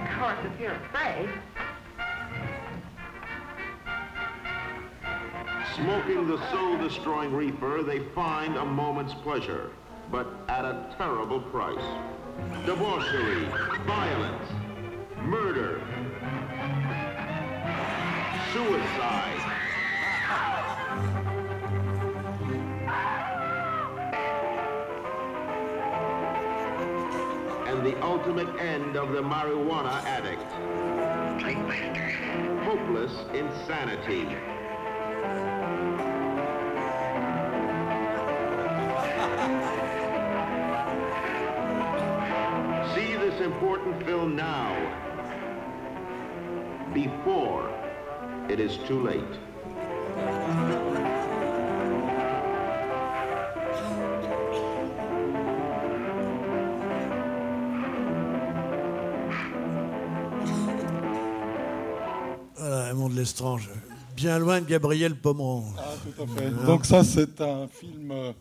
Of 0.00 0.08
course, 0.18 0.38
if 0.44 0.60
you're 0.60 0.72
afraid. 0.72 1.28
Smoking 5.76 6.26
the 6.26 6.50
soul-destroying 6.50 7.32
reefer, 7.32 7.82
they 7.86 8.00
find 8.14 8.56
a 8.56 8.64
moment's 8.64 9.14
pleasure, 9.14 9.70
but 10.10 10.26
at 10.48 10.64
a 10.64 10.94
terrible 10.96 11.40
price. 11.40 11.76
Debauchery, 12.66 13.44
violence, 13.86 14.50
murder, 15.22 15.80
suicide. 18.52 19.36
And 27.66 27.86
the 27.86 28.02
ultimate 28.02 28.48
end 28.60 28.96
of 28.96 29.12
the 29.12 29.22
marijuana 29.22 30.02
addict. 30.04 30.50
Hopeless 32.64 33.12
insanity. 33.32 34.26
Important 43.50 44.04
film 44.04 44.36
now 44.36 44.70
before 46.94 47.68
it 48.48 48.60
is 48.60 48.78
too 48.86 49.00
late. 49.04 49.34
Voilà, 62.56 62.90
un 62.90 62.94
monde 62.94 63.14
l'estrange. 63.14 63.68
Bien 64.16 64.38
loin 64.38 64.60
de 64.60 64.66
Gabriel 64.66 65.16
Pomeran. 65.16 65.64
Ah, 65.78 65.82
tout 66.04 66.22
à 66.22 66.26
fait. 66.26 66.50
Donc 66.66 66.84
ça, 66.84 67.02
c'est 67.02 67.40
un 67.40 67.66
film 67.68 68.10
euh, 68.12 68.32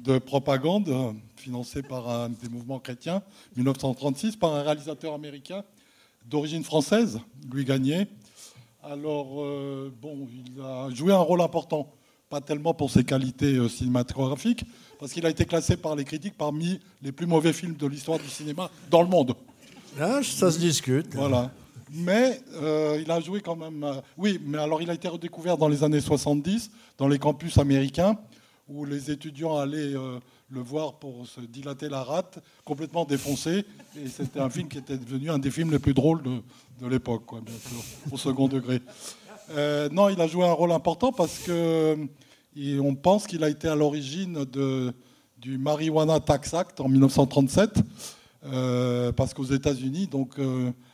de 0.00 0.18
propagande 0.18 0.88
euh, 0.88 1.12
financé 1.36 1.82
par 1.82 2.08
un 2.08 2.28
des 2.30 2.48
mouvements 2.48 2.78
chrétiens, 2.78 3.22
1936, 3.56 4.36
par 4.36 4.54
un 4.54 4.62
réalisateur 4.62 5.14
américain 5.14 5.62
d'origine 6.26 6.64
française, 6.64 7.20
Louis 7.50 7.64
Gagné. 7.64 8.06
Alors, 8.82 9.42
euh, 9.42 9.92
bon, 10.00 10.26
il 10.46 10.60
a 10.62 10.88
joué 10.90 11.12
un 11.12 11.18
rôle 11.18 11.40
important, 11.42 11.90
pas 12.28 12.40
tellement 12.40 12.72
pour 12.72 12.90
ses 12.90 13.04
qualités 13.04 13.56
euh, 13.56 13.68
cinématographiques, 13.68 14.64
parce 14.98 15.12
qu'il 15.12 15.24
a 15.26 15.30
été 15.30 15.44
classé 15.44 15.76
par 15.76 15.96
les 15.96 16.04
critiques 16.04 16.36
parmi 16.36 16.80
les 17.02 17.12
plus 17.12 17.26
mauvais 17.26 17.52
films 17.52 17.74
de 17.74 17.86
l'histoire 17.86 18.18
du 18.18 18.28
cinéma 18.28 18.70
dans 18.90 19.02
le 19.02 19.08
monde. 19.08 19.34
Ah, 19.98 20.20
ça 20.22 20.50
se 20.50 20.58
discute. 20.58 21.14
Voilà. 21.14 21.50
Mais 21.92 22.40
euh, 22.54 23.02
il 23.04 23.10
a 23.10 23.20
joué 23.20 23.40
quand 23.40 23.56
même. 23.56 23.82
euh, 23.82 23.94
oui, 24.16 24.40
mais 24.44 24.58
alors 24.58 24.80
il 24.80 24.88
a 24.90 24.94
été 24.94 25.08
redécouvert 25.08 25.58
dans 25.58 25.68
les 25.68 25.82
années 25.82 26.00
70 26.00 26.70
dans 26.98 27.08
les 27.08 27.18
campus 27.18 27.58
américains 27.58 28.16
où 28.70 28.84
les 28.84 29.10
étudiants 29.10 29.56
allaient 29.56 29.94
euh, 29.94 30.18
le 30.50 30.60
voir 30.60 30.94
pour 30.94 31.26
se 31.26 31.40
dilater 31.40 31.88
la 31.88 32.02
rate, 32.02 32.42
complètement 32.64 33.04
défoncé. 33.04 33.64
Et 33.96 34.08
c'était 34.08 34.40
un 34.40 34.50
film 34.50 34.68
qui 34.68 34.78
était 34.78 34.98
devenu 34.98 35.30
un 35.30 35.38
des 35.38 35.50
films 35.50 35.70
les 35.70 35.78
plus 35.78 35.94
drôles 35.94 36.22
de, 36.22 36.86
l'époque, 36.86 37.24
quoi, 37.26 37.40
bien 37.40 37.54
sûr, 37.54 37.82
au 38.12 38.16
second 38.16 38.48
degré. 38.48 38.80
Euh, 39.50 39.88
non, 39.90 40.08
il 40.08 40.20
a 40.20 40.26
joué 40.26 40.46
un 40.46 40.52
rôle 40.52 40.72
important 40.72 41.12
parce 41.12 41.38
que 41.38 41.96
euh, 42.56 42.80
on 42.80 42.94
pense 42.94 43.26
qu'il 43.26 43.44
a 43.44 43.48
été 43.48 43.68
à 43.68 43.74
l'origine 43.74 44.44
du 45.38 45.58
Marijuana 45.58 46.20
Tax 46.20 46.54
Act 46.54 46.80
en 46.80 46.88
1937. 46.88 47.82
Euh, 48.42 49.12
parce 49.12 49.34
qu'aux 49.34 49.44
États-Unis, 49.44 50.06
donc 50.06 50.36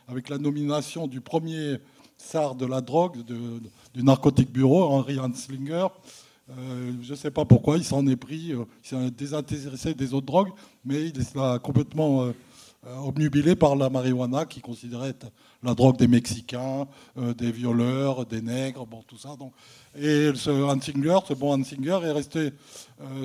avec 0.07 0.29
la 0.29 0.37
nomination 0.37 1.07
du 1.07 1.21
premier 1.21 1.77
tsar 2.19 2.55
de 2.55 2.65
la 2.65 2.81
drogue, 2.81 3.23
du 3.23 4.03
narcotique 4.03 4.51
bureau, 4.51 4.83
Henry 4.83 5.19
Hanslinger, 5.19 5.87
euh, 6.49 6.93
je 7.01 7.11
ne 7.11 7.15
sais 7.17 7.31
pas 7.31 7.45
pourquoi, 7.45 7.77
il 7.77 7.83
s'en 7.83 8.05
est 8.07 8.15
pris, 8.15 8.53
euh, 8.53 8.65
il 8.83 8.87
s'est 8.87 9.11
désintéressé 9.11 9.93
des 9.93 10.13
autres 10.13 10.25
drogues, 10.25 10.51
mais 10.85 11.07
il 11.07 11.13
l'a 11.35 11.59
complètement 11.59 12.23
euh, 12.23 12.31
euh, 12.85 12.95
obnubilé 12.97 13.55
par 13.55 13.75
la 13.75 13.89
marijuana, 13.89 14.45
qui 14.45 14.61
considérait 14.61 15.09
être 15.09 15.27
la 15.63 15.73
drogue 15.73 15.97
des 15.97 16.07
Mexicains, 16.07 16.87
des 17.37 17.51
violeurs, 17.51 18.25
des 18.25 18.41
nègres, 18.41 18.85
bon, 18.85 19.01
tout 19.07 19.17
ça. 19.17 19.35
Donc. 19.37 19.51
Et 19.95 20.31
ce 20.35 20.49
Hansinger, 20.51 21.17
ce 21.27 21.33
bon 21.33 21.59
Hansinger, 21.59 21.99
est 22.03 22.11
resté 22.11 22.51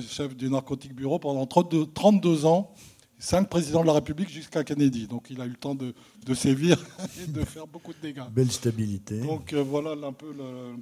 chef 0.08 0.34
du 0.34 0.48
narcotique 0.48 0.94
bureau 0.94 1.18
pendant 1.18 1.46
32, 1.46 1.86
32 1.92 2.46
ans 2.46 2.72
cinq 3.18 3.48
présidents 3.48 3.82
de 3.82 3.86
la 3.86 3.92
République 3.92 4.30
jusqu'à 4.30 4.64
Kennedy. 4.64 5.06
Donc 5.06 5.26
il 5.30 5.40
a 5.40 5.46
eu 5.46 5.50
le 5.50 5.56
temps 5.56 5.74
de, 5.76 5.94
de 6.26 6.34
sévir 6.34 6.76
et 7.22 7.30
de 7.30 7.44
faire 7.44 7.66
beaucoup 7.68 7.92
de 7.92 7.98
dégâts. 8.02 8.22
Belle 8.34 8.50
stabilité. 8.50 9.20
Donc 9.20 9.52
voilà 9.54 9.90
un 10.06 10.12
peu 10.12 10.32
le- 10.36 10.74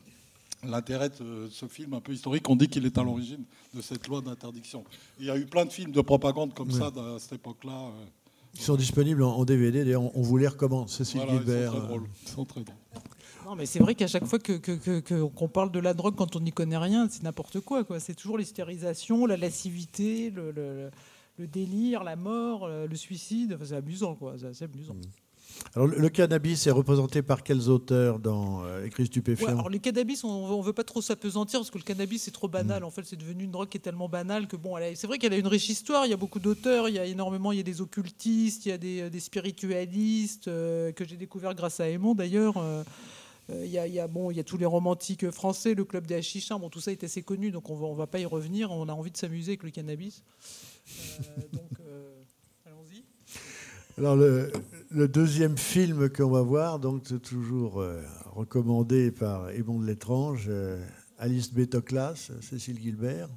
l'intérêt 0.64 1.08
de 1.10 1.48
ce 1.50 1.66
film 1.66 1.94
un 1.94 2.00
peu 2.00 2.12
historique. 2.12 2.48
On 2.48 2.56
dit 2.56 2.68
qu'il 2.68 2.84
est 2.86 2.98
à 2.98 3.02
l'origine 3.02 3.44
de 3.74 3.80
cette 3.80 4.06
loi 4.08 4.20
d'interdiction. 4.20 4.84
Il 5.18 5.26
y 5.26 5.30
a 5.30 5.36
eu 5.36 5.46
plein 5.46 5.64
de 5.64 5.70
films 5.72 5.92
de 5.92 6.00
propagande 6.00 6.54
comme 6.54 6.68
Oui. 6.68 6.74
ça 6.78 6.86
à 6.88 7.18
cette 7.18 7.32
époque-là. 7.34 7.86
euh, 7.88 8.04
Ils 8.54 8.60
sont 8.60 8.76
disponibles 8.76 9.22
en, 9.22 9.44
DVD. 9.44 9.84
D'ailleurs, 9.84 10.16
on, 10.16 10.22
vous 10.22 10.36
les 10.36 10.48
recommande. 10.48 10.88
Cécile 10.88 11.20
voilà, 11.20 11.32
ils 11.34 11.38
sont 11.38 11.44
Guilbert. 11.44 11.70
très 11.72 11.80
euh, 11.80 11.86
drôles. 11.86 12.08
Ils 12.22 12.28
sont 12.28 12.44
très 12.44 12.60
drôles. 12.62 12.76
Non, 13.46 13.56
mais 13.56 13.66
c'est 13.66 13.78
vrai 13.80 13.94
qu'à 13.94 14.06
chaque 14.06 14.26
fois 14.26 14.38
que, 14.38 14.52
que- 14.52 14.72
que- 14.72 15.00
que- 15.00 15.24
qu'on 15.24 15.48
parle 15.48 15.72
de 15.72 15.80
la 15.80 15.94
drogue 15.94 16.14
quand 16.14 16.36
on 16.36 16.40
n'y 16.40 16.52
connaît 16.52 16.76
rien, 16.76 17.08
c'est 17.08 17.22
n'importe 17.22 17.60
quoi. 17.60 17.84
quoi. 17.84 17.98
C'est 17.98 18.14
toujours 18.14 18.38
l'hystérisation, 18.38 19.26
la 19.26 19.36
lascivité, 19.36 20.30
le, 20.30 20.50
le- 20.52 20.90
le 21.38 21.46
délire, 21.46 22.04
la 22.04 22.16
mort, 22.16 22.68
le, 22.68 22.86
le 22.86 22.96
suicide. 22.96 23.54
Enfin, 23.54 23.64
c'est 23.66 23.76
amusant, 23.76 24.14
quoi. 24.14 24.34
C'est 24.38 24.46
assez 24.46 24.64
amusant. 24.64 24.94
Alors, 25.74 25.86
le, 25.86 26.08
cannabis 26.08 26.66
est 26.66 26.70
représenté 26.70 27.22
par 27.22 27.42
quels 27.42 27.68
auteurs 27.68 28.18
dans 28.18 28.64
euh, 28.64 28.84
Écrit 28.84 29.02
Ouais, 29.02 29.06
stupéfiant 29.06 29.48
alors 29.48 29.68
les 29.68 29.78
cannabis, 29.78 30.24
on 30.24 30.58
ne 30.58 30.62
veut 30.62 30.72
pas 30.72 30.84
trop 30.84 31.00
s'apesantir 31.00 31.60
parce 31.60 31.70
que 31.70 31.78
le 31.78 31.84
cannabis 31.84 32.22
c'est 32.22 32.30
trop 32.30 32.48
banal. 32.48 32.82
En 32.84 32.90
fait, 32.90 33.02
c'est 33.04 33.16
devenu 33.16 33.44
une 33.44 33.50
drogue 33.50 33.68
qui 33.68 33.78
est 33.78 33.80
tellement 33.80 34.08
banale 34.08 34.48
que 34.48 34.56
bon, 34.56 34.76
c'est 34.94 35.06
vrai 35.06 35.18
qu'elle 35.18 35.32
a 35.32 35.36
une 35.36 35.46
riche 35.46 35.68
histoire. 35.68 36.06
Il 36.06 36.10
y 36.10 36.12
a 36.12 36.16
beaucoup 36.16 36.40
d'auteurs, 36.40 36.88
il 36.88 36.96
y 36.96 36.98
a 36.98 37.04
énormément, 37.04 37.52
il 37.52 37.58
y 37.58 37.60
a 37.60 37.64
des 37.64 37.80
occultistes, 37.80 38.66
il 38.66 38.70
y 38.70 38.72
a 38.72 38.78
des, 38.78 39.10
des 39.10 39.20
spiritualistes 39.20 40.48
euh, 40.48 40.92
que 40.92 41.04
j'ai 41.04 41.16
découvert 41.16 41.54
grâce 41.54 41.80
à 41.80 41.88
Aimon 41.88 42.14
d'ailleurs. 42.14 42.56
Euh, 42.56 42.82
euh, 43.50 43.64
Il 43.64 43.70
y, 43.70 43.78
a, 43.78 43.86
il 43.86 43.94
y 43.94 44.00
a, 44.00 44.06
bon, 44.06 44.30
il 44.30 44.36
y 44.36 44.40
a 44.40 44.44
tous 44.44 44.58
les 44.58 44.66
romantiques 44.66 45.30
français, 45.30 45.74
le 45.74 45.84
club 45.84 46.06
des 46.06 46.14
Hachichins, 46.14 46.58
bon, 46.58 46.68
tout 46.68 46.80
ça 46.80 46.92
est 46.92 47.04
assez 47.04 47.22
connu, 47.22 47.50
donc 47.50 47.70
on 47.70 47.74
va, 47.74 47.86
on 47.86 47.94
va 47.94 48.06
pas 48.06 48.18
y 48.18 48.26
revenir. 48.26 48.70
On 48.70 48.88
a 48.88 48.92
envie 48.92 49.10
de 49.10 49.16
s'amuser 49.16 49.52
avec 49.52 49.62
le 49.62 49.70
cannabis. 49.70 50.22
Donc, 51.52 51.70
allons-y. 52.66 53.04
Alors, 53.98 54.16
le, 54.16 54.52
le 54.90 55.06
deuxième 55.06 55.56
film 55.56 56.10
qu'on 56.10 56.30
va 56.30 56.42
voir, 56.42 56.80
donc 56.80 57.04
toujours 57.22 57.80
euh, 57.80 58.02
recommandé 58.32 59.12
par 59.12 59.50
Ébon 59.50 59.78
de 59.78 59.86
l'étrange, 59.86 60.46
euh, 60.48 60.84
Alice 61.18 61.52
Bétoclas, 61.52 62.32
Cécile 62.40 62.78
Guilbert. 62.78 63.28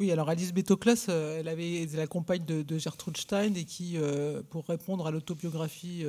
Oui, 0.00 0.10
alors 0.10 0.28
Alice 0.28 0.52
Bétoclas, 0.52 1.06
euh, 1.08 1.38
elle 1.38 1.46
avait 1.46 1.86
la 1.94 2.08
compagne 2.08 2.44
de, 2.44 2.62
de 2.62 2.78
Gertrude 2.78 3.16
Stein 3.16 3.54
et 3.54 3.64
qui, 3.64 3.96
pour 4.50 4.66
répondre 4.66 5.06
à 5.06 5.12
l'autobiographie 5.12 6.04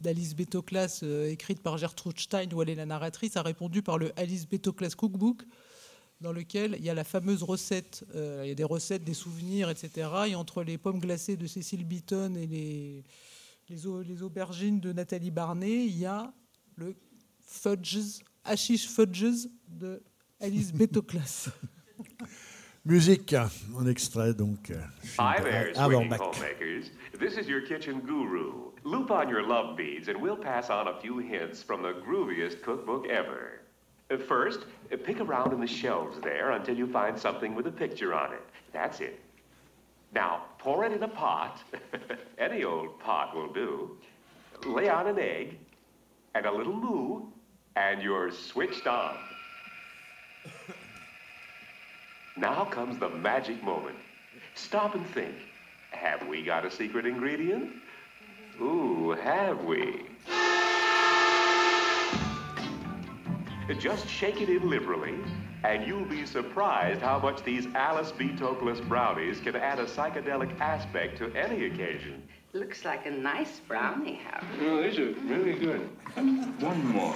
d'Alice 0.00 0.34
Bétoclas 0.34 1.00
euh, 1.02 1.30
écrite 1.30 1.60
par 1.60 1.76
Gertrude 1.76 2.18
Stein, 2.18 2.48
où 2.54 2.62
elle 2.62 2.70
est 2.70 2.76
la 2.76 2.86
narratrice, 2.86 3.36
a 3.36 3.42
répondu 3.42 3.82
par 3.82 3.98
le 3.98 4.12
Alice 4.16 4.48
Bétoclas 4.48 4.94
Cookbook, 4.96 5.42
dans 6.22 6.32
lequel 6.32 6.76
il 6.78 6.84
y 6.84 6.90
a 6.90 6.94
la 6.94 7.04
fameuse 7.04 7.42
recette, 7.42 8.04
il 8.14 8.48
y 8.48 8.50
a 8.50 8.54
des 8.54 8.64
recettes, 8.64 9.04
des 9.04 9.14
souvenirs, 9.14 9.68
etc. 9.68 10.08
Et 10.28 10.34
entre 10.34 10.62
les 10.62 10.78
pommes 10.78 11.00
glacées 11.00 11.36
de 11.36 11.46
Cécile 11.46 11.84
Beaton 11.84 12.34
et 12.34 12.46
les, 12.46 13.04
les, 13.70 13.86
au- 13.86 14.02
les 14.02 14.22
aubergines 14.22 14.80
de 14.80 14.92
Nathalie 14.92 15.30
Barnet, 15.30 15.86
il 15.86 15.98
y 15.98 16.06
a 16.06 16.32
le 16.76 16.94
fudges, 17.40 18.18
hashish 18.44 18.88
fudges 18.88 19.48
de 19.68 20.02
Alice 20.40 20.72
Bétoclas. 20.72 21.48
Musique, 22.84 23.34
en 23.76 23.86
extrait 23.86 24.32
donc. 24.32 24.70
euh, 24.70 24.80
Hi 25.18 25.36
there, 25.42 25.72
swinging 25.74 26.10
homemakers. 26.12 26.90
This 27.18 27.36
is 27.36 27.46
your 27.46 27.60
kitchen 27.60 28.00
guru. 28.00 28.72
Loop 28.84 29.10
on 29.10 29.28
your 29.28 29.42
love 29.46 29.76
beads, 29.76 30.08
and 30.08 30.16
we'll 30.20 30.36
pass 30.38 30.70
on 30.70 30.88
a 30.88 30.98
few 31.00 31.18
hints 31.18 31.62
from 31.62 31.82
the 31.82 31.92
grooviest 32.02 32.62
cookbook 32.62 33.06
ever. 33.08 33.60
First, 34.26 34.60
pick 35.04 35.20
around 35.20 35.52
in 35.52 35.60
the 35.60 35.66
shelves 35.66 36.18
there 36.22 36.52
until 36.52 36.74
you 36.74 36.86
find 36.88 37.16
something 37.18 37.54
with 37.54 37.66
a 37.66 37.70
picture 37.70 38.14
on 38.14 38.32
it. 38.32 38.42
That's 38.72 39.00
it. 39.00 39.20
Now, 40.12 40.42
pour 40.58 40.84
it 40.84 40.92
in 40.92 41.02
a 41.02 41.08
pot. 41.08 41.62
Any 42.38 42.64
old 42.64 42.98
pot 43.00 43.34
will 43.34 43.52
do. 43.52 43.96
Lay 44.66 44.88
on 44.88 45.06
an 45.06 45.18
egg 45.18 45.58
and 46.34 46.46
a 46.46 46.52
little 46.52 46.74
moo, 46.74 47.22
and 47.76 48.02
you're 48.02 48.30
switched 48.30 48.86
on. 48.86 49.16
Now 52.36 52.64
comes 52.64 52.98
the 52.98 53.08
magic 53.08 53.62
moment. 53.62 53.96
Stop 54.54 54.94
and 54.94 55.06
think. 55.08 55.34
Have 55.90 56.26
we 56.26 56.42
got 56.42 56.64
a 56.64 56.70
secret 56.70 57.04
ingredient? 57.04 57.72
Ooh, 58.62 59.10
have 59.10 59.62
we? 59.64 60.06
Just 63.78 64.08
shake 64.08 64.40
it 64.40 64.48
in 64.48 64.70
liberally, 64.70 65.14
and 65.64 65.86
you'll 65.86 66.04
be 66.04 66.24
surprised 66.26 67.00
how 67.00 67.18
much 67.18 67.42
these 67.44 67.66
Alice 67.74 68.12
B. 68.12 68.28
Toklas 68.28 68.86
brownies 68.88 69.40
can 69.40 69.56
add 69.56 69.78
a 69.78 69.84
psychedelic 69.84 70.58
aspect 70.60 71.18
to 71.18 71.32
any 71.34 71.66
occasion. 71.66 72.22
Looks 72.52 72.84
like 72.84 73.06
a 73.06 73.10
nice 73.10 73.60
brownie 73.60 74.16
house. 74.16 74.44
Oh, 74.60 74.82
these 74.82 74.98
are 74.98 75.12
really 75.24 75.54
good. 75.54 75.88
One 76.60 76.86
more. 76.86 77.14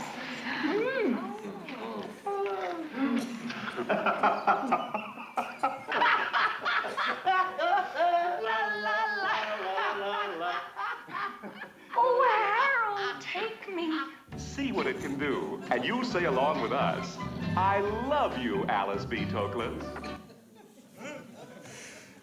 Oh, 11.96 12.28
Harold, 12.30 13.20
take 13.20 13.74
me. 13.74 13.98
See 14.36 14.70
what 14.70 14.86
it 14.86 15.00
can 15.00 15.18
do, 15.18 15.60
and 15.70 15.84
you'll 15.84 16.04
say 16.04 16.24
along 16.24 16.60
with 16.62 16.72
us, 16.72 17.16
I 17.56 17.80
love 18.08 18.38
you, 18.42 18.64
Alice 18.68 19.06
B. 19.06 19.30
Toklas. 19.30 19.70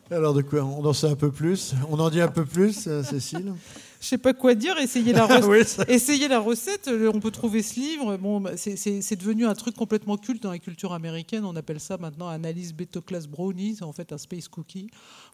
Alors, 0.09 0.33
de 0.33 0.41
quoi? 0.41 0.63
On 0.63 0.83
en 0.85 0.91
sait 0.93 1.07
un 1.07 1.15
peu 1.15 1.31
plus? 1.31 1.73
On 1.89 1.97
en 1.99 2.09
dit 2.09 2.19
un 2.19 2.27
peu 2.27 2.43
plus, 2.45 2.87
euh, 2.87 3.01
Cécile? 3.01 3.53
Je 4.01 4.07
sais 4.07 4.17
pas 4.17 4.33
quoi 4.33 4.55
dire. 4.55 4.77
Essayez 4.77 5.13
la, 5.13 5.25
rec- 5.25 5.45
Oui, 5.47 5.63
ça- 5.63 5.85
essayez 5.87 6.27
la 6.27 6.39
recette. 6.39 6.89
On 7.13 7.19
peut 7.21 7.31
trouver 7.31 7.63
ce 7.63 7.79
livre. 7.79 8.17
Bon, 8.17 8.41
bah, 8.41 8.57
c'est- 8.57 9.15
devenu 9.15 9.45
un 9.45 9.53
truc 9.53 9.73
complètement 9.75 10.17
culte 10.17 10.43
dans 10.43 10.51
la 10.51 10.59
culture 10.59 10.91
américaine. 10.91 11.45
On 11.45 11.55
appelle 11.55 11.79
ça 11.79 11.97
maintenant 11.97 12.27
un 12.27 12.43
Alice 12.43 12.73
Betoclas 12.73 13.25
Brownie. 13.29 13.75
C'est 13.77 13.85
en 13.85 13.93
fait 13.93 14.11
un 14.11 14.17
space 14.17 14.49
cookie. 14.49 14.89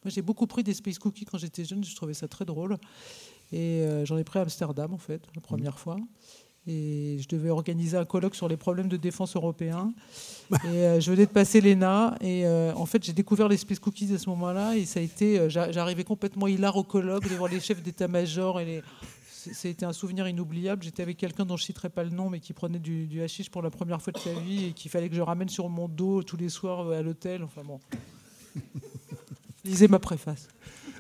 Moi, 0.05 0.11
j'ai 0.11 0.21
beaucoup 0.21 0.45
pris 0.45 0.63
des 0.63 0.75
space 0.75 0.99
cookies 0.99 1.25
quand 1.25 1.39
j'étais 1.39 1.65
jeune. 1.65 1.83
Je 1.83 1.95
trouvais 1.95 2.13
ça 2.13 2.27
très 2.27 2.45
drôle. 2.45 2.77
Et 3.51 3.81
euh, 3.81 4.05
j'en 4.05 4.17
ai 4.17 4.23
pris 4.23 4.37
à 4.37 4.43
Amsterdam, 4.43 4.93
en 4.93 4.97
fait, 4.99 5.21
la 5.33 5.41
première 5.41 5.79
fois. 5.79 5.95
Et 6.69 7.17
je 7.21 7.27
devais 7.29 7.49
organiser 7.49 7.95
un 7.95 8.03
colloque 8.03 8.35
sur 8.35 8.49
les 8.49 8.57
problèmes 8.57 8.89
de 8.89 8.97
défense 8.97 9.35
européens. 9.37 9.93
Et 10.51 10.67
euh, 10.67 10.99
je 10.99 11.09
venais 11.11 11.25
de 11.25 11.31
passer 11.31 11.61
l'ENA. 11.61 12.15
Et 12.19 12.45
euh, 12.45 12.73
en 12.75 12.85
fait, 12.85 13.03
j'ai 13.05 13.13
découvert 13.13 13.47
les 13.47 13.55
Space 13.55 13.79
Cookies 13.79 14.13
à 14.13 14.17
ce 14.17 14.29
moment-là. 14.29 14.75
Et 14.75 14.85
ça 14.85 14.99
a 14.99 15.03
été. 15.03 15.39
euh, 15.39 15.47
j'a- 15.49 15.71
J'arrivais 15.71 16.03
complètement 16.03 16.45
hilar 16.45 16.75
au 16.75 16.83
colloque 16.83 17.29
devant 17.29 17.47
les 17.47 17.61
chefs 17.61 17.81
d'état-major. 17.81 18.59
Et 18.59 18.83
C'était 19.31 19.85
un 19.85 19.93
souvenir 19.93 20.27
inoubliable. 20.27 20.83
J'étais 20.83 21.03
avec 21.03 21.15
quelqu'un 21.15 21.45
dont 21.45 21.55
je 21.55 21.63
ne 21.63 21.67
citerai 21.67 21.87
pas 21.89 22.03
le 22.03 22.09
nom, 22.09 22.29
mais 22.29 22.41
qui 22.41 22.51
prenait 22.51 22.79
du, 22.79 23.07
du 23.07 23.21
hashish 23.21 23.49
pour 23.49 23.61
la 23.61 23.69
première 23.69 24.01
fois 24.01 24.11
de 24.11 24.17
sa 24.19 24.33
vie 24.33 24.65
et 24.65 24.71
qu'il 24.73 24.91
fallait 24.91 25.07
que 25.07 25.15
je 25.15 25.21
ramène 25.21 25.47
sur 25.47 25.69
mon 25.69 25.87
dos 25.87 26.21
tous 26.21 26.35
les 26.35 26.49
soirs 26.49 26.91
à 26.91 27.01
l'hôtel. 27.01 27.43
Enfin 27.43 27.61
bon. 27.63 27.79
Lisez 29.63 29.87
ma 29.87 29.99
préface. 29.99 30.49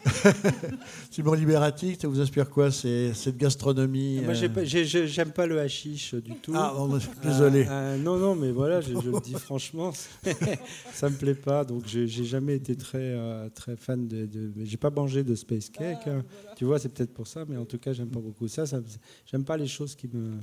Simon 1.11 1.33
Libératique, 1.33 1.99
ça 2.01 2.07
vous 2.07 2.19
inspire 2.19 2.49
quoi 2.49 2.71
C'est 2.71 3.13
cette 3.13 3.37
gastronomie 3.37 4.21
Moi, 4.21 4.33
j'ai 4.33 4.45
euh, 4.45 4.49
pas- 4.49 4.63
j'ai- 4.65 4.85
j'ai- 4.85 5.07
j'aime 5.07 5.31
pas 5.31 5.45
le 5.47 5.59
hashish 5.59 6.13
du 6.15 6.35
tout. 6.35 6.53
Ah, 6.55 6.73
bon, 6.75 6.99
désolé. 7.23 7.63
Euh, 7.65 7.69
euh, 7.69 7.97
non, 7.97 8.17
non, 8.17 8.35
mais 8.35 8.51
voilà, 8.51 8.81
je, 8.81 8.89
je 8.93 9.09
le 9.09 9.19
dis 9.23 9.33
franchement, 9.33 9.91
ça 10.93 11.09
me 11.09 11.15
plaît 11.15 11.35
pas. 11.35 11.63
Donc, 11.63 11.83
j'ai 11.87 12.07
jamais 12.07 12.55
été 12.55 12.75
très, 12.75 12.97
euh, 12.99 13.49
très 13.49 13.75
fan 13.75 14.07
de. 14.07 14.25
de 14.25 14.51
j'ai 14.63 14.77
pas 14.77 14.89
mangé 14.89 15.23
de 15.23 15.35
space 15.35 15.69
cake. 15.69 16.07
hein. 16.07 16.23
Tu 16.55 16.65
vois, 16.65 16.79
c'est 16.79 16.89
peut-être 16.89 17.13
pour 17.13 17.27
ça, 17.27 17.45
mais 17.47 17.57
en 17.57 17.65
tout 17.65 17.77
cas, 17.77 17.93
j'aime 17.93 18.09
pas 18.09 18.19
beaucoup 18.19 18.47
ça. 18.47 18.65
ça 18.65 18.77
me- 18.77 18.85
j'aime 19.25 19.43
pas 19.43 19.57
les 19.57 19.67
choses 19.67 19.95
qui 19.95 20.07
me. 20.13 20.33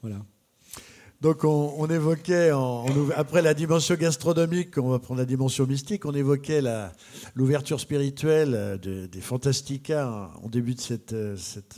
Voilà. 0.00 0.16
Donc 1.22 1.44
on, 1.44 1.86
évoquait, 1.86 2.50
après 3.14 3.42
la 3.42 3.54
dimension 3.54 3.94
gastronomique, 3.94 4.76
on 4.76 4.88
va 4.88 4.98
prendre 4.98 5.20
la 5.20 5.24
dimension 5.24 5.68
mystique, 5.68 6.04
on 6.04 6.14
évoquait 6.14 6.60
l'ouverture 7.36 7.78
spirituelle 7.78 8.54
euh, 8.56 8.76
de- 8.76 9.06
des 9.06 9.20
Fantastica 9.20 10.32
en, 10.42 10.48
début 10.48 10.74
de 10.74 10.80
cette, 10.80 11.12
euh, 11.12 11.36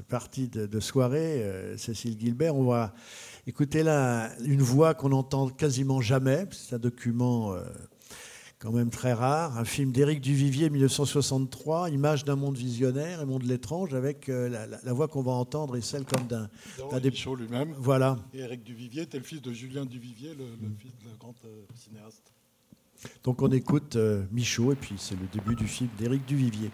partie 0.09 0.49
de, 0.49 0.81
soirée. 0.81 1.43
euh, 1.43 1.77
Cécile 1.77 2.19
Gilbert, 2.19 2.57
on 2.57 2.65
va 2.65 2.95
écouter 3.47 3.83
là 3.83 4.31
une 4.47 4.63
voix 4.63 4.95
qu'on 4.95 5.11
n'entend 5.11 5.51
quasiment 5.51 6.01
jamais, 6.01 6.47
c'est 6.51 6.77
un 6.77 6.79
document 6.79 7.55
quand 8.65 8.73
même 8.73 8.89
très 8.89 9.13
rare, 9.13 9.59
un 9.59 9.65
film 9.67 9.93
d'Éric 9.93 10.23
Duvivier 10.23 10.71
1963, 10.71 11.91
Image 11.91 12.25
d'un 12.25 12.35
monde 12.35 12.57
visionnaire 12.57 13.21
et 13.21 13.27
monde 13.27 13.43
de 13.43 13.47
l'étrange, 13.49 13.93
avec 13.93 14.31
euh, 14.31 14.49
la, 14.49 14.67
la- 14.67 14.79
la 14.83 14.93
voix 14.95 15.07
qu'on 15.07 15.21
va 15.23 15.33
entendre 15.33 15.77
et 15.77 15.83
celle 15.83 16.05
comme 16.07 16.27
d'un... 16.27 16.49
des- 16.99 17.11
Michaud 17.11 17.37
lui-même. 17.37 17.75
Voilà. 17.77 18.17
Et 18.33 18.39
Éric 18.39 18.65
Duvivier 18.65 19.03
était 19.03 19.19
le 19.19 19.25
fils 19.25 19.43
de 19.43 19.53
Julien 19.53 19.85
Duvivier, 19.85 20.31
le, 20.31 20.45
le 20.45 20.75
fils 20.79 20.93
de 21.05 21.11
la 21.11 21.17
grande 21.21 21.35
euh, 21.45 21.63
cinéaste. 21.75 22.33
Donc 23.23 23.43
on 23.43 23.51
écoute 23.53 23.97
euh, 23.97 24.25
Michaud 24.33 24.73
et 24.73 24.77
puis 24.77 24.95
c'est 24.97 25.15
le 25.21 25.27
début 25.31 25.55
du 25.55 25.67
film 25.69 25.91
d'Éric 25.99 26.25
Duvivier. 26.25 26.71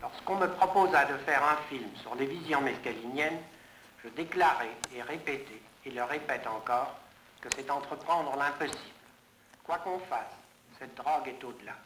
Lorsqu'on 0.00 0.36
me 0.36 0.46
proposa 0.90 1.04
de 1.12 1.18
faire 1.18 1.44
un 1.44 1.56
film 1.68 1.88
sur 2.02 2.14
les 2.16 2.26
visions 2.26 2.60
mescaliniennes, 2.60 3.38
je 4.02 4.08
déclarais 4.10 4.74
et 4.94 5.02
répétais, 5.02 5.62
et 5.84 5.90
le 5.90 6.02
répète 6.02 6.46
encore, 6.48 6.96
que 7.40 7.48
c'est 7.54 7.70
entreprendre 7.70 8.36
l'impossible. 8.36 8.76
Quoi 9.62 9.78
qu'on 9.78 10.00
fasse, 10.00 10.34
cette 10.78 10.94
drogue 10.96 11.28
est 11.28 11.44
au-delà. 11.44 11.76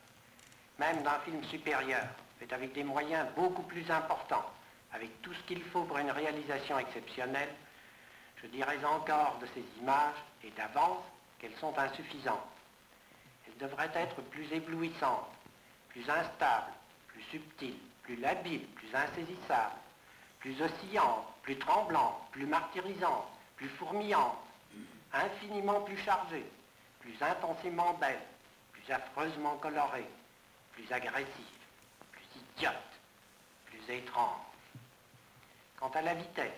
Même 0.79 1.03
d'un 1.03 1.19
film 1.21 1.45
supérieur, 1.45 2.07
fait 2.39 2.51
avec 2.53 2.73
des 2.73 2.83
moyens 2.83 3.27
beaucoup 3.37 3.63
plus 3.63 3.89
importants, 3.91 4.51
avec 4.93 5.21
tout 5.21 5.35
ce 5.35 5.43
qu'il 5.43 5.63
faut 5.65 5.83
pour 5.83 5.99
une 5.99 6.11
réalisation 6.11 6.79
exceptionnelle, 6.79 7.53
je 8.43 8.47
dirais 8.47 8.83
encore 8.85 9.39
de 9.41 9.47
ces 9.55 9.65
images, 9.81 10.17
et 10.43 10.51
d'avance, 10.53 11.05
qu'elles 11.39 11.57
sont 11.61 11.79
insuffisantes. 11.79 12.41
Elles 13.47 13.69
devraient 13.69 13.93
être 13.95 14.23
plus 14.23 14.51
éblouissantes, 14.53 15.29
plus 15.91 16.09
instables, 16.09 16.73
plus 17.09 17.23
subtiles, 17.31 17.79
plus 18.05 18.17
labiles, 18.17 18.67
plus 18.69 18.95
insaisissables, 18.95 19.77
plus 20.41 20.61
oscillantes, 20.63 21.27
plus 21.43 21.59
tremblantes, 21.59 22.21
plus 22.33 22.47
martyrisantes, 22.47 23.27
plus 23.57 23.69
fourmillantes, 23.69 24.39
infiniment 25.13 25.81
plus 25.83 25.99
chargées, 25.99 26.47
plus 27.01 27.17
intensément 27.21 27.95
belles, 27.95 28.21
plus 28.73 28.93
affreusement 28.93 29.57
colorées, 29.57 30.09
plus 30.73 30.91
agressives, 30.93 31.29
plus 32.13 32.27
idiotes, 32.37 32.75
plus 33.67 33.95
étranges. 33.95 34.41
Quant 35.79 35.91
à 35.95 36.03
la 36.03 36.15
vitesse, 36.15 36.53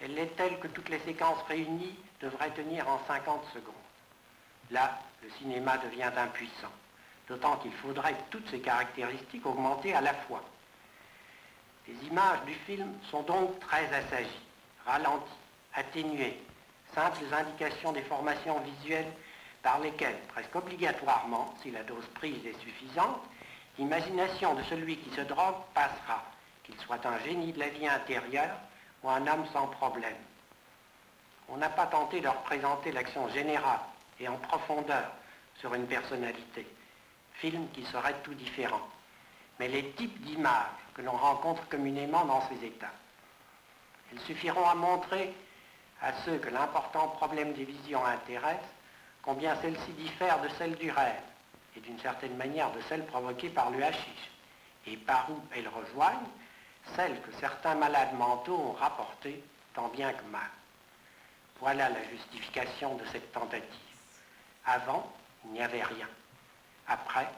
elle 0.00 0.18
est 0.18 0.34
telle 0.36 0.58
que 0.60 0.68
toutes 0.68 0.88
les 0.88 0.98
séquences 1.00 1.42
réunies 1.48 1.98
devraient 2.20 2.50
tenir 2.50 2.88
en 2.88 3.00
50 3.06 3.44
secondes. 3.52 3.74
Là, 4.70 4.98
le 5.22 5.30
cinéma 5.32 5.78
devient 5.78 6.10
impuissant, 6.16 6.72
d'autant 7.28 7.56
qu'il 7.58 7.72
faudrait 7.72 8.16
toutes 8.30 8.48
ces 8.50 8.60
caractéristiques 8.60 9.44
augmenter 9.46 9.94
à 9.94 10.00
la 10.00 10.14
fois. 10.14 10.42
Les 11.90 12.06
images 12.06 12.44
du 12.46 12.54
film 12.54 12.92
sont 13.10 13.22
donc 13.22 13.58
très 13.58 13.92
assagies, 13.92 14.46
ralenties, 14.86 15.24
atténuées, 15.74 16.40
simples 16.94 17.24
indications 17.32 17.90
des 17.90 18.02
formations 18.02 18.60
visuelles 18.60 19.12
par 19.62 19.80
lesquelles, 19.80 20.20
presque 20.28 20.54
obligatoirement, 20.54 21.52
si 21.62 21.72
la 21.72 21.82
dose 21.82 22.06
prise 22.14 22.46
est 22.46 22.60
suffisante, 22.60 23.22
l'imagination 23.76 24.54
de 24.54 24.62
celui 24.64 24.98
qui 24.98 25.10
se 25.10 25.22
drogue 25.22 25.56
passera, 25.74 26.22
qu'il 26.62 26.78
soit 26.78 27.04
un 27.04 27.18
génie 27.20 27.52
de 27.52 27.58
la 27.58 27.68
vie 27.68 27.88
intérieure 27.88 28.56
ou 29.02 29.10
un 29.10 29.26
homme 29.26 29.46
sans 29.52 29.66
problème. 29.66 30.16
On 31.48 31.56
n'a 31.56 31.70
pas 31.70 31.86
tenté 31.86 32.20
de 32.20 32.28
représenter 32.28 32.92
l'action 32.92 33.28
générale 33.30 33.80
et 34.20 34.28
en 34.28 34.36
profondeur 34.36 35.10
sur 35.56 35.74
une 35.74 35.88
personnalité, 35.88 36.68
film 37.34 37.68
qui 37.72 37.84
serait 37.86 38.20
tout 38.22 38.34
différent, 38.34 38.86
mais 39.58 39.66
les 39.66 39.90
types 39.92 40.20
d'images 40.20 40.66
que 40.94 41.02
l'on 41.02 41.16
rencontre 41.16 41.68
communément 41.68 42.24
dans 42.24 42.46
ces 42.48 42.64
états. 42.64 42.92
Elles 44.12 44.20
suffiront 44.20 44.68
à 44.68 44.74
montrer 44.74 45.34
à 46.02 46.12
ceux 46.24 46.38
que 46.38 46.48
l'important 46.48 47.08
problème 47.08 47.52
des 47.52 47.64
visions 47.64 48.04
intéresse 48.04 48.56
combien 49.22 49.54
celles-ci 49.60 49.92
diffèrent 49.92 50.40
de 50.40 50.48
celles 50.50 50.76
du 50.76 50.90
rêve 50.90 51.22
et 51.76 51.80
d'une 51.80 51.98
certaine 52.00 52.36
manière 52.36 52.72
de 52.72 52.80
celles 52.82 53.06
provoquées 53.06 53.50
par 53.50 53.70
le 53.70 53.80
et 54.86 54.96
par 54.96 55.30
où 55.30 55.40
elles 55.54 55.68
rejoignent 55.68 56.28
celles 56.96 57.20
que 57.20 57.32
certains 57.38 57.74
malades 57.74 58.14
mentaux 58.14 58.56
ont 58.56 58.72
rapportées 58.72 59.44
tant 59.74 59.88
bien 59.88 60.12
que 60.12 60.24
mal. 60.24 60.50
Voilà 61.60 61.90
la 61.90 62.02
justification 62.08 62.96
de 62.96 63.04
cette 63.12 63.32
tentative. 63.32 63.68
Avant, 64.64 65.12
il 65.44 65.52
n'y 65.52 65.62
avait 65.62 65.82
rien. 65.82 66.08
Après, 66.88 67.28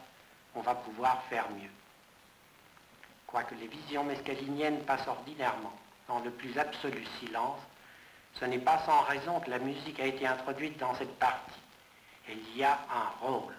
on 0.54 0.60
va 0.60 0.74
pouvoir 0.74 1.22
faire 1.24 1.50
mieux. 1.50 1.70
Quoique 3.32 3.54
les 3.54 3.66
visions 3.66 4.04
mescaliniennes 4.04 4.80
passent 4.84 5.08
ordinairement 5.08 5.72
dans 6.06 6.20
le 6.20 6.30
plus 6.30 6.58
absolu 6.58 7.02
silence, 7.18 7.58
ce 8.38 8.44
n'est 8.44 8.58
pas 8.58 8.82
sans 8.84 9.00
raison 9.04 9.40
que 9.40 9.48
la 9.48 9.58
musique 9.58 9.98
a 10.00 10.06
été 10.06 10.26
introduite 10.26 10.78
dans 10.78 10.94
cette 10.96 11.18
partie. 11.18 11.58
Elle 12.28 12.38
y 12.54 12.62
a 12.62 12.78
un 12.92 13.26
rôle. 13.26 13.54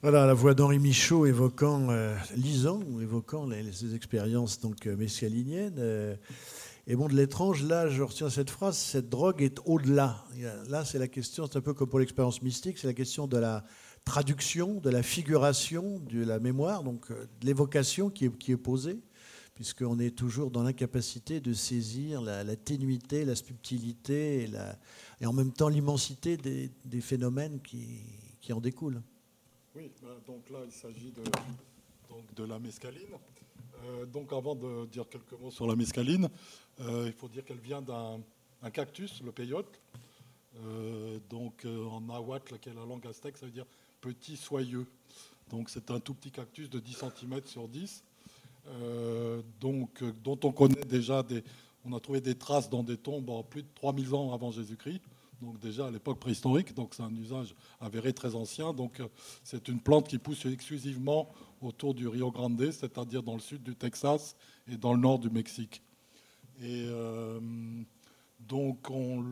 Voilà 0.00 0.24
la 0.24 0.32
voix 0.32 0.54
d'Henri 0.54 0.78
Michaud 0.78 1.26
évoquant, 1.26 1.90
euh, 1.90 2.16
lisant 2.34 2.80
évoquant 3.00 3.48
ses 3.70 3.94
expériences 3.94 4.60
donc 4.60 4.86
euh, 4.86 4.96
mescaliniennes. 4.96 5.76
euh, 5.78 6.16
et 6.86 6.96
bon, 6.96 7.06
de 7.06 7.14
l'étrange, 7.14 7.62
là, 7.62 7.86
je 7.86 8.02
retiens 8.02 8.30
cette 8.30 8.50
phrase 8.50 8.78
cette 8.78 9.10
drogue 9.10 9.42
est 9.42 9.60
au-delà. 9.66 10.24
Là, 10.68 10.84
c'est 10.86 10.98
la 10.98 11.06
question, 11.06 11.46
c'est 11.46 11.58
un 11.58 11.60
peu 11.60 11.74
comme 11.74 11.88
pour 11.88 12.00
l'expérience 12.00 12.42
mystique, 12.42 12.78
c'est 12.78 12.88
la 12.88 12.94
question 12.94 13.26
de 13.26 13.36
la 13.36 13.62
traduction, 14.04 14.74
de 14.74 14.90
la 14.90 15.02
figuration, 15.02 15.98
de 16.00 16.24
la 16.24 16.38
mémoire, 16.38 16.82
donc 16.82 17.10
euh, 17.10 17.26
de 17.40 17.46
l'évocation 17.46 18.10
qui 18.10 18.26
est, 18.26 18.48
est 18.48 18.56
posée, 18.56 18.98
puisqu'on 19.54 19.98
est 19.98 20.16
toujours 20.16 20.50
dans 20.50 20.62
l'incapacité 20.62 21.40
de 21.40 21.52
saisir 21.52 22.20
la, 22.20 22.56
ténuité, 22.56 23.24
la 23.24 23.34
subtilité 23.34 24.48
et, 25.20 25.26
en 25.26 25.32
même 25.32 25.52
temps 25.52 25.68
l'immensité 25.68 26.36
des, 26.36 27.00
phénomènes 27.00 27.60
qui, 27.60 28.52
en 28.52 28.60
découlent. 28.60 29.02
Oui, 29.74 29.90
ben, 30.02 30.08
donc 30.26 30.50
là, 30.50 30.58
il 30.66 30.72
s'agit 30.72 31.12
de, 32.36 32.44
la 32.44 32.58
mescaline. 32.58 33.14
Euh, 33.84 34.06
donc 34.06 34.32
avant 34.32 34.54
de 34.54 34.86
dire 34.86 35.08
quelques 35.08 35.32
mots 35.40 35.50
sur 35.50 35.66
la 35.66 35.76
mescaline, 35.76 36.28
euh, 36.80 37.04
il 37.06 37.12
faut 37.12 37.28
dire 37.28 37.44
qu'elle 37.44 37.60
vient 37.60 37.82
d'un 37.82 38.20
un 38.62 38.70
cactus, 38.70 39.22
le 39.22 39.32
peyote. 39.32 39.80
Euh, 40.56 41.18
donc 41.30 41.64
euh, 41.64 41.86
en 41.86 42.00
nahuatl, 42.02 42.58
qui 42.58 42.68
la 42.70 42.84
langue 42.84 43.06
aztèque, 43.06 43.36
ça 43.36 43.46
veut 43.46 43.52
dire 43.52 43.66
petit 44.02 44.36
soyeux. 44.36 44.86
Donc 45.50 45.70
c'est 45.70 45.90
un 45.90 46.00
tout 46.00 46.12
petit 46.12 46.30
cactus 46.30 46.68
de 46.68 46.78
10 46.78 47.04
cm 47.20 47.40
sur 47.46 47.68
10, 47.68 48.04
euh, 48.68 49.40
donc, 49.60 50.02
euh, 50.02 50.12
dont 50.22 50.38
on 50.44 50.52
connaît 50.52 50.84
déjà. 50.84 51.24
On 51.84 51.92
a 51.94 52.00
trouvé 52.00 52.20
des 52.20 52.34
traces 52.34 52.68
dans 52.68 52.82
des 52.82 52.96
tombes 52.96 53.30
en 53.30 53.42
plus 53.42 53.62
de 53.62 53.68
3000 53.74 54.14
ans 54.14 54.32
avant 54.32 54.50
Jésus-Christ, 54.50 55.00
donc 55.40 55.58
déjà 55.58 55.86
à 55.86 55.90
l'époque 55.90 56.20
préhistorique, 56.20 56.74
donc 56.74 56.94
c'est 56.94 57.02
un 57.02 57.14
usage 57.16 57.54
avéré 57.80 58.12
très 58.12 58.34
ancien. 58.34 58.72
Donc 58.72 59.00
euh, 59.00 59.08
c'est 59.44 59.68
une 59.68 59.80
plante 59.80 60.08
qui 60.08 60.18
pousse 60.18 60.44
exclusivement 60.46 61.32
autour 61.60 61.94
du 61.94 62.08
Rio 62.08 62.30
Grande, 62.30 62.70
c'est-à-dire 62.70 63.22
dans 63.22 63.34
le 63.34 63.40
sud 63.40 63.62
du 63.62 63.74
Texas 63.76 64.36
et 64.70 64.76
dans 64.76 64.94
le 64.94 65.00
nord 65.00 65.18
du 65.18 65.30
Mexique. 65.30 65.82
Et 66.60 66.86
donc, 68.40 68.90
on 68.90 69.22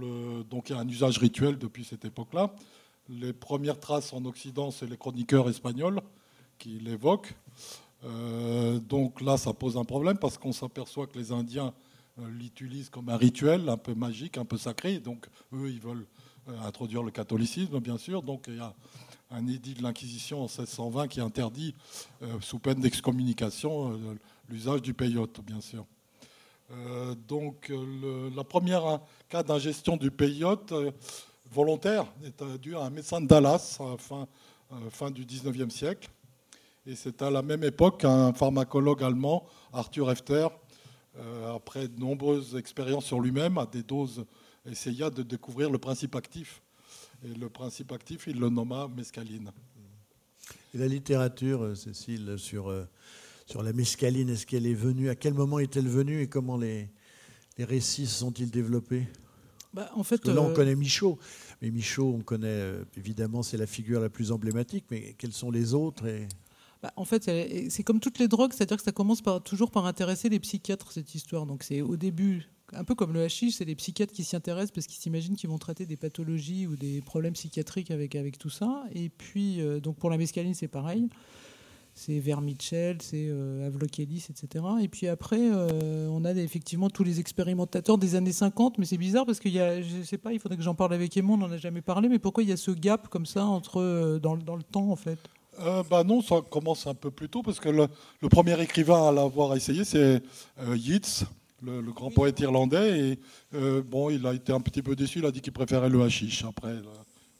il 0.41 0.71
y 0.71 0.73
a 0.73 0.79
un 0.79 0.89
usage 0.89 1.19
rituel 1.19 1.59
depuis 1.59 1.85
cette 1.85 2.05
époque-là. 2.05 2.53
Les 3.11 3.33
premières 3.33 3.81
traces 3.81 4.13
en 4.13 4.25
Occident, 4.25 4.71
c'est 4.71 4.87
les 4.87 4.97
chroniqueurs 4.97 5.49
espagnols 5.49 6.01
qui 6.59 6.79
l'évoquent. 6.79 7.35
Euh, 8.05 8.79
donc 8.79 9.21
là, 9.21 9.37
ça 9.37 9.53
pose 9.53 9.77
un 9.77 9.85
problème 9.85 10.17
parce 10.19 10.39
qu'on 10.39 10.53
s'aperçoit 10.53 11.07
que 11.07 11.19
les 11.19 11.33
Indiens 11.33 11.75
euh, 12.21 12.29
l'utilisent 12.31 12.89
comme 12.89 13.09
un 13.09 13.17
rituel 13.17 13.69
un 13.69 13.77
peu 13.77 13.95
magique, 13.95 14.39
un 14.39 14.45
peu 14.45 14.57
sacré. 14.57 15.01
Donc 15.01 15.27
eux, 15.53 15.71
ils 15.71 15.81
veulent 15.81 16.07
euh, 16.49 16.59
introduire 16.61 17.03
le 17.03 17.11
catholicisme, 17.11 17.81
bien 17.81 17.99
sûr. 17.99 18.23
Donc 18.23 18.45
il 18.47 18.57
y 18.57 18.61
a 18.61 18.75
un 19.33 19.47
édit 19.49 19.75
de 19.75 19.83
l'Inquisition 19.83 20.39
en 20.39 20.45
1620 20.47 21.09
qui 21.09 21.21
interdit, 21.21 21.75
sous 22.41 22.59
peine 22.59 22.81
d'excommunication, 22.81 23.97
l'usage 24.49 24.83
du 24.83 24.93
peyote, 24.93 25.41
bien 25.47 25.61
sûr. 25.61 25.87
Donc 27.29 27.69
le- 27.69 28.29
la 28.35 28.43
première 28.43 28.99
cas 29.29 29.45
d'ingestion 29.45 29.97
du 29.97 30.11
peyote 30.11 30.75
volontaire 31.51 32.07
est 32.25 32.59
dû 32.59 32.77
à 32.77 32.83
un 32.83 32.91
médecin 32.91 33.21
de 33.21 33.27
Dallas 33.27 33.77
à 33.81 33.91
la 33.91 33.97
fin, 33.97 34.29
euh, 34.73 34.91
fin 34.91 35.11
du 35.11 35.25
19e 35.25 35.71
siècle. 35.71 36.09
Et 36.87 36.95
c'est 36.95 37.21
à 37.23 37.31
la 37.31 37.43
même 37.43 37.65
époque 37.65 38.01
qu'un 38.01 38.33
pharmacologue 38.33 39.03
allemand, 39.03 39.47
Arthur 39.73 40.11
Efter, 40.11 40.49
euh, 41.19 41.55
après 41.55 41.89
de 41.89 41.99
nombreuses 41.99 42.57
expériences 42.57 43.05
sur 43.05 43.21
lui-même, 43.21 43.59
à 43.59 43.67
des 43.67 43.83
doses, 43.83 44.25
essaya 44.65 45.11
de 45.11 45.23
découvrir 45.23 45.71
le 45.71 45.79
principe 45.79 46.15
actif. 46.15 46.63
Et 47.25 47.35
le 47.35 47.51
principe 47.51 47.93
actif, 47.93 48.27
il 48.27 48.39
le 48.39 48.49
nomma 48.49 48.89
mescaline. 48.89 49.51
Et 50.73 50.79
la 50.79 50.87
littérature, 50.87 51.65
euh, 51.65 51.75
Cécile, 51.75 52.37
sur, 52.39 52.73
sur 53.47 53.63
la 53.63 53.73
mescaline, 53.73 54.31
est-ce 54.31 54.47
qu'elle 54.47 54.67
est 54.67 54.75
venue? 54.75 55.11
À 55.11 55.17
quel 55.17 55.35
moment 55.35 55.59
est-elle 55.59 55.89
venue 55.89 56.23
et 56.23 56.29
comment 56.29 56.57
les, 56.57 56.89
les 57.59 57.65
récits 57.65 58.07
se 58.07 58.21
sont-ils 58.21 58.51
développés? 58.51 59.07
Bah, 59.73 59.91
en 59.95 60.03
fait, 60.03 60.19
Parce 60.19 60.35
que 60.35 60.41
là, 60.41 60.43
on 60.43 60.51
euh, 60.51 60.55
connaît 60.55 60.75
Michaud. 60.75 61.19
Mais 61.63 61.71
Michaud, 61.71 62.15
on 62.19 62.23
connaît, 62.23 62.49
euh, 62.49 62.85
évidemment, 62.97 63.43
c'est 63.43 63.57
la 63.57 63.67
figure 63.67 64.01
la 64.01 64.09
plus 64.09 64.33
emblématique. 64.33 64.85
Mais 64.91 65.15
quels 65.19 65.33
sont 65.33 65.51
les 65.51 65.75
autres 65.75 66.07
et... 66.07 66.29
Bah, 66.83 66.93
en 66.97 67.05
fait, 67.05 67.31
c'est 67.69 67.83
comme 67.83 68.01
toutes 68.01 68.19
les 68.19 68.27
drogues, 68.27 68.55
c'est-à-dire 68.55 68.79
que 68.79 68.83
ça 68.83 68.93
commence 68.93 69.21
par, 69.21 69.43
toujours 69.43 69.71
par 69.71 69.85
intéresser 69.85 70.31
les 70.31 70.41
psychiatres, 70.41 70.93
cette 70.93 71.15
histoire. 71.15 71.45
Donc 71.45 71.63
c'est 71.63 71.83
au 71.83 71.97
début, 71.99 72.49
un 72.73 72.85
peu 72.85 72.95
comme 72.95 73.13
le 73.13 73.23
hashish, 73.23 73.57
c'est 73.57 73.67
les 73.67 73.75
psychiatres 73.75 74.15
qui 74.15 74.25
s'y 74.25 74.35
intéressent 74.35 74.71
parce 74.71 74.87
qu'ils 74.87 74.99
s'imaginent 75.01 75.37
qu'ils 75.37 75.51
vont 75.51 75.59
traiter 75.59 75.85
des 75.85 75.97
pathologies 75.97 76.67
ou 76.67 76.77
des 76.77 77.03
problèmes 77.03 77.35
psychiatriques 77.35 77.91
avec, 77.91 78.15
avec 78.15 78.39
tout 78.39 78.49
ça. 78.49 78.85
Et 78.95 79.11
puis, 79.11 79.61
euh, 79.61 79.79
donc 79.79 79.97
pour 79.97 80.09
la 80.09 80.17
mescaline, 80.17 80.55
c'est 80.55 80.69
pareil. 80.69 81.11
C'est 82.03 82.19
vers 82.19 82.41
Mitchell, 82.41 82.97
c'est 83.03 83.27
euh, 83.29 83.67
Havelock 83.67 83.99
Ellis, 83.99 84.25
etc. 84.31 84.65
Et 84.81 84.89
puis 84.89 85.07
après, 85.07 85.39
euh, 85.39 86.09
on 86.09 86.25
a 86.25 86.33
effectivement 86.33 86.89
tous 86.89 87.05
les 87.05 87.21
expérimentateurs 87.21 87.99
des 87.99 88.15
années 88.15 88.33
50, 88.33 88.79
mais 88.79 88.87
c'est 88.87 88.97
bizarre 88.97 89.27
parce 89.27 89.39
qu'il 89.39 89.53
y 89.53 89.61
a, 89.61 89.83
je 89.83 90.03
sais 90.03 90.17
pas, 90.17 90.33
il 90.33 90.39
faudrait 90.41 90.57
que 90.57 90.63
j'en 90.63 90.75
parle 90.75 90.95
avec 90.95 91.15
Emma, 91.19 91.35
on 91.35 91.37
n'en 91.37 91.51
a 91.53 91.59
jamais 91.59 91.83
parlé, 91.83 92.09
mais 92.09 92.19
pourquoi 92.19 92.43
il 92.43 92.49
y 92.49 92.53
a 92.53 92.57
ce 92.57 92.71
gap 92.71 93.09
comme 93.09 93.27
ça 93.27 93.45
entre, 93.45 93.83
euh, 93.83 94.19
dans, 94.19 94.35
le- 94.35 94.41
dans 94.41 94.57
le 94.57 94.63
temps 94.63 94.91
en 94.91 94.97
fait? 94.97 95.19
Euh, 95.61 95.83
bah 95.91 96.03
non, 96.03 96.23
ça 96.23 96.37
commence 96.49 96.87
un 96.87 96.95
peu 96.95 97.11
plus 97.11 97.29
tôt 97.29 97.43
parce 97.43 97.61
que 97.61 97.69
le, 97.69 97.87
le 98.23 98.29
premier 98.31 98.59
écrivain 98.63 99.07
à 99.09 99.13
l'avoir 99.13 99.55
essayé, 99.55 99.85
c'est 99.85 100.23
euh, 100.61 100.77
Yeats, 100.79 101.27
le, 101.63 101.83
le 101.83 101.93
grand 101.93 102.11
poète 102.11 102.41
irlandais. 102.41 103.11
Et 103.11 103.19
bon, 103.83 104.09
il 104.09 104.27
a 104.27 104.33
été 104.33 104.55
un 104.55 104.61
petit 104.61 104.81
peu 104.81 104.97
déçu. 104.97 105.19
Il 105.19 105.27
a 105.27 105.31
dit 105.31 105.43
qu'il 105.43 105.53
préférait 105.53 105.91
le 105.91 106.01
hashish 106.01 106.47
après 106.47 106.77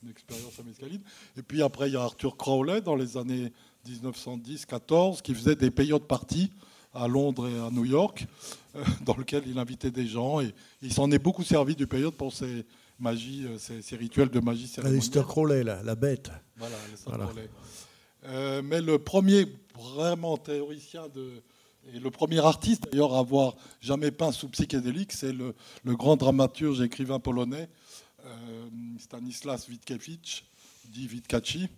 une 0.03 0.09
expérience 0.11 0.59
à 0.59 0.63
mescaline. 0.63 1.01
Et 1.35 1.41
puis 1.41 1.63
après, 1.63 1.89
il 1.89 1.93
y 1.93 1.97
a 1.97 2.03
Arthur 2.03 2.37
Crowley 2.37 2.81
dans 2.81 2.95
les 2.95 3.17
années 3.17 3.51
1910-14 3.87 5.21
qui 5.21 5.33
faisait 5.33 5.55
des 5.55 5.71
peyote 5.71 6.07
parties 6.07 6.51
à 6.93 7.07
Londres 7.07 7.47
et 7.47 7.57
à 7.57 7.69
New 7.71 7.85
York, 7.85 8.25
euh, 8.75 8.83
dans 9.05 9.15
lequel 9.15 9.43
il 9.47 9.57
invitait 9.57 9.91
des 9.91 10.07
gens. 10.07 10.41
Et 10.41 10.53
il 10.81 10.93
s'en 10.93 11.09
est 11.11 11.19
beaucoup 11.19 11.43
servi 11.43 11.75
du 11.75 11.87
peyote 11.87 12.15
pour 12.15 12.33
ses 12.33 12.65
magies, 12.99 13.45
euh, 13.45 13.57
ses, 13.57 13.81
ses 13.81 13.95
rituels 13.95 14.29
de 14.29 14.39
magie 14.39 14.67
cérémonielle. 14.67 15.23
Crowley, 15.23 15.63
la, 15.63 15.81
la 15.83 15.95
bête. 15.95 16.31
Voilà. 16.57 17.29
Euh, 18.25 18.61
mais 18.63 18.81
le 18.81 18.99
premier 18.99 19.45
vraiment 19.75 20.37
théoricien 20.37 21.07
de, 21.09 21.41
et 21.93 21.99
le 21.99 22.11
premier 22.11 22.39
artiste 22.39 22.83
d'ailleurs 22.91 23.15
à 23.15 23.19
avoir 23.19 23.55
jamais 23.79 24.11
peint 24.11 24.31
sous 24.31 24.47
psychédélique, 24.49 25.11
c'est 25.11 25.33
le, 25.33 25.55
le 25.83 25.95
grand 25.95 26.17
dramaturge 26.17 26.81
et 26.81 26.85
écrivain 26.85 27.19
polonais 27.19 27.67
euh, 28.25 28.69
Stanislas 28.99 29.67
Witkiewicz, 29.67 30.43
dit 30.89 31.07
Witkaczi, 31.11 31.69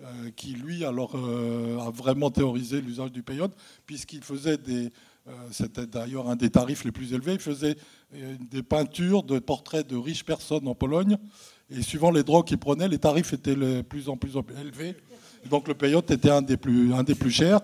euh, 0.00 0.30
qui 0.34 0.54
lui 0.54 0.86
alors 0.86 1.12
euh, 1.16 1.78
a 1.78 1.90
vraiment 1.90 2.30
théorisé 2.30 2.80
l'usage 2.80 3.12
du 3.12 3.22
peyote, 3.22 3.52
puisqu'il 3.84 4.22
faisait 4.22 4.56
des, 4.56 4.90
euh, 5.28 5.32
c'était 5.50 5.86
d'ailleurs 5.86 6.30
un 6.30 6.36
des 6.36 6.48
tarifs 6.48 6.84
les 6.84 6.92
plus 6.92 7.12
élevés, 7.12 7.34
il 7.34 7.40
faisait 7.40 7.76
des 8.50 8.62
peintures 8.62 9.22
de 9.22 9.38
portraits 9.38 9.86
de 9.86 9.96
riches 9.96 10.24
personnes 10.24 10.66
en 10.66 10.74
Pologne, 10.74 11.18
et 11.70 11.82
suivant 11.82 12.10
les 12.10 12.22
drogues 12.22 12.46
qu'il 12.46 12.56
prenait, 12.56 12.88
les 12.88 12.98
tarifs 12.98 13.34
étaient 13.34 13.54
de 13.54 13.82
plus 13.82 14.08
en 14.08 14.16
plus 14.16 14.32
élevés. 14.58 14.96
Donc 15.50 15.68
le 15.68 15.74
peyote 15.74 16.10
était 16.10 16.30
un 16.30 16.42
des 16.42 16.56
plus 16.56 17.30
chers. 17.30 17.60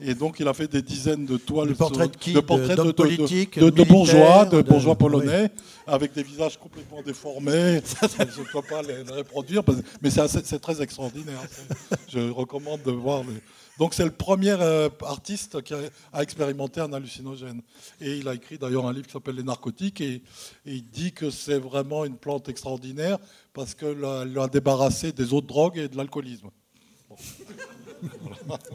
Et 0.00 0.14
donc 0.14 0.40
il 0.40 0.48
a 0.48 0.54
fait 0.54 0.66
des 0.70 0.82
dizaines 0.82 1.24
de 1.24 1.36
toiles, 1.36 1.68
De 1.68 1.74
portraits 1.74 2.10
de 2.10 2.16
qui 2.16 2.32
de 2.32 2.40
portraits 2.40 2.76
D'hommes 2.76 2.86
de, 2.88 2.92
de- 2.92 2.96
politiques, 2.96 3.58
de- 3.58 3.84
bourgeois, 3.84 4.44
de 4.44 4.60
de- 4.60 4.68
bourgeois 4.68 4.92
oui. 4.92 4.98
polonais, 4.98 5.50
avec 5.86 6.12
des 6.12 6.22
visages 6.24 6.58
complètement 6.58 7.00
déformés. 7.02 7.80
Je 8.02 8.40
ne 8.40 8.46
peux 8.52 8.62
pas 8.68 8.82
les, 8.82 9.04
les 9.04 9.12
reproduire, 9.12 9.62
parce- 9.62 9.78
mais 10.02 10.10
c'est 10.10 10.58
très 10.58 10.82
extraordinaire. 10.82 11.40
Je 12.08 12.18
recommande 12.30 12.82
de 12.82 12.90
voir. 12.90 13.22
les- 13.22 13.40
Donc 13.78 13.94
c'est 13.94 14.04
le 14.04 14.10
premier 14.10 14.50
euh, 14.58 14.88
artiste 15.06 15.62
qui 15.62 15.74
a, 15.74 15.78
a 16.12 16.22
expérimenté 16.24 16.80
un 16.80 16.92
hallucinogène. 16.92 17.62
Et 18.00 18.16
il 18.18 18.26
a 18.28 18.34
écrit 18.34 18.58
d'ailleurs 18.58 18.86
un 18.86 18.92
livre 18.92 19.06
qui 19.06 19.12
s'appelle 19.12 19.36
Les 19.36 19.42
narcotiques, 19.44 20.00
et, 20.00 20.14
et 20.66 20.72
il 20.74 20.84
dit 20.90 21.12
que 21.12 21.30
c'est 21.30 21.58
vraiment 21.58 22.04
une 22.04 22.16
plante 22.16 22.48
extraordinaire 22.48 23.18
parce 23.52 23.74
qu'elle 23.76 24.00
l'a 24.00 24.24
l'a 24.24 24.48
débarrassé 24.48 25.12
des 25.12 25.32
autres 25.32 25.46
drogues 25.46 25.78
et 25.78 25.88
de 25.88 25.96
l'alcoolisme. 25.96 26.48
Bon. 27.08 27.16
Voilà. 28.46 28.58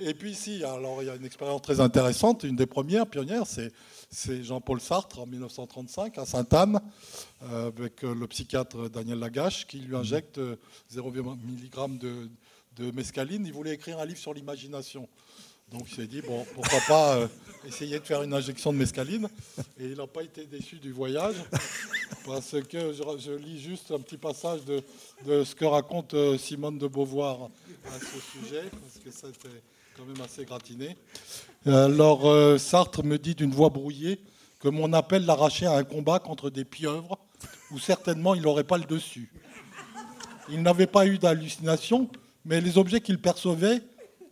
Et 0.00 0.14
puis 0.14 0.30
ici, 0.30 0.62
alors 0.64 1.02
il 1.02 1.06
y 1.06 1.10
a 1.10 1.16
une 1.16 1.24
expérience 1.24 1.62
très 1.62 1.80
intéressante, 1.80 2.44
une 2.44 2.56
des 2.56 2.66
premières 2.66 3.06
pionnières, 3.06 3.44
c'est 3.46 4.44
Jean-Paul 4.44 4.80
Sartre 4.80 5.18
en 5.20 5.26
1935 5.26 6.18
à 6.18 6.26
Sainte-Anne, 6.26 6.80
euh, 7.42 7.68
avec 7.68 8.04
euh, 8.04 8.14
le 8.14 8.26
psychiatre 8.26 8.88
Daniel 8.88 9.18
Lagache, 9.18 9.66
qui 9.66 9.78
lui 9.78 9.96
injecte 9.96 10.38
euh, 10.38 10.56
0,1 10.94 11.36
mg 11.36 11.98
de, 11.98 12.90
mescaline. 12.92 13.44
Il 13.44 13.52
voulait 13.52 13.74
écrire 13.74 13.98
un 13.98 14.06
livre 14.06 14.20
sur 14.20 14.32
l'imagination. 14.32 15.08
Donc 15.70 15.82
il 15.90 15.94
s'est 15.94 16.06
dit, 16.06 16.22
bon, 16.22 16.46
pourquoi 16.54 16.80
pas 16.86 17.16
euh, 17.16 17.28
essayer 17.66 17.98
de 17.98 18.04
faire 18.04 18.22
une 18.22 18.32
injection 18.32 18.72
de 18.72 18.78
mescaline. 18.78 19.28
Et 19.78 19.86
il 19.86 19.96
n'a 19.96 20.06
pas 20.06 20.22
été 20.22 20.46
déçu 20.46 20.76
du 20.76 20.92
voyage, 20.92 21.36
parce 22.24 22.56
que 22.62 22.94
je, 22.94 23.32
lis 23.32 23.60
juste 23.60 23.90
un 23.90 24.00
petit 24.00 24.16
passage 24.16 24.64
de, 24.64 24.82
de 25.26 25.44
ce 25.44 25.54
que 25.54 25.66
raconte 25.66 26.14
euh, 26.14 26.38
Simone 26.38 26.78
de 26.78 26.86
Beauvoir 26.86 27.50
à 27.86 27.98
ce 27.98 28.38
sujet, 28.38 28.70
parce 28.70 29.04
que 29.04 29.10
c'était 29.10 29.60
quand 29.98 30.04
même 30.04 30.20
assez 30.20 30.44
gratiné. 30.44 30.96
Alors 31.66 32.28
euh, 32.28 32.56
Sartre 32.56 33.02
me 33.02 33.18
dit 33.18 33.34
d'une 33.34 33.50
voix 33.50 33.68
brouillée 33.68 34.20
que 34.60 34.68
mon 34.68 34.92
appel 34.92 35.26
l'arrachait 35.26 35.66
à 35.66 35.72
un 35.72 35.82
combat 35.82 36.20
contre 36.20 36.50
des 36.50 36.64
pieuvres, 36.64 37.18
où 37.72 37.80
certainement 37.80 38.36
il 38.36 38.42
n'aurait 38.42 38.64
pas 38.64 38.78
le 38.78 38.84
dessus. 38.84 39.32
Il 40.50 40.62
n'avait 40.62 40.86
pas 40.86 41.06
eu 41.06 41.18
d'hallucination, 41.18 42.08
mais 42.44 42.60
les 42.60 42.78
objets 42.78 43.00
qu'il 43.00 43.20
percevait 43.20 43.82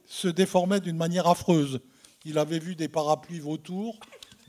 se 0.07 0.29
déformaient 0.29 0.81
d'une 0.81 0.97
manière 0.97 1.27
affreuse. 1.27 1.81
Il 2.25 2.39
avait 2.39 2.61
vu 2.61 2.77
des 2.77 2.89
parapluies 2.89 3.41
vautours, 3.41 3.99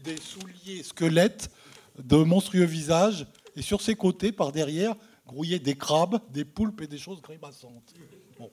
des 0.04 0.18
souliers 0.18 0.84
squelettes, 0.84 1.50
de 1.98 2.18
monstrueux 2.18 2.66
visages, 2.66 3.26
et 3.56 3.64
sur 3.64 3.82
ses 3.82 3.96
côtés, 3.96 4.32
par 4.32 4.52
derrière, 4.52 4.96
grouillaient 5.26 5.58
des 5.58 5.76
crabes, 5.76 6.20
des 6.32 6.46
poulpes 6.46 6.82
et 6.82 6.88
des 6.88 7.00
choses 7.00 7.22
grimaçantes. 7.22 7.96
Bon. 8.40 8.50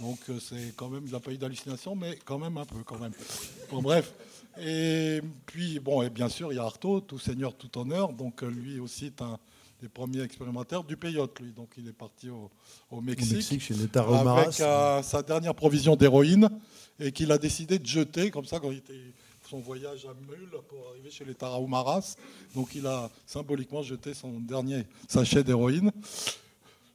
Donc 0.00 0.18
euh, 0.28 0.38
c'est 0.40 0.74
quand 0.76 0.88
même, 0.88 1.04
il 1.06 1.12
n'a 1.12 1.20
pas 1.20 1.32
eu 1.32 1.38
d'hallucination, 1.38 1.94
mais 1.94 2.18
quand 2.24 2.38
même 2.38 2.56
un 2.56 2.64
peu, 2.64 2.82
quand 2.84 2.98
même. 2.98 3.12
Bon, 3.70 3.82
bref. 3.82 4.12
Et 4.60 5.20
puis, 5.46 5.78
bon, 5.78 6.02
et 6.02 6.10
bien 6.10 6.28
sûr, 6.28 6.52
il 6.52 6.56
y 6.56 6.58
a 6.58 6.64
Artaud, 6.64 7.00
tout 7.00 7.18
seigneur, 7.18 7.54
tout 7.54 7.78
honneur. 7.78 8.12
Donc 8.12 8.42
euh, 8.42 8.48
lui 8.48 8.80
aussi 8.80 9.06
est 9.06 9.22
un, 9.22 9.38
des 9.80 9.88
premiers 9.88 10.22
expérimentaires 10.22 10.82
du 10.82 10.96
peyote, 10.96 11.38
lui. 11.40 11.52
Donc 11.52 11.70
il 11.78 11.88
est 11.88 11.92
parti 11.92 12.28
au, 12.28 12.50
au 12.90 13.00
Mexique, 13.00 13.34
Mexique, 13.34 13.60
chez 13.62 13.74
les 13.74 13.88
Tarahumaras. 13.88 14.42
avec 14.42 14.60
euh, 14.60 15.02
sa 15.02 15.22
dernière 15.22 15.54
provision 15.54 15.94
d'héroïne 15.94 16.48
et 16.98 17.12
qu'il 17.12 17.30
a 17.30 17.38
décidé 17.38 17.78
de 17.78 17.86
jeter 17.86 18.30
comme 18.30 18.44
ça 18.44 18.58
quand 18.58 18.72
il 18.72 18.78
était 18.78 19.00
son 19.48 19.58
voyage 19.60 20.04
à 20.04 20.14
Mule 20.28 20.50
pour 20.68 20.88
arriver 20.90 21.10
chez 21.10 21.24
les 21.24 21.34
Tarahumaras. 21.34 22.16
Donc 22.54 22.74
il 22.74 22.86
a 22.86 23.10
symboliquement 23.26 23.82
jeté 23.82 24.12
son 24.14 24.40
dernier 24.40 24.84
sachet 25.06 25.42
d'héroïne, 25.42 25.90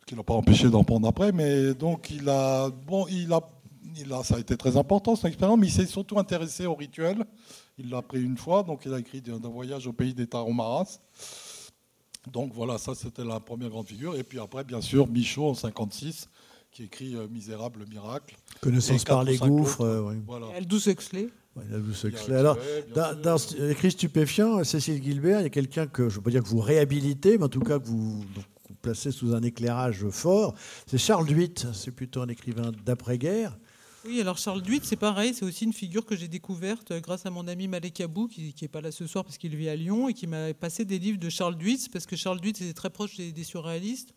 ce 0.04 0.06
qui 0.06 0.16
l'a 0.16 0.24
pas 0.24 0.34
empêché 0.34 0.70
d'en 0.70 0.84
prendre 0.84 1.08
après. 1.08 1.32
Mais 1.32 1.74
donc 1.74 2.10
il 2.12 2.28
a, 2.30 2.70
bon, 2.70 3.08
il 3.10 3.32
a, 3.32 3.40
il 3.98 4.12
a, 4.12 4.24
ça 4.24 4.36
a 4.36 4.40
été 4.40 4.58
très 4.58 4.76
important 4.78 5.16
son 5.16 5.28
expérience, 5.28 5.58
mais 5.60 5.68
il 5.68 5.72
s'est 5.72 5.86
surtout 5.86 6.20
intéressé 6.20 6.66
au 6.66 6.76
rituel. 6.76 7.24
Il 7.78 7.90
l'a 7.90 8.02
pris 8.02 8.22
une 8.22 8.38
fois, 8.38 8.64
donc 8.64 8.82
il 8.86 8.94
a 8.94 9.00
écrit 9.00 9.22
d'un 9.22 9.38
voyage 9.40 9.88
au 9.88 9.94
pays 9.94 10.14
des 10.14 10.28
Tarahumaras. 10.28 11.00
Donc 12.32 12.54
voilà, 12.54 12.78
ça 12.78 12.94
c'était 12.96 13.24
la 13.26 13.40
première 13.40 13.70
grande 13.70 13.88
figure. 13.88 14.16
Et 14.16 14.24
puis 14.24 14.40
après, 14.40 14.64
bien 14.64 14.82
sûr, 14.82 15.08
Michaud 15.08 15.50
en 15.50 15.54
56, 15.56 16.28
qui 16.72 16.84
écrit 16.84 17.16
euh, 17.16 17.28
Misérable 17.30 17.86
miracle. 17.90 18.36
Connaissance 18.62 19.02
Et 19.02 19.06
par 19.06 19.24
les 19.24 19.38
gouffres. 19.38 19.82
euh, 19.82 20.02
ouais. 20.02 20.16
Voilà. 20.26 20.48
Aldous 20.56 20.88
Huxley. 20.88 21.28
Ouais. 21.56 22.36
Alors, 22.36 22.58
dans, 22.96 23.20
dans 23.22 23.38
ce- 23.38 23.70
écrit 23.72 23.92
stupéfiant, 23.92 24.64
Cécile 24.64 25.04
Gilbert, 25.04 25.40
il 25.42 25.44
y 25.44 25.46
a 25.48 25.50
quelqu'un 25.52 25.86
que 25.86 26.04
je 26.10 26.16
ne 26.16 26.16
veux 26.16 26.22
pas 26.22 26.32
dire 26.32 26.42
que 26.42 26.48
vous 26.48 26.60
réhabilitez, 26.62 27.38
mais 27.38 27.44
en 27.44 27.50
tout 27.50 27.60
cas 27.60 27.78
que 27.78 27.86
vous, 27.86 28.24
placez 28.82 29.12
sous 29.12 29.34
un 29.34 29.42
éclairage 29.42 30.08
fort. 30.10 30.56
C'est 30.88 30.98
Charles 30.98 31.28
Duit, 31.28 31.66
c'est 31.74 31.92
plutôt 31.92 32.22
un 32.22 32.28
écrivain 32.28 32.72
d'après-guerre. 32.86 33.58
Oui, 34.06 34.20
alors 34.20 34.38
Charles 34.38 34.62
Duit, 34.62 34.82
c'est 34.84 34.98
pareil, 34.98 35.34
c'est 35.34 35.46
aussi 35.46 35.64
une 35.64 35.72
figure 35.72 36.06
que 36.06 36.18
j'ai 36.18 36.28
découverte 36.28 36.92
euh, 36.92 37.00
grâce 37.00 37.26
à 37.26 37.30
mon 37.30 37.48
ami 37.48 37.70
Malek 37.70 38.02
Abou, 38.02 38.28
qui 38.28 38.54
n'est 38.62 38.68
pas 38.68 38.82
là 38.82 38.92
ce 38.92 39.08
soir 39.08 39.24
parce 39.24 39.38
qu'il 39.38 39.56
vit 39.56 39.70
à 39.70 39.78
Lyon, 39.78 40.10
et 40.10 40.14
qui 40.14 40.28
m'a 40.28 40.54
passé 40.54 40.84
des 40.84 41.00
livres 41.00 41.20
de 41.20 41.30
Charles 41.30 41.56
Duit, 41.56 41.88
parce 41.92 42.06
que 42.06 42.18
Charles 42.18 42.42
Duit 42.42 42.50
était 42.50 42.74
très 42.74 42.90
proche 42.90 43.16
des, 43.16 43.32
des 43.32 43.44
surréalistes. 43.46 44.14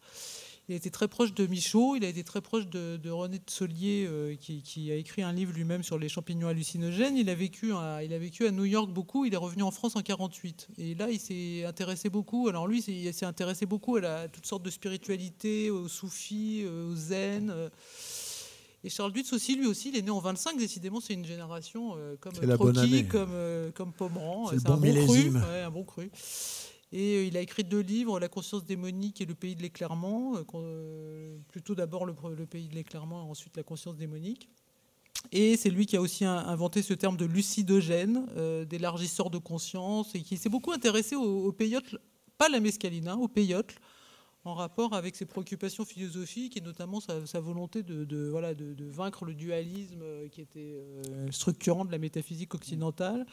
Il 0.69 0.73
a 0.73 0.77
été 0.77 0.91
très 0.91 1.07
proche 1.07 1.33
de 1.33 1.47
Michaud, 1.47 1.95
il 1.95 2.05
a 2.05 2.09
été 2.09 2.25
très 2.25 2.41
proche 2.41 2.67
de, 2.67 2.97
de 2.97 3.09
René 3.11 3.39
de 3.39 3.49
Solier, 3.49 4.05
euh, 4.09 4.35
qui, 4.35 4.63
qui 4.63 4.91
a 4.91 4.97
écrit 4.97 5.23
un 5.23 5.33
livre 5.33 5.53
lui-même 5.53 5.85
sur 5.85 5.97
les 5.97 6.09
champignons 6.09 6.49
hallucinogènes. 6.49 7.17
Il 7.17 7.31
a, 7.31 7.37
vécu 7.37 7.73
à, 7.73 8.03
il 8.03 8.13
a 8.13 8.19
vécu 8.19 8.49
à 8.49 8.51
New 8.51 8.65
York 8.65 8.91
beaucoup, 8.91 9.25
il 9.25 9.33
est 9.33 9.37
revenu 9.37 9.63
en 9.63 9.71
France 9.71 9.95
en 9.95 10.03
48. 10.03 10.69
Et 10.79 10.97
là, 10.97 11.09
il 11.09 11.21
s'est 11.21 11.65
intéressé 11.65 12.11
beaucoup. 12.11 12.49
Alors 12.49 12.67
lui, 12.67 12.81
il 12.81 13.15
s'est 13.15 13.27
intéressé 13.27 13.65
beaucoup 13.65 13.95
à, 13.95 14.01
la- 14.01 14.21
à 14.23 14.29
toutes 14.29 14.47
sortes 14.47 14.65
de 14.65 14.71
spiritualités, 14.71 15.71
au 15.71 15.87
soufi, 15.87 16.63
euh, 16.65 16.91
au 16.91 16.97
zen. 16.97 17.51
euh. 17.51 17.69
Et 18.83 18.89
Charles 18.89 19.13
Dutz 19.13 19.33
aussi, 19.33 19.55
lui 19.57 19.67
aussi, 19.67 19.91
il 19.91 19.97
est 19.97 20.03
né 20.03 20.11
en 20.11 20.19
25. 20.21 20.59
Décidément, 20.59 21.01
c'est 21.01 21.15
une 21.15 21.25
génération 21.25 21.95
euh, 21.97 22.17
comme. 22.21 22.33
Trocky, 22.75 22.91
comme, 23.09 23.31
euh, 23.33 23.71
comme 23.73 23.93
Pomeran. 23.93 24.49
C'est 24.51 24.65
bon 24.65 24.81
bon 24.97 25.07
ouais, 25.37 25.63
un 25.63 25.71
bon 25.71 25.85
cru. 25.85 26.11
Et 26.97 27.17
euh, 27.17 27.25
il 27.27 27.37
a 27.37 27.43
écrit 27.43 27.63
deux 27.63 27.81
livres, 27.81 28.19
La 28.19 28.29
conscience 28.29 28.65
démonique 28.65 29.21
et 29.21 29.27
Le 29.27 29.35
pays 29.35 29.55
de 29.55 29.61
l'éclairement. 29.61 30.37
euh, 30.37 30.45
euh, 30.55 31.37
plutôt 31.49 31.75
d'abord 31.75 32.07
le, 32.07 32.15
pays 32.47 32.69
de 32.69 32.75
l'éclairement 32.75 33.27
et 33.27 33.31
ensuite 33.31 33.55
La 33.55 33.63
conscience 33.63 33.97
démonique. 33.97 34.49
Et 35.31 35.59
c'est 35.59 35.69
lui 35.69 35.85
qui 35.85 35.97
a 35.99 36.01
aussi 36.01 36.25
inventé 36.25 36.81
ce 36.81 36.95
terme 36.95 37.17
de 37.17 37.27
lucidogène, 37.27 38.27
d'élargisseur 38.69 39.29
de 39.29 39.39
conscience, 39.39 40.15
et 40.15 40.21
qui 40.21 40.37
s'est 40.37 40.49
beaucoup 40.49 40.73
intéressé 40.73 41.17
au, 41.17 41.47
au 41.47 41.53
peyote, 41.53 41.97
pas 42.39 42.49
la 42.49 42.61
mescaline, 42.61 43.09
hein, 43.09 43.17
au 43.17 43.27
peyote, 43.27 43.75
en 44.45 44.55
rapport 44.55 44.95
avec 44.95 45.17
ses 45.17 45.25
préoccupations 45.25 45.85
philosophiques 45.85 46.57
et 46.57 46.61
notamment 46.61 47.01
sa, 47.01 47.41
volonté 47.41 47.83
de, 47.83 48.89
vaincre 48.89 49.25
le 49.25 49.35
dualisme 49.35 50.05
qui 50.31 50.43
était 50.43 50.77
structurant 51.31 51.85
de 51.85 51.91
la 51.91 51.99
métaphysique 51.99 52.55
occidentale 52.55 53.27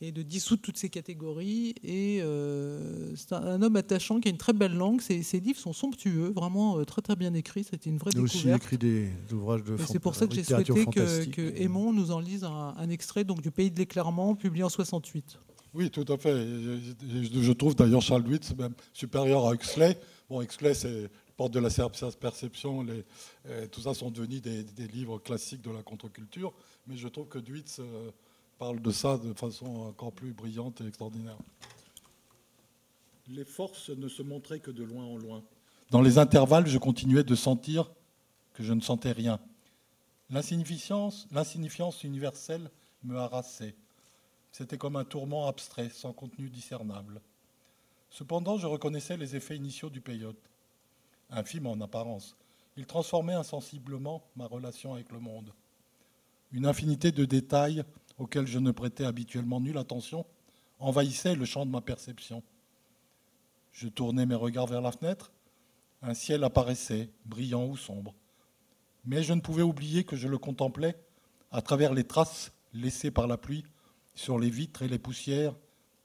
et 0.00 0.12
de 0.12 0.22
dissoudre 0.22 0.62
toutes 0.62 0.76
ces 0.76 0.90
catégories. 0.90 1.74
Et 1.82 2.20
euh, 2.22 3.14
c'est 3.16 3.32
un, 3.32 3.42
un 3.42 3.62
homme 3.62 3.76
attachant 3.76 4.20
qui 4.20 4.28
a 4.28 4.30
une 4.30 4.38
très 4.38 4.52
belle 4.52 4.74
langue. 4.74 5.00
Ses, 5.00 5.22
ses 5.22 5.40
livres 5.40 5.58
sont 5.58 5.72
somptueux, 5.72 6.30
vraiment 6.30 6.78
euh, 6.78 6.84
très 6.84 7.02
très 7.02 7.16
bien 7.16 7.34
écrits. 7.34 7.64
C'était 7.64 7.90
une 7.90 7.98
vraie 7.98 8.10
Il 8.14 8.20
a 8.20 8.22
aussi 8.22 8.48
écrit 8.50 8.78
des 8.78 9.10
ouvrages 9.32 9.64
de 9.64 9.76
c'est 9.86 9.98
pour 9.98 10.14
ça 10.14 10.26
que 10.26 10.34
j'ai 10.34 10.44
souhaité 10.44 10.84
que, 10.86 11.24
que 11.24 11.68
nous 11.68 12.10
en 12.10 12.20
lise 12.20 12.44
un, 12.44 12.74
un 12.76 12.90
extrait 12.90 13.24
donc, 13.24 13.40
du 13.40 13.50
Pays 13.50 13.70
de 13.70 13.78
l'éclairement, 13.78 14.34
publié 14.34 14.64
en 14.64 14.68
68. 14.68 15.38
Oui, 15.74 15.90
tout 15.90 16.04
à 16.08 16.16
fait. 16.16 16.34
Je, 16.34 17.52
trouve 17.52 17.74
d'ailleurs 17.74 18.02
Charles 18.02 18.24
Duitz 18.24 18.54
même 18.56 18.72
supérieur 18.92 19.46
à 19.46 19.54
Huxley. 19.54 19.98
Bon, 20.28 20.40
Huxley, 20.42 20.74
c'est 20.74 21.10
Porte 21.36 21.52
de 21.52 21.60
la 21.60 21.68
perception, 22.20 22.82
les, 22.82 23.04
tout 23.68 23.82
ça 23.82 23.94
sont 23.94 24.10
devenus 24.10 24.42
des, 24.42 24.64
des 24.64 24.88
livres 24.88 25.18
classiques 25.18 25.62
de 25.62 25.70
la 25.70 25.82
contre-culture. 25.82 26.52
Mais 26.88 26.96
je 26.96 27.06
trouve 27.06 27.28
que 27.28 27.38
Duitz 27.38 27.78
euh, 27.78 28.10
parle 28.58 28.82
de 28.82 28.90
ça 28.90 29.16
de 29.18 29.32
façon 29.34 29.66
encore 29.66 30.12
plus 30.12 30.32
brillante 30.32 30.80
et 30.80 30.86
extraordinaire. 30.86 31.38
Les 33.28 33.44
forces 33.44 33.90
ne 33.90 34.08
se 34.08 34.22
montraient 34.22 34.60
que 34.60 34.70
de 34.70 34.82
loin 34.82 35.04
en 35.04 35.16
loin. 35.16 35.42
Dans 35.90 36.02
les 36.02 36.18
intervalles, 36.18 36.66
je 36.66 36.78
continuais 36.78 37.22
de 37.22 37.34
sentir 37.34 37.90
que 38.54 38.62
je 38.62 38.72
ne 38.72 38.80
sentais 38.80 39.12
rien. 39.12 39.38
L'insignifiance, 40.30 41.28
l'insignifiance 41.30 42.02
universelle 42.04 42.70
me 43.04 43.16
harassait. 43.16 43.74
C'était 44.50 44.76
comme 44.76 44.96
un 44.96 45.04
tourment 45.04 45.46
abstrait, 45.46 45.90
sans 45.90 46.12
contenu 46.12 46.50
discernable. 46.50 47.20
Cependant, 48.10 48.58
je 48.58 48.66
reconnaissais 48.66 49.16
les 49.16 49.36
effets 49.36 49.56
initiaux 49.56 49.90
du 49.90 50.00
peyote. 50.00 50.50
Infime 51.30 51.66
en 51.66 51.80
apparence, 51.80 52.34
il 52.76 52.86
transformait 52.86 53.34
insensiblement 53.34 54.24
ma 54.34 54.46
relation 54.46 54.94
avec 54.94 55.12
le 55.12 55.20
monde. 55.20 55.52
Une 56.52 56.66
infinité 56.66 57.12
de 57.12 57.24
détails 57.24 57.84
auxquels 58.18 58.46
je 58.46 58.58
ne 58.58 58.70
prêtais 58.70 59.04
habituellement 59.04 59.60
nulle 59.60 59.78
attention 59.78 60.26
envahissait 60.78 61.34
le 61.34 61.44
champ 61.44 61.66
de 61.66 61.70
ma 61.70 61.80
perception. 61.80 62.42
Je 63.72 63.88
tournais 63.88 64.26
mes 64.26 64.34
regards 64.34 64.66
vers 64.66 64.80
la 64.80 64.92
fenêtre, 64.92 65.32
un 66.02 66.14
ciel 66.14 66.44
apparaissait, 66.44 67.10
brillant 67.26 67.66
ou 67.66 67.76
sombre. 67.76 68.14
Mais 69.04 69.22
je 69.22 69.32
ne 69.32 69.40
pouvais 69.40 69.62
oublier 69.62 70.04
que 70.04 70.16
je 70.16 70.28
le 70.28 70.38
contemplais 70.38 70.96
à 71.50 71.62
travers 71.62 71.94
les 71.94 72.04
traces 72.04 72.52
laissées 72.72 73.10
par 73.10 73.26
la 73.26 73.36
pluie 73.36 73.64
sur 74.14 74.38
les 74.38 74.50
vitres 74.50 74.82
et 74.82 74.88
les 74.88 74.98
poussières 74.98 75.54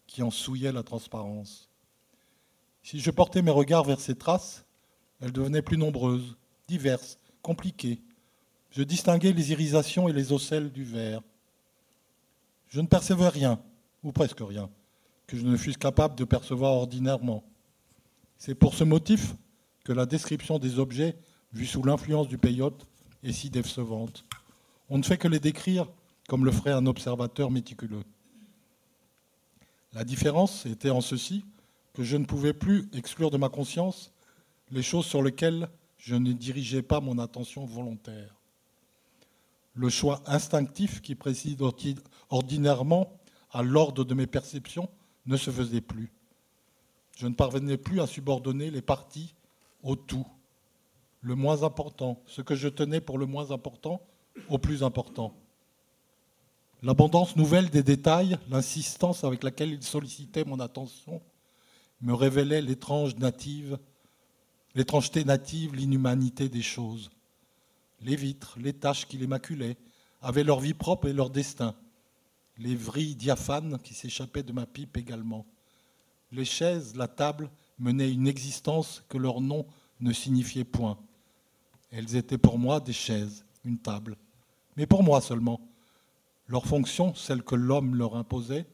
qui 0.08 0.22
en 0.22 0.32
souillaient 0.32 0.72
la 0.72 0.84
transparence. 0.84 1.70
Si 2.84 3.00
je 3.00 3.12
portais 3.12 3.42
mes 3.42 3.52
regards 3.52 3.86
vers 3.86 4.00
ces 4.00 4.16
traces, 4.16 4.66
elles 5.20 5.32
devenaient 5.32 5.62
plus 5.62 5.78
nombreuses, 5.78 6.38
diverses, 6.68 7.18
compliquées. 7.42 8.02
Je 8.72 8.84
distinguais 8.84 9.34
les 9.34 9.52
irisations 9.52 10.10
et 10.10 10.14
les 10.14 10.32
ocelles 10.32 10.72
du 10.72 10.84
verre. 10.84 11.22
Je 12.74 12.82
ne 12.82 12.88
percevais 12.88 13.28
rien, 13.28 13.60
ou 14.02 14.12
presque 14.12 14.40
rien, 14.40 14.68
que 15.28 15.38
je 15.38 15.46
ne 15.46 15.56
fusse 15.58 15.78
capable 15.78 16.16
de 16.16 16.24
percevoir 16.24 16.72
ordinairement. 16.72 17.44
C'est 18.40 18.56
pour 18.56 18.74
ce 18.74 18.84
motif 18.84 19.36
que 19.84 19.94
la 19.94 20.08
description 20.08 20.58
des 20.58 20.80
objets 20.80 21.16
vus 21.52 21.68
sous 21.68 21.84
l'influence 21.84 22.28
du 22.28 22.40
peyote 22.40 22.88
est 23.22 23.32
si 23.32 23.52
décevante. 23.52 24.26
On 24.90 24.98
ne 24.98 25.04
fait 25.04 25.20
que 25.20 25.28
les 25.28 25.40
décrire 25.40 25.88
comme 26.28 26.46
le 26.46 26.52
ferait 26.52 26.72
un 26.72 26.88
observateur 26.88 27.52
méticuleux. 27.52 28.02
La 29.94 30.04
différence 30.04 30.66
était 30.66 30.90
en 30.90 31.02
ceci 31.02 31.46
que 31.94 32.02
je 32.02 32.18
ne 32.18 32.26
pouvais 32.26 32.54
plus 32.54 32.90
exclure 32.94 33.30
de 33.30 33.38
ma 33.38 33.50
conscience 33.50 34.12
les 34.72 34.82
choses 34.82 35.06
sur 35.06 35.22
lesquelles 35.22 35.70
je 36.00 36.16
ne 36.16 36.34
dirigeais 36.34 36.82
pas 36.82 37.02
mon 37.02 37.20
attention 37.20 37.66
volontaire. 37.66 38.34
Le 39.76 39.90
choix 39.90 40.24
instinctif 40.26 41.02
qui 41.02 41.14
préside 41.14 41.62
ordinairement 42.34 43.20
à 43.52 43.62
l'ordre 43.62 44.04
de 44.04 44.14
mes 44.14 44.28
perceptions 44.28 44.90
ne 45.28 45.38
se 45.38 45.52
faisait 45.52 45.82
plus. 45.82 46.12
Je 47.16 47.28
ne 47.28 47.36
parvenais 47.36 47.78
plus 47.78 48.02
à 48.02 48.08
subordonner 48.08 48.72
les 48.72 48.82
parties 48.82 49.36
au 49.84 49.96
tout, 49.96 50.26
le 51.22 51.36
moins 51.36 51.64
important, 51.64 52.22
ce 52.26 52.42
que 52.42 52.56
je 52.56 52.68
tenais 52.68 53.02
pour 53.02 53.20
le 53.20 53.28
moins 53.28 53.52
important 53.52 54.02
au 54.50 54.58
plus 54.58 54.84
important. 54.84 55.36
L'abondance 56.82 57.36
nouvelle 57.36 57.70
des 57.70 57.84
détails, 57.84 58.38
l'insistance 58.50 59.24
avec 59.24 59.44
laquelle 59.44 59.72
ils 59.72 59.84
sollicitaient 59.84 60.44
mon 60.44 60.60
attention, 60.60 61.22
me 62.02 62.14
révélait 62.14 62.62
l'étrange 62.62 63.16
native, 63.16 63.78
l'étrangeté 64.74 65.24
native, 65.24 65.76
l'inhumanité 65.76 66.50
des 66.50 66.64
choses. 66.64 67.12
Les 68.02 68.16
vitres, 68.16 68.58
les 68.60 68.74
taches 68.74 69.08
qui 69.08 69.18
les 69.18 69.28
maculaient, 69.28 69.78
avaient 70.22 70.44
leur 70.44 70.60
vie 70.60 70.74
propre 70.74 71.08
et 71.08 71.14
leur 71.14 71.30
destin. 71.30 71.76
Les 72.58 72.76
vrilles 72.76 73.16
diaphanes 73.16 73.80
qui 73.80 73.94
s'échappaient 73.94 74.44
de 74.44 74.54
ma 74.54 74.66
pipe 74.66 74.98
également. 74.98 75.46
Les 76.32 76.46
chaises, 76.46 76.96
la 76.96 77.08
table 77.08 77.50
menaient 77.80 78.12
une 78.12 78.28
existence 78.28 79.04
que 79.10 79.18
leur 79.18 79.42
nom 79.42 79.66
ne 80.00 80.14
signifiait 80.14 80.64
point. 80.64 80.98
Elles 81.92 82.16
étaient 82.16 82.38
pour 82.38 82.58
moi 82.60 82.80
des 82.80 82.94
chaises, 82.94 83.46
une 83.66 83.78
table, 83.78 84.18
mais 84.78 84.86
pour 84.86 85.04
moi 85.04 85.22
seulement. 85.22 85.62
Leur 86.48 86.66
fonction, 86.66 87.14
celle 87.16 87.44
que 87.44 87.56
l'homme 87.56 87.96
leur 87.96 88.16
imposait, 88.16 88.66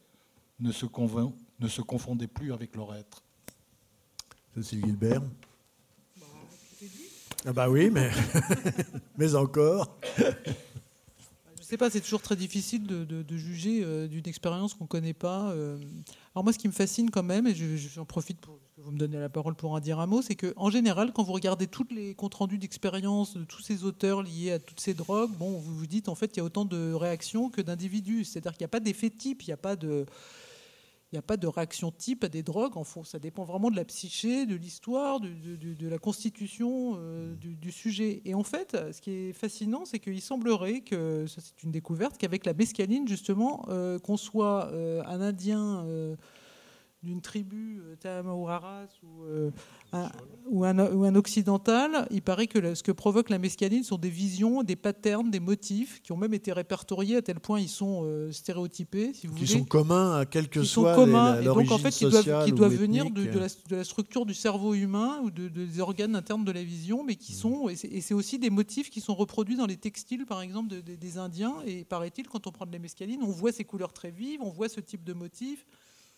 ne 0.58 0.72
se, 0.72 0.86
convain- 0.86 1.32
ne 1.60 1.68
se 1.68 1.80
confondait 1.82 2.26
plus 2.26 2.52
avec 2.52 2.74
leur 2.76 2.94
être. 2.94 3.22
Cécile 4.54 4.84
Gilbert. 4.84 5.22
Ah 7.46 7.52
bah 7.54 7.70
oui, 7.70 7.88
mais, 7.90 8.10
mais 9.16 9.34
encore. 9.34 9.98
Ne 11.70 11.74
sais 11.76 11.78
pas, 11.78 11.88
c'est 11.88 12.00
toujours 12.00 12.20
très 12.20 12.34
difficile 12.34 12.84
de, 12.84 13.36
juger 13.36 13.82
euh, 13.84 14.08
d'une 14.08 14.26
expérience 14.26 14.74
qu'on 14.74 14.86
connaît 14.86 15.12
pas. 15.14 15.52
euh. 15.52 15.78
Alors 16.34 16.42
moi, 16.42 16.52
ce 16.52 16.58
qui 16.58 16.66
me 16.66 16.72
fascine 16.72 17.12
quand 17.12 17.22
même, 17.22 17.46
et 17.46 17.54
je- 17.54 17.76
je- 17.76 17.88
j'en 17.90 18.04
profite 18.04 18.40
pour 18.40 18.58
que 18.74 18.80
vous 18.80 18.90
me 18.90 18.98
donnez 18.98 19.20
la 19.20 19.28
parole 19.28 19.54
pour 19.54 19.70
en 19.70 19.78
dire 19.78 20.00
un 20.00 20.06
mot, 20.06 20.20
c'est 20.20 20.34
que 20.34 20.52
en 20.56 20.68
général, 20.68 21.12
quand 21.12 21.22
vous 21.22 21.32
regardez 21.32 21.68
tous 21.68 21.86
les 21.92 22.16
comptes 22.16 22.34
rendus 22.34 22.58
d'expérience 22.58 23.36
de 23.36 23.44
tous 23.44 23.62
ces 23.62 23.84
auteurs 23.84 24.24
liés 24.24 24.50
à 24.50 24.58
toutes 24.58 24.80
ces 24.80 24.94
drogues, 24.94 25.30
bon, 25.38 25.58
vous 25.58 25.76
vous 25.76 25.86
dites 25.86 26.08
en 26.08 26.16
fait, 26.16 26.32
il 26.36 26.38
y 26.38 26.40
a 26.40 26.44
autant 26.44 26.64
de 26.64 26.92
réactions 26.92 27.50
que 27.50 27.60
d'individus. 27.62 28.24
C'est-à-dire 28.24 28.50
qu'il 28.54 28.62
n'y 28.62 28.66
a 28.66 28.68
pas 28.68 28.80
d'effet 28.80 29.08
type, 29.10 29.42
il 29.44 29.46
n'y 29.50 29.52
a 29.54 29.56
pas 29.56 29.76
de 29.76 30.06
il 31.12 31.16
n'y 31.16 31.18
a 31.18 31.22
pas 31.22 31.36
de 31.36 31.46
réaction 31.48 31.90
type 31.90 32.22
à 32.24 32.28
des 32.28 32.42
drogues. 32.44 32.76
En 32.76 32.84
fond, 32.84 33.02
ça 33.02 33.18
dépend 33.18 33.42
vraiment 33.44 33.70
de 33.70 33.76
la 33.76 33.84
psyché, 33.84 34.46
de 34.46 34.54
l'histoire, 34.54 35.18
de, 35.18 35.28
de- 35.28 35.74
de 35.74 35.88
la 35.88 35.98
constitution 35.98 36.94
euh, 36.98 37.34
du, 37.34 37.56
du 37.56 37.72
sujet. 37.72 38.22
Et 38.24 38.34
en 38.34 38.44
fait, 38.44 38.76
ce 38.92 39.00
qui 39.00 39.10
est 39.10 39.32
fascinant, 39.32 39.84
c'est 39.84 39.98
qu'il 39.98 40.20
semblerait 40.20 40.82
que, 40.82 41.26
ça 41.26 41.40
c'est 41.40 41.62
une 41.64 41.72
découverte, 41.72 42.16
qu'avec 42.16 42.46
la 42.46 42.54
mescaline, 42.54 43.08
justement, 43.08 43.66
euh, 43.68 43.98
qu'on 43.98 44.16
soit 44.16 44.68
euh, 44.72 45.02
un 45.06 45.20
Indien 45.20 45.84
d'une 47.02 47.22
tribu 47.22 47.80
euh, 47.80 47.96
Tamahuaras 47.96 48.88
ou, 49.02 49.22
euh, 49.24 49.50
un, 49.92 50.10
ou, 50.50 50.64
un, 50.66 50.78
ou 50.92 51.04
un 51.04 51.14
occidental, 51.14 52.06
il 52.10 52.20
paraît 52.20 52.46
que 52.46 52.74
ce 52.74 52.82
que 52.82 52.92
provoque 52.92 53.30
la 53.30 53.38
mescaline 53.38 53.82
sont 53.82 53.96
des 53.96 54.10
visions, 54.10 54.62
des 54.62 54.76
patterns, 54.76 55.30
des 55.30 55.40
motifs 55.40 56.02
qui 56.02 56.12
ont 56.12 56.18
même 56.18 56.34
été 56.34 56.52
répertoriés 56.52 57.16
à 57.16 57.22
tel 57.22 57.40
point 57.40 57.58
ils 57.58 57.70
sont 57.70 58.02
euh, 58.04 58.30
stéréotypés, 58.32 59.12
si 59.14 59.26
vous 59.26 59.34
Qui 59.34 59.46
voulez. 59.46 59.58
sont 59.60 59.64
communs 59.64 60.18
à 60.18 60.26
quel 60.26 60.48
que 60.50 60.60
qui 60.60 60.66
soit 60.66 60.94
sont 60.94 61.00
communs 61.04 61.36
les- 61.36 61.42
et 61.42 61.44
donc 61.46 61.56
en 61.56 61.60
l'origine 61.60 61.78
fait 61.78 61.90
qui 61.90 62.04
doivent, 62.04 62.44
qui 62.44 62.76
venir 62.76 63.10
de, 63.10 63.24
la, 63.38 63.46
de 63.48 63.76
la 63.76 63.84
structure 63.84 64.26
du 64.26 64.34
cerveau 64.34 64.74
humain 64.74 65.20
ou 65.22 65.30
de, 65.30 65.48
de- 65.48 65.64
des 65.64 65.80
organes 65.80 66.14
internes 66.14 66.44
de 66.44 66.52
la 66.52 66.62
vision, 66.62 67.02
mais 67.02 67.14
Mmh. 67.14 67.16
qui 67.16 67.32
sont 67.32 67.68
et 67.70 67.76
c'est- 67.76 68.12
aussi 68.14 68.38
des 68.38 68.50
motifs 68.50 68.90
qui 68.90 69.00
sont 69.00 69.14
reproduits 69.14 69.56
dans 69.56 69.66
les 69.66 69.76
textiles 69.78 70.26
par 70.26 70.42
exemple 70.42 70.68
de- 70.68 70.80
de- 70.82 70.96
des 70.96 71.16
Indiens. 71.18 71.54
Et 71.66 71.84
paraît-il 71.84 72.28
quand 72.28 72.46
on 72.46 72.52
prend 72.52 72.66
de 72.66 72.72
la 72.72 72.78
mescaline 72.78 73.20
on 73.22 73.30
voit 73.30 73.52
ces 73.52 73.64
couleurs 73.64 73.92
très 73.94 74.10
vives, 74.10 74.40
on 74.42 74.50
voit 74.50 74.68
ce 74.68 74.80
type 74.80 75.02
de 75.02 75.14
motifs 75.14 75.64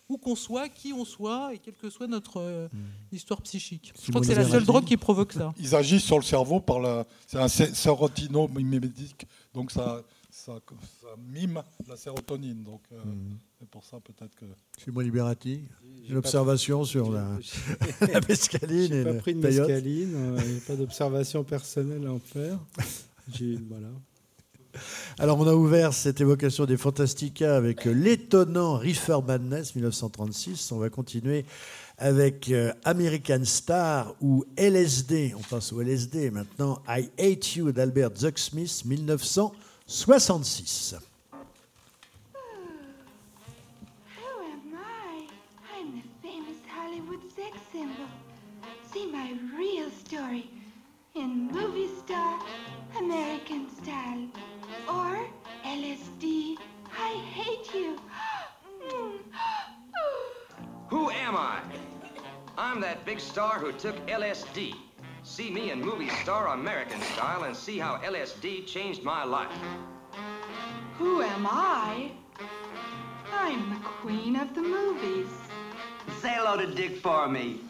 où 0.08 0.18
qu'on 0.18 0.36
soit, 0.36 0.68
qui 0.68 0.92
on 0.92 1.04
soit 1.04 1.54
et 1.54 1.58
quelle 1.58 1.74
que 1.74 1.88
soit 1.90 2.06
notre 2.06 2.38
euh, 2.38 2.68
Mmh. 2.72 2.78
histoire 3.16 3.40
psychique. 3.42 3.92
Je 4.04 4.10
crois 4.10 4.20
que 4.20 4.26
c'est 4.26 4.34
la 4.34 4.48
seule 4.48 4.64
drogue 4.64 4.84
qui 4.84 4.96
provoque 4.96 5.32
ça. 5.32 5.54
Ils 5.58 5.74
agissent 5.74 6.04
sur 6.04 6.16
le 6.18 6.24
cerveau 6.24 6.60
par 6.60 6.80
la. 6.80 7.06
C'est 7.26 7.38
un 7.38 7.48
sé- 7.48 7.72
sérotinomimétique, 7.74 9.26
donc 9.54 9.70
ça, 9.70 10.02
ça, 10.30 10.58
ça 11.00 11.08
mime 11.18 11.62
la 11.88 11.96
sérotonine. 11.96 12.62
Donc 12.62 12.82
euh, 12.92 13.02
Hmm. 13.04 13.36
c'est 13.58 13.68
pour 13.68 13.84
ça 13.84 13.98
peut-être 14.00 14.34
que. 14.34 14.44
Simon 14.82 15.00
Liberati, 15.00 15.62
J'ai 16.02 16.10
une 16.10 16.16
observation 16.16 16.84
sur 16.84 17.10
la, 17.10 17.38
la 18.00 18.20
mescaline 18.28 18.88
J'ai 18.88 19.00
et 19.00 19.04
pas 19.04 19.12
le 19.12 19.18
pris 19.18 19.34
de 19.34 19.40
peyote. 19.40 19.68
mescaline, 19.68 20.14
euh, 20.14 20.40
il 20.44 20.50
n'y 20.52 20.58
a 20.58 20.60
pas 20.66 20.76
d'observation 20.76 21.44
personnelle 21.44 22.06
à 22.06 22.12
en 22.12 22.18
faire. 22.18 22.58
J'ai- 23.32 23.56
voilà. 23.68 23.88
Alors, 25.18 25.38
on 25.38 25.46
a 25.46 25.54
ouvert 25.54 25.92
cette 25.92 26.20
évocation 26.20 26.64
des 26.64 26.76
Fantastica 26.76 27.56
avec 27.56 27.86
euh, 27.86 27.92
l'étonnant 27.92 28.78
Reefer 28.78 29.18
Madness 29.26 29.74
1936. 29.74 30.72
On 30.72 30.78
va 30.78 30.90
continuer 30.90 31.44
avec 31.98 32.50
euh, 32.50 32.72
American 32.84 33.44
Star 33.44 34.14
ou 34.20 34.44
LSD. 34.56 35.34
On 35.36 35.42
passe 35.42 35.72
au 35.72 35.80
LSD 35.80 36.30
maintenant. 36.30 36.80
I 36.88 37.10
Hate 37.18 37.56
You 37.56 37.72
d'Albert 37.72 38.16
Zucksmith 38.16 38.84
1966. 38.84 40.92
Who 40.92 40.98
am 44.42 44.74
I? 44.74 45.26
I'm 45.76 46.00
the 46.00 46.04
famous 46.22 46.58
Hollywood 46.74 47.20
sex 47.36 47.52
symbol. 47.72 48.08
See 48.92 49.06
my 49.10 49.34
real 49.56 49.90
story 50.04 50.44
in 51.14 51.48
movie 51.52 51.88
star, 52.04 52.38
American 52.98 53.68
style, 53.80 54.28
or 54.88 55.26
LSD. 55.64 56.56
I 56.98 57.14
hate 57.32 57.72
you. 57.74 57.98
Who 60.88 61.10
am 61.10 61.36
I? 61.36 61.60
I'm 62.58 62.80
that 62.80 63.04
big 63.06 63.18
star 63.18 63.58
who 63.58 63.72
took 63.72 63.96
LSD. 64.06 64.74
See 65.22 65.50
me 65.50 65.70
in 65.70 65.80
movie 65.80 66.10
star 66.10 66.48
American 66.48 67.00
style 67.00 67.44
and 67.44 67.56
see 67.56 67.78
how 67.78 67.96
LSD 67.98 68.66
changed 68.66 69.02
my 69.02 69.24
life. 69.24 69.50
Who 70.98 71.22
am 71.22 71.46
I? 71.46 72.10
I'm 73.32 73.70
the 73.70 73.80
queen 73.80 74.36
of 74.36 74.54
the 74.54 74.62
movies. 74.62 75.28
Say 76.20 76.34
hello 76.34 76.56
to 76.56 76.66
Dick 76.74 76.98
for 76.98 77.28
me. 77.28 77.60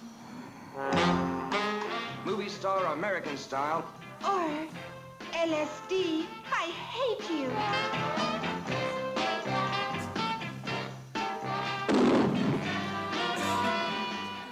Movie 2.24 2.48
star 2.48 2.86
American 2.92 3.36
style. 3.36 3.84
Or 4.26 4.66
LSD. 5.32 6.26
I 6.52 6.66
hate 6.92 7.30
you. 7.30 7.48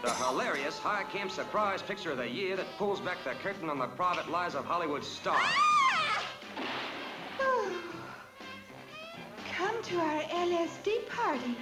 The 0.02 0.10
hilarious 0.24 0.78
high 0.78 1.04
camp 1.04 1.30
surprise 1.30 1.82
picture 1.82 2.10
of 2.10 2.16
the 2.16 2.28
year 2.28 2.56
that 2.56 2.66
pulls 2.78 2.98
back 3.00 3.18
the 3.24 3.32
curtain 3.42 3.68
on 3.68 3.78
the 3.78 3.86
private 3.88 4.30
lives 4.30 4.54
of 4.54 4.64
Hollywood 4.64 5.04
stars. 5.04 5.38
Ah! 5.42 6.24
Oh. 7.40 7.82
Come 9.54 9.82
to 9.82 9.96
our 9.98 10.22
LSD 10.22 11.08
party 11.08 11.56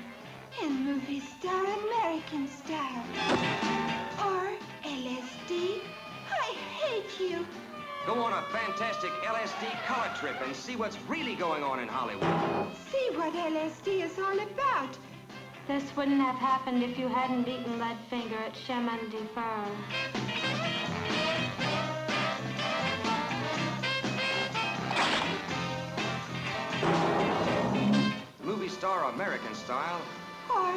in 0.62 0.85
movie 0.85 1.20
star 1.20 1.65
American 1.65 2.49
style. 2.49 3.05
Or 4.24 4.53
LSD. 4.85 5.81
I 6.31 6.55
hate 6.78 7.20
you. 7.20 7.45
Go 8.09 8.23
on 8.23 8.33
a 8.33 8.41
fantastic 8.51 9.11
LSD 9.23 9.85
color 9.85 10.11
trip 10.19 10.37
and 10.43 10.57
see 10.57 10.77
what's 10.77 10.97
really 11.09 11.35
going 11.35 11.63
on 11.63 11.79
in 11.79 11.87
Hollywood. 11.89 12.75
See 12.91 13.11
what 13.15 13.35
LSD 13.35 14.03
is 14.03 14.19
all 14.19 14.33
about. 14.33 14.97
This 15.67 15.95
wouldn't 15.95 16.19
have 16.23 16.37
happened 16.37 16.83
if 16.83 16.99
you 16.99 17.07
hadn't 17.07 17.43
beaten 17.43 17.79
Leadfinger 17.79 18.41
at 18.47 18.57
Chemin 18.57 19.11
de 19.11 19.23
Fer. 19.35 19.63
Movie 28.43 28.71
star 28.71 29.11
American 29.13 29.55
style. 29.55 30.01
Or 30.49 30.73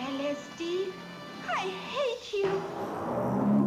LSD. 0.00 0.90
I 1.46 1.68
hate 1.68 2.32
you. 2.32 3.61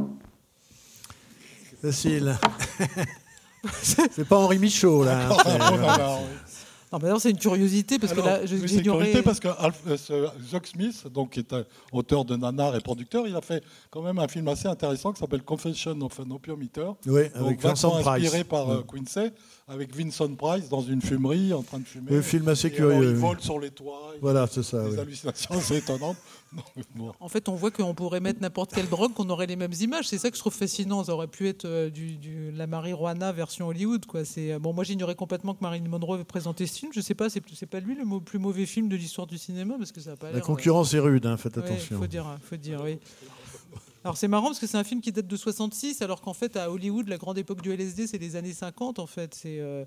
C'est 4.11 4.27
pas 4.27 4.37
Henri 4.37 4.59
Michaud, 4.59 5.03
là. 5.03 5.27
hein, 5.29 5.37
c'est- 5.43 5.57
là 5.57 5.97
là, 5.97 6.17
oui. 6.21 6.27
Non, 6.93 6.99
mais 7.01 7.07
alors 7.09 7.19
c'est 7.19 7.31
une 7.31 7.37
curiosité 7.39 7.97
parce 7.97 8.13
Alors, 8.13 8.25
que 8.25 8.29
là, 8.29 8.45
je- 8.45 8.55
oui, 8.55 8.61
c'est 8.67 8.75
une 8.75 8.83
j'ignorais. 8.83 8.97
curiosité 9.11 9.21
parce 9.23 9.39
que 9.39 9.47
Alf- 9.47 10.11
euh, 10.11 10.27
Smith, 10.63 11.07
donc, 11.11 11.31
qui 11.31 11.39
est 11.39 11.51
un 11.51 11.65
auteur 11.91 12.23
de 12.23 12.35
nanar 12.37 12.75
et 12.75 12.79
producteur, 12.79 13.27
il 13.27 13.35
a 13.35 13.41
fait 13.41 13.63
quand 13.89 14.03
même 14.03 14.19
un 14.19 14.27
film 14.27 14.47
assez 14.47 14.67
intéressant 14.67 15.11
qui 15.11 15.19
s'appelle 15.19 15.41
Confession 15.41 15.99
of 16.01 16.17
an 16.19 16.29
Opium 16.31 16.61
Eater. 16.61 16.93
Oui, 17.07 17.23
donc, 17.35 17.47
avec 17.47 17.61
Vincent 17.61 17.89
Price. 18.01 18.07
inspiré 18.25 18.43
par 18.43 18.69
euh, 18.69 18.83
Oui. 18.93 18.99
Quincy, 19.03 19.31
avec 19.67 19.93
Vincent 19.95 20.33
Price 20.35 20.69
dans 20.69 20.81
une 20.83 21.01
fumerie 21.01 21.51
en 21.53 21.63
train 21.63 21.79
de 21.79 21.85
fumer. 21.85 22.11
Le 22.11 22.21
film 22.21 22.47
assez 22.47 22.67
Et 22.67 22.77
alors, 22.77 22.91
curieux, 22.91 23.09
il 23.09 23.15
oui. 23.15 23.19
vole 23.21 23.41
sur 23.41 23.59
les 23.59 23.71
toits. 23.71 24.11
il 24.15 24.21
Voilà, 24.21 24.47
c'est 24.49 24.63
ça, 24.63 24.81
Des 24.83 24.91
oui. 24.91 24.99
hallucinations 24.99 25.55
assez 25.57 25.77
étonnantes. 25.77 26.17
Bon. 26.95 27.11
En 27.19 27.27
fait, 27.29 27.49
on 27.49 27.55
voit 27.55 27.71
qu'on 27.71 27.93
pourrait 27.93 28.19
mettre 28.21 28.41
n'importe 28.41 28.73
quelle 28.73 28.87
drogue, 28.87 29.13
qu'on 29.13 29.29
aurait 29.29 29.47
les 29.47 29.55
mêmes 29.57 29.73
images. 29.81 30.07
C'est 30.07 30.17
ça 30.17 30.29
que 30.29 30.35
je 30.37 30.41
trouve 30.41 30.53
fascinant. 30.53 31.03
Ça 31.03 31.13
aurait 31.13 31.27
pu 31.27 31.47
être 31.47 31.65
euh, 31.65 31.89
du, 31.89 32.15
du- 32.17 32.51
la 32.51 32.67
marijuana 32.67 33.31
version 33.31 33.67
Hollywood. 33.67 34.05
Quoi. 34.05 34.23
C'est, 34.25 34.53
euh, 34.53 34.59
bon, 34.59 34.73
moi, 34.73 34.83
j'ignorais 34.83 35.15
complètement 35.15 35.53
que 35.53 35.59
Marilyn 35.61 35.89
Monroe 35.89 36.15
avait 36.15 36.23
présenté 36.23 36.65
ce 36.67 36.79
film. 36.79 36.91
Je 36.93 37.01
sais 37.01 37.15
pas, 37.15 37.29
c'est, 37.29 37.41
c'est 37.53 37.65
pas 37.65 37.79
lui 37.81 37.95
le 37.95 38.05
mo- 38.05 38.21
plus 38.21 38.39
mauvais 38.39 38.65
film 38.65 38.87
de 38.87 38.95
l'histoire 38.95 39.27
du 39.27 39.37
cinéma 39.37 39.75
parce 39.77 39.91
que 39.91 39.99
ça 40.01 40.11
a 40.13 40.15
pas 40.15 40.27
La 40.27 40.33
l'air, 40.33 40.43
euh, 40.43 40.45
concurrence 40.45 40.93
est 40.93 40.99
rude, 40.99 41.25
hein, 41.25 41.37
faites 41.37 41.57
Ouais, 41.57 41.63
attention. 41.63 41.97
faut 41.99 42.07
dire, 42.07 42.25
faut 42.41 42.55
dire, 42.55 42.81
oui. 42.83 42.97
Alors 44.03 44.17
c'est 44.17 44.27
marrant 44.27 44.47
parce 44.47 44.59
que 44.59 44.67
c'est 44.67 44.77
un 44.77 44.83
film 44.83 45.01
qui 45.01 45.11
date 45.11 45.25
de 45.25 45.35
66, 45.35 46.03
alors 46.03 46.21
qu'en 46.21 46.33
fait 46.35 46.55
à 46.57 46.69
Hollywood, 46.69 47.07
la 47.07 47.17
grande 47.17 47.39
époque 47.39 47.61
du 47.63 47.71
LSD, 47.73 48.05
c'est 48.05 48.19
les 48.19 48.35
années 48.35 48.53
50 48.53 48.99
en 48.99 49.07
fait. 49.07 49.33
C'est 49.33 49.59
euh, 49.59 49.83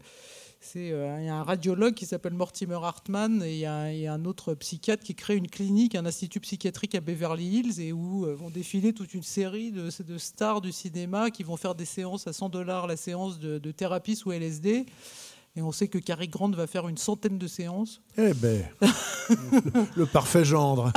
c'est, 0.61 0.91
euh, 0.91 1.23
y 1.23 1.29
a 1.29 1.37
un 1.37 1.45
radiologue 1.45 1.95
qui 1.95 2.05
s'appelle 2.05 2.35
Mortimer 2.35 2.79
Hartman 2.83 3.43
et 3.43 3.67
un, 3.67 4.25
autre 4.25 4.55
psychiatre 4.55 5.05
qui 5.05 5.15
crée 5.15 5.37
une 5.37 5.49
clinique, 5.49 5.95
un 5.95 6.05
institut 6.05 6.41
psychiatrique 6.41 6.95
à 6.97 7.01
Beverly 7.01 7.47
Hills 7.47 7.81
et 7.81 7.93
où 7.93 8.27
euh, 8.27 8.35
vont 8.35 8.51
défiler 8.51 8.93
toute 8.93 9.15
une 9.15 9.23
série 9.23 9.71
de, 9.71 9.91
stars 10.19 10.61
du 10.61 10.73
cinéma 10.73 11.31
qui 11.31 11.45
vont 11.45 11.57
faire 11.57 11.75
des 11.75 11.85
séances 11.85 12.27
à 12.27 12.33
100 12.33 12.49
dollars 12.49 12.87
la 12.87 12.97
séance 12.97 13.39
de 13.39 13.71
thérapie 13.71 14.17
sous 14.17 14.33
LSD. 14.33 14.87
Et 15.59 15.63
on 15.63 15.73
sait 15.73 15.89
que 15.89 15.99
Cary 15.99 16.29
Grant 16.29 16.51
va 16.53 16.69
faire 16.69 16.87
une 16.87 16.97
centaine 16.97 17.37
de 17.37 17.49
séances. 17.49 18.01
Eh 18.17 18.33
ben, 18.33 18.63
le 19.97 20.07
parfait 20.07 20.45
gendre. 20.45 20.93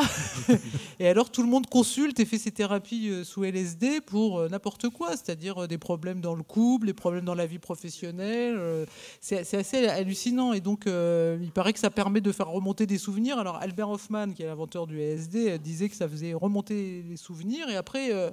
Et 1.00 1.08
alors 1.08 1.32
tout 1.32 1.42
le 1.42 1.50
monde 1.50 1.66
consulte 1.66 2.20
et 2.20 2.26
fait 2.26 2.38
ses 2.38 2.52
thérapies 2.52 3.10
euh, 3.10 3.24
sous 3.24 3.44
LSD 3.44 4.02
pour 4.02 4.38
euh, 4.38 4.50
n'importe 4.50 4.90
quoi, 4.90 5.18
c'est-à-dire 5.18 5.64
euh, 5.64 5.68
des 5.68 5.80
problèmes 5.80 6.22
dans 6.22 6.36
le 6.36 6.44
couple, 6.44 6.86
des 6.86 6.94
problèmes 6.94 7.26
dans 7.26 7.34
la 7.34 7.48
vie 7.48 7.58
professionnelle. 7.58 8.86
C'est 9.20 9.40
assez 9.56 9.88
hallucinant 9.88 10.54
et 10.54 10.60
donc 10.60 10.86
euh, 10.86 11.40
il 11.42 11.52
paraît 11.52 11.74
que 11.74 11.80
ça 11.80 11.90
permet 11.90 12.22
de 12.22 12.32
faire 12.32 12.48
remonter 12.50 12.86
des 12.86 13.00
souvenirs. 13.00 13.40
Alors 13.40 13.56
Albert 13.56 13.90
Hoffman, 13.90 14.32
qui 14.32 14.44
est 14.44 14.46
l'inventeur 14.46 14.86
du 14.86 15.00
LSD, 15.02 15.58
disait 15.58 15.90
que 15.90 15.96
ça 15.96 16.08
faisait 16.08 16.36
remonter 16.36 17.04
les 17.10 17.18
souvenirs 17.18 17.68
et 17.68 17.78
après. 17.78 18.14
euh, 18.14 18.30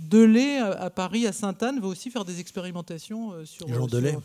Delay 0.00 0.58
à 0.58 0.90
Paris, 0.90 1.26
à 1.26 1.32
Sainte-Anne, 1.32 1.80
va 1.80 1.88
aussi 1.88 2.08
faire 2.12 2.24
des 2.24 2.38
expérimentations 2.38 3.32
sur. 3.44 3.66
Jean 3.66 3.74
sur- 3.74 3.86
Delay. 3.88 4.16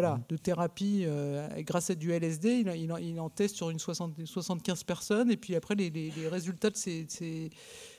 Voilà, 0.00 0.20
de 0.28 0.36
thérapie 0.36 1.02
euh, 1.06 1.46
grâce 1.62 1.90
à 1.90 1.94
du 1.94 2.12
LSD. 2.12 2.60
Il, 2.60 2.70
en- 2.70 2.74
il 2.74 2.92
en- 2.92 2.96
il 2.96 3.20
en 3.20 3.28
teste 3.30 3.56
sur 3.56 3.70
une 3.70 3.78
60 3.78 4.14
75 4.24 4.84
personnes. 4.84 5.30
Et 5.30 5.36
puis 5.36 5.54
après, 5.56 5.74
les, 5.74 5.90
les- 5.90 6.10
les 6.16 6.28
résultats 6.28 6.70
de 6.70 6.76
ces, 6.76 7.06
ces- 7.08 7.50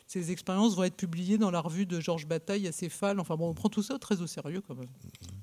ces 0.07 0.31
expériences 0.31 0.75
vont 0.75 0.83
être 0.83 0.95
publiés 0.95 1.37
dans 1.37 1.51
la 1.51 1.59
revue 1.61 1.85
de 1.85 1.99
Georges 1.99 2.25
Bataille, 2.25 2.67
Acéphale. 2.67 3.19
Enfin 3.19 3.35
bon, 3.35 3.49
on 3.49 3.53
prend 3.53 3.69
tout 3.69 3.83
ça 3.83 3.99
très 3.99 4.21
au 4.21 4.27
sérieux 4.27 4.61
quand 4.67 4.75
même. 4.75 4.87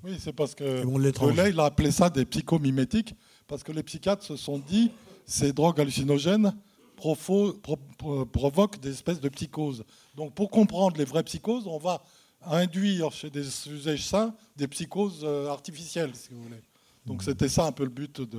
Oui, 0.02 0.16
c'est 0.18 0.32
parce 0.32 0.54
que 0.54 0.82
bon. 0.84 0.98
Delay, 1.36 1.50
il 1.50 1.60
a 1.60 1.64
appelé 1.66 1.90
ça 1.92 2.10
des 2.10 2.24
psychomimétiques, 2.24 3.14
parce 3.46 3.62
que 3.62 3.70
les 3.72 3.82
psychiatres 3.82 4.24
se 4.24 4.36
sont 4.36 4.58
dit 4.58 4.90
ces 5.24 5.52
drogues 5.52 5.80
hallucinogènes 5.80 6.52
profo- 6.96 7.52
pro- 7.60 7.76
pro- 7.98 8.24
provoquent 8.26 8.80
des 8.80 8.90
espèces 8.90 9.20
de 9.20 9.28
psychoses. 9.28 9.84
Donc 10.16 10.34
pour 10.34 10.50
comprendre 10.50 10.96
les 10.96 11.04
vraies 11.04 11.22
psychoses, 11.24 11.66
on 11.66 11.78
va 11.78 12.02
induire 12.44 13.12
chez 13.12 13.30
des 13.30 13.44
sujets 13.44 13.96
sains 13.96 14.34
des 14.56 14.68
psychoses 14.68 15.20
euh, 15.24 15.48
artificielles, 15.48 16.14
si 16.14 16.28
vous 16.32 16.42
voulez. 16.42 16.60
Donc 17.06 17.22
c'était 17.22 17.48
ça 17.48 17.66
un 17.66 17.72
peu 17.72 17.84
le 17.84 17.90
but 17.90 18.20
de... 18.20 18.38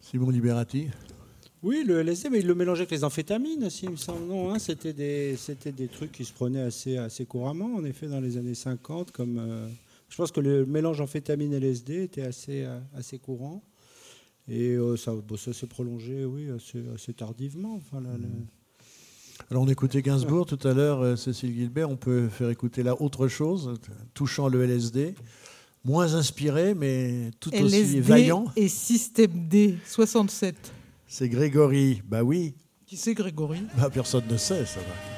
Simon 0.00 0.30
Liberati. 0.30 0.88
Oui, 1.62 1.82
le 1.84 2.00
LSD, 2.00 2.30
mais 2.30 2.38
il 2.40 2.46
le 2.46 2.54
mélangeait 2.54 2.82
avec 2.82 2.92
les 2.92 3.02
amphétamines 3.02 3.64
aussi, 3.64 3.86
il 3.86 3.90
me 3.90 3.96
semble. 3.96 4.26
Non, 4.26 4.52
hein, 4.52 4.58
c'était 4.58 4.92
des, 4.92 5.36
c'était 5.36 5.72
des 5.72 5.88
trucs 5.88 6.12
qui 6.12 6.24
se 6.24 6.32
prenaient 6.32 6.60
assez, 6.60 6.96
assez 6.96 7.24
couramment, 7.26 7.74
en 7.74 7.84
effet, 7.84 8.06
dans 8.06 8.20
les 8.20 8.36
années 8.36 8.54
50. 8.54 9.10
Comme, 9.10 9.38
euh, 9.38 9.68
je 10.08 10.16
pense 10.16 10.30
que 10.30 10.40
le 10.40 10.64
mélange 10.66 11.00
amphétamine-LSD 11.00 12.04
était 12.04 12.22
assez, 12.22 12.62
euh, 12.64 12.78
assez 12.94 13.18
courant. 13.18 13.62
Et 14.48 14.76
euh, 14.76 14.96
ça, 14.96 15.12
bon, 15.12 15.36
ça 15.36 15.52
s'est 15.52 15.66
prolongé, 15.66 16.24
oui, 16.24 16.50
assez, 16.50 16.84
assez 16.94 17.12
tardivement. 17.14 17.74
Enfin, 17.74 18.00
là, 18.00 18.16
le- 18.16 18.28
Alors 19.50 19.62
on 19.62 19.68
écoutait 19.68 20.02
Gainsbourg 20.02 20.44
tout 20.46 20.58
à 20.66 20.72
l'heure, 20.72 21.00
euh, 21.02 21.16
Cécile 21.16 21.54
Gilbert, 21.54 21.88
on 21.88 21.96
peut 21.96 22.28
faire 22.28 22.50
écouter 22.50 22.82
là 22.82 23.00
autre 23.00 23.28
chose, 23.28 23.74
touchant 24.12 24.48
le 24.48 24.64
LSD, 24.64 25.14
moins 25.84 26.14
inspiré 26.14 26.74
mais 26.74 27.30
tout 27.38 27.54
aussi 27.54 28.00
vaillant. 28.00 28.46
et 28.56 28.68
Système 28.68 29.48
D, 29.48 29.76
67. 29.86 30.56
C'est 31.06 31.28
Grégory, 31.28 32.02
bah 32.08 32.24
oui, 32.24 32.54
Qui 32.86 32.96
c'est 32.96 33.14
Grégory? 33.14 33.60
Bah, 33.78 33.88
personne 33.88 34.24
ne 34.28 34.36
sait, 34.36 34.64
ça 34.66 34.80
va. 34.80 35.15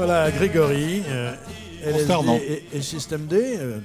Voilà, 0.00 0.30
Grégory, 0.30 1.02
euh, 1.08 1.34
LSD 1.84 2.14
et, 2.72 2.78
et 2.78 2.80
Système 2.80 3.26
D, 3.26 3.36
euh, 3.58 3.78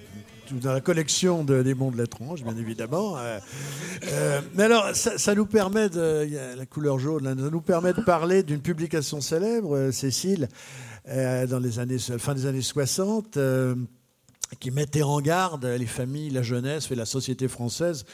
dans 0.61 0.71
la 0.71 0.79
collection 0.79 1.43
de- 1.43 1.61
des 1.61 1.73
mondes 1.73 1.95
de 1.95 2.01
l'étrange, 2.01 2.41
bien 2.41 2.55
évidemment. 2.55 3.17
euh, 3.17 4.39
mais 4.53 4.63
alors, 4.63 4.95
ça, 4.95 5.17
ça 5.17 5.35
nous 5.35 5.45
permet 5.45 5.89
de, 5.89 6.25
la 6.57 6.65
couleur 6.65 6.99
jaune, 6.99 7.25
là, 7.25 7.31
ça 7.37 7.49
nous 7.49 7.59
permet 7.61 7.91
de 7.91 7.99
parler 7.99 8.43
d'une 8.43 8.61
publication 8.61 9.19
célèbre, 9.19 9.91
Cécile, 9.91 10.47
dans 11.05 11.59
les 11.61 11.79
années, 11.79 11.97
fin 11.99 12.33
des 12.33 12.45
années 12.45 12.61
60. 12.61 13.35
euh, 13.35 13.75
qui 14.59 14.69
mettait 14.69 15.01
en 15.01 15.19
garde 15.21 15.65
les 15.65 15.87
familles, 15.87 16.29
la 16.29 16.43
jeunesse 16.43 16.89
et 16.91 16.95
la 16.95 17.05
société 17.05 17.47
française 17.47 18.05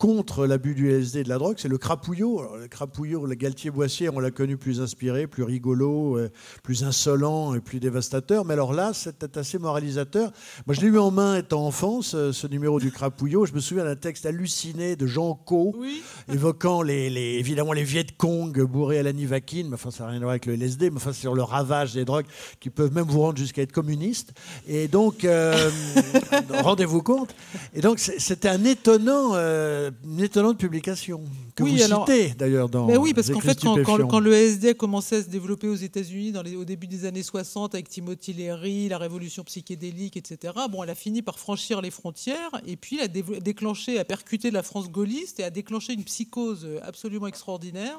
contre 0.00 0.46
l'abus 0.46 0.74
du 0.74 0.88
LSD 0.90 1.20
et 1.20 1.22
de 1.24 1.28
la 1.28 1.36
drogue, 1.36 1.56
c'est 1.58 1.68
le 1.68 1.76
crapouillot. 1.76 2.40
Alors, 2.40 2.56
le 2.56 2.68
crapouillot, 2.68 3.26
le 3.26 3.34
Galtier-Boissier, 3.34 4.08
on 4.08 4.18
l'a 4.18 4.30
connu 4.30 4.56
plus 4.56 4.80
inspiré, 4.80 5.26
plus 5.26 5.42
rigolo, 5.42 6.16
euh, 6.16 6.30
plus 6.62 6.84
insolent 6.84 7.54
et 7.54 7.60
plus 7.60 7.80
dévastateur. 7.80 8.46
Mais 8.46 8.54
alors 8.54 8.72
là, 8.72 8.92
c'était 8.94 9.36
assez 9.38 9.58
moralisateur. 9.58 10.32
Moi, 10.66 10.74
je 10.74 10.80
l'ai 10.80 10.86
eu 10.86 10.98
en 10.98 11.10
main 11.10 11.36
étant 11.36 11.66
enfant, 11.66 12.00
ce, 12.00 12.32
ce 12.32 12.46
numéro 12.46 12.80
du 12.80 12.90
crapouillot. 12.90 13.44
Je 13.44 13.52
me 13.52 13.60
souviens 13.60 13.84
d'un 13.84 13.94
texte 13.94 14.24
halluciné 14.24 14.96
de 14.96 15.06
Jean 15.06 15.34
Co, 15.34 15.76
évoquant 16.32 16.80
les, 16.80 17.10
les- 17.10 17.36
évidemment 17.38 17.74
les 17.74 17.84
Viet 17.84 18.06
Cong 18.16 18.58
bourrés 18.62 19.00
à 19.00 19.02
la 19.02 19.12
nivaquine. 19.12 19.68
Mais 19.68 19.74
enfin, 19.74 19.90
ça 19.90 20.04
n'a 20.04 20.10
rien 20.12 20.16
à 20.20 20.22
voir 20.22 20.30
avec 20.30 20.46
le 20.46 20.54
LSD, 20.54 20.88
mais 20.88 20.96
enfin, 20.96 21.12
sur 21.12 21.34
le 21.34 21.42
ravage 21.42 21.92
des 21.92 22.06
drogues 22.06 22.26
qui 22.58 22.70
peuvent 22.70 22.94
même 22.94 23.04
vous 23.04 23.20
rendre 23.20 23.36
jusqu'à 23.36 23.60
être 23.60 23.72
communiste. 23.72 24.32
Et 24.66 24.88
donc, 24.88 25.24
euh, 25.24 25.70
rendez-vous 26.62 27.02
compte. 27.02 27.34
Et 27.74 27.82
donc, 27.82 27.98
c'était 27.98 28.48
un 28.48 28.64
étonnant, 28.64 29.32
euh, 29.34 29.89
une 30.04 30.20
étonnante 30.20 30.58
publication 30.58 31.22
que 31.54 31.62
Oui, 31.62 31.76
vous 31.76 31.82
alors- 31.82 32.06
citez 32.06 32.30
d'ailleurs 32.34 32.68
dans. 32.68 32.86
Mais 32.86 32.96
oui, 32.96 33.12
parce 33.14 33.30
qu'en 33.30 33.40
fait, 33.40 33.58
quand, 33.60 33.74
quand- 33.74 33.82
stupéfiants. 33.82 34.08
quand 34.08 34.20
le 34.20 34.32
LSD 34.32 34.68
a 34.70 34.74
commencé 34.74 35.16
à 35.16 35.22
se 35.22 35.28
développer 35.28 35.68
aux 35.68 35.74
États-Unis 35.74 36.32
au 36.56 36.64
début 36.64 36.86
des 36.86 37.04
années 37.04 37.22
60 37.22 37.74
avec 37.74 37.88
Timothy 37.88 38.32
Leary, 38.32 38.88
la 38.88 38.98
révolution 38.98 39.44
psychédélique, 39.44 40.16
etc., 40.16 40.52
bon, 40.70 40.82
elle 40.82 40.90
a 40.90 40.94
fini 40.94 41.22
par 41.22 41.38
franchir 41.38 41.80
les 41.80 41.90
frontières 41.90 42.60
et 42.66 42.76
puis 42.76 42.96
elle 43.00 43.04
a 43.04 43.40
déclenché, 43.40 43.98
a 43.98 44.04
percuté 44.04 44.50
la 44.50 44.62
France 44.62 44.90
gaulliste 44.90 45.40
et 45.40 45.44
a 45.44 45.50
déclenché 45.50 45.92
une 45.92 46.04
psychose 46.04 46.66
absolument 46.82 47.26
extraordinaire. 47.26 47.98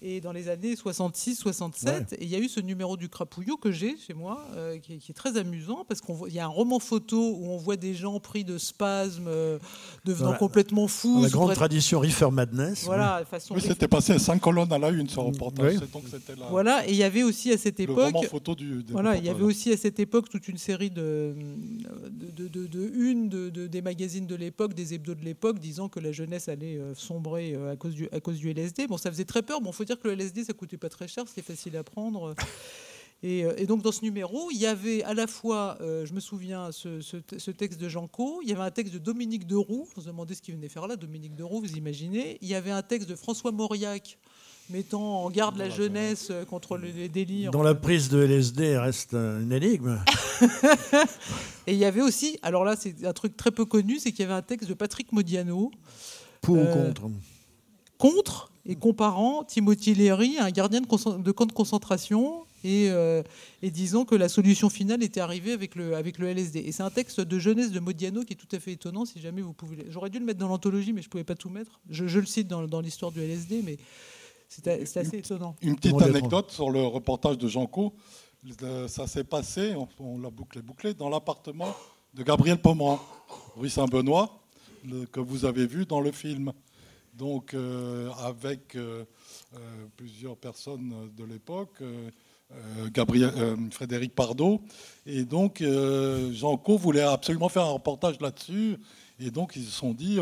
Et 0.00 0.20
dans 0.20 0.30
les 0.32 0.48
années 0.48 0.74
66-67, 0.74 2.14
et 2.14 2.18
il 2.24 2.28
y 2.28 2.36
a 2.36 2.38
eu 2.38 2.48
ce 2.48 2.60
numéro 2.60 2.96
du 2.96 3.08
crapouillot 3.08 3.56
que 3.56 3.72
j'ai 3.72 3.96
chez 3.96 4.14
moi, 4.14 4.44
euh, 4.54 4.78
qui, 4.78 4.94
est, 4.94 4.96
qui 4.98 5.10
est 5.10 5.14
très 5.14 5.36
amusant, 5.36 5.84
parce 5.88 6.00
qu'il 6.00 6.32
y 6.32 6.38
a 6.38 6.44
un 6.44 6.48
roman 6.48 6.78
photo 6.78 7.16
où 7.36 7.46
on 7.50 7.56
voit 7.56 7.76
des 7.76 7.94
gens 7.94 8.20
pris 8.20 8.44
de 8.44 8.58
spasmes, 8.58 9.26
euh, 9.26 9.58
devenant 10.04 10.32
la- 10.32 10.38
complètement 10.38 10.86
fous. 10.86 11.22
La 11.22 11.28
grande 11.28 11.52
tradition 11.54 11.98
Reefer 12.00 12.30
Madness. 12.30 12.84
Voilà, 12.84 13.24
façon 13.28 13.54
Oui, 13.54 13.60
c'était 13.60 13.88
passé 13.88 14.12
à 14.12 14.18
5 14.20 14.40
colonnes 14.40 14.72
à 14.72 14.78
la 14.78 14.90
une 14.90 15.08
sur 15.08 15.22
reportage. 15.24 15.72
Oui. 15.74 15.78
C'est 15.80 15.92
donc 15.92 16.04
c'était 16.08 16.36
la- 16.38 16.46
Voilà, 16.46 16.86
et 16.86 16.90
il 16.90 16.96
y 16.96 17.02
avait 17.02 17.24
aussi 17.24 17.50
à 17.52 17.58
cette 17.58 17.78
Le 17.78 17.84
époque. 17.84 18.04
roman 18.14 18.22
photo 18.22 18.54
du- 18.54 18.84
voilà, 18.90 19.16
il 19.16 19.24
y 19.24 19.28
avait 19.28 19.42
aussi 19.42 19.72
à 19.72 19.76
cette 19.76 19.98
époque 19.98 20.28
toute 20.28 20.46
une 20.48 20.58
série 20.58 20.90
de, 20.90 21.34
de, 22.10 22.30
de, 22.30 22.48
de- 22.48 22.66
de 22.66 22.92
une 22.94 23.28
de, 23.28 23.50
de- 23.50 23.66
des 23.66 23.82
magazines 23.82 24.26
de 24.26 24.34
l'époque, 24.36 24.74
des 24.74 24.94
hebdos 24.94 25.14
de 25.16 25.24
l'époque, 25.24 25.58
disant 25.58 25.88
que 25.88 25.98
la 26.00 26.12
jeunesse 26.12 26.48
allait 26.48 26.76
euh, 26.78 26.94
sombrer 26.94 27.56
à 27.70 27.76
cause, 27.76 27.94
du, 27.94 28.08
à 28.12 28.20
cause 28.20 28.38
du 28.38 28.48
LSD. 28.50 28.86
Bon, 28.86 28.96
ça 28.96 29.10
faisait 29.10 29.24
très 29.24 29.42
peur. 29.42 29.60
Bon, 29.60 29.72
faut 29.72 29.84
dire 29.88 30.00
que 30.00 30.08
le 30.08 30.14
LSD, 30.14 30.44
ça 30.44 30.52
coûtait 30.52 30.76
pas 30.78 30.88
très 30.88 31.08
cher, 31.08 31.24
c'était 31.26 31.42
facile 31.42 31.76
à 31.76 31.82
prendre. 31.82 32.34
Et, 33.24 33.44
euh, 33.44 33.52
et 33.58 33.66
donc 33.66 33.82
dans 33.82 33.90
ce 33.90 34.02
numéro, 34.02 34.48
il 34.52 34.58
y 34.58 34.66
avait 34.66 35.02
à 35.02 35.12
la 35.12 35.26
fois, 35.26 35.76
euh, 35.80 36.06
je 36.06 36.14
me 36.14 36.20
souviens, 36.20 36.70
ce, 36.70 37.00
ce- 37.00 37.16
ce 37.36 37.50
texte 37.50 37.80
de 37.80 37.88
Jean 37.88 38.06
Co, 38.06 38.38
il 38.44 38.48
y 38.48 38.52
avait 38.52 38.62
un 38.62 38.70
texte 38.70 38.94
de 38.94 38.98
Dominique 39.00 39.44
Deroux, 39.44 39.88
vous 39.92 40.02
vous 40.02 40.06
demandez 40.08 40.36
ce 40.36 40.40
qu'il 40.40 40.54
venait 40.54 40.68
faire 40.68 40.86
là, 40.86 40.94
Dominique 40.94 41.34
Deroux, 41.34 41.60
vous 41.60 41.72
imaginez, 41.72 42.38
il 42.42 42.46
y 42.48 42.54
avait 42.54 42.70
un 42.70 42.82
texte 42.82 43.08
de 43.08 43.16
François 43.16 43.50
Mauriac 43.50 44.18
mettant 44.70 45.24
en 45.24 45.30
garde 45.30 45.56
la 45.56 45.68
jeunesse 45.68 46.30
contre 46.48 46.76
le- 46.76 46.90
les 46.90 47.08
délires. 47.08 47.50
Dont 47.50 47.64
la 47.64 47.74
prise 47.74 48.08
de 48.08 48.22
LSD 48.22 48.78
reste 48.78 49.14
une 49.14 49.50
énigme. 49.50 49.98
Et 51.66 51.72
il 51.72 51.78
y 51.78 51.84
avait 51.86 52.02
aussi, 52.02 52.38
alors 52.42 52.64
là 52.64 52.76
c'est 52.78 53.04
un 53.04 53.12
truc 53.12 53.36
très 53.36 53.50
peu 53.50 53.64
connu, 53.64 53.98
c'est 53.98 54.12
qu'il 54.12 54.20
y 54.20 54.24
avait 54.26 54.34
un 54.38 54.42
texte 54.42 54.68
de 54.68 54.74
Patrick 54.74 55.10
Modiano. 55.10 55.72
Pour 56.40 56.54
ou 56.54 56.60
Euh, 56.60 56.86
contre? 56.86 57.10
Contre 57.98 58.50
et 58.64 58.76
comparant 58.76 59.44
Timothy 59.44 59.94
Leary 59.94 60.38
à 60.38 60.44
un 60.44 60.50
gardien 60.50 60.80
de, 60.80 60.86
camp 60.86 61.46
de 61.46 61.52
concentration 61.52 62.44
et, 62.64 62.90
euh, 62.90 63.22
et 63.62 63.70
disant 63.70 64.04
que 64.04 64.14
la 64.14 64.28
solution 64.28 64.68
finale 64.68 65.02
était 65.02 65.20
arrivée 65.20 65.52
avec 65.52 65.74
le, 65.74 65.96
avec 65.96 66.18
le 66.18 66.28
LSD. 66.28 66.60
Et 66.60 66.72
c'est 66.72 66.82
un 66.82 66.90
texte 66.90 67.20
de 67.20 67.38
jeunesse 67.38 67.70
de 67.70 67.80
Modiano 67.80 68.24
qui 68.24 68.34
est 68.34 68.36
tout 68.36 68.54
à 68.54 68.60
fait 68.60 68.72
étonnant 68.72 69.04
si 69.04 69.20
jamais 69.20 69.42
vous 69.42 69.52
pouvez. 69.52 69.86
J'aurais 69.88 70.10
dû 70.10 70.18
le 70.18 70.24
mettre 70.24 70.38
dans 70.38 70.48
l'anthologie, 70.48 70.92
mais 70.92 71.02
je 71.02 71.06
ne 71.08 71.10
pouvais 71.10 71.24
pas 71.24 71.34
tout 71.34 71.48
mettre. 71.50 71.80
Je, 71.88 72.06
je 72.06 72.18
le 72.20 72.26
cite 72.26 72.46
dans, 72.48 72.66
dans 72.66 72.80
l'histoire 72.80 73.10
du 73.10 73.20
LSD, 73.20 73.62
mais 73.64 73.78
c'est 74.48 74.68
assez 74.96 75.18
étonnant. 75.18 75.56
Une 75.62 75.76
petite 75.76 76.00
anecdote 76.02 76.50
sur 76.50 76.70
le 76.70 76.82
reportage 76.82 77.38
de 77.38 77.48
Jean 77.48 77.66
Co. 77.66 77.94
Euh, 78.62 78.86
Ça 78.88 79.06
s'est 79.06 79.24
passé, 79.24 79.74
on, 79.74 79.88
on 79.98 80.18
l'a 80.20 80.30
bouclé, 80.30 80.62
bouclé, 80.62 80.94
dans 80.94 81.08
l'appartement 81.08 81.74
de 82.14 82.22
Gabriel 82.22 82.58
Pomeran, 82.60 83.00
rue 83.56 83.68
Saint-Benoît. 83.68 84.40
que 85.12 85.20
vous 85.20 85.44
avez 85.44 85.66
vu 85.66 85.84
dans 85.86 86.00
le 86.00 86.12
film. 86.12 86.52
Donc, 87.18 87.52
euh, 87.54 88.10
avec 88.24 88.76
euh, 88.76 89.04
euh, 89.54 89.58
plusieurs 89.96 90.36
personnes 90.36 90.94
de 91.16 91.24
l'époque, 91.24 91.82
Gabriel, 92.94 93.30
Frédéric 93.70 94.14
Pardo. 94.14 94.60
Et 95.04 95.24
donc, 95.24 95.60
euh, 95.60 96.32
Jean 96.32 96.56
Co 96.56 96.78
voulait 96.78 97.02
absolument 97.02 97.48
faire 97.48 97.64
un 97.64 97.72
reportage 97.72 98.20
là-dessus. 98.20 98.76
Et 99.20 99.30
donc, 99.30 99.54
ils 99.56 99.64
se 99.64 99.70
sont 99.72 99.92
dit, 99.92 100.16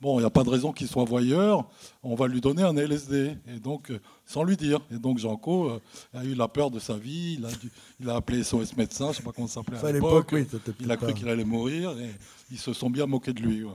bon, 0.00 0.18
il 0.18 0.22
n'y 0.22 0.26
a 0.26 0.30
pas 0.30 0.42
de 0.44 0.50
raison 0.50 0.72
qu'il 0.72 0.88
soit 0.88 1.04
voyeur, 1.04 1.68
on 2.02 2.14
va 2.14 2.26
lui 2.26 2.40
donner 2.40 2.62
un 2.62 2.74
LSD. 2.76 3.36
Et 3.54 3.60
donc, 3.60 3.92
sans 4.26 4.42
lui 4.42 4.56
dire. 4.56 4.80
Et 4.90 4.98
donc, 4.98 5.18
Jean 5.18 5.36
Co 5.36 5.68
euh, 5.70 5.80
a 6.14 6.24
eu 6.24 6.34
la 6.34 6.48
peur 6.48 6.70
de 6.70 6.78
sa 6.80 6.96
vie. 6.96 7.36
Il 7.38 7.44
a, 7.46 7.50
dû- 7.50 7.70
il 8.00 8.08
a 8.10 8.16
appelé 8.16 8.42
SOS 8.42 8.76
médecin, 8.76 9.06
je 9.06 9.10
ne 9.10 9.14
sais 9.16 9.22
pas 9.22 9.32
comment 9.32 9.46
ça 9.46 9.54
s'appelait 9.60 9.76
à 9.76 9.80
l'époque. 9.92 10.30
oui, 10.32 10.46
il 10.80 10.90
a 10.90 10.96
cru 10.96 11.06
qu'il 11.14 11.28
allait 11.28 11.44
mourir. 11.44 11.90
Et 12.00 12.10
ils 12.50 12.58
se 12.58 12.72
sont 12.72 12.88
bien 12.90 13.06
moqués 13.06 13.32
de 13.34 13.42
lui. 13.42 13.62
ouais. 13.64 13.74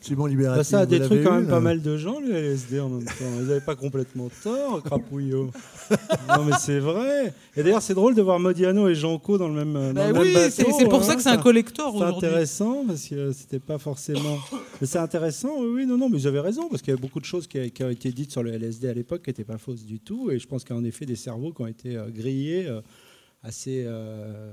Simon 0.00 0.26
Libérati, 0.26 0.58
Bah, 0.58 0.64
ça 0.64 0.80
a 0.80 0.86
détruit 0.86 1.22
quand 1.24 1.32
eu, 1.36 1.40
même 1.40 1.48
pas 1.48 1.60
mal 1.60 1.82
de 1.82 1.96
gens, 1.96 2.20
le 2.20 2.32
LSD 2.32 2.78
en 2.80 2.88
même 2.90 3.04
temps. 3.04 3.12
Ils 3.40 3.46
n'avaient 3.46 3.60
pas 3.60 3.74
complètement 3.74 4.28
tort, 4.42 4.82
Crapouillot. 4.84 5.50
non, 6.28 6.44
mais 6.44 6.52
c'est 6.60 6.78
vrai. 6.78 7.32
Et 7.56 7.62
d'ailleurs, 7.62 7.82
c'est 7.82 7.94
drôle 7.94 8.14
de 8.14 8.22
voir 8.22 8.38
Modiano 8.38 8.88
et 8.88 8.94
Janco 8.94 9.36
dans 9.36 9.48
le 9.48 9.54
même, 9.54 9.72
dans 9.72 9.92
Bah 9.92 10.12
le 10.12 10.20
oui, 10.20 10.32
c'est- 10.50 10.50
c'est 10.50 10.88
pour 10.88 11.02
ça 11.02 11.12
hein. 11.12 11.16
que 11.16 11.22
c'est 11.22 11.28
un 11.30 11.38
collector 11.38 11.90
C'est 11.90 11.96
aujourd'hui. 12.04 12.26
intéressant 12.28 12.84
parce 12.86 13.08
que 13.08 13.32
c'était 13.32 13.58
pas 13.58 13.78
forcément. 13.78 14.38
Mais 14.80 14.86
c'est 14.86 14.98
intéressant, 14.98 15.50
oui, 15.60 15.86
non, 15.86 15.96
non, 15.98 16.08
mais 16.08 16.18
j'avais 16.18 16.40
raison 16.40 16.68
parce 16.68 16.80
qu'il 16.82 16.92
y 16.94 16.96
a 16.96 17.00
beaucoup 17.00 17.20
de 17.20 17.24
choses 17.24 17.46
qui, 17.48 17.58
ont 17.82 17.90
été 17.90 18.12
dites 18.12 18.30
sur 18.30 18.42
le 18.42 18.52
LSD 18.52 18.88
à 18.88 18.94
l'époque 18.94 19.22
qui 19.22 19.30
n'étaient 19.30 19.44
pas 19.44 19.58
fausses 19.58 19.84
du 19.84 19.98
tout. 19.98 20.30
Et 20.30 20.38
je 20.38 20.46
pense 20.46 20.62
qu'il 20.64 20.74
y 20.74 20.78
a 20.78 20.80
en 20.80 20.84
effet 20.84 21.04
des 21.06 21.16
cerveaux 21.16 21.52
qui 21.52 21.62
ont 21.62 21.66
été 21.66 21.96
euh, 21.96 22.10
grillés 22.10 22.66
euh, 22.68 22.80
assez. 23.42 23.82
euh, 23.86 24.52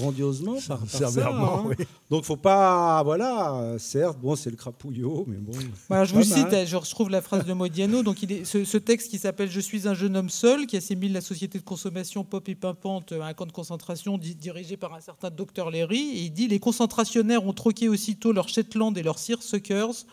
grandiosement 0.00 0.56
par, 0.66 0.78
par 0.78 0.88
ça, 1.10 1.28
hein. 1.28 1.64
oui. 1.66 1.74
donc 2.10 2.24
faut 2.24 2.36
pas 2.36 3.02
voilà 3.02 3.74
certes 3.78 4.18
bon 4.20 4.36
c'est 4.36 4.50
le 4.50 4.56
crapouillot 4.56 5.24
mais 5.26 5.36
bon 5.36 5.52
Voilà, 5.88 6.04
je 6.04 6.14
pas 6.14 6.20
vous 6.20 6.28
mal. 6.28 6.50
cite, 6.50 6.66
je 6.66 6.76
retrouve 6.76 7.10
la 7.10 7.20
phrase 7.22 7.44
de 7.44 7.52
Modiano. 7.52 8.02
Donc, 8.02 8.22
il 8.22 8.32
est, 8.32 8.44
ce, 8.44 8.64
ce 8.64 8.76
texte 8.78 9.10
qui 9.10 9.18
s'appelle 9.18 9.50
Je 9.50 9.60
suis 9.60 9.88
un 9.88 9.94
jeune 9.94 10.16
homme 10.16 10.30
seul, 10.30 10.66
qui 10.66 10.76
assimile 10.76 11.12
la 11.12 11.20
société 11.20 11.58
de 11.58 11.64
consommation 11.64 12.24
pop 12.24 12.48
et 12.48 12.54
pimpante 12.54 13.12
à 13.12 13.26
un 13.26 13.34
camp 13.34 13.46
de 13.46 13.52
concentration 13.52 14.18
di- 14.18 14.34
dirigé 14.34 14.76
par 14.76 14.94
un 14.94 15.00
certain 15.00 15.30
docteur 15.30 15.70
Léry. 15.70 15.98
Et 16.00 16.22
il 16.24 16.30
dit 16.32 16.48
Les 16.48 16.58
concentrationnaires 16.58 17.44
ont 17.46 17.52
troqué 17.52 17.88
aussitôt 17.88 18.32
leurs 18.32 18.48
Shetland 18.48 18.96
et 18.96 19.02
leurs 19.02 19.18
Searsuckers 19.18 20.04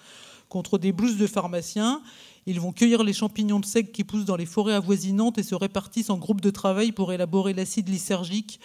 contre 0.49 0.77
des 0.77 0.91
blouses 0.91 1.17
de 1.17 1.27
pharmaciens. 1.27 2.01
Ils 2.47 2.59
vont 2.59 2.71
cueillir 2.71 3.03
les 3.03 3.13
champignons 3.13 3.59
de 3.59 3.65
seigle 3.65 3.91
qui 3.91 4.03
poussent 4.03 4.25
dans 4.25 4.35
les 4.35 4.45
forêts 4.45 4.75
avoisinantes 4.75 5.37
et 5.39 5.43
se 5.43 5.55
répartissent 5.55 6.11
en 6.11 6.17
groupes 6.17 6.41
de 6.41 6.51
travail 6.51 6.91
pour 6.91 7.11
élaborer 7.11 7.53
l'acide 7.53 7.89
lysergique 7.89 8.59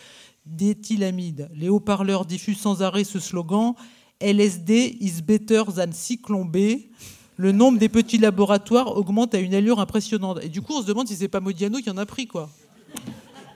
d'éthylamide. 0.46 1.48
Les 1.54 1.68
haut-parleurs 1.68 2.24
diffusent 2.26 2.60
sans 2.60 2.82
arrêt 2.82 3.04
ce 3.04 3.18
slogan 3.20 3.74
LSD 4.20 4.96
is 5.00 5.22
better 5.22 5.62
than 5.74 5.92
Cyclone 5.92 6.50
B. 6.50 6.90
Le 7.36 7.52
nombre 7.52 7.78
des 7.78 7.88
petits 7.88 8.18
laboratoires 8.18 8.96
augmente 8.96 9.34
à 9.34 9.38
une 9.38 9.54
allure 9.54 9.80
impressionnante. 9.80 10.40
Et 10.42 10.48
du 10.50 10.60
coup, 10.60 10.74
on 10.74 10.82
se 10.82 10.86
demande 10.86 11.08
si 11.08 11.16
c'est 11.16 11.28
pas 11.28 11.40
Modiano 11.40 11.78
qui 11.78 11.88
en 11.88 11.96
a 11.96 12.04
pris, 12.04 12.26
quoi. 12.26 12.50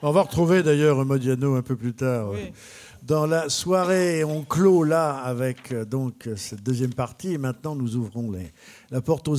On 0.00 0.10
va 0.10 0.22
retrouver 0.22 0.62
d'ailleurs 0.62 1.04
Modiano 1.04 1.54
un 1.54 1.62
peu 1.62 1.76
plus 1.76 1.92
tard. 1.94 2.30
Oui. 2.32 2.50
Dans 3.02 3.26
la 3.26 3.50
soirée, 3.50 4.24
on 4.24 4.42
clôt 4.42 4.82
là 4.84 5.16
avec 5.16 5.72
euh, 5.72 5.84
donc 5.84 6.26
cette 6.36 6.62
deuxième 6.62 6.94
partie. 6.94 7.32
Et 7.32 7.38
maintenant, 7.38 7.74
nous 7.74 7.96
ouvrons 7.96 8.30
les- 8.30 8.50
la 8.90 9.02
porte 9.02 9.28
aux 9.28 9.36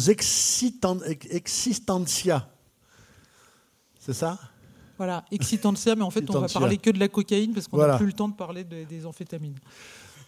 existentia. 1.32 2.48
C'est 4.00 4.14
ça? 4.14 4.38
Voilà, 4.98 5.26
excitantia, 5.32 5.96
mais 5.96 6.04
en 6.04 6.10
fait, 6.10 6.30
on 6.30 6.40
va 6.40 6.48
parler 6.48 6.78
que 6.78 6.90
de 6.90 7.00
la 7.00 7.08
cocaïne 7.10 7.54
parce 7.54 7.68
qu'on 7.68 7.78
n'a 7.78 7.84
Voilà. 7.84 7.98
plus 7.98 8.06
le 8.08 8.14
temps 8.14 8.30
de 8.30 8.36
parler 8.36 8.64
de- 8.64 8.84
des 8.86 9.06
amphétamines. 9.06 9.56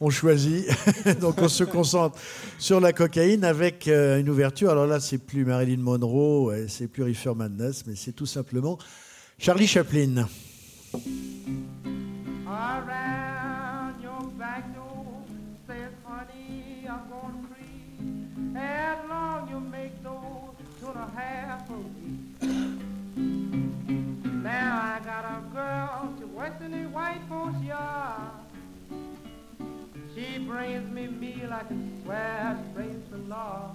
On 0.01 0.09
choisit. 0.09 0.67
donc 1.21 1.35
on 1.41 1.47
se 1.49 1.63
concentre 1.63 2.19
sur 2.59 2.79
la 2.79 2.93
cocaïne 2.93 3.43
avec 3.43 3.87
euh, 3.87 4.19
une 4.19 4.29
ouverture. 4.29 4.69
Alors 4.69 4.85
là, 4.85 4.99
c'est 4.99 5.17
plus 5.17 5.43
Marilyn 5.45 5.81
Monroe, 5.81 6.51
c'est 6.67 6.87
plus 6.87 7.03
Reefer 7.03 7.33
Madness, 7.35 7.85
mais 7.87 7.95
c'est 7.95 8.11
tout 8.11 8.25
simplement 8.27 8.77
Charlie 9.39 9.67
Chaplin. 9.67 10.27
Yard. 27.63 28.31
She 30.15 30.39
brings 30.39 30.89
me 30.91 31.07
meal 31.07 31.53
I 31.53 31.63
can 31.63 32.01
swear 32.03 32.57
she 32.57 32.73
brings 32.73 33.09
the 33.09 33.17
Lord. 33.17 33.71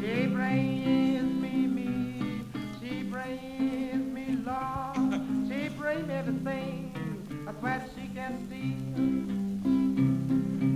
She 0.00 0.26
brings 0.26 1.42
me 1.42 1.66
meal, 1.66 2.44
she 2.80 3.02
brings 3.04 4.14
me 4.14 4.38
Lord. 4.44 5.20
She 5.48 5.68
brings 5.76 6.06
me 6.06 6.14
everything 6.14 7.44
I 7.48 7.60
swear 7.60 7.84
she 7.94 8.08
can 8.14 8.48
see. 8.48 8.76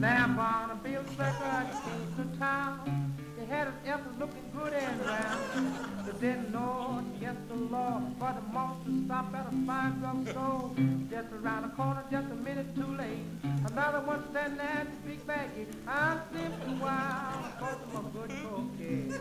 Now 0.00 0.24
I'm 0.24 0.38
on 0.38 0.70
a 0.70 0.74
bill 0.76 1.04
sucker 1.16 1.66
came 1.84 2.30
to 2.30 2.38
town. 2.38 3.05
They 3.48 3.54
had 3.54 3.68
his 3.68 3.74
effort 3.86 4.18
looking 4.18 4.50
good 4.52 4.72
and 4.72 5.06
round. 5.06 6.04
They 6.04 6.12
didn't 6.18 6.52
know 6.52 7.04
yes 7.20 7.36
the 7.48 7.54
law, 7.54 8.02
but 8.18 8.34
the 8.34 8.40
monster 8.52 8.90
stopped 9.04 9.34
at 9.36 9.46
a 9.46 9.50
fine 9.64 10.00
drugstore. 10.00 10.72
Just 11.08 11.32
around 11.32 11.62
the 11.62 11.68
corner, 11.76 12.02
just 12.10 12.26
a 12.32 12.34
minute 12.34 12.74
too 12.74 12.96
late. 12.96 13.24
Another 13.70 14.00
one 14.00 14.24
standing 14.30 14.58
at 14.58 14.86
the 14.90 15.08
big 15.08 15.24
baggie. 15.26 15.66
I'm 15.86 16.20
simply 16.34 16.74
wild, 16.74 17.58
cause 17.60 17.76
I'm 17.94 18.06
a 18.06 18.08
good 18.10 18.30
cocaine. 18.42 19.12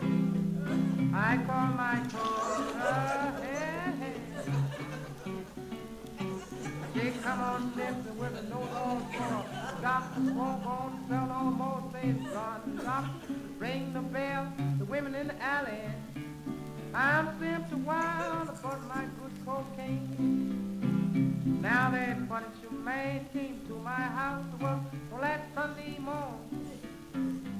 I 1.14 1.36
call 1.46 1.66
my 1.76 2.02
coca, 2.10 3.42
hey, 3.42 3.92
hey. 4.00 4.20
She 6.94 7.10
come 7.22 7.40
on 7.40 7.72
sniffing 7.74 8.18
with 8.18 8.38
a 8.38 8.42
nose 8.48 8.74
on 8.74 9.00
floor. 9.12 9.65
Doctor 9.86 10.20
won't 10.34 10.66
on 10.66 11.28
no 11.28 11.42
more 11.44 11.80
things. 11.92 12.28
Run, 12.34 12.80
doctor, 12.84 13.34
ring 13.60 13.92
the 13.92 14.00
bell. 14.00 14.52
The 14.80 14.84
women 14.84 15.14
in 15.14 15.28
the 15.28 15.40
alley. 15.40 15.78
I'm 16.92 17.28
simply 17.38 17.82
wild 17.82 18.48
about 18.48 18.84
my 18.88 19.04
good 19.20 19.30
cocaine. 19.46 20.08
Now 21.62 21.90
punish 22.28 22.48
you, 22.64 22.76
man. 22.78 23.28
Came 23.32 23.60
to 23.68 23.74
my 23.76 23.92
house 23.92 24.44
work 24.60 24.80
on 25.14 25.20
that 25.20 25.42
Sunday 25.54 25.98
morning. 26.00 26.80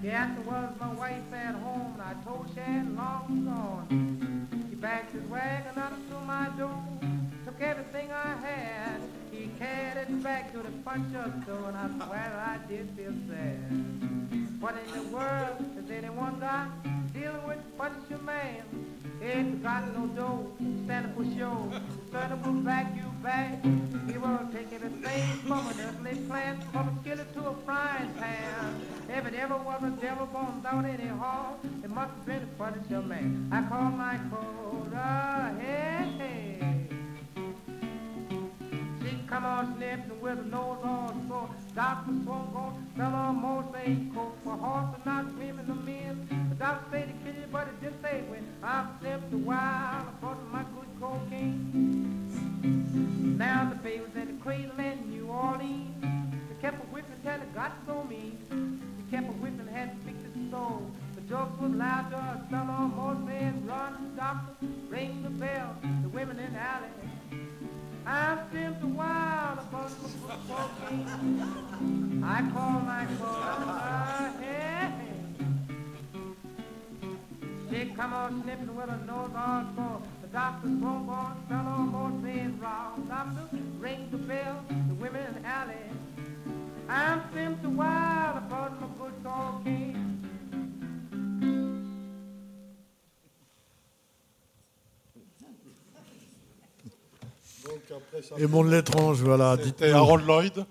Yes, 0.02 0.36
it 0.36 0.46
was 0.46 0.72
my 0.80 0.92
wife 0.94 1.32
at 1.32 1.54
home, 1.54 1.94
and 1.94 2.02
I 2.02 2.14
told 2.24 2.50
she 2.52 2.58
had 2.58 2.92
long 2.96 3.44
gone. 3.44 4.66
He 4.68 4.74
backed 4.74 5.12
his 5.12 5.22
wagon 5.30 5.78
up 5.78 5.92
to 6.10 6.20
my 6.26 6.48
door, 6.58 6.82
took 7.46 7.60
everything 7.60 8.10
I 8.10 8.34
had. 8.44 9.00
He 9.30 9.48
carried 9.56 10.08
it 10.08 10.22
back 10.24 10.52
to 10.52 10.58
the 10.58 10.70
puncher 10.84 11.32
store, 11.44 11.68
and 11.68 11.76
I 11.76 11.86
swear 12.04 12.32
I 12.44 12.58
did 12.66 12.90
feel 12.96 13.14
sad. 13.28 14.60
What 14.60 14.74
in 14.84 14.90
the 14.92 15.08
world 15.14 15.56
has 15.76 15.88
anyone 15.88 16.40
got 16.40 16.68
dealing 17.12 17.46
with 17.46 17.62
puncher 17.78 18.18
man? 18.24 18.64
If 19.20 19.46
you 19.46 19.54
got 19.62 19.94
no 19.94 20.08
dough, 20.08 20.50
stand 20.86 21.06
up 21.06 21.14
for 21.14 21.24
show. 21.38 21.70
Son 22.10 22.42
will 22.42 22.62
back 22.62 22.96
you 22.96 23.08
back. 23.22 23.62
He 23.62 24.18
will 24.18 24.48
take 24.52 24.72
everything 24.72 25.22
from 25.46 25.68
an 25.68 25.80
ugly 25.88 26.16
plant, 26.26 26.64
from 26.72 26.88
a 26.88 27.00
skillet 27.00 27.32
to 27.34 27.48
a 27.50 27.54
frying 27.64 28.12
pan. 28.14 28.80
If 29.08 29.24
it 29.24 29.34
ever 29.34 29.56
was 29.56 29.84
a 29.84 29.90
devil 30.00 30.26
born 30.26 30.56
without 30.56 30.84
any 30.84 31.06
harm, 31.06 31.54
it 31.84 31.90
must 31.90 32.10
have 32.10 32.26
been 32.26 32.42
a 32.42 32.46
punisher 32.58 33.02
man. 33.02 33.48
I 33.52 33.62
call 33.68 33.90
my 33.92 34.18
quota, 34.30 35.54
hey, 35.60 36.08
hey. 36.18 36.85
Come 39.28 39.44
on 39.44 39.76
sniffing 39.76 40.20
with 40.20 40.38
a 40.38 40.42
nose 40.42 40.78
on 40.84 41.26
sore. 41.28 41.50
Doctor 41.74 42.12
swung 42.22 42.52
on, 42.54 42.86
fell 42.96 43.12
on 43.12 43.42
most 43.42 43.72
say 43.74 43.98
coke 44.14 44.38
for 44.44 44.56
horse 44.56 44.94
and 44.94 45.04
not 45.04 45.36
women 45.36 45.68
or 45.68 45.74
men. 45.74 46.46
The 46.48 46.54
doctor 46.54 46.86
say 46.92 47.02
to 47.06 47.12
kill 47.24 47.34
you, 47.34 47.48
but 47.50 47.66
it 47.66 47.80
didn't 47.80 48.02
say 48.02 48.22
when. 48.28 48.46
I'm 48.62 48.88
simply 49.02 49.40
wild, 49.40 50.06
for 50.20 50.36
my 50.52 50.62
good 50.62 50.88
cocaine. 51.00 52.28
Now 53.36 53.68
the 53.68 53.74
baby 53.74 54.04
was 54.04 54.14
in 54.14 54.36
the 54.36 54.42
cradle 54.44 54.78
in 54.78 55.10
New 55.10 55.26
Orleans. 55.26 56.00
They 56.00 56.62
kept 56.62 56.80
a 56.80 56.86
whipping 56.86 57.20
till 57.24 57.34
it 57.34 57.52
got 57.52 57.72
so 57.84 58.04
mean. 58.04 58.38
They 59.10 59.16
kept 59.16 59.28
a 59.28 59.32
whipping, 59.32 59.66
had 59.66 59.90
to 59.90 60.06
fix 60.06 60.18
his 60.22 60.50
soul. 60.52 60.88
The 61.16 61.22
jokes 61.22 61.60
was 61.60 61.72
louder, 61.72 62.40
fell 62.48 62.70
on 62.70 62.94
more 62.94 63.16
men. 63.16 63.66
run, 63.66 64.14
doctor, 64.16 64.54
ring 64.88 65.24
the 65.24 65.30
bell. 65.30 65.74
The 66.02 66.08
women 66.10 66.38
in 66.38 66.52
the 66.52 66.60
alley. 66.60 66.90
I've 68.08 68.52
wild 68.52 68.82
a 68.82 68.86
while 68.86 69.58
upon 69.58 69.90
smoking. 69.90 71.08
I 72.24 72.50
call 72.52 72.80
my 72.80 73.04
clothes 73.18 73.66
They 77.68 77.86
come 77.86 78.12
on 78.12 78.42
sniffing 78.44 78.76
with 78.76 78.88
a 78.88 78.96
nose 79.06 79.32
on 79.34 79.74
full. 79.74 80.02
The 80.22 80.28
doctor's 80.28 80.70
bonbon 80.70 81.36
fell 81.48 81.66
on 81.66 81.90
both 81.90 82.22
men 82.22 82.58
wrong. 82.62 83.04
Doctor, 83.08 83.48
ring 83.80 84.08
the 84.12 84.18
bell, 84.18 84.64
the 84.88 84.94
women 84.94 85.44
alley. 85.44 85.74
I'm 86.88 87.28
spent 87.32 87.64
a 87.64 87.68
while 87.68 88.38
upon 88.38 88.80
my 88.80 88.86
good 89.02 89.24
dog 89.24 89.64
game. 89.64 90.15
Et 98.38 98.46
Monde 98.46 98.70
l'étrange, 98.70 99.22
voilà. 99.22 99.56
C'était. 99.62 99.90
Harold 99.90 100.26
Lloyd 100.26 100.64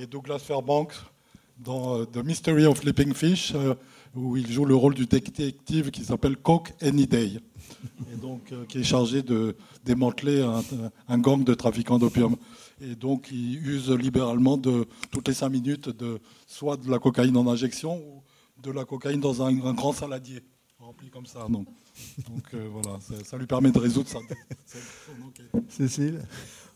et 0.00 0.06
Douglas 0.06 0.38
Fairbanks 0.38 0.94
dans 1.58 1.98
euh, 1.98 2.04
The 2.06 2.24
Mystery 2.24 2.66
of 2.66 2.78
Sleeping 2.80 3.14
Fish, 3.14 3.52
euh, 3.54 3.74
où 4.14 4.36
il 4.36 4.50
joue 4.50 4.64
le 4.64 4.74
rôle 4.74 4.94
du 4.94 5.06
détective 5.06 5.90
qui 5.90 6.04
s'appelle 6.04 6.36
Coke 6.36 6.72
Any 6.80 7.06
Day, 7.06 7.40
et 8.12 8.16
donc 8.16 8.52
euh, 8.52 8.64
qui 8.64 8.78
est 8.78 8.84
chargé 8.84 9.22
de 9.22 9.56
démanteler 9.84 10.42
un, 10.42 10.62
un 11.08 11.18
gang 11.18 11.44
de 11.44 11.54
trafiquants 11.54 11.98
d'opium. 11.98 12.36
Et 12.80 12.96
donc 12.96 13.28
il 13.30 13.64
use 13.64 13.90
libéralement 13.90 14.56
de 14.56 14.86
toutes 15.10 15.28
les 15.28 15.34
cinq 15.34 15.50
minutes 15.50 15.88
de 15.88 16.20
soit 16.46 16.76
de 16.76 16.90
la 16.90 16.98
cocaïne 16.98 17.36
en 17.36 17.46
injection 17.48 17.96
ou 17.96 18.22
de 18.60 18.72
la 18.72 18.84
cocaïne 18.84 19.20
dans 19.20 19.42
un, 19.42 19.48
un 19.64 19.74
grand 19.74 19.92
saladier 19.92 20.40
rempli 20.80 21.10
comme 21.10 21.26
ça. 21.26 21.46
Donc, 21.48 21.66
donc 22.28 22.42
euh, 22.54 22.68
voilà, 22.70 22.98
ça, 23.00 23.14
ça 23.24 23.36
lui 23.36 23.46
permet 23.46 23.70
de 23.70 23.78
résoudre 23.78 24.08
ça. 24.08 24.18
Cécile 25.68 26.22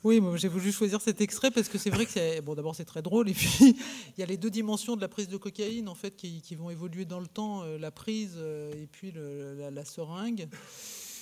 Oui, 0.05 0.21
moi, 0.21 0.37
j'ai 0.37 0.49
voulu 0.49 0.71
choisir 0.73 1.01
cet 1.01 1.21
extrait 1.21 1.51
parce 1.51 1.69
que 1.69 1.79
c'est 1.79 1.91
vrai 1.91 2.05
que 2.07 2.13
c'est 2.13 2.41
bon. 2.43 2.55
D'abord, 2.55 2.75
c'est 2.75 2.85
très 2.85 3.03
drôle, 3.03 3.29
et 3.29 3.35
puis 3.35 3.49
il 3.61 4.21
y 4.21 4.23
a 4.23 4.27
les 4.27 4.37
deux 4.37 4.51
dimensions 4.51 4.97
de 4.97 5.01
la 5.01 5.09
prise 5.09 5.29
de 5.29 5.37
cocaïne 5.37 5.89
en 5.89 5.95
fait 5.95 6.17
qui, 6.17 6.43
qui 6.43 6.55
vont 6.55 6.71
évoluer 6.71 7.05
dans 7.05 7.21
le 7.21 7.27
temps, 7.27 7.63
euh, 7.63 7.79
la 7.79 7.91
prise 7.91 8.35
euh, 8.37 8.73
et 8.75 8.87
puis 8.87 9.11
le- 9.13 9.55
la, 9.59 9.71
la 9.71 9.85
seringue. 9.85 10.49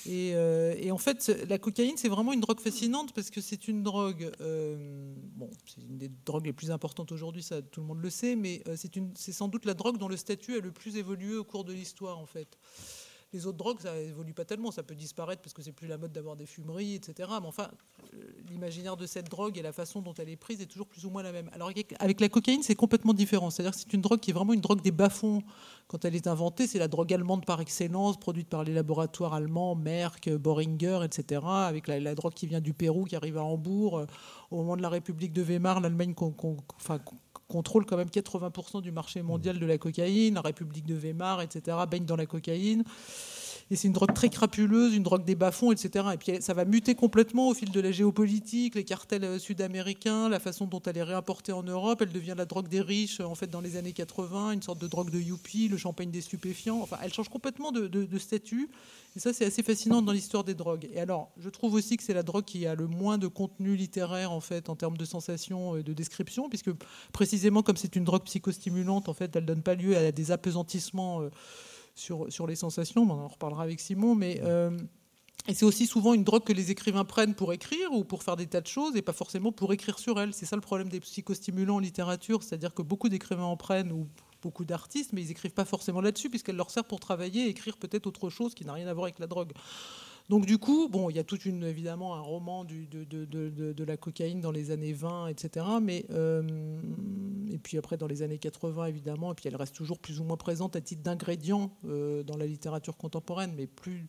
Et, 0.07 0.33
euh, 0.35 0.75
et 0.77 0.91
en 0.91 0.99
fait, 0.99 1.35
la 1.49 1.57
cocaïne, 1.57 1.97
c'est 1.97 2.09
vraiment 2.09 2.31
une 2.31 2.39
drogue 2.41 2.59
fascinante 2.59 3.11
parce 3.13 3.31
que 3.31 3.41
c'est 3.41 3.67
une 3.67 3.81
drogue. 3.81 4.29
euh, 4.39 5.15
bon, 5.35 5.49
c'est 5.65 5.81
une 5.81 5.97
des 5.97 6.11
drogues 6.27 6.45
les 6.45 6.53
plus 6.53 6.69
importantes 6.69 7.11
aujourd'hui, 7.11 7.41
ça 7.41 7.63
tout 7.63 7.81
le 7.81 7.87
monde 7.87 8.01
le 8.03 8.11
sait, 8.11 8.35
mais 8.35 8.61
c'est 9.15 9.31
sans 9.31 9.47
doute 9.47 9.65
la 9.65 9.73
drogue 9.73 9.97
dont 9.97 10.07
le 10.07 10.15
statut 10.17 10.57
a 10.57 10.59
le 10.59 10.71
plus 10.71 10.97
évolué 10.97 11.35
au 11.35 11.43
cours 11.43 11.63
de 11.63 11.73
l'histoire 11.73 12.19
en 12.19 12.27
fait. 12.27 12.55
Les 13.35 13.45
autres 13.47 13.57
drogues, 13.57 13.81
ça 13.81 13.93
évolue 13.99 14.33
pas 14.33 14.45
tellement, 14.45 14.71
ça 14.71 14.81
peut 14.81 14.95
disparaître 14.95 15.41
parce 15.41 15.53
que 15.53 15.61
c'est 15.61 15.73
plus 15.73 15.87
la 15.89 15.97
mode 15.97 16.13
d'avoir 16.13 16.37
des 16.37 16.45
fumeries, 16.45 16.93
etc. 16.95 17.27
Mais 17.41 17.47
enfin, 17.47 17.67
euh, 18.13 18.17
l'imaginaire 18.49 18.95
de 18.95 19.05
cette 19.05 19.29
drogue 19.29 19.57
et 19.57 19.61
la 19.61 19.73
façon 19.73 20.01
dont 20.01 20.13
elle 20.13 20.29
est 20.29 20.37
prise 20.37 20.61
est 20.61 20.67
toujours 20.67 20.87
plus 20.87 21.03
ou 21.05 21.09
moins 21.09 21.21
la 21.21 21.33
même. 21.33 21.49
Alors 21.51 21.67
avec- 21.99 22.21
la 22.21 22.29
cocaïne, 22.29 22.63
c'est 22.63 22.75
complètement 22.75 23.13
différent. 23.13 23.49
C'est-à-dire 23.49 23.73
que 23.73 23.77
c'est 23.79 23.91
une 23.91 23.99
drogue 23.99 24.21
qui 24.21 24.29
est 24.31 24.33
vraiment 24.33 24.53
une 24.53 24.61
drogue 24.61 24.81
des 24.81 24.91
bas-fonds. 24.91 25.43
Quand 25.89 26.05
elle 26.05 26.15
est 26.15 26.27
inventée, 26.27 26.65
c'est 26.65 26.79
la 26.79 26.87
drogue 26.87 27.13
allemande 27.13 27.45
par 27.45 27.59
excellence, 27.59 28.17
produite 28.17 28.47
par 28.47 28.63
les 28.63 28.73
laboratoires 28.73 29.33
allemands, 29.33 29.75
Merck, 29.75 30.29
Boehringer, 30.29 31.01
etc. 31.03 31.41
Avec 31.45 31.87
la, 31.89 32.15
drogue 32.15 32.33
qui 32.33 32.47
vient 32.47 32.61
du 32.61 32.73
Pérou, 32.73 33.03
qui 33.03 33.17
arrive 33.17 33.37
à 33.37 33.43
Hambourg. 33.43 33.97
Euh, 33.99 34.05
Au 34.49 34.57
moment 34.57 34.77
de 34.77 34.81
la 34.81 34.89
République 34.89 35.33
de 35.33 35.41
Weimar, 35.41 35.81
l'Allemagne 35.81 36.13
con- 36.13 36.31
con- 36.31 36.55
enfin, 36.77 36.99
contrôle 37.47 37.85
quand 37.85 37.97
même 37.97 38.09
80% 38.09 38.81
du 38.81 38.91
marché 38.91 39.21
mondial 39.21 39.59
de 39.59 39.65
la 39.65 39.77
cocaïne. 39.77 40.35
La 40.35 40.41
République 40.41 40.85
de 40.85 40.95
Weimar, 40.95 41.41
etc., 41.41 41.77
baigne 41.89 42.05
dans 42.05 42.15
la 42.15 42.25
cocaïne. 42.25 42.83
Et 43.71 43.75
c'est 43.75 43.87
une 43.87 43.93
drogue 43.93 44.13
très 44.13 44.29
crapuleuse, 44.29 44.95
une 44.95 45.01
drogue 45.01 45.25
des 45.25 45.33
bas-fonds, 45.33 45.71
etc. 45.71 46.05
Et 46.13 46.17
puis 46.17 46.39
ça 46.39 46.53
va 46.53 46.65
muter 46.65 46.93
complètement 46.93 47.49
au 47.49 47.55
fil 47.55 47.71
de 47.71 47.81
la 47.81 47.91
géopolitique, 47.91 48.75
les 48.75 48.83
cartels 48.83 49.23
euh, 49.23 49.39
sud-américains, 49.39 50.29
la 50.29 50.39
façon 50.39 50.67
dont 50.67 50.81
elle 50.85 50.97
est 50.97 51.03
réimportée 51.03 51.51
en 51.51 51.63
Europe. 51.63 51.99
Elle 52.03 52.11
devient 52.11 52.35
la 52.37 52.45
drogue 52.45 52.67
des 52.67 52.81
riches, 52.81 53.21
euh, 53.21 53.25
en 53.25 53.33
fait, 53.33 53.47
dans 53.47 53.61
les 53.61 53.75
années 53.75 53.91
80, 53.91 54.51
une 54.51 54.61
sorte 54.61 54.79
de 54.79 54.85
drogue 54.85 55.09
de 55.09 55.19
youpi, 55.19 55.67
le 55.67 55.77
champagne 55.77 56.11
des 56.11 56.21
stupéfiants. 56.21 56.79
Enfin, 56.79 56.97
elle 57.01 57.11
change 57.11 57.29
complètement 57.29 57.71
de, 57.71 58.17
statut. 58.19 58.69
Et 59.15 59.19
ça, 59.19 59.33
c'est 59.33 59.45
assez 59.45 59.63
fascinant 59.63 60.03
dans 60.03 60.11
l'histoire 60.11 60.43
des 60.43 60.53
drogues. 60.53 60.87
Et 60.93 60.99
alors, 60.99 61.31
je 61.37 61.49
trouve 61.49 61.73
aussi 61.73 61.97
que 61.97 62.03
c'est 62.03 62.13
la 62.13 62.23
drogue 62.23 62.45
qui 62.45 62.67
a 62.67 62.75
le 62.75 62.85
moins 62.85 63.17
de 63.17 63.27
contenu 63.27 63.75
littéraire, 63.75 64.31
en 64.31 64.41
fait, 64.41 64.69
en 64.69 64.75
termes 64.75 64.97
de 64.97 65.05
sensations 65.05 65.75
et 65.75 65.81
de 65.81 65.93
description, 65.93 66.49
puisque 66.49 66.71
précisément 67.13 67.63
comme 67.63 67.77
c'est 67.77 67.95
une 67.95 68.03
drogue 68.03 68.25
psychostimulante, 68.25 69.09
en 69.09 69.13
fait, 69.13 69.35
elle 69.35 69.45
donne 69.45 69.63
pas 69.63 69.73
lieu 69.73 69.97
à 69.97 70.11
des 70.11 70.31
apesantissements. 70.31 71.21
euh, 71.21 71.29
sur, 71.95 72.31
sur 72.31 72.45
les 72.45 72.55
sensations, 72.55 73.05
mais 73.05 73.13
on 73.13 73.25
en 73.25 73.27
reparlera 73.27 73.63
avec 73.63 73.79
Simon, 73.79 74.15
mais 74.15 74.41
euh, 74.43 74.77
et 75.47 75.53
c'est 75.53 75.65
aussi 75.65 75.85
souvent 75.85 76.13
une 76.13 76.23
drogue 76.23 76.43
que 76.43 76.53
les 76.53 76.71
écrivains 76.71 77.05
prennent 77.05 77.35
pour 77.35 77.53
écrire 77.53 77.91
ou 77.91 78.03
pour 78.03 78.23
faire 78.23 78.35
des 78.35 78.47
tas 78.47 78.61
de 78.61 78.67
choses 78.67 78.95
et 78.95 79.03
pas 79.03 79.13
forcément 79.13 79.51
pour 79.51 79.71
écrire 79.73 79.99
sur 79.99 80.19
elle. 80.19 80.33
C'est 80.33 80.47
ça 80.47 80.55
le 80.55 80.61
problème 80.61 80.89
des 80.89 80.99
psychostimulants 80.99 81.75
en 81.75 81.79
littérature, 81.79 82.41
c'est-à-dire 82.41 82.73
que 82.73 82.81
beaucoup 82.81 83.09
d'écrivains 83.09 83.43
en 83.43 83.57
prennent 83.57 83.91
ou 83.91 84.07
beaucoup 84.41 84.65
d'artistes, 84.65 85.13
mais 85.13 85.21
ils 85.21 85.31
écrivent 85.31 85.53
pas 85.53 85.65
forcément 85.65 86.01
là-dessus 86.01 86.29
puisqu'elle 86.29 86.55
leur 86.55 86.71
sert 86.71 86.83
pour 86.83 86.99
travailler 86.99 87.45
et 87.45 87.49
écrire 87.49 87.77
peut-être 87.77 88.07
autre 88.07 88.29
chose 88.29 88.55
qui 88.55 88.65
n'a 88.65 88.73
rien 88.73 88.87
à 88.87 88.93
voir 88.93 89.05
avec 89.05 89.19
la 89.19 89.27
drogue. 89.27 89.51
Donc 90.29 90.45
du 90.45 90.57
coup, 90.57 90.89
bon, 90.89 91.09
il 91.09 91.15
y 91.15 91.19
a 91.19 91.23
toute 91.23 91.45
une 91.45 91.63
évidemment 91.63 92.15
un 92.15 92.21
roman 92.21 92.65
de, 92.65 93.83
la 93.83 93.97
cocaïne 93.97 94.41
dans 94.41 94.51
les 94.51 94.71
années 94.71 94.93
20, 94.93 95.27
etc. 95.27 95.65
Mais 95.81 96.05
euh, 96.09 96.41
et 97.51 97.59
puis 97.59 97.77
après 97.77 97.95
dans 97.97 98.07
les 98.07 98.23
années 98.23 98.39
80 98.39 98.85
évidemment, 98.85 99.31
et 99.31 99.35
puis 99.35 99.47
elle 99.47 99.55
reste 99.55 99.75
toujours 99.75 99.99
plus 99.99 100.19
ou 100.19 100.23
moins 100.23 100.37
présente 100.37 100.75
à 100.75 100.81
titre 100.81 101.03
d'ingrédient 101.03 101.71
euh, 101.85 102.23
dans 102.23 102.37
la 102.37 102.47
littérature 102.47 102.97
contemporaine, 102.97 103.53
mais 103.55 103.67
plus 103.67 104.07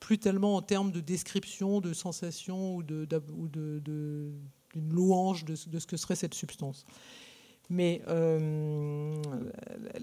plus 0.00 0.18
tellement 0.18 0.56
en 0.56 0.62
termes 0.62 0.92
de 0.92 1.00
description, 1.00 1.80
de 1.80 1.94
sensation 1.94 2.76
ou 2.76 2.82
de, 2.82 3.06
d'une 3.06 4.92
louange 4.92 5.46
de 5.46 5.54
ce 5.54 5.86
que 5.86 5.96
serait 5.96 6.16
cette 6.16 6.34
substance. 6.34 6.84
Mais 7.68 8.02
euh, 8.08 9.14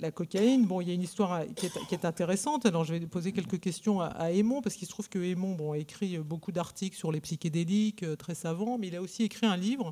la- 0.02 0.12
cocaïne, 0.12 0.66
bon, 0.66 0.82
il 0.82 0.90
y 0.90 0.92
a 0.92 0.94
une 0.94 1.02
histoire 1.02 1.44
qui 1.56 1.66
est, 1.96 2.06
intéressante. 2.06 2.66
Alors, 2.66 2.84
je 2.84 2.94
vais 2.94 3.00
poser 3.08 3.32
quelques 3.32 3.60
questions 3.60 4.02
à, 4.02 4.32
Aymon, 4.32 4.62
parce 4.62 4.76
qu'il 4.76 4.88
se 4.88 4.92
trouve 4.92 5.08
que 5.08 5.20
Aymon 5.20 5.72
a 5.72 5.78
écrit 5.78 6.18
beaucoup 6.18 6.52
d'articles 6.52 6.98
sur 6.98 7.12
les 7.12 7.22
psychédéliques, 7.22 8.04
euh, 8.04 8.16
très 8.16 8.36
savants, 8.36 8.78
mais 8.78 8.88
il 8.88 8.96
a 8.96 9.02
aussi 9.02 9.24
écrit 9.24 9.46
un 9.46 9.58
livre 9.58 9.92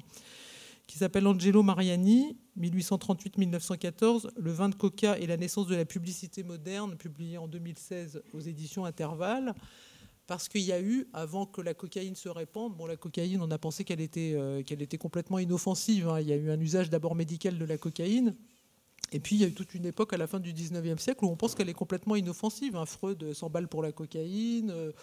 qui 0.88 0.98
s'appelle 0.98 1.26
Angelo 1.26 1.64
Mariani, 1.64 2.35
1838-1914, 2.60 4.30
Le 4.35 4.52
vin 4.52 4.68
de 4.68 4.76
coca 4.76 5.18
et 5.18 5.26
la 5.26 5.38
naissance 5.38 5.68
de 5.68 5.76
la 5.76 5.85
publicité 5.85 6.43
moderne, 6.43 6.98
publié 6.98 7.38
en 7.38 7.48
2016 7.48 8.22
aux 8.34 8.41
éditions 8.41 8.84
Intervalle. 8.84 9.53
Parce 10.32 10.48
qu'il 10.48 10.62
y 10.62 10.72
a 10.72 10.80
eu, 10.80 11.10
avant 11.12 11.45
que 11.45 11.60
la 11.60 11.74
cocaïne 11.74 12.16
se 12.16 12.30
répande, 12.30 12.74
bon, 12.78 12.86
la 12.86 12.95
cocaïne, 12.95 13.41
on 13.41 13.52
a 13.52 13.58
pensé 13.58 13.84
qu'elle 13.84 13.99
était, 13.99 14.32
euh, 14.34 14.64
qu'elle 14.64 14.82
était 14.82 14.98
complètement 14.98 15.40
inoffensive. 15.40 16.08
hein. 16.08 16.22
Il 16.22 16.28
y 16.30 16.32
a 16.32 16.38
eu 16.38 16.49
un 16.52 16.58
usage 16.62 16.90
d'abord 16.90 17.16
médical 17.16 17.58
de 17.58 17.66
la 17.66 17.78
cocaïne. 17.78 18.34
Et 19.12 19.20
puis, 19.20 19.36
il 19.36 19.41
y 19.41 19.44
a 19.44 19.48
eu 19.48 19.53
toute 19.53 19.74
une 19.76 19.86
époque 19.86 20.14
à 20.14 20.18
la 20.18 20.28
fin 20.28 20.40
du 20.40 20.53
19e 20.53 20.99
siècle 20.99 21.26
où 21.26 21.28
on 21.28 21.36
pense 21.36 21.53
qu'elle 21.53 21.68
est 21.68 21.74
complètement 21.74 22.16
inoffensive. 22.16 22.78
hein. 22.78 22.86
Freud 22.86 23.34
s'emballe 23.34 23.68
pour 23.68 23.84
la 23.84 23.91
cocaïne, 23.91 24.72
euh, 24.72 24.94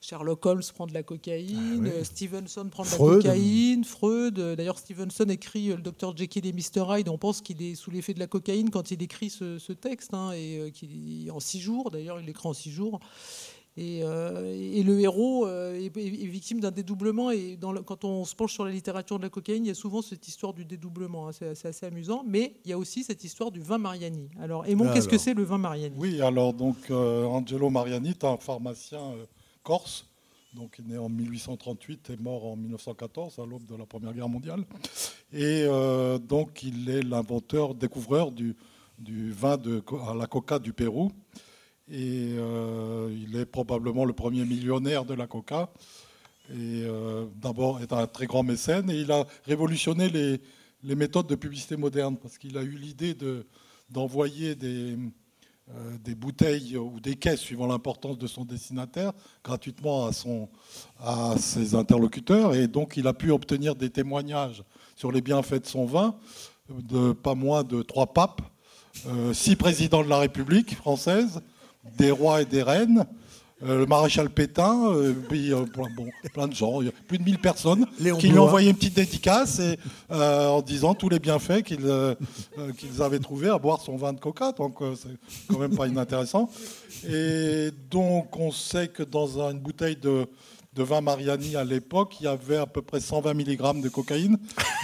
Sherlock 0.00 0.46
Holmes 0.46 0.62
prend 0.72 0.86
de 0.86 0.94
la 0.94 1.02
cocaïne, 1.02 1.82
oui. 1.82 1.90
euh, 1.90 2.04
Stevenson 2.04 2.68
prend 2.70 2.84
de 2.84 2.90
la 2.90 2.96
Freud. 2.96 3.22
cocaïne, 3.24 3.82
Freud. 3.82 4.38
D'ailleurs, 4.38 4.78
Stevenson 4.78 5.24
écrit 5.30 5.66
le 5.66 5.78
docteur 5.82 6.16
Jekyll 6.16 6.46
et 6.46 6.52
Mr. 6.52 6.84
Hyde. 6.96 7.08
On 7.08 7.18
pense 7.18 7.40
qu'il 7.40 7.60
est 7.60 7.74
sous 7.74 7.90
l'effet 7.90 8.14
de 8.14 8.20
la 8.20 8.28
cocaïne 8.28 8.70
quand 8.70 8.92
il 8.92 9.02
écrit 9.02 9.30
ce, 9.30 9.58
ce 9.58 9.72
texte. 9.72 10.14
hein, 10.14 10.30
et 10.30 11.28
en 11.32 11.40
six 11.40 11.58
jours, 11.58 11.90
d'ailleurs, 11.90 12.20
il 12.20 12.26
l'écrit 12.26 12.46
en 12.46 12.52
six 12.54 12.70
jours. 12.70 13.00
Et, 13.78 14.00
euh, 14.02 14.54
et 14.54 14.82
le 14.82 14.98
héros 15.00 15.46
euh, 15.46 15.74
est, 15.78 15.90
victime 15.98 16.60
d'un 16.60 16.70
dédoublement. 16.70 17.30
Et 17.30 17.56
dans 17.56 17.72
le- 17.72 17.82
quand 17.82 18.04
on 18.04 18.24
se 18.24 18.34
penche 18.34 18.54
sur 18.54 18.64
la 18.64 18.70
littérature 18.70 19.18
de 19.18 19.24
la 19.24 19.28
cocaïne, 19.28 19.64
il 19.64 19.68
y 19.68 19.70
a 19.70 19.74
souvent 19.74 20.00
cette 20.00 20.26
histoire 20.26 20.54
du 20.54 20.64
dédoublement. 20.64 21.28
hein. 21.28 21.32
C'est 21.32 21.66
assez 21.66 21.84
amusant. 21.84 22.24
Mais 22.26 22.56
il 22.64 22.70
y 22.70 22.72
a 22.72 22.78
aussi 22.78 23.04
cette 23.04 23.22
histoire 23.22 23.50
du 23.50 23.60
vin 23.60 23.76
Mariani. 23.78 24.30
Alors, 24.40 24.66
Aimon, 24.66 24.90
qu'est-ce 24.94 25.08
que 25.08 25.18
c'est 25.18 25.34
le 25.34 25.42
vin 25.42 25.58
Mariani? 25.58 25.94
Oui, 25.98 26.22
alors 26.22 26.54
donc 26.54 26.76
euh, 26.90 27.24
Angelo 27.26 27.68
Mariani 27.68 28.10
est 28.10 28.24
un 28.24 28.38
pharmacien 28.38 29.00
euh, 29.12 29.26
corse, 29.62 30.06
donc 30.54 30.76
il 30.78 30.86
est 30.86 30.94
né 30.94 30.98
en 30.98 31.10
1838 31.10 32.10
et 32.10 32.16
mort 32.16 32.46
en 32.46 32.56
1914 32.56 33.38
à 33.38 33.44
l'aube 33.44 33.66
de 33.66 33.76
la 33.76 33.84
Première 33.84 34.14
Guerre 34.14 34.28
mondiale. 34.28 34.64
Et 35.34 35.66
donc 36.28 36.62
il 36.62 36.88
est 36.88 37.02
l'inventeur, 37.02 37.74
découvreur 37.74 38.30
du, 38.32 38.56
du 38.98 39.32
vin 39.32 39.58
de, 39.58 39.82
à 40.08 40.14
la 40.14 40.26
coca 40.26 40.58
du 40.58 40.72
Pérou. 40.72 41.10
Et 41.90 42.34
euh, 42.36 43.14
il 43.14 43.36
est 43.36 43.46
probablement 43.46 44.04
le 44.04 44.12
premier 44.12 44.44
millionnaire 44.44 45.04
de 45.04 45.14
la 45.14 45.26
coca. 45.26 45.70
Et 46.50 46.84
euh, 46.84 47.26
d'abord 47.36 47.80
est 47.80 47.92
un 47.92 48.06
très 48.06 48.26
grand 48.26 48.42
mécène 48.42 48.88
et 48.90 49.00
il 49.00 49.10
a 49.10 49.24
révolutionné 49.44 50.08
les, 50.08 50.94
méthodes 50.94 51.26
de 51.26 51.34
publicité 51.34 51.76
moderne 51.76 52.16
parce 52.16 52.38
qu'il 52.38 52.56
a 52.56 52.62
eu 52.62 52.76
l'idée 52.76 53.14
de, 53.14 53.46
d'envoyer 53.90 54.54
des, 54.54 54.96
euh, 55.74 55.98
des 56.04 56.14
bouteilles 56.14 56.76
ou 56.76 57.00
des 57.00 57.16
caisses, 57.16 57.40
suivant 57.40 57.66
l'importance 57.66 58.18
de 58.18 58.28
son 58.28 58.44
destinataire, 58.44 59.12
gratuitement 59.42 60.08
à 61.00 61.36
ses 61.38 61.74
interlocuteurs. 61.74 62.54
Et 62.54 62.68
donc, 62.68 62.96
il 62.96 63.08
a 63.08 63.12
pu 63.12 63.32
obtenir 63.32 63.74
des 63.74 63.90
témoignages 63.90 64.62
sur 64.94 65.10
les 65.10 65.20
bienfaits 65.20 65.62
de 65.62 65.66
son 65.66 65.84
vin 65.84 66.16
de 66.68 67.12
pas 67.12 67.34
moins 67.34 67.64
de 67.64 67.82
trois 67.82 68.12
papes, 68.12 68.42
euh, 69.06 69.32
six 69.34 69.56
présidents 69.56 70.02
de 70.02 70.08
la 70.08 70.18
République 70.18 70.74
française, 70.74 71.40
des 71.98 72.10
rois 72.10 72.42
et 72.42 72.44
des 72.44 72.62
reines. 72.62 73.04
euh, 73.64 73.78
le 73.78 73.86
maréchal 73.86 74.28
Pétain, 74.28 74.92
euh, 74.92 75.14
puis, 75.30 75.50
euh, 75.52 75.62
plein, 75.64 75.86
bon, 75.96 76.06
plein 76.34 76.46
de 76.46 76.54
gens, 76.54 76.82
il 76.82 76.86
y 76.86 76.90
a 76.90 76.92
plus 77.08 77.16
de 77.16 77.22
1000 77.24 77.38
personnes 77.38 77.86
Léon 77.98 78.18
qui 78.18 78.28
lui 78.28 78.38
ont 78.38 78.44
envoyé 78.44 78.68
une 78.68 78.76
petite 78.76 78.96
dédicace 78.96 79.60
et, 79.60 79.78
euh, 80.10 80.48
en 80.48 80.60
disant 80.60 80.92
tous 80.94 81.08
les 81.08 81.18
bienfaits 81.18 81.62
qu'ils 81.62 81.86
euh, 81.86 82.14
qu'ils 82.76 83.00
avaient 83.02 83.18
trouvés 83.18 83.48
à 83.48 83.58
boire 83.58 83.80
son 83.80 83.96
vin 83.96 84.12
de 84.12 84.20
coca. 84.20 84.52
Donc 84.52 84.74
c'est 84.96 85.08
quand 85.48 85.58
même 85.58 85.74
pas 85.74 85.86
inintéressant. 85.86 86.50
Et 87.08 87.70
donc 87.90 88.36
on 88.36 88.50
sait 88.52 88.88
que 88.88 89.02
dans 89.02 89.38
une 89.40 89.58
bouteille 89.58 89.96
de, 89.96 90.26
de 90.74 90.82
vin 90.82 91.00
Mariani 91.00 91.56
à 91.56 91.64
l'époque, 91.64 92.16
il 92.20 92.24
y 92.24 92.28
avait 92.28 92.58
à 92.58 92.66
peu 92.66 92.82
près 92.82 93.00
120 93.00 93.32
mg 93.32 93.80
de 93.82 93.88
cocaïne 93.88 94.36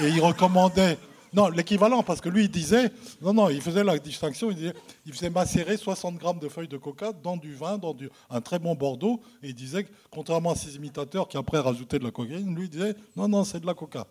et 0.02 0.08
il 0.08 0.20
recommandait 0.22 0.96
Non, 1.34 1.48
l'équivalent, 1.48 2.02
parce 2.02 2.20
que 2.20 2.28
lui, 2.28 2.44
il 2.44 2.50
disait, 2.50 2.90
non, 3.22 3.32
non, 3.32 3.48
il 3.48 3.62
faisait 3.62 3.82
la 3.82 3.98
distinction, 3.98 4.50
il, 4.50 4.56
disait, 4.56 4.74
il 5.06 5.14
faisait 5.14 5.30
macérer 5.30 5.78
60 5.78 6.16
grammes 6.16 6.38
de 6.38 6.48
feuilles 6.48 6.68
de 6.68 6.76
coca 6.76 7.12
dans 7.12 7.38
du 7.38 7.54
vin, 7.54 7.78
dans 7.78 7.96
un 8.28 8.40
très 8.42 8.58
bon 8.58 8.74
Bordeaux, 8.74 9.20
et 9.42 9.48
il 9.48 9.54
disait, 9.54 9.86
contrairement 10.10 10.50
à 10.50 10.54
ses 10.54 10.76
imitateurs 10.76 11.28
qui 11.28 11.38
après 11.38 11.58
rajoutaient 11.58 11.98
de 11.98 12.04
la 12.04 12.10
cocaïne, 12.10 12.54
lui 12.54 12.64
il 12.64 12.70
disait, 12.70 12.94
non, 13.16 13.28
non, 13.28 13.44
c'est 13.44 13.60
de 13.60 13.66
la 13.66 13.72
coca. 13.74 14.06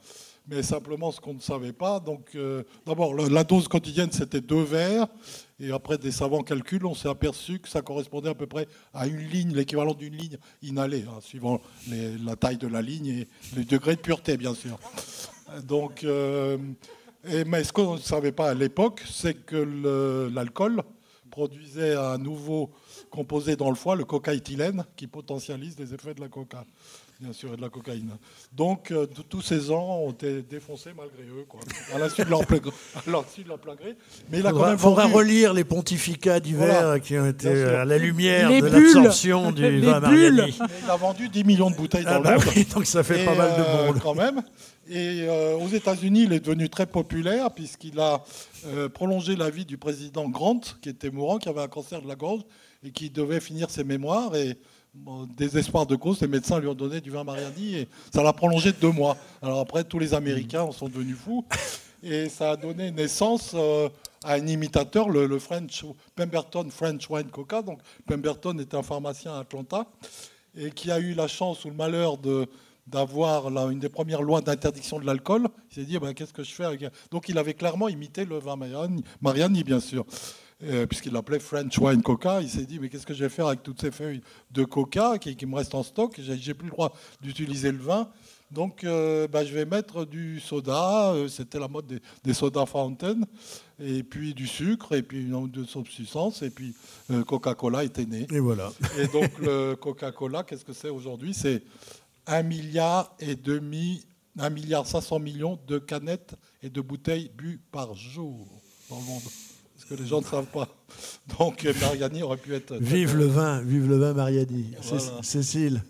Mais 0.47 0.63
simplement, 0.63 1.11
ce 1.11 1.21
qu'on 1.21 1.35
ne 1.35 1.39
savait 1.39 1.73
pas, 1.73 1.99
donc, 1.99 2.29
euh, 2.33 2.63
d'abord, 2.87 3.13
la 3.13 3.43
dose 3.43 3.67
quotidienne, 3.67 4.11
c'était 4.11 4.41
deux 4.41 4.63
verres, 4.63 5.05
et 5.59 5.71
après 5.71 5.99
des 5.99 6.11
savants 6.11 6.41
calculs, 6.41 6.87
on 6.87 6.95
s'est 6.95 7.09
aperçu 7.09 7.59
que 7.59 7.69
ça 7.69 7.83
correspondait 7.83 8.29
à 8.29 8.33
peu 8.33 8.47
près 8.47 8.67
à 8.95 9.05
une 9.05 9.19
ligne, 9.19 9.53
l'équivalent 9.53 9.93
d'une 9.93 10.15
ligne 10.15 10.37
inhalée, 10.63 11.05
hein, 11.07 11.19
suivant 11.21 11.61
la 11.87 12.35
taille 12.35 12.57
de 12.57 12.67
la 12.67 12.81
ligne 12.81 13.07
et 13.07 13.27
le 13.55 13.63
degré 13.63 13.95
de 13.95 14.01
pureté, 14.01 14.37
bien 14.37 14.55
sûr. 14.55 14.79
Donc, 15.63 16.03
euh, 16.03 16.57
et, 17.29 17.43
mais 17.45 17.63
ce 17.63 17.71
qu'on 17.73 17.95
ne 17.95 17.99
savait 17.99 18.31
pas 18.31 18.49
à 18.49 18.53
l'époque, 18.53 19.01
c'est 19.09 19.33
que 19.45 20.29
l'alcool 20.33 20.81
produisait 21.29 21.95
un 21.95 22.17
nouveau 22.17 22.71
composé 23.09 23.55
dans 23.55 23.69
le 23.69 23.75
foie, 23.75 23.95
le 23.95 24.05
cocaéthylène, 24.05 24.83
qui 24.95 25.07
potentialise 25.07 25.77
les 25.79 25.93
effets 25.93 26.13
de 26.13 26.21
la 26.21 26.27
coca, 26.29 26.65
bien 27.19 27.31
sûr, 27.33 27.53
et 27.53 27.57
de 27.57 27.61
la 27.61 27.69
cocaïne. 27.69 28.11
Donc, 28.53 28.91
euh, 28.91 29.05
tous 29.29 29.41
ces 29.41 29.69
ans 29.71 29.99
ont 30.05 30.11
été 30.11 30.41
défoncés 30.41 30.91
malgré 30.95 31.23
eux, 31.23 31.45
quoi, 31.47 31.59
à 31.93 31.97
la 31.99 32.09
suite 32.09 32.25
de 32.25 32.29
leur 32.31 32.45
plein, 32.45 32.57
gré. 33.75 33.95
Mais 34.29 34.39
il 34.39 34.47
a 34.47 34.51
quand 34.51 34.55
faudra, 34.57 34.69
même 34.69 34.77
faudra 34.77 35.03
vendu- 35.07 35.15
relire 35.15 35.53
les 35.53 35.63
pontificats 35.63 36.39
divers 36.41 36.81
Voilà. 36.83 36.99
qui 36.99 37.17
ont 37.17 37.27
été 37.27 37.49
à 37.49 37.85
la 37.85 37.97
lumière 37.97 38.49
Les 38.49 38.61
de 38.61 38.67
l'absorption 38.67 39.51
du 39.51 39.61
Les 39.61 39.79
vin 39.81 39.99
bulles. 40.01 40.33
Mariani. 40.35 40.57
Il 40.83 40.89
a 40.89 40.95
vendu 40.97 41.29
10 41.29 41.43
millions 41.45 41.69
de 41.71 41.75
bouteilles 41.75 42.03
Ah 42.07 42.15
dans 42.15 42.21
bah 42.21 42.31
le 42.31 42.37
monde. 42.45 42.53
oui, 42.55 42.65
donc 42.73 42.85
ça 42.85 43.03
fait 43.03 43.23
Et, 43.23 43.25
pas 43.25 43.35
mal 43.35 43.51
de 43.57 43.61
euh, 43.63 43.85
monde. 43.87 43.99
quand 44.01 44.15
même. 44.15 44.41
Et 44.89 45.23
euh, 45.27 45.57
aux 45.57 45.67
États-Unis, 45.67 46.23
il 46.23 46.33
est 46.33 46.39
devenu 46.39 46.69
très 46.69 46.85
populaire 46.85 47.51
puisqu'il 47.51 47.99
a 47.99 48.23
euh, 48.65 48.89
prolongé 48.89 49.35
la 49.35 49.49
vie 49.49 49.65
du 49.65 49.77
président 49.77 50.27
Grant, 50.27 50.61
qui 50.81 50.89
était 50.89 51.11
mourant, 51.11 51.37
qui 51.37 51.49
avait 51.49 51.61
un 51.61 51.67
cancer 51.67 52.01
de 52.01 52.07
la 52.07 52.15
gorge 52.15 52.41
et 52.83 52.91
qui 52.91 53.09
devait 53.09 53.39
finir 53.39 53.69
ses 53.69 53.83
mémoires. 53.83 54.35
Et 54.35 54.57
bon, 54.93 55.27
désespoir 55.37 55.85
de 55.85 55.95
cause, 55.95 56.19
les 56.21 56.27
médecins 56.27 56.59
lui 56.59 56.67
ont 56.67 56.73
donné 56.73 56.99
du 56.99 57.11
vin 57.11 57.23
Mariani 57.23 57.75
et 57.75 57.87
ça 58.13 58.23
l'a 58.23 58.33
prolongé 58.33 58.71
de 58.71 58.77
deux 58.77 58.91
mois. 58.91 59.17
Alors 59.41 59.59
après, 59.59 59.83
tous 59.83 59.99
les 59.99 60.13
Américains 60.13 60.63
en 60.63 60.71
sont 60.71 60.87
devenus 60.87 61.17
fous. 61.17 61.45
Et 62.03 62.29
ça 62.29 62.51
a 62.51 62.57
donné 62.57 62.89
naissance 62.89 63.51
euh, 63.53 63.87
à 64.23 64.33
un 64.33 64.47
imitateur, 64.47 65.09
le, 65.09 65.27
le 65.27 65.37
French, 65.37 65.85
Pemberton 66.15 66.67
French 66.71 67.07
Wine 67.07 67.29
Coca. 67.29 67.61
Donc 67.61 67.79
Pemberton 68.07 68.57
était 68.57 68.75
un 68.75 68.81
pharmacien 68.83 69.35
à 69.35 69.41
Atlanta 69.41 69.85
et 70.57 70.71
qui 70.71 70.91
a 70.91 70.99
eu 70.99 71.13
la 71.13 71.27
chance 71.27 71.63
ou 71.65 71.69
le 71.69 71.75
malheur 71.75 72.17
de 72.17 72.47
d'avoir 72.87 73.47
une 73.69 73.79
des 73.79 73.89
premières 73.89 74.21
lois 74.21 74.41
d'interdiction 74.41 74.99
de 74.99 75.05
l'alcool. 75.05 75.47
Il 75.71 75.75
s'est 75.75 75.85
dit, 75.85 75.97
ben, 75.99 76.13
qu'est-ce 76.13 76.33
que 76.33 76.43
je 76.43 76.51
fais 76.51 76.65
avec... 76.65 76.83
Donc 77.11 77.29
il 77.29 77.37
avait 77.37 77.53
clairement 77.53 77.87
imité 77.89 78.25
le 78.25 78.37
vin 78.39 78.55
Mariani, 78.55 79.03
Mariani 79.21 79.63
bien 79.63 79.79
sûr, 79.79 80.05
Euh, 80.63 80.85
puisqu'il 80.85 81.11
l'appelait 81.11 81.39
French 81.39 81.75
Wine 81.79 82.03
Coca. 82.03 82.39
Il 82.39 82.47
s'est 82.47 82.67
dit, 82.67 82.77
mais 82.79 82.87
qu'est-ce 82.89 83.07
que 83.07 83.15
je 83.15 83.23
vais 83.23 83.29
faire 83.29 83.47
avec 83.47 83.63
toutes 83.63 83.81
ces 83.81 83.89
feuilles 83.89 84.21
de 84.51 84.63
coca 84.63 85.17
qui, 85.17 85.35
qui 85.35 85.47
me 85.47 85.55
restent 85.55 85.73
en 85.73 85.81
stock? 85.81 86.19
J'ai 86.21 86.53
plus 86.53 86.67
le 86.67 86.71
droit 86.71 86.93
d'utiliser 87.19 87.71
le 87.71 87.79
vin. 87.79 88.07
Donc, 88.51 88.83
euh, 88.83 89.27
ben, 89.27 89.43
je 89.43 89.51
vais 89.55 89.65
mettre 89.65 90.05
du 90.05 90.39
soda. 90.39 91.13
euh, 91.13 91.27
C'était 91.29 91.57
la 91.57 91.67
mode 91.67 91.87
des, 91.87 91.99
des 92.23 92.33
sodas 92.35 92.67
fountain. 92.67 93.21
Et 93.79 94.03
puis 94.03 94.35
du 94.35 94.45
sucre, 94.45 94.93
et 94.93 95.01
puis 95.01 95.21
une 95.23 95.33
ou 95.33 95.47
deux 95.47 95.65
substances. 95.65 96.43
Et 96.43 96.51
puis 96.51 96.75
Coca-Cola 97.25 97.83
était 97.83 98.05
né. 98.05 98.27
Et 98.31 98.39
voilà. 98.39 98.71
Et 98.99 99.07
donc, 99.07 99.31
le 99.39 99.73
Coca-Cola, 99.75 100.43
qu'est-ce 100.43 100.63
que 100.63 100.73
c'est 100.73 100.89
aujourd'hui? 100.89 101.33
C'est 101.33 101.63
un 102.31 102.43
milliard 102.43 103.13
et 103.19 103.35
demi, 103.35 104.05
un 104.39 104.49
milliard 104.49 104.87
500 104.87 105.19
millions 105.19 105.59
de 105.67 105.79
canettes 105.79 106.35
et 106.63 106.69
de 106.69 106.79
bouteilles 106.79 107.29
bues 107.35 107.59
par 107.71 107.93
jour 107.93 108.47
dans 108.89 108.97
le 108.99 109.03
monde. 109.03 109.21
Ce 109.75 109.85
que 109.85 109.95
les 109.95 110.07
gens 110.07 110.21
ne 110.21 110.25
savent 110.25 110.45
pas. 110.45 110.69
Donc, 111.39 111.65
euh, 111.65 111.73
Mariani 111.81 112.23
aurait 112.23 112.37
pu 112.37 112.55
être. 112.55 112.75
Vive 112.77 113.17
le 113.17 113.25
vin, 113.25 113.61
vive 113.61 113.87
le 113.89 113.97
vin 113.97 114.13
Mariani. 114.13 114.73
Voilà. 114.81 115.23
Cécile. 115.23 115.81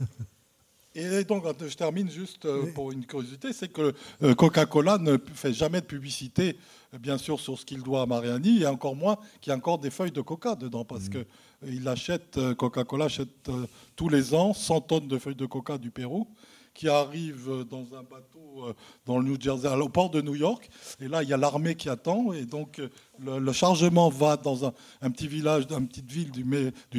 Et 0.93 1.23
donc, 1.23 1.45
je 1.65 1.75
termine 1.75 2.09
juste 2.09 2.45
euh, 2.45 2.65
pour 2.73 2.91
une 2.91 3.05
curiosité, 3.05 3.53
c'est 3.53 3.69
que 3.69 3.93
euh, 4.23 4.35
Coca-Cola 4.35 4.97
ne 4.97 5.17
fait 5.33 5.53
jamais 5.53 5.79
de 5.79 5.85
publicité, 5.85 6.57
euh, 6.93 6.97
bien 6.97 7.17
sûr, 7.17 7.39
sur 7.39 7.57
ce 7.57 7.65
qu'il 7.65 7.81
doit 7.81 8.01
à 8.01 8.05
Mariani, 8.05 8.63
et 8.63 8.67
encore 8.67 8.95
moins 8.95 9.17
qu'il 9.39 9.51
y 9.51 9.53
a 9.53 9.57
encore 9.57 9.77
des 9.77 9.89
feuilles 9.89 10.11
de 10.11 10.19
coca 10.19 10.55
dedans, 10.55 10.83
parce 10.83 11.07
que 11.07 11.19
euh, 11.19 11.25
il 11.67 11.87
achète, 11.87 12.37
euh, 12.37 12.55
Coca-Cola 12.55 13.05
achète 13.05 13.49
euh, 13.49 13.65
tous 13.95 14.09
les 14.09 14.33
ans 14.33 14.53
100 14.53 14.81
tonnes 14.81 15.07
de 15.07 15.17
feuilles 15.17 15.35
de 15.35 15.45
coca 15.45 15.77
du 15.77 15.91
Pérou, 15.91 16.27
qui 16.73 16.87
arrivent 16.87 17.49
euh, 17.49 17.63
dans 17.63 17.85
un 17.95 18.03
bateau 18.03 18.73
dans 19.05 19.17
le 19.17 19.25
New 19.25 19.39
Jersey, 19.39 19.67
au 19.69 19.89
port 19.89 20.09
de 20.09 20.21
New 20.21 20.35
York, 20.35 20.69
et 20.99 21.07
là, 21.07 21.23
il 21.23 21.29
y 21.29 21.33
a 21.33 21.37
l'armée 21.37 21.75
qui 21.75 21.87
attend, 21.89 22.33
et 22.33 22.45
donc 22.45 22.81
le, 23.17 23.51
chargement 23.53 24.09
va 24.09 24.35
dans 24.35 24.65
un, 24.65 25.11
petit 25.11 25.27
village, 25.27 25.67
une 25.69 25.87
petite 25.87 26.11
ville 26.11 26.31
du, 26.31 26.43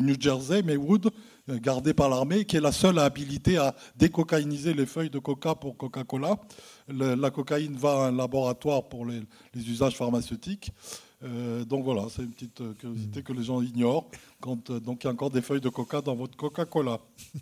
New 0.03 0.17
Jersey, 0.19 0.63
Maywood, 0.63 1.11
gardée 1.47 1.93
par 1.93 2.09
l'armée, 2.09 2.47
qui 2.47 2.57
est 2.57 2.61
la 2.61 2.73
seule 2.73 2.99
habilité 2.99 3.59
à 3.59 3.75
décocaïniser 3.97 4.73
les 4.73 4.87
feuilles 4.87 5.11
de 5.11 5.19
coca 5.19 5.55
pour 5.55 5.77
Coca-Cola. 5.77 6.39
La 6.89 7.31
cocaïne 7.31 7.77
va 7.77 7.91
à 7.91 8.07
un 8.07 8.13
laboratoire 8.13 8.89
pour 8.89 9.05
les 9.05 9.23
usages 9.55 9.95
pharmaceutiques. 9.95 10.73
Euh, 11.25 11.65
donc 11.65 11.85
voilà, 11.85 12.07
c'est 12.11 12.23
une 12.23 12.31
petite 12.31 12.61
euh, 12.61 12.75
curiosité 12.75 13.23
que 13.23 13.33
les 13.33 13.45
gens 13.45 13.63
ignorent. 13.63 14.07
Quand, 14.41 14.71
euh, 14.71 14.81
donc 14.81 15.03
il 15.03 15.07
y 15.07 15.11
a 15.11 15.13
encore 15.13 15.31
des 15.31 15.43
feuilles 15.43 15.61
de 15.61 15.69
coca 15.69 16.01
dans 16.01 16.15
votre 16.15 16.37
Coca-Cola. 16.37 16.99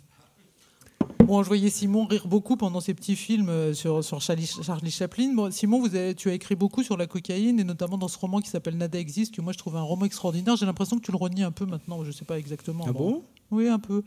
Bon, 1.25 1.43
je 1.43 1.47
voyais 1.47 1.69
Simon 1.69 2.05
rire 2.05 2.27
beaucoup 2.27 2.57
pendant 2.57 2.79
ces 2.79 2.93
petits 2.93 3.15
films 3.15 3.73
sur, 3.73 4.03
sur 4.03 4.21
Charlie, 4.21 4.47
Charlie 4.47 4.91
Chaplin. 4.91 5.33
Bon, 5.33 5.51
Simon, 5.51 5.79
vous 5.79 5.95
avez, 5.95 6.15
tu 6.15 6.29
as 6.29 6.33
écrit 6.33 6.55
beaucoup 6.55 6.83
sur 6.83 6.97
la 6.97 7.05
cocaïne, 7.05 7.59
et 7.59 7.63
notamment 7.63 7.97
dans 7.97 8.07
ce 8.07 8.17
roman 8.17 8.39
qui 8.39 8.49
s'appelle 8.49 8.75
Nada 8.75 8.99
existe, 8.99 9.33
que 9.33 9.41
moi 9.41 9.53
je 9.53 9.57
trouve 9.57 9.75
un 9.77 9.81
roman 9.81 10.05
extraordinaire. 10.05 10.55
J'ai 10.57 10.65
l'impression 10.65 10.97
que 10.97 11.03
tu 11.03 11.11
le 11.11 11.17
renies 11.17 11.43
un 11.43 11.51
peu 11.51 11.65
maintenant, 11.65 12.03
je 12.03 12.07
ne 12.07 12.11
sais 12.11 12.25
pas 12.25 12.37
exactement. 12.39 12.85
Ah 12.87 12.91
bon? 12.91 13.23
Oui, 13.51 13.67
un 13.67 13.79
peu. 13.79 14.03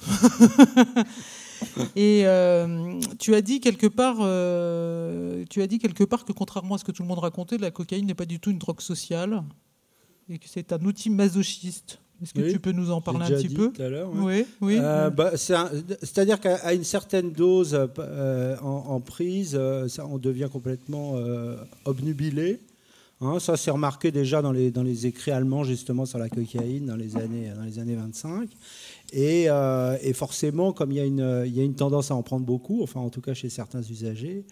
et 1.96 2.22
euh, 2.26 3.00
tu 3.18 3.34
as 3.34 3.40
dit 3.42 3.60
quelque 3.60 3.86
part, 3.86 4.16
euh, 4.20 5.44
tu 5.50 5.62
as 5.62 5.66
dit 5.66 5.78
quelque 5.78 6.04
part 6.04 6.24
que 6.24 6.32
contrairement 6.32 6.74
à 6.76 6.78
ce 6.78 6.84
que 6.84 6.92
tout 6.92 7.02
le 7.02 7.08
monde 7.08 7.18
racontait, 7.18 7.58
la 7.58 7.70
cocaïne 7.70 8.06
n'est 8.06 8.14
pas 8.14 8.26
du 8.26 8.40
tout 8.40 8.50
une 8.50 8.58
drogue 8.58 8.80
sociale 8.80 9.42
et 10.28 10.38
que 10.38 10.46
c'est 10.48 10.72
un 10.72 10.80
outil 10.84 11.10
masochiste. 11.10 11.98
Est-ce 12.22 12.34
que 12.34 12.40
Oui, 12.40 12.52
tu 12.52 12.58
peux 12.58 12.72
nous 12.72 12.90
en 12.90 13.00
parler 13.00 13.26
un 13.26 13.28
petit 13.38 13.46
dit 13.48 13.54
peu 13.54 13.70
tout 13.70 13.80
à 13.80 13.88
l'heure, 13.88 14.10
Oui, 14.12 14.44
oui. 14.60 14.76
Euh, 14.80 15.08
bah, 15.08 15.36
c'est 15.36 15.54
un- 15.54 15.70
C'est-à-dire 16.00 16.40
qu'à 16.40 16.74
une 16.74 16.82
certaine 16.84 17.30
dose 17.30 17.78
euh, 17.98 18.56
en, 18.60 18.66
en 18.88 19.00
prise, 19.00 19.58
ça, 19.86 20.04
on 20.06 20.18
devient 20.18 20.48
complètement 20.52 21.14
obnubilé. 21.84 22.60
Hein, 23.20 23.40
ça, 23.40 23.56
c'est 23.56 23.70
remarqué 23.72 24.12
déjà 24.12 24.42
dans 24.42 24.52
les, 24.52 24.70
dans 24.70 24.84
les 24.84 25.06
écrits 25.06 25.32
allemands, 25.32 25.64
justement, 25.64 26.06
sur 26.06 26.18
la 26.18 26.28
cocaïne 26.28 26.86
dans 26.86 26.94
les 26.96 27.16
années, 27.16 27.50
dans 27.56 27.62
les 27.64 27.78
années 27.80 27.96
25. 27.96 28.48
Et, 29.12 29.46
euh, 29.48 29.96
et 30.02 30.12
forcément, 30.12 30.72
comme 30.72 30.92
il 30.92 30.96
y, 30.96 31.00
a 31.00 31.04
une, 31.04 31.74
tendance 31.74 32.10
à 32.10 32.14
en 32.14 32.22
prendre 32.22 32.44
beaucoup, 32.44 32.82
enfin, 32.82 33.00
en 33.00 33.08
tout 33.08 33.22
cas 33.22 33.32
chez 33.32 33.48
certains 33.48 33.82
usagers, 33.82 34.44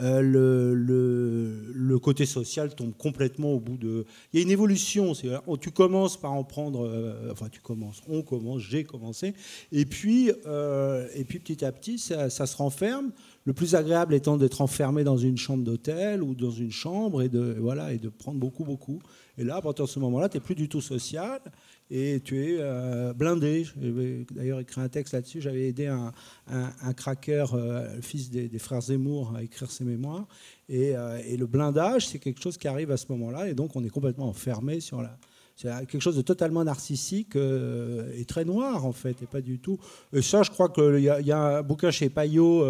euh, 0.00 0.22
le, 0.22 1.98
côté 1.98 2.24
social 2.24 2.74
tombe 2.74 2.94
complètement 2.96 3.52
au 3.52 3.60
bout 3.60 3.76
de. 3.76 4.06
Il 4.32 4.38
y 4.38 4.42
a 4.42 4.46
une 4.46 4.50
évolution. 4.50 5.12
oh, 5.46 5.56
tu 5.58 5.70
commences 5.72 6.18
par 6.18 6.32
en 6.32 6.42
prendre. 6.42 6.86
euh, 6.86 7.30
enfin, 7.32 7.48
tu 7.50 7.60
commences. 7.60 8.02
On 8.08 8.22
commence. 8.22 8.62
J'ai 8.62 8.84
commencé. 8.84 9.34
Et 9.72 9.84
puis, 9.84 10.28
et 10.28 11.24
puis 11.24 11.38
petit 11.38 11.64
à 11.64 11.72
petit, 11.72 11.98
ça, 11.98 12.30
ça 12.30 12.46
se 12.46 12.56
renferme. 12.56 13.10
Le 13.44 13.52
plus 13.52 13.74
agréable 13.74 14.14
étant 14.14 14.36
d'être 14.36 14.60
enfermé 14.60 15.04
dans 15.04 15.16
une 15.16 15.36
chambre 15.36 15.64
d'hôtel 15.64 16.22
ou 16.22 16.34
dans 16.34 16.50
une 16.50 16.70
chambre 16.70 17.22
et 17.22 17.28
de 17.28 17.56
voilà 17.58 17.92
et 17.92 17.98
de 17.98 18.08
prendre 18.08 18.38
beaucoup 18.38 18.64
beaucoup. 18.64 19.00
Et 19.38 19.44
là, 19.44 19.56
à 19.56 19.62
partir 19.62 19.84
de 19.84 19.90
ce 19.90 19.98
moment-là, 20.00 20.28
tu 20.28 20.36
n'es 20.36 20.40
plus 20.42 20.54
du 20.54 20.68
tout 20.68 20.80
social 20.80 21.40
et 21.90 22.20
tu 22.20 22.44
es 22.44 22.56
euh, 22.60 23.12
blindé. 23.12 23.64
J'avais 23.64 24.26
d'ailleurs 24.30 24.60
écrit 24.60 24.80
un 24.80 24.88
texte 24.88 25.14
là-dessus. 25.14 25.40
J'avais 25.40 25.68
aidé 25.68 25.86
un, 25.86 26.12
un, 26.46 26.72
euh, 27.28 27.96
le 27.96 28.02
fils 28.02 28.30
des, 28.30 28.58
frères 28.58 28.82
Zemmour, 28.82 29.34
à 29.36 29.42
écrire 29.42 29.70
ses 29.70 29.84
mémoires. 29.84 30.26
Et, 30.68 30.94
euh, 30.94 31.18
et 31.26 31.36
le 31.36 31.46
blindage, 31.46 32.08
c'est 32.08 32.18
quelque 32.18 32.42
chose 32.42 32.58
qui 32.58 32.68
arrive 32.68 32.90
à 32.90 32.96
ce 32.96 33.06
moment-là. 33.10 33.48
Et 33.48 33.54
donc, 33.54 33.74
on 33.74 33.84
est 33.84 33.90
complètement 33.90 34.28
enfermé 34.28 34.80
sur 34.80 35.02
la. 35.02 35.16
C'est 35.56 35.70
quelque 35.86 35.98
chose 35.98 36.14
de 36.14 36.22
totalement 36.22 36.62
narcissique 36.62 37.34
et 37.34 38.24
très 38.26 38.44
noir, 38.44 38.86
en 38.86 38.92
fait, 38.92 39.20
et 39.22 39.26
pas 39.26 39.40
du 39.40 39.58
tout. 39.58 39.76
Et 40.12 40.22
ça, 40.22 40.44
je 40.44 40.52
crois 40.52 40.68
qu'il 40.68 41.00
y, 41.00 41.26
y 41.26 41.32
a 41.32 41.58
un 41.58 41.62
bouquin 41.62 41.90
chez 41.90 42.08
Payot 42.10 42.64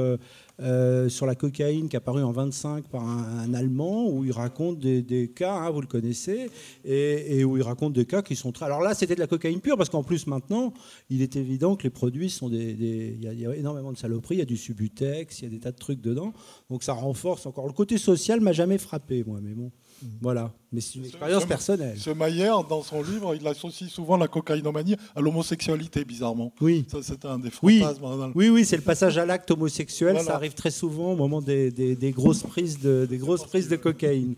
euh, 0.60 1.08
sur 1.08 1.26
la 1.26 1.34
cocaïne 1.34 1.88
qui 1.88 1.96
est 1.96 1.98
apparu 1.98 2.22
en 2.22 2.32
25 2.32 2.88
par 2.88 3.02
un, 3.06 3.54
Allemand 3.54 4.08
où 4.10 4.24
il 4.24 4.32
raconte 4.32 4.78
des, 4.78 5.32
cas, 5.34 5.54
hein, 5.54 5.70
vous 5.70 5.80
le 5.80 5.86
connaissez, 5.86 6.50
et, 6.84 7.44
où 7.44 7.56
il 7.56 7.62
raconte 7.62 7.92
des 7.92 8.04
cas 8.04 8.22
qui 8.22 8.36
sont 8.36 8.52
très. 8.52 8.66
Alors 8.66 8.80
là, 8.80 8.94
c'était 8.94 9.14
de 9.14 9.20
la 9.20 9.26
cocaïne 9.26 9.60
pure 9.60 9.76
parce 9.76 9.88
qu'en 9.88 10.02
plus 10.02 10.26
maintenant, 10.26 10.72
il 11.10 11.22
est 11.22 11.36
évident 11.36 11.76
que 11.76 11.84
les 11.84 11.90
produits 11.90 12.30
sont 12.30 12.48
des. 12.48 12.76
Il 13.20 13.24
y, 13.24 13.40
y 13.40 13.46
a 13.46 13.56
énormément 13.56 13.92
de 13.92 13.96
saloperies, 13.96 14.36
il 14.36 14.38
y 14.38 14.42
a 14.42 14.46
du 14.46 14.56
subutex, 14.56 15.40
il 15.40 15.44
y 15.44 15.46
a 15.46 15.50
des 15.50 15.60
tas 15.60 15.72
de 15.72 15.78
trucs 15.78 16.00
dedans, 16.00 16.32
donc 16.70 16.82
ça 16.82 16.92
renforce 16.92 17.46
encore. 17.46 17.66
Le 17.66 17.72
côté 17.72 17.98
social 17.98 18.40
m'a 18.40 18.52
jamais 18.52 18.78
frappé, 18.78 19.24
moi, 19.26 19.40
mais 19.42 19.54
bon. 19.54 19.70
Voilà. 20.20 20.52
Mais 20.72 20.80
c'est 20.80 20.96
une 20.96 21.04
expérience 21.06 21.42
Ce- 21.42 21.48
personnelle. 21.48 21.96
Ce 21.98 22.10
Maillère, 22.10 22.62
dans 22.64 22.82
son 22.82 23.02
livre, 23.02 23.34
il 23.34 23.46
associe 23.46 23.90
souvent 23.90 24.16
la 24.16 24.28
cocaïnomanie 24.28 24.96
à 25.16 25.20
l'homosexualité, 25.20 26.04
bizarrement. 26.04 26.52
Oui. 26.60 26.84
Ça, 26.90 26.98
c'est 27.02 27.24
un 27.24 27.38
des 27.38 27.50
Oui, 27.62 27.80
dans 27.80 28.26
le- 28.26 28.32
oui, 28.34 28.48
oui, 28.48 28.64
c'est 28.64 28.76
le 28.76 28.82
passage 28.82 29.16
à 29.18 29.26
l'acte 29.26 29.50
homosexuel. 29.50 30.12
Voilà. 30.12 30.26
Ça 30.28 30.34
arrive 30.36 30.54
très 30.54 30.70
souvent 30.70 31.12
au 31.12 31.16
moment 31.16 31.40
des, 31.40 31.70
des- 31.70 31.96
des 31.96 32.10
grosses 32.12 32.42
prises 32.42 32.78
de, 32.78 33.06
des 33.08 33.18
grosses 33.18 33.44
prises 33.44 33.68
de 33.68 33.76
cocaïne. 33.76 34.34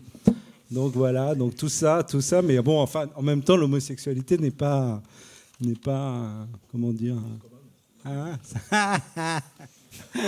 Donc 0.71 0.93
voilà, 0.93 1.35
donc 1.35 1.55
tout 1.57 1.67
ça, 1.67 2.01
tout 2.01 2.21
ça, 2.21 2.41
mais 2.41 2.57
bon, 2.61 2.79
enfin, 2.79 3.07
en 3.15 3.21
même 3.21 3.41
temps, 3.41 3.57
l'homosexualité 3.57 4.37
n'est 4.37 4.51
pas, 4.51 5.01
n'est 5.59 5.75
pas, 5.75 6.47
comment 6.71 6.91
dire, 6.91 7.17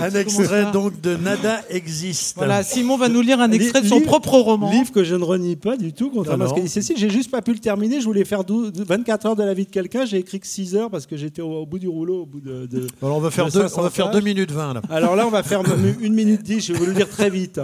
Un 0.00 0.10
extrait 0.18 0.70
donc 0.72 0.98
de 1.02 1.16
Nada 1.16 1.60
existe. 1.68 2.36
Voilà, 2.36 2.62
Simon 2.62 2.96
va 2.96 3.08
nous 3.10 3.20
lire 3.20 3.38
un 3.40 3.50
extrait 3.52 3.82
de 3.82 3.86
son 3.86 3.96
Livre- 3.96 4.06
propre 4.06 4.38
roman. 4.38 4.70
Livre 4.70 4.90
que 4.92 5.04
je 5.04 5.14
ne 5.14 5.22
renie 5.24 5.56
pas 5.56 5.76
du 5.76 5.92
tout, 5.92 6.10
contrairement 6.10 6.46
à 6.46 6.48
ce 6.48 6.54
qu'a 6.54 6.60
dit 6.60 6.68
Cécile. 6.70 6.96
J'ai 6.96 7.10
juste 7.10 7.30
pas 7.30 7.42
pu 7.42 7.52
le 7.52 7.58
terminer. 7.58 8.00
Je 8.00 8.06
voulais 8.06 8.24
faire 8.24 8.44
12 8.44 8.72
24 8.76 9.26
heures 9.26 9.36
de 9.36 9.42
la 9.42 9.52
vie 9.52 9.66
de 9.66 9.70
quelqu'un. 9.70 10.06
J'ai 10.06 10.16
écrit 10.18 10.40
que 10.40 10.46
6 10.46 10.74
heures 10.74 10.90
parce 10.90 11.04
que 11.06 11.16
j'étais 11.18 11.42
au, 11.42 11.50
au 11.52 11.66
bout 11.66 11.78
du 11.78 11.88
rouleau, 11.88 12.22
au 12.22 12.26
bout 12.26 12.40
de. 12.40 12.64
de- 12.66 12.86
Alors 13.02 13.18
on 13.18 13.20
va 13.20 13.30
faire 13.30 13.46
de 13.46 13.50
deux, 13.50 13.60
500 13.62 13.80
on 13.80 13.82
va 13.84 13.90
faire 13.90 14.06
pages. 14.10 14.14
2 14.14 14.20
minutes 14.22 14.52
20 14.52 14.74
là. 14.74 14.82
Alors 14.88 15.14
là, 15.16 15.26
on 15.26 15.30
va 15.30 15.42
faire 15.42 15.60
1 15.60 16.08
minute 16.08 16.42
10, 16.42 16.60
je 16.66 16.72
vais 16.72 16.78
vous 16.78 16.86
le 16.86 16.94
dire 16.94 17.08
très 17.10 17.28
vite. 17.28 17.60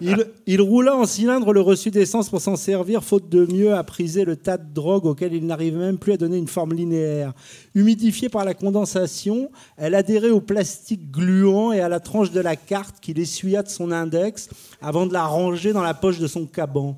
Il, 0.00 0.26
il 0.48 0.60
roula 0.60 0.96
en 0.96 1.06
cylindre 1.06 1.52
le 1.52 1.60
reçu 1.60 1.92
d'essence 1.92 2.28
pour 2.28 2.40
s'en 2.40 2.56
servir, 2.56 3.04
faute 3.04 3.28
de 3.28 3.46
mieux 3.52 3.72
à 3.74 3.84
priser 3.84 4.24
le 4.24 4.34
tas 4.36 4.56
de 4.58 4.66
drogue 4.74 5.06
auquel 5.06 5.32
il 5.32 5.46
n'arrivait 5.46 5.78
même 5.78 5.98
plus 5.98 6.12
à 6.12 6.16
donner 6.16 6.38
une 6.38 6.48
forme 6.48 6.72
linéaire. 6.72 7.32
Humidifiée 7.76 8.28
par 8.30 8.44
la 8.44 8.54
condensation, 8.54 9.48
elle 9.76 9.94
adhérait 9.94 10.30
au 10.30 10.40
plastique 10.40 11.10
gluant 11.10 11.72
et 11.72 11.80
à 11.80 11.88
la 11.88 12.00
tranche 12.00 12.30
de 12.30 12.40
la 12.40 12.56
carte 12.56 13.00
qu'il 13.00 13.18
essuya 13.18 13.62
de 13.62 13.68
son 13.68 13.92
index 13.92 14.48
avant 14.80 15.06
de 15.06 15.12
la 15.12 15.26
ranger 15.26 15.72
dans 15.72 15.82
la 15.82 15.94
poche 15.94 16.18
de 16.18 16.26
son 16.26 16.46
caban. 16.46 16.96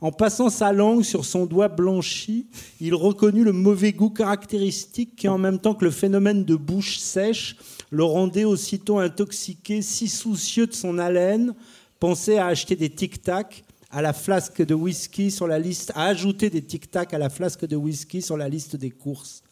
En 0.00 0.12
passant 0.12 0.48
sa 0.48 0.72
langue 0.72 1.02
sur 1.02 1.26
son 1.26 1.44
doigt 1.44 1.68
blanchi, 1.68 2.46
il 2.80 2.94
reconnut 2.94 3.44
le 3.44 3.52
mauvais 3.52 3.92
goût 3.92 4.08
caractéristique 4.08 5.14
qui, 5.14 5.28
en 5.28 5.36
même 5.36 5.58
temps 5.58 5.74
que 5.74 5.84
le 5.84 5.90
phénomène 5.90 6.44
de 6.44 6.56
bouche 6.56 6.98
sèche, 6.98 7.56
le 7.90 8.04
rendait 8.04 8.44
aussitôt 8.44 8.98
intoxiqué, 8.98 9.82
si 9.82 10.08
soucieux 10.08 10.66
de 10.66 10.72
son 10.72 10.98
haleine, 10.98 11.54
pensait 11.98 12.38
à 12.38 12.46
acheter 12.46 12.76
des 12.76 12.88
tic-tac 12.88 13.62
à 13.90 14.00
la 14.00 14.14
flasque 14.14 14.64
de 14.64 14.72
whisky 14.72 15.30
sur 15.30 15.46
la 15.46 15.58
liste, 15.58 15.92
à 15.94 16.04
ajouter 16.04 16.48
des 16.48 16.62
tic-tac 16.62 17.12
à 17.12 17.18
la 17.18 17.28
flasque 17.28 17.66
de 17.66 17.76
whisky 17.76 18.22
sur 18.22 18.38
la 18.38 18.48
liste 18.48 18.76
des 18.76 18.90
courses. 18.90 19.42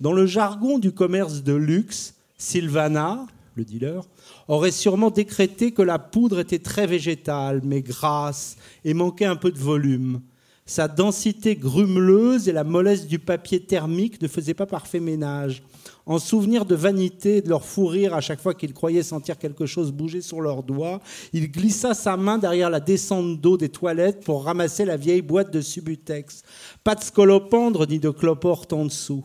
Dans 0.00 0.12
le 0.12 0.26
jargon 0.26 0.78
du 0.78 0.92
commerce 0.92 1.42
de 1.42 1.54
luxe, 1.54 2.14
Sylvana, 2.38 3.26
le 3.54 3.64
dealer, 3.64 4.02
aurait 4.48 4.70
sûrement 4.70 5.10
décrété 5.10 5.72
que 5.72 5.82
la 5.82 5.98
poudre 5.98 6.40
était 6.40 6.58
très 6.58 6.86
végétale, 6.86 7.62
mais 7.64 7.82
grasse, 7.82 8.56
et 8.84 8.94
manquait 8.94 9.24
un 9.24 9.36
peu 9.36 9.50
de 9.50 9.58
volume. 9.58 10.20
Sa 10.68 10.88
densité 10.88 11.54
grumeleuse 11.54 12.48
et 12.48 12.52
la 12.52 12.64
mollesse 12.64 13.06
du 13.06 13.20
papier 13.20 13.60
thermique 13.60 14.20
ne 14.20 14.26
faisaient 14.26 14.52
pas 14.52 14.66
parfait 14.66 14.98
ménage. 14.98 15.62
En 16.06 16.18
souvenir 16.18 16.64
de 16.64 16.74
vanité 16.74 17.36
et 17.36 17.40
de 17.42 17.48
leur 17.48 17.64
fou 17.64 17.86
rire 17.86 18.14
à 18.14 18.20
chaque 18.20 18.40
fois 18.40 18.52
qu'il 18.52 18.74
croyait 18.74 19.04
sentir 19.04 19.38
quelque 19.38 19.64
chose 19.66 19.92
bouger 19.92 20.20
sur 20.22 20.40
leurs 20.40 20.64
doigts, 20.64 21.00
il 21.32 21.52
glissa 21.52 21.94
sa 21.94 22.16
main 22.16 22.38
derrière 22.38 22.68
la 22.68 22.80
descente 22.80 23.40
d'eau 23.40 23.56
des 23.56 23.68
toilettes 23.68 24.24
pour 24.24 24.44
ramasser 24.44 24.84
la 24.84 24.96
vieille 24.96 25.22
boîte 25.22 25.52
de 25.52 25.60
Subutex. 25.60 26.42
Pas 26.82 26.96
de 26.96 27.04
scolopendre 27.04 27.86
ni 27.86 28.00
de 28.00 28.10
cloporte 28.10 28.72
en 28.72 28.86
dessous. 28.86 29.24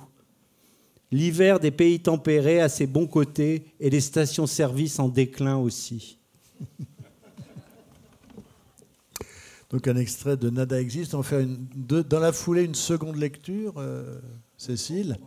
L'hiver 1.12 1.60
des 1.60 1.72
pays 1.72 2.00
tempérés 2.00 2.62
a 2.62 2.70
ses 2.70 2.88
bons 2.88 3.08
côtés 3.08 3.66
et 3.82 3.90
les 3.90 4.00
stations-service 4.00 4.98
en 5.00 5.10
déclin 5.10 5.58
aussi. 5.58 6.18
Donc 9.72 9.88
un 9.88 9.98
extrait 9.98 10.38
de 10.38 10.50
Nada 10.50 10.80
existe. 10.80 11.14
On 11.14 11.18
va 11.18 11.24
faire 11.24 11.42
une, 11.42 11.68
dans 11.86 12.20
la 12.20 12.32
foulée 12.32 12.64
une 12.64 12.76
seconde 12.76 13.18
lecture, 13.18 13.74
euh, 13.78 14.20
Cécile. 14.58 15.18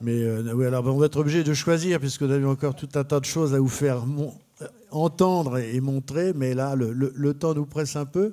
Mais 0.00 0.22
euh, 0.22 0.52
oui, 0.54 0.66
alors 0.66 0.84
on 0.86 0.98
va 0.98 1.06
être 1.06 1.18
obligé 1.18 1.44
de 1.44 1.54
choisir 1.54 2.00
puisque 2.00 2.22
nous 2.22 2.32
avions 2.32 2.50
encore 2.50 2.74
tout 2.74 2.88
un 2.94 3.04
tas 3.04 3.20
de 3.20 3.24
choses 3.24 3.54
à 3.54 3.60
vous 3.60 3.68
faire 3.68 4.04
euh, 4.04 4.66
entendre 4.90 5.58
et 5.58 5.80
montrer. 5.80 6.32
Mais 6.32 6.54
là, 6.54 6.74
le 6.76 7.34
temps 7.34 7.54
nous 7.54 7.66
presse 7.66 7.94
un 7.96 8.06
peu. 8.06 8.32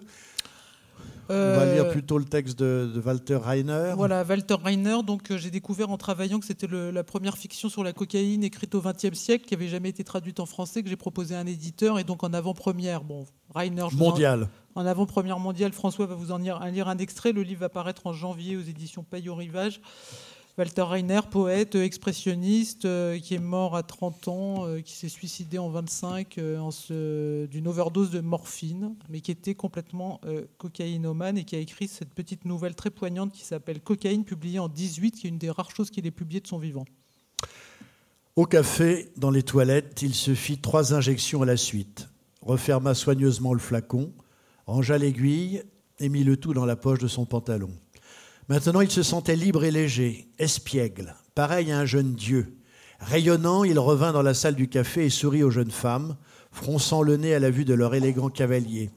On 1.29 1.33
va 1.33 1.39
Euh, 1.61 1.73
lire 1.73 1.89
plutôt 1.89 2.17
le 2.17 2.25
texte 2.25 2.59
de, 2.59 2.91
de 2.93 2.99
Walter 2.99 3.37
Reiner. 3.37 3.93
Voilà, 3.95 4.23
Walter 4.23 4.55
Reiner. 4.63 4.97
Donc, 5.05 5.31
euh, 5.31 5.37
j'ai 5.37 5.49
découvert 5.51 5.89
en 5.89 5.97
travaillant 5.97 6.39
que 6.39 6.45
c'était 6.45 6.67
la 6.67 7.03
première 7.03 7.37
fiction 7.37 7.69
sur 7.69 7.83
la 7.83 7.93
cocaïne 7.93 8.43
écrite 8.43 8.75
au 8.75 8.81
XXe 8.81 9.13
siècle, 9.17 9.45
qui 9.45 9.53
avait 9.53 9.67
jamais 9.69 9.89
été 9.89 10.03
traduite 10.03 10.39
en 10.39 10.45
français, 10.45 10.83
que 10.83 10.89
j'ai 10.89 10.95
proposé 10.97 11.35
à 11.35 11.39
un 11.39 11.45
éditeur, 11.45 11.99
et 11.99 12.03
donc 12.03 12.23
en 12.23 12.33
avant-première. 12.33 13.03
Bon, 13.03 13.25
Reiner. 13.55 13.83
vous 13.89 14.01
en- 14.01 14.09
Mondial. 14.09 14.49
En 14.75 14.85
avant-première 14.87 15.37
mondiale, 15.39 15.71
François 15.71 16.07
va 16.07 16.15
vous 16.15 16.31
en 16.31 16.39
lire, 16.39 16.59
lire 16.71 16.87
un 16.87 16.97
extrait. 16.97 17.31
Le 17.31 17.43
livre 17.43 17.59
va 17.61 17.69
paraître 17.69 18.07
en 18.07 18.13
janvier 18.13 18.57
aux 18.57 18.61
éditions 18.61 19.03
Paille 19.03 19.29
au 19.29 19.35
Rivage. 19.35 19.79
Walter 20.55 20.83
Reiner, 20.83 21.21
poète, 21.31 21.73
expressionniste, 21.73 22.85
euh, 22.85 23.17
qui 23.17 23.33
est 23.33 23.39
mort 23.39 23.75
à 23.75 23.81
30 23.81 24.27
ans, 24.27 24.67
euh, 24.67 24.81
qui 24.81 24.93
s'est 24.93 25.09
suicidé 25.09 25.57
en 25.57 25.69
25 25.69 26.37
euh, 26.37 27.47
d'une 27.47 27.67
overdose 27.67 28.11
de 28.11 28.19
morphine, 28.19 28.95
mais 29.09 29.21
qui 29.21 29.31
était 29.31 29.55
complètement 29.55 30.21
cocaïnomane 30.59 31.39
et 31.39 31.43
qui 31.43 31.55
a 31.55 31.59
écrit 31.59 31.87
cette 31.87 32.13
petite 32.13 32.45
nouvelle 32.45 32.75
très 32.75 32.91
poignante 32.91 33.31
qui 33.31 33.43
s'appelle 33.43 33.81
Cocaïne, 33.81 34.25
publiée 34.25 34.59
en 34.59 34.69
18, 34.69 35.11
qui 35.13 35.25
est 35.25 35.29
une 35.31 35.39
des 35.39 35.49
rares 35.49 35.71
choses 35.71 35.89
qu'il 35.89 36.05
ait 36.05 36.11
publiées 36.11 36.41
de 36.41 36.47
son 36.47 36.59
vivant. 36.59 36.85
Au 38.35 38.45
café, 38.45 39.11
dans 39.17 39.31
les 39.31 39.43
toilettes, 39.43 40.03
il 40.03 40.13
se 40.13 40.35
fit 40.35 40.59
trois 40.59 40.93
injections 40.93 41.41
à 41.41 41.45
la 41.45 41.57
suite, 41.57 42.09
referma 42.41 42.93
soigneusement 42.93 43.53
le 43.53 43.59
flacon, 43.59 44.13
rangea 44.67 44.99
l'aiguille 44.99 45.63
et 45.97 46.09
mit 46.09 46.23
le 46.23 46.37
tout 46.37 46.53
dans 46.53 46.65
la 46.65 46.75
poche 46.75 46.99
de 46.99 47.07
son 47.07 47.25
pantalon. 47.25 47.71
Maintenant, 48.49 48.81
il 48.81 48.91
se 48.91 49.03
sentait 49.03 49.35
libre 49.35 49.63
et 49.63 49.71
léger, 49.71 50.27
espiègle, 50.37 51.15
pareil 51.33 51.71
à 51.71 51.79
un 51.79 51.85
jeune 51.85 52.13
dieu. 52.13 52.57
Rayonnant, 52.99 53.63
il 53.63 53.79
revint 53.79 54.11
dans 54.11 54.21
la 54.21 54.33
salle 54.33 54.55
du 54.55 54.67
café 54.67 55.05
et 55.05 55.09
sourit 55.09 55.43
aux 55.43 55.51
jeunes 55.51 55.71
femmes, 55.71 56.17
fronçant 56.51 57.01
le 57.01 57.17
nez 57.17 57.33
à 57.33 57.39
la 57.39 57.49
vue 57.49 57.65
de 57.65 57.73
leur 57.73 57.95
élégant 57.95 58.29
cavalier. 58.29 58.91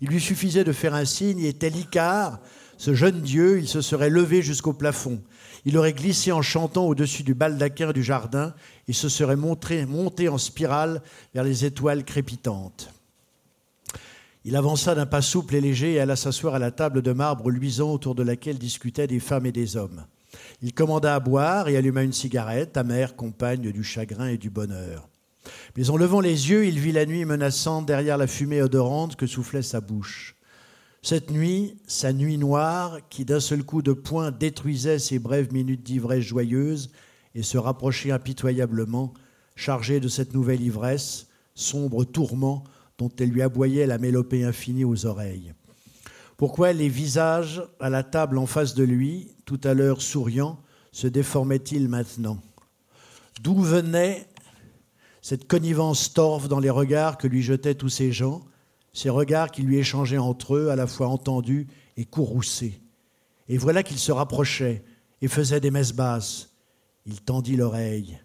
Il 0.00 0.08
lui 0.08 0.20
suffisait 0.20 0.64
de 0.64 0.72
faire 0.72 0.94
un 0.94 1.04
signe 1.04 1.40
et 1.40 1.52
tel 1.52 1.76
Icare, 1.76 2.40
ce 2.78 2.94
jeune 2.94 3.20
dieu, 3.20 3.58
il 3.58 3.68
se 3.68 3.80
serait 3.80 4.08
levé 4.08 4.40
jusqu'au 4.40 4.72
plafond. 4.72 5.20
Il 5.64 5.76
aurait 5.76 5.92
glissé 5.92 6.30
en 6.30 6.42
chantant 6.42 6.86
au-dessus 6.86 7.24
du 7.24 7.34
baldaquin 7.34 7.92
du 7.92 8.04
jardin 8.04 8.54
et 8.86 8.92
se 8.92 9.08
serait 9.08 9.36
monté 9.36 10.28
en 10.28 10.38
spirale 10.38 11.02
vers 11.34 11.44
les 11.44 11.64
étoiles 11.64 12.04
crépitantes. 12.04 12.90
Il 14.48 14.56
avança 14.56 14.94
d'un 14.94 15.04
pas 15.04 15.20
souple 15.20 15.56
et 15.56 15.60
léger 15.60 15.92
et 15.92 16.00
alla 16.00 16.16
s'asseoir 16.16 16.54
à 16.54 16.58
la 16.58 16.70
table 16.70 17.02
de 17.02 17.12
marbre 17.12 17.50
luisant 17.50 17.92
autour 17.92 18.14
de 18.14 18.22
laquelle 18.22 18.56
discutaient 18.56 19.06
des 19.06 19.20
femmes 19.20 19.44
et 19.44 19.52
des 19.52 19.76
hommes. 19.76 20.06
Il 20.62 20.72
commanda 20.72 21.14
à 21.14 21.20
boire 21.20 21.68
et 21.68 21.76
alluma 21.76 22.02
une 22.02 22.14
cigarette, 22.14 22.78
amère 22.78 23.14
compagne 23.14 23.70
du 23.70 23.84
chagrin 23.84 24.28
et 24.28 24.38
du 24.38 24.48
bonheur. 24.48 25.10
Mais 25.76 25.90
en 25.90 25.98
levant 25.98 26.22
les 26.22 26.48
yeux, 26.48 26.64
il 26.64 26.78
vit 26.78 26.92
la 26.92 27.04
nuit 27.04 27.26
menaçante 27.26 27.84
derrière 27.84 28.16
la 28.16 28.26
fumée 28.26 28.62
odorante 28.62 29.16
que 29.16 29.26
soufflait 29.26 29.60
sa 29.60 29.82
bouche. 29.82 30.34
Cette 31.02 31.30
nuit, 31.30 31.76
sa 31.86 32.14
nuit 32.14 32.38
noire, 32.38 33.00
qui 33.10 33.26
d'un 33.26 33.40
seul 33.40 33.62
coup 33.62 33.82
de 33.82 33.92
poing 33.92 34.30
détruisait 34.30 34.98
ses 34.98 35.18
brèves 35.18 35.52
minutes 35.52 35.82
d'ivresse 35.82 36.24
joyeuse 36.24 36.90
et 37.34 37.42
se 37.42 37.58
rapprochait 37.58 38.12
impitoyablement, 38.12 39.12
chargée 39.56 40.00
de 40.00 40.08
cette 40.08 40.32
nouvelle 40.32 40.62
ivresse, 40.62 41.26
sombre 41.54 42.04
tourment 42.04 42.64
dont 42.98 43.10
elle 43.18 43.30
lui 43.30 43.42
aboyait 43.42 43.86
la 43.86 43.98
mélopée 43.98 44.44
infinie 44.44 44.84
aux 44.84 45.06
oreilles. 45.06 45.54
Pourquoi 46.36 46.72
les 46.72 46.88
visages 46.88 47.62
à 47.80 47.90
la 47.90 48.02
table 48.02 48.38
en 48.38 48.46
face 48.46 48.74
de 48.74 48.84
lui, 48.84 49.28
tout 49.44 49.60
à 49.64 49.74
l'heure 49.74 50.02
souriants, 50.02 50.60
se 50.92 51.06
déformaient-ils 51.06 51.88
maintenant? 51.88 52.38
D'où 53.42 53.60
venait 53.60 54.26
cette 55.22 55.46
connivence 55.46 56.12
torve 56.12 56.48
dans 56.48 56.60
les 56.60 56.70
regards 56.70 57.18
que 57.18 57.26
lui 57.26 57.42
jetaient 57.42 57.74
tous 57.74 57.88
ces 57.88 58.12
gens, 58.12 58.42
ces 58.92 59.10
regards 59.10 59.50
qui 59.50 59.62
lui 59.62 59.78
échangeaient 59.78 60.18
entre 60.18 60.56
eux, 60.56 60.68
à 60.70 60.76
la 60.76 60.86
fois 60.86 61.08
entendus 61.08 61.66
et 61.96 62.04
courroucés? 62.04 62.80
Et 63.48 63.58
voilà 63.58 63.82
qu'il 63.82 63.98
se 63.98 64.12
rapprochait 64.12 64.84
et 65.20 65.28
faisait 65.28 65.60
des 65.60 65.70
messes 65.70 65.92
basses. 65.92 66.50
Il 67.06 67.20
tendit 67.20 67.56
l'oreille. 67.56 68.18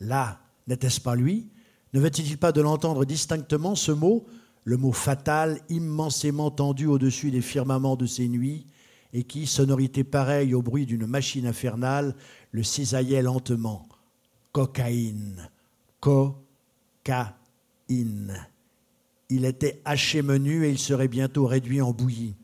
Là, 0.00 0.40
n'était-ce 0.66 1.00
pas 1.00 1.14
lui? 1.14 1.48
Ne 1.92 2.00
venait-il 2.00 2.38
pas 2.38 2.52
de 2.52 2.60
l'entendre 2.60 3.04
distinctement 3.04 3.74
ce 3.74 3.92
mot, 3.92 4.26
le 4.64 4.76
mot 4.76 4.92
fatal, 4.92 5.60
immensément 5.68 6.50
tendu 6.50 6.86
au-dessus 6.86 7.30
des 7.30 7.40
firmaments 7.40 7.96
de 7.96 8.06
ses 8.06 8.28
nuits, 8.28 8.66
et 9.12 9.24
qui, 9.24 9.46
sonorité 9.46 10.04
pareille 10.04 10.54
au 10.54 10.62
bruit 10.62 10.86
d'une 10.86 11.06
machine 11.06 11.46
infernale, 11.46 12.14
le 12.52 12.62
cisaillait 12.62 13.22
lentement 13.22 13.88
Cocaïne. 14.52 15.50
Cocaïne. 16.00 17.34
Il 19.28 19.44
était 19.44 19.80
haché 19.84 20.22
menu 20.22 20.64
et 20.64 20.70
il 20.70 20.78
serait 20.78 21.08
bientôt 21.08 21.46
réduit 21.46 21.80
en 21.80 21.92
bouillie. 21.92 22.36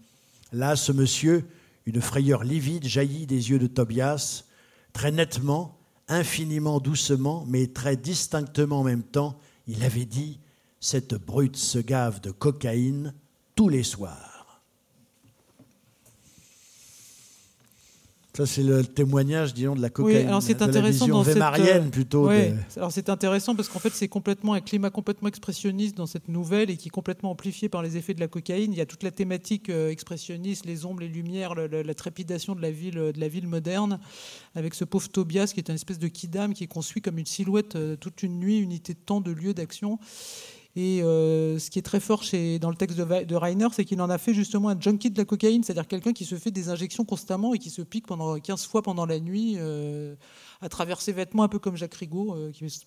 Là, 0.52 0.76
ce 0.76 0.92
monsieur, 0.92 1.44
une 1.84 2.00
frayeur 2.00 2.44
livide 2.44 2.84
jaillit 2.84 3.26
des 3.26 3.50
yeux 3.50 3.58
de 3.58 3.66
Tobias, 3.66 4.44
très 4.92 5.10
nettement, 5.10 5.75
infiniment 6.08 6.80
doucement, 6.80 7.44
mais 7.48 7.66
très 7.66 7.96
distinctement 7.96 8.80
en 8.80 8.84
même 8.84 9.02
temps, 9.02 9.38
il 9.66 9.84
avait 9.84 10.04
dit 10.04 10.38
Cette 10.80 11.14
brute 11.14 11.56
se 11.56 11.78
gave 11.78 12.20
de 12.20 12.30
cocaïne 12.30 13.14
tous 13.54 13.68
les 13.68 13.82
soirs. 13.82 14.35
Ça, 18.36 18.44
c'est 18.44 18.62
le 18.62 18.84
témoignage, 18.84 19.54
disons, 19.54 19.74
de 19.74 19.80
la 19.80 19.88
cocaïne. 19.88 20.16
Oui, 20.18 20.24
alors 20.26 20.42
c'est 20.42 20.60
intéressant 20.60 21.06
dans 21.08 21.24
cette 21.24 21.36
euh, 21.86 21.90
plutôt. 21.90 22.28
de- 22.28 22.78
Alors 22.78 22.92
c'est 22.92 23.08
intéressant 23.08 23.54
parce 23.54 23.68
qu'en 23.68 23.78
fait 23.78 23.92
c'est 23.94 24.08
complètement 24.08 24.52
un 24.52 24.60
climat 24.60 24.90
complètement 24.90 25.28
expressionniste 25.28 25.96
dans 25.96 26.04
cette 26.06 26.28
nouvelle 26.28 26.68
et 26.68 26.76
qui 26.76 26.88
est 26.88 26.90
complètement 26.90 27.30
amplifié 27.30 27.68
par 27.70 27.82
les 27.82 27.96
effets 27.96 28.12
de 28.12 28.20
la 28.20 28.28
cocaïne. 28.28 28.72
Il 28.72 28.78
y 28.78 28.82
a 28.82 28.86
toute 28.86 29.02
la 29.02 29.10
thématique 29.10 29.70
euh, 29.70 29.88
expressionniste, 29.90 30.66
les 30.66 30.84
ombres, 30.84 31.00
les 31.00 31.08
lumières, 31.08 31.54
la 31.54 31.94
trépidation 31.94 32.54
de 32.54 32.60
la 32.60 32.70
ville, 32.70 32.94
de 32.96 33.14
la 33.18 33.28
ville 33.28 33.48
moderne, 33.48 33.98
avec 34.54 34.74
ce 34.74 34.84
pauvre 34.84 35.08
Tobias 35.08 35.50
qui 35.54 35.60
est 35.60 35.68
une 35.70 35.74
espèce 35.76 35.98
de 35.98 36.08
kidam 36.08 36.52
qui 36.52 36.64
est 36.64 36.68
construit 36.68 37.00
comme 37.00 37.18
une 37.18 37.26
silhouette 37.26 37.76
euh, 37.76 37.96
toute 37.96 38.22
une 38.22 38.38
nuit, 38.38 38.58
unité 38.58 38.92
de 38.92 38.98
temps, 38.98 39.20
de 39.22 39.30
lieu, 39.32 39.54
d'action. 39.54 39.98
Et 40.78 41.02
euh, 41.02 41.58
ce 41.58 41.70
qui 41.70 41.78
est 41.78 41.82
très 41.82 42.00
fort 42.00 42.22
chez, 42.22 42.58
dans 42.58 42.68
le 42.68 42.76
texte 42.76 42.98
de, 42.98 43.34
Reiner, 43.34 43.68
c'est 43.72 43.86
qu'il 43.86 43.98
en 44.02 44.10
a 44.10 44.18
fait 44.18 44.34
justement 44.34 44.68
un 44.68 44.78
junkie 44.78 45.10
de 45.10 45.16
la 45.16 45.24
cocaïne, 45.24 45.64
c'est-à-dire 45.64 45.88
quelqu'un 45.88 46.12
qui 46.12 46.26
se 46.26 46.34
fait 46.34 46.50
des 46.50 46.68
injections 46.68 47.06
constamment 47.06 47.54
et 47.54 47.58
qui 47.58 47.70
se 47.70 47.80
pique 47.80 48.06
pendant 48.06 48.38
15 48.38 48.66
fois 48.66 48.82
pendant 48.82 49.06
la 49.06 49.18
nuit 49.18 49.54
euh, 49.56 50.14
à 50.60 50.68
travers 50.68 51.00
ses 51.00 51.12
vêtements, 51.12 51.44
un 51.44 51.48
peu 51.48 51.58
comme 51.58 51.76
Jacques 51.76 51.94
Rigaud, 51.94 52.34
euh, 52.34 52.52
qui, 52.52 52.68
se- 52.68 52.84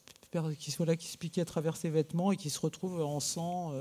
qui, 0.59 0.71
voilà, 0.77 0.95
qui 0.95 1.07
se 1.07 1.17
piquait 1.17 1.41
à 1.41 1.45
travers 1.45 1.75
ses 1.77 1.89
vêtements 1.89 2.31
et 2.31 2.37
qui 2.37 2.51
se 2.51 2.59
retrouve 2.59 3.01
en 3.01 3.19
sang. 3.19 3.73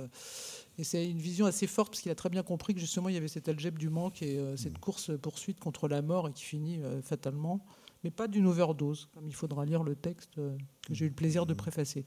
et 0.78 0.84
c'est 0.84 1.06
une 1.06 1.18
vision 1.18 1.44
assez 1.44 1.66
forte 1.66 1.90
parce 1.92 2.00
qu'il 2.00 2.10
a 2.10 2.14
très 2.14 2.30
bien 2.30 2.42
compris 2.42 2.72
que 2.72 2.80
justement 2.80 3.10
il 3.10 3.14
y 3.14 3.18
avait 3.18 3.28
cette 3.28 3.50
algèbre 3.50 3.76
du 3.76 3.90
manque 3.90 4.22
et 4.22 4.40
cette 4.56 4.78
course-poursuite 4.78 5.60
contre 5.60 5.86
la 5.86 6.00
mort 6.00 6.26
et 6.28 6.32
qui 6.32 6.44
finit 6.44 6.80
fatalement, 7.02 7.60
mais 8.04 8.10
pas 8.10 8.26
d'une 8.26 8.46
overdose, 8.46 9.10
comme 9.12 9.26
il 9.28 9.34
faudra 9.34 9.66
lire 9.66 9.82
le 9.82 9.94
texte 9.94 10.36
que 10.36 10.94
j'ai 10.94 11.04
eu 11.04 11.08
le 11.08 11.14
plaisir 11.14 11.44
de 11.44 11.52
préfacer. 11.52 12.06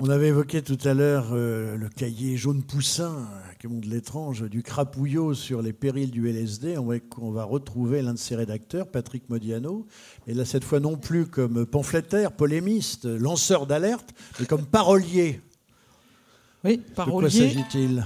On 0.00 0.08
avait 0.10 0.28
évoqué 0.28 0.60
tout 0.60 0.78
à 0.84 0.92
l'heure 0.92 1.28
euh, 1.32 1.76
le 1.76 1.88
cahier 1.88 2.36
jaune 2.36 2.62
poussin, 2.64 3.12
euh, 3.12 3.52
que 3.60 3.68
monde 3.68 3.84
l'étrange, 3.84 4.42
du 4.42 4.62
crapouillot 4.64 5.34
sur 5.34 5.62
les 5.62 5.72
périls 5.72 6.10
du 6.10 6.28
LSD. 6.28 6.76
On 6.78 6.86
va, 6.86 6.96
on 7.18 7.30
va 7.30 7.44
retrouver 7.44 8.02
l'un 8.02 8.12
de 8.14 8.18
ses 8.18 8.34
rédacteurs, 8.34 8.88
Patrick 8.88 9.28
Modiano, 9.30 9.86
et 10.26 10.34
là 10.34 10.44
cette 10.44 10.64
fois 10.64 10.80
non 10.80 10.96
plus 10.96 11.26
comme 11.26 11.64
pamphlétaire, 11.64 12.32
polémiste, 12.32 13.04
lanceur 13.04 13.66
d'alerte, 13.68 14.10
mais 14.40 14.46
comme 14.46 14.66
parolier. 14.66 15.40
Oui, 16.64 16.78
De 16.78 16.82
quoi 16.94 17.04
parolier 17.04 17.30
s'agit-il? 17.30 18.04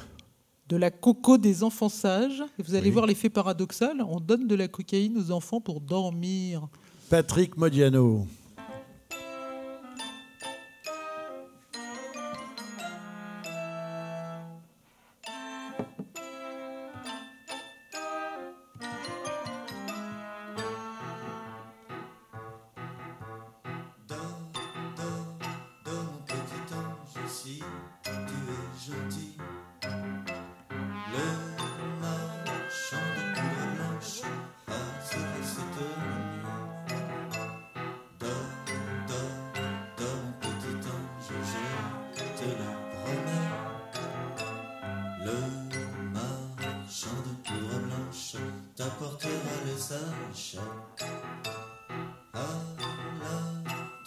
de 0.69 0.77
la 0.77 0.91
coco 0.91 1.39
des 1.39 1.63
enfants 1.63 1.89
sages. 1.89 2.43
Vous 2.63 2.75
allez 2.75 2.89
Oui. 2.89 2.93
voir 2.93 3.07
l'effet 3.07 3.31
paradoxal. 3.31 4.03
On 4.07 4.21
donne 4.21 4.47
de 4.47 4.55
la 4.55 4.69
cocaïne 4.69 5.17
aux 5.17 5.31
enfants 5.31 5.63
pour 5.63 5.81
dormir. 5.81 6.69
Patrick 7.09 7.57
Modiano. 7.57 8.27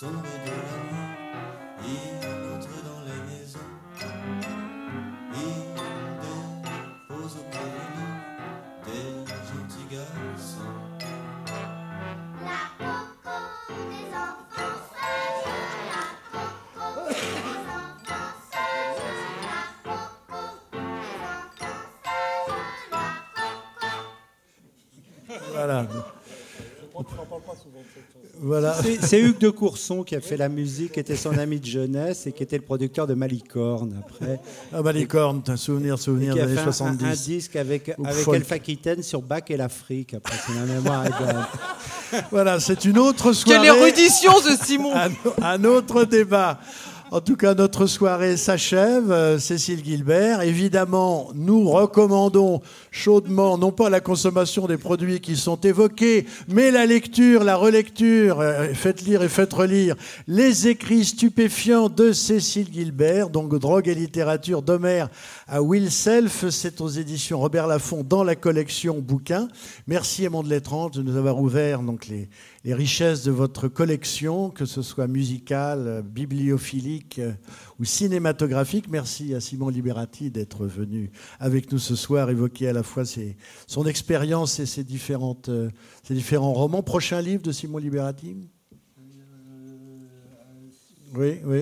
La 0.01 0.07
tombée 0.07 0.50
Voilà. 28.51 28.75
C'est- 29.01 29.21
Hugues 29.21 29.37
de 29.37 29.49
Courson 29.49 30.03
qui 30.03 30.13
a 30.13 30.19
fait 30.19 30.35
la 30.35 30.49
musique, 30.49 30.91
qui 30.91 30.99
était 30.99 31.15
son 31.15 31.37
ami 31.37 31.57
de 31.61 31.65
jeunesse 31.65 32.27
et 32.27 32.33
qui 32.33 32.43
était 32.43 32.57
le 32.57 32.63
producteur 32.63 33.07
de 33.07 33.13
Malicorne 33.13 33.95
après. 34.05 34.41
Ah, 34.73 34.81
Malicorne, 34.81 35.41
un 35.47 35.55
souvenir, 35.55 35.97
souvenir 35.97 36.33
des 36.35 36.41
années 36.41 36.55
fait 36.55 36.59
un- 36.59 36.63
70. 36.65 37.05
Un, 37.05 37.13
disque 37.33 37.55
avec, 37.55 37.93
Ou 37.97 38.05
avec 38.05 38.51
Aquitaine 38.51 39.03
sur 39.03 39.21
Bach 39.21 39.43
et 39.47 39.55
l'Afrique. 39.55 40.15
Après, 40.15 40.35
si 40.45 40.51
ma 40.51 40.65
mémoire 40.65 41.05
est 41.05 41.11
bonne. 41.17 41.45
Voilà, 42.29 42.59
c'est 42.59 42.83
une 42.83 42.97
autre 42.97 43.31
soirée. 43.31 43.65
Quelle 43.65 43.77
érudition, 43.77 44.33
ce 44.43 44.57
Simon 44.65 44.91
un, 44.93 45.09
un 45.41 45.63
autre 45.63 46.03
débat. 46.03 46.59
En 47.13 47.19
tout 47.19 47.35
cas, 47.35 47.55
notre 47.55 47.87
soirée 47.87 48.37
s'achève. 48.37 49.11
Euh, 49.11 49.37
Cécile 49.37 49.83
Gilbert, 49.83 50.43
évidemment, 50.43 51.29
nous 51.35 51.69
recommandons 51.69 52.61
chaudement, 52.89 53.57
non 53.57 53.73
pas 53.73 53.89
la 53.89 53.99
consommation 53.99 54.65
des 54.65 54.77
produits 54.77 55.19
qui 55.19 55.35
sont 55.35 55.59
évoqués, 55.59 56.25
mais 56.47 56.71
la 56.71 56.85
lecture, 56.85 57.43
la 57.43 57.57
relecture, 57.57 58.39
euh, 58.39 58.73
faites 58.73 59.01
lire 59.01 59.23
et 59.23 59.27
faites 59.27 59.51
relire, 59.51 59.97
les 60.25 60.69
écrits 60.69 61.03
stupéfiants 61.03 61.89
de 61.89 62.13
Cécile 62.13 62.71
Gilbert, 62.71 63.29
donc 63.29 63.53
Drogue 63.55 63.89
et 63.89 63.95
littérature 63.95 64.61
d'Homère 64.61 65.09
à 65.49 65.61
Will 65.61 65.91
Self. 65.91 66.47
C'est 66.49 66.79
aux 66.79 66.87
éditions 66.87 67.41
Robert 67.41 67.67
Laffont 67.67 68.05
dans 68.07 68.23
la 68.23 68.37
collection 68.37 68.99
bouquins. 68.99 69.49
Merci 69.85 70.23
Aimant 70.23 70.43
de 70.43 70.49
l'étrange 70.49 70.91
de 70.91 71.01
nous 71.01 71.17
avoir 71.17 71.37
ouvert 71.39 71.81
donc 71.81 72.07
les, 72.07 72.29
les 72.63 72.73
richesses 72.75 73.23
de 73.23 73.31
votre 73.31 73.67
collection, 73.67 74.49
que 74.51 74.65
ce 74.65 74.81
soit 74.83 75.07
musicale, 75.07 75.87
euh, 75.87 76.01
bibliophilique 76.03 77.17
euh, 77.19 77.31
ou 77.79 77.85
cinématographique. 77.85 78.87
Merci 78.89 79.33
à 79.33 79.39
Simon 79.39 79.69
Liberati 79.69 80.29
d'être 80.29 80.67
venu 80.67 81.09
avec 81.39 81.71
nous 81.71 81.79
ce 81.79 81.95
soir, 81.95 82.29
évoquer 82.29 82.67
à 82.67 82.73
la 82.73 82.83
fois 82.83 83.03
ses- 83.03 83.35
son 83.67 83.85
expérience 83.87 84.59
et 84.59 84.65
ses, 84.67 84.83
différentes, 84.83 85.49
euh, 85.49 85.69
ses 86.03 86.13
différents 86.13 86.53
romans. 86.53 86.83
Prochain 86.83 87.19
livre 87.21 87.41
de 87.41 87.51
Simon 87.51 87.79
Liberati? 87.79 88.47
Oui, 91.15 91.39
oui. 91.43 91.61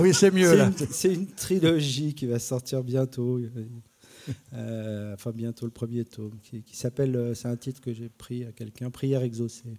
oui, 0.00 0.14
c'est 0.14 0.30
mieux 0.34 0.46
C'est 0.48 0.84
une- 0.84 0.88
C'est 0.92 1.14
une, 1.14 1.26
trilogie 1.26 2.14
qui 2.14 2.26
va 2.26 2.38
sortir 2.38 2.82
bientôt. 2.82 3.40
Euh, 4.54 5.14
enfin, 5.14 5.32
bientôt 5.34 5.64
le 5.66 5.72
premier 5.72 6.04
tome, 6.04 6.32
qui, 6.42 6.62
qui 6.62 6.76
s'appelle, 6.76 7.16
euh, 7.16 7.34
c'est 7.34 7.48
un 7.48 7.56
titre 7.56 7.80
que 7.80 7.92
j'ai 7.92 8.08
pris 8.08 8.44
à 8.44 8.52
quelqu'un, 8.52 8.90
Prière 8.90 9.22
exaucée. 9.22 9.78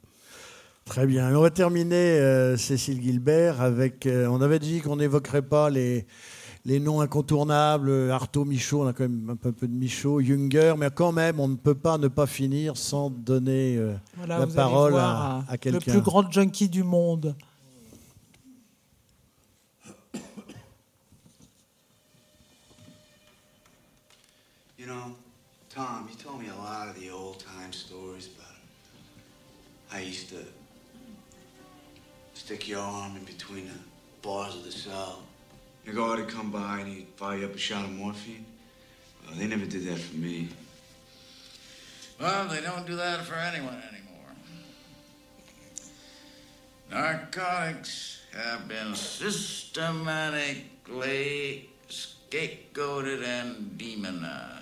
Très 0.86 1.06
bien. 1.08 1.30
Et 1.30 1.36
on 1.36 1.42
va 1.42 1.50
terminer, 1.50 1.96
euh, 2.20 2.58
Cécile 2.58 3.02
Gilbert, 3.02 3.62
avec. 3.62 4.06
euh, 4.06 4.28
on 4.28 4.42
avait 4.42 4.60
dit 4.60 4.82
qu'on 4.82 4.98
n'évoquerait 4.98 5.42
pas 5.44 5.70
les, 5.70 6.06
les 6.66 6.80
noms 6.82 7.00
incontournables. 7.00 8.12
Artaud, 8.12 8.44
Michaud, 8.44 8.82
on 8.84 8.88
a 8.88 8.94
quand 8.94 9.04
même 9.08 9.30
un 9.30 9.36
peu, 9.38 9.50
un 9.50 9.54
peu 9.54 9.68
de 9.68 9.74
Michaud, 9.78 10.20
Junger, 10.22 10.74
mais 10.78 10.90
quand 10.94 11.14
même, 11.14 11.40
on 11.40 11.48
ne 11.48 11.56
peut 11.56 11.76
pas 11.76 11.98
ne 11.98 12.10
pas 12.10 12.26
finir 12.28 12.76
sans 12.76 13.10
donner 13.10 13.78
euh, 13.78 13.94
Voilà, 14.18 14.40
la 14.40 14.48
parole 14.48 14.96
à, 14.98 15.46
à 15.48 15.52
le 15.54 15.58
quelqu'un. 15.58 15.92
plus 15.94 16.02
grand 16.02 16.30
junkie 16.30 16.68
du 16.68 16.84
monde. 16.84 17.34
You 24.84 24.90
know, 24.90 25.16
Tom, 25.70 26.10
you 26.12 26.18
told 26.18 26.42
me 26.42 26.50
a 26.50 26.56
lot 26.56 26.90
of 26.90 27.00
the 27.00 27.10
old 27.10 27.40
time 27.40 27.72
stories 27.72 28.28
about 28.36 28.52
how 29.88 30.00
you 30.00 30.08
used 30.08 30.28
to 30.32 30.44
stick 32.34 32.68
your 32.68 32.82
arm 32.82 33.16
in 33.16 33.24
between 33.24 33.68
the 33.68 33.80
bars 34.22 34.56
of 34.56 34.66
the 34.66 34.74
cell. 34.74 35.24
Your 35.86 35.96
guard 35.96 36.20
would 36.20 36.28
come 36.28 36.52
by 36.52 36.82
and 36.82 36.90
he'd 36.90 37.08
fire 37.16 37.38
you 37.38 37.46
up 37.46 37.56
a 37.56 37.58
shot 37.58 37.86
of 37.86 37.92
morphine. 37.92 38.46
Well, 39.26 39.38
they 39.38 39.48
never 39.48 39.66
did 39.66 39.86
that 39.86 40.00
for 40.00 40.18
me. 40.18 40.50
Well, 42.20 42.50
they 42.50 42.60
don't 42.60 42.86
do 42.86 42.98
that 42.98 43.22
for 43.22 43.36
anyone 43.36 43.82
anymore. 43.88 44.36
Narcotics 46.92 48.20
have 48.34 48.68
been 48.68 48.96
systematically 48.96 51.70
scapegoated 51.88 53.24
and 53.24 53.78
demonized. 53.78 54.53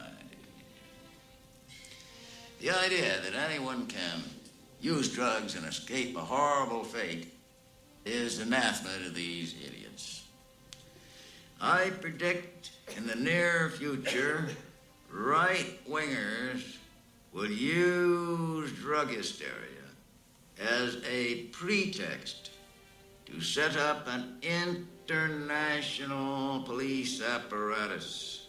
The 2.62 2.70
idea 2.70 3.20
that 3.24 3.34
anyone 3.34 3.88
can 3.88 4.22
use 4.80 5.12
drugs 5.12 5.56
and 5.56 5.66
escape 5.66 6.16
a 6.16 6.20
horrible 6.20 6.84
fate 6.84 7.34
is 8.06 8.38
anathema 8.38 9.04
to 9.04 9.10
these 9.10 9.56
idiots. 9.66 10.26
I 11.60 11.90
predict 11.90 12.70
in 12.96 13.08
the 13.08 13.16
near 13.16 13.72
future, 13.72 14.48
right 15.10 15.80
wingers 15.90 16.78
will 17.34 17.50
use 17.50 18.72
drug 18.74 19.10
hysteria 19.10 19.56
as 20.60 20.98
a 21.10 21.46
pretext 21.46 22.52
to 23.26 23.42
set 23.42 23.76
up 23.76 24.08
an 24.08 24.38
international 25.08 26.62
police 26.62 27.24
apparatus. 27.24 28.41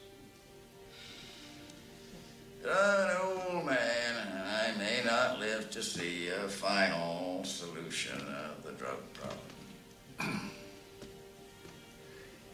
An 2.64 3.16
old 3.20 3.66
man, 3.66 3.76
and 3.76 4.39
I 4.39 4.72
may 4.78 5.02
not 5.05 5.40
live 5.40 5.68
to 5.70 5.82
see 5.82 6.28
a 6.28 6.48
final 6.48 7.43
solution 7.44 8.18
of 8.18 8.62
the 8.64 8.70
drug 8.72 8.98
problem. 9.14 10.51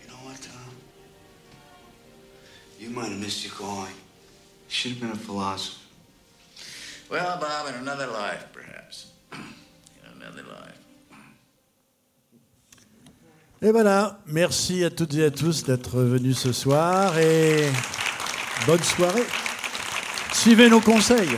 You 0.00 0.08
know 0.08 0.14
what, 0.24 0.40
Tom? 0.40 0.72
You 2.80 2.88
might 2.88 3.10
have 3.10 3.20
missed 3.20 3.44
your 3.44 3.52
calling. 3.52 3.90
You 3.90 4.68
should 4.68 4.92
have 4.92 5.00
been 5.00 5.10
a 5.10 5.16
philosopher. 5.16 5.78
Well, 7.10 7.38
Bob, 7.38 7.68
in 7.68 7.74
another 7.74 8.06
life, 8.06 8.46
perhaps. 8.52 9.12
In 9.32 10.22
another 10.22 10.42
life. 10.42 10.78
Et 13.60 13.72
voilà, 13.72 14.20
merci 14.26 14.84
à 14.84 14.90
toutes 14.90 15.14
et 15.14 15.24
à 15.24 15.30
tous 15.30 15.64
d'être 15.64 15.98
venus 15.98 16.38
ce 16.38 16.52
soir 16.52 17.18
et 17.18 17.68
bonne 18.66 18.82
soirée. 18.82 19.26
Suivez 20.32 20.68
nos 20.68 20.80
conseils. 20.80 21.36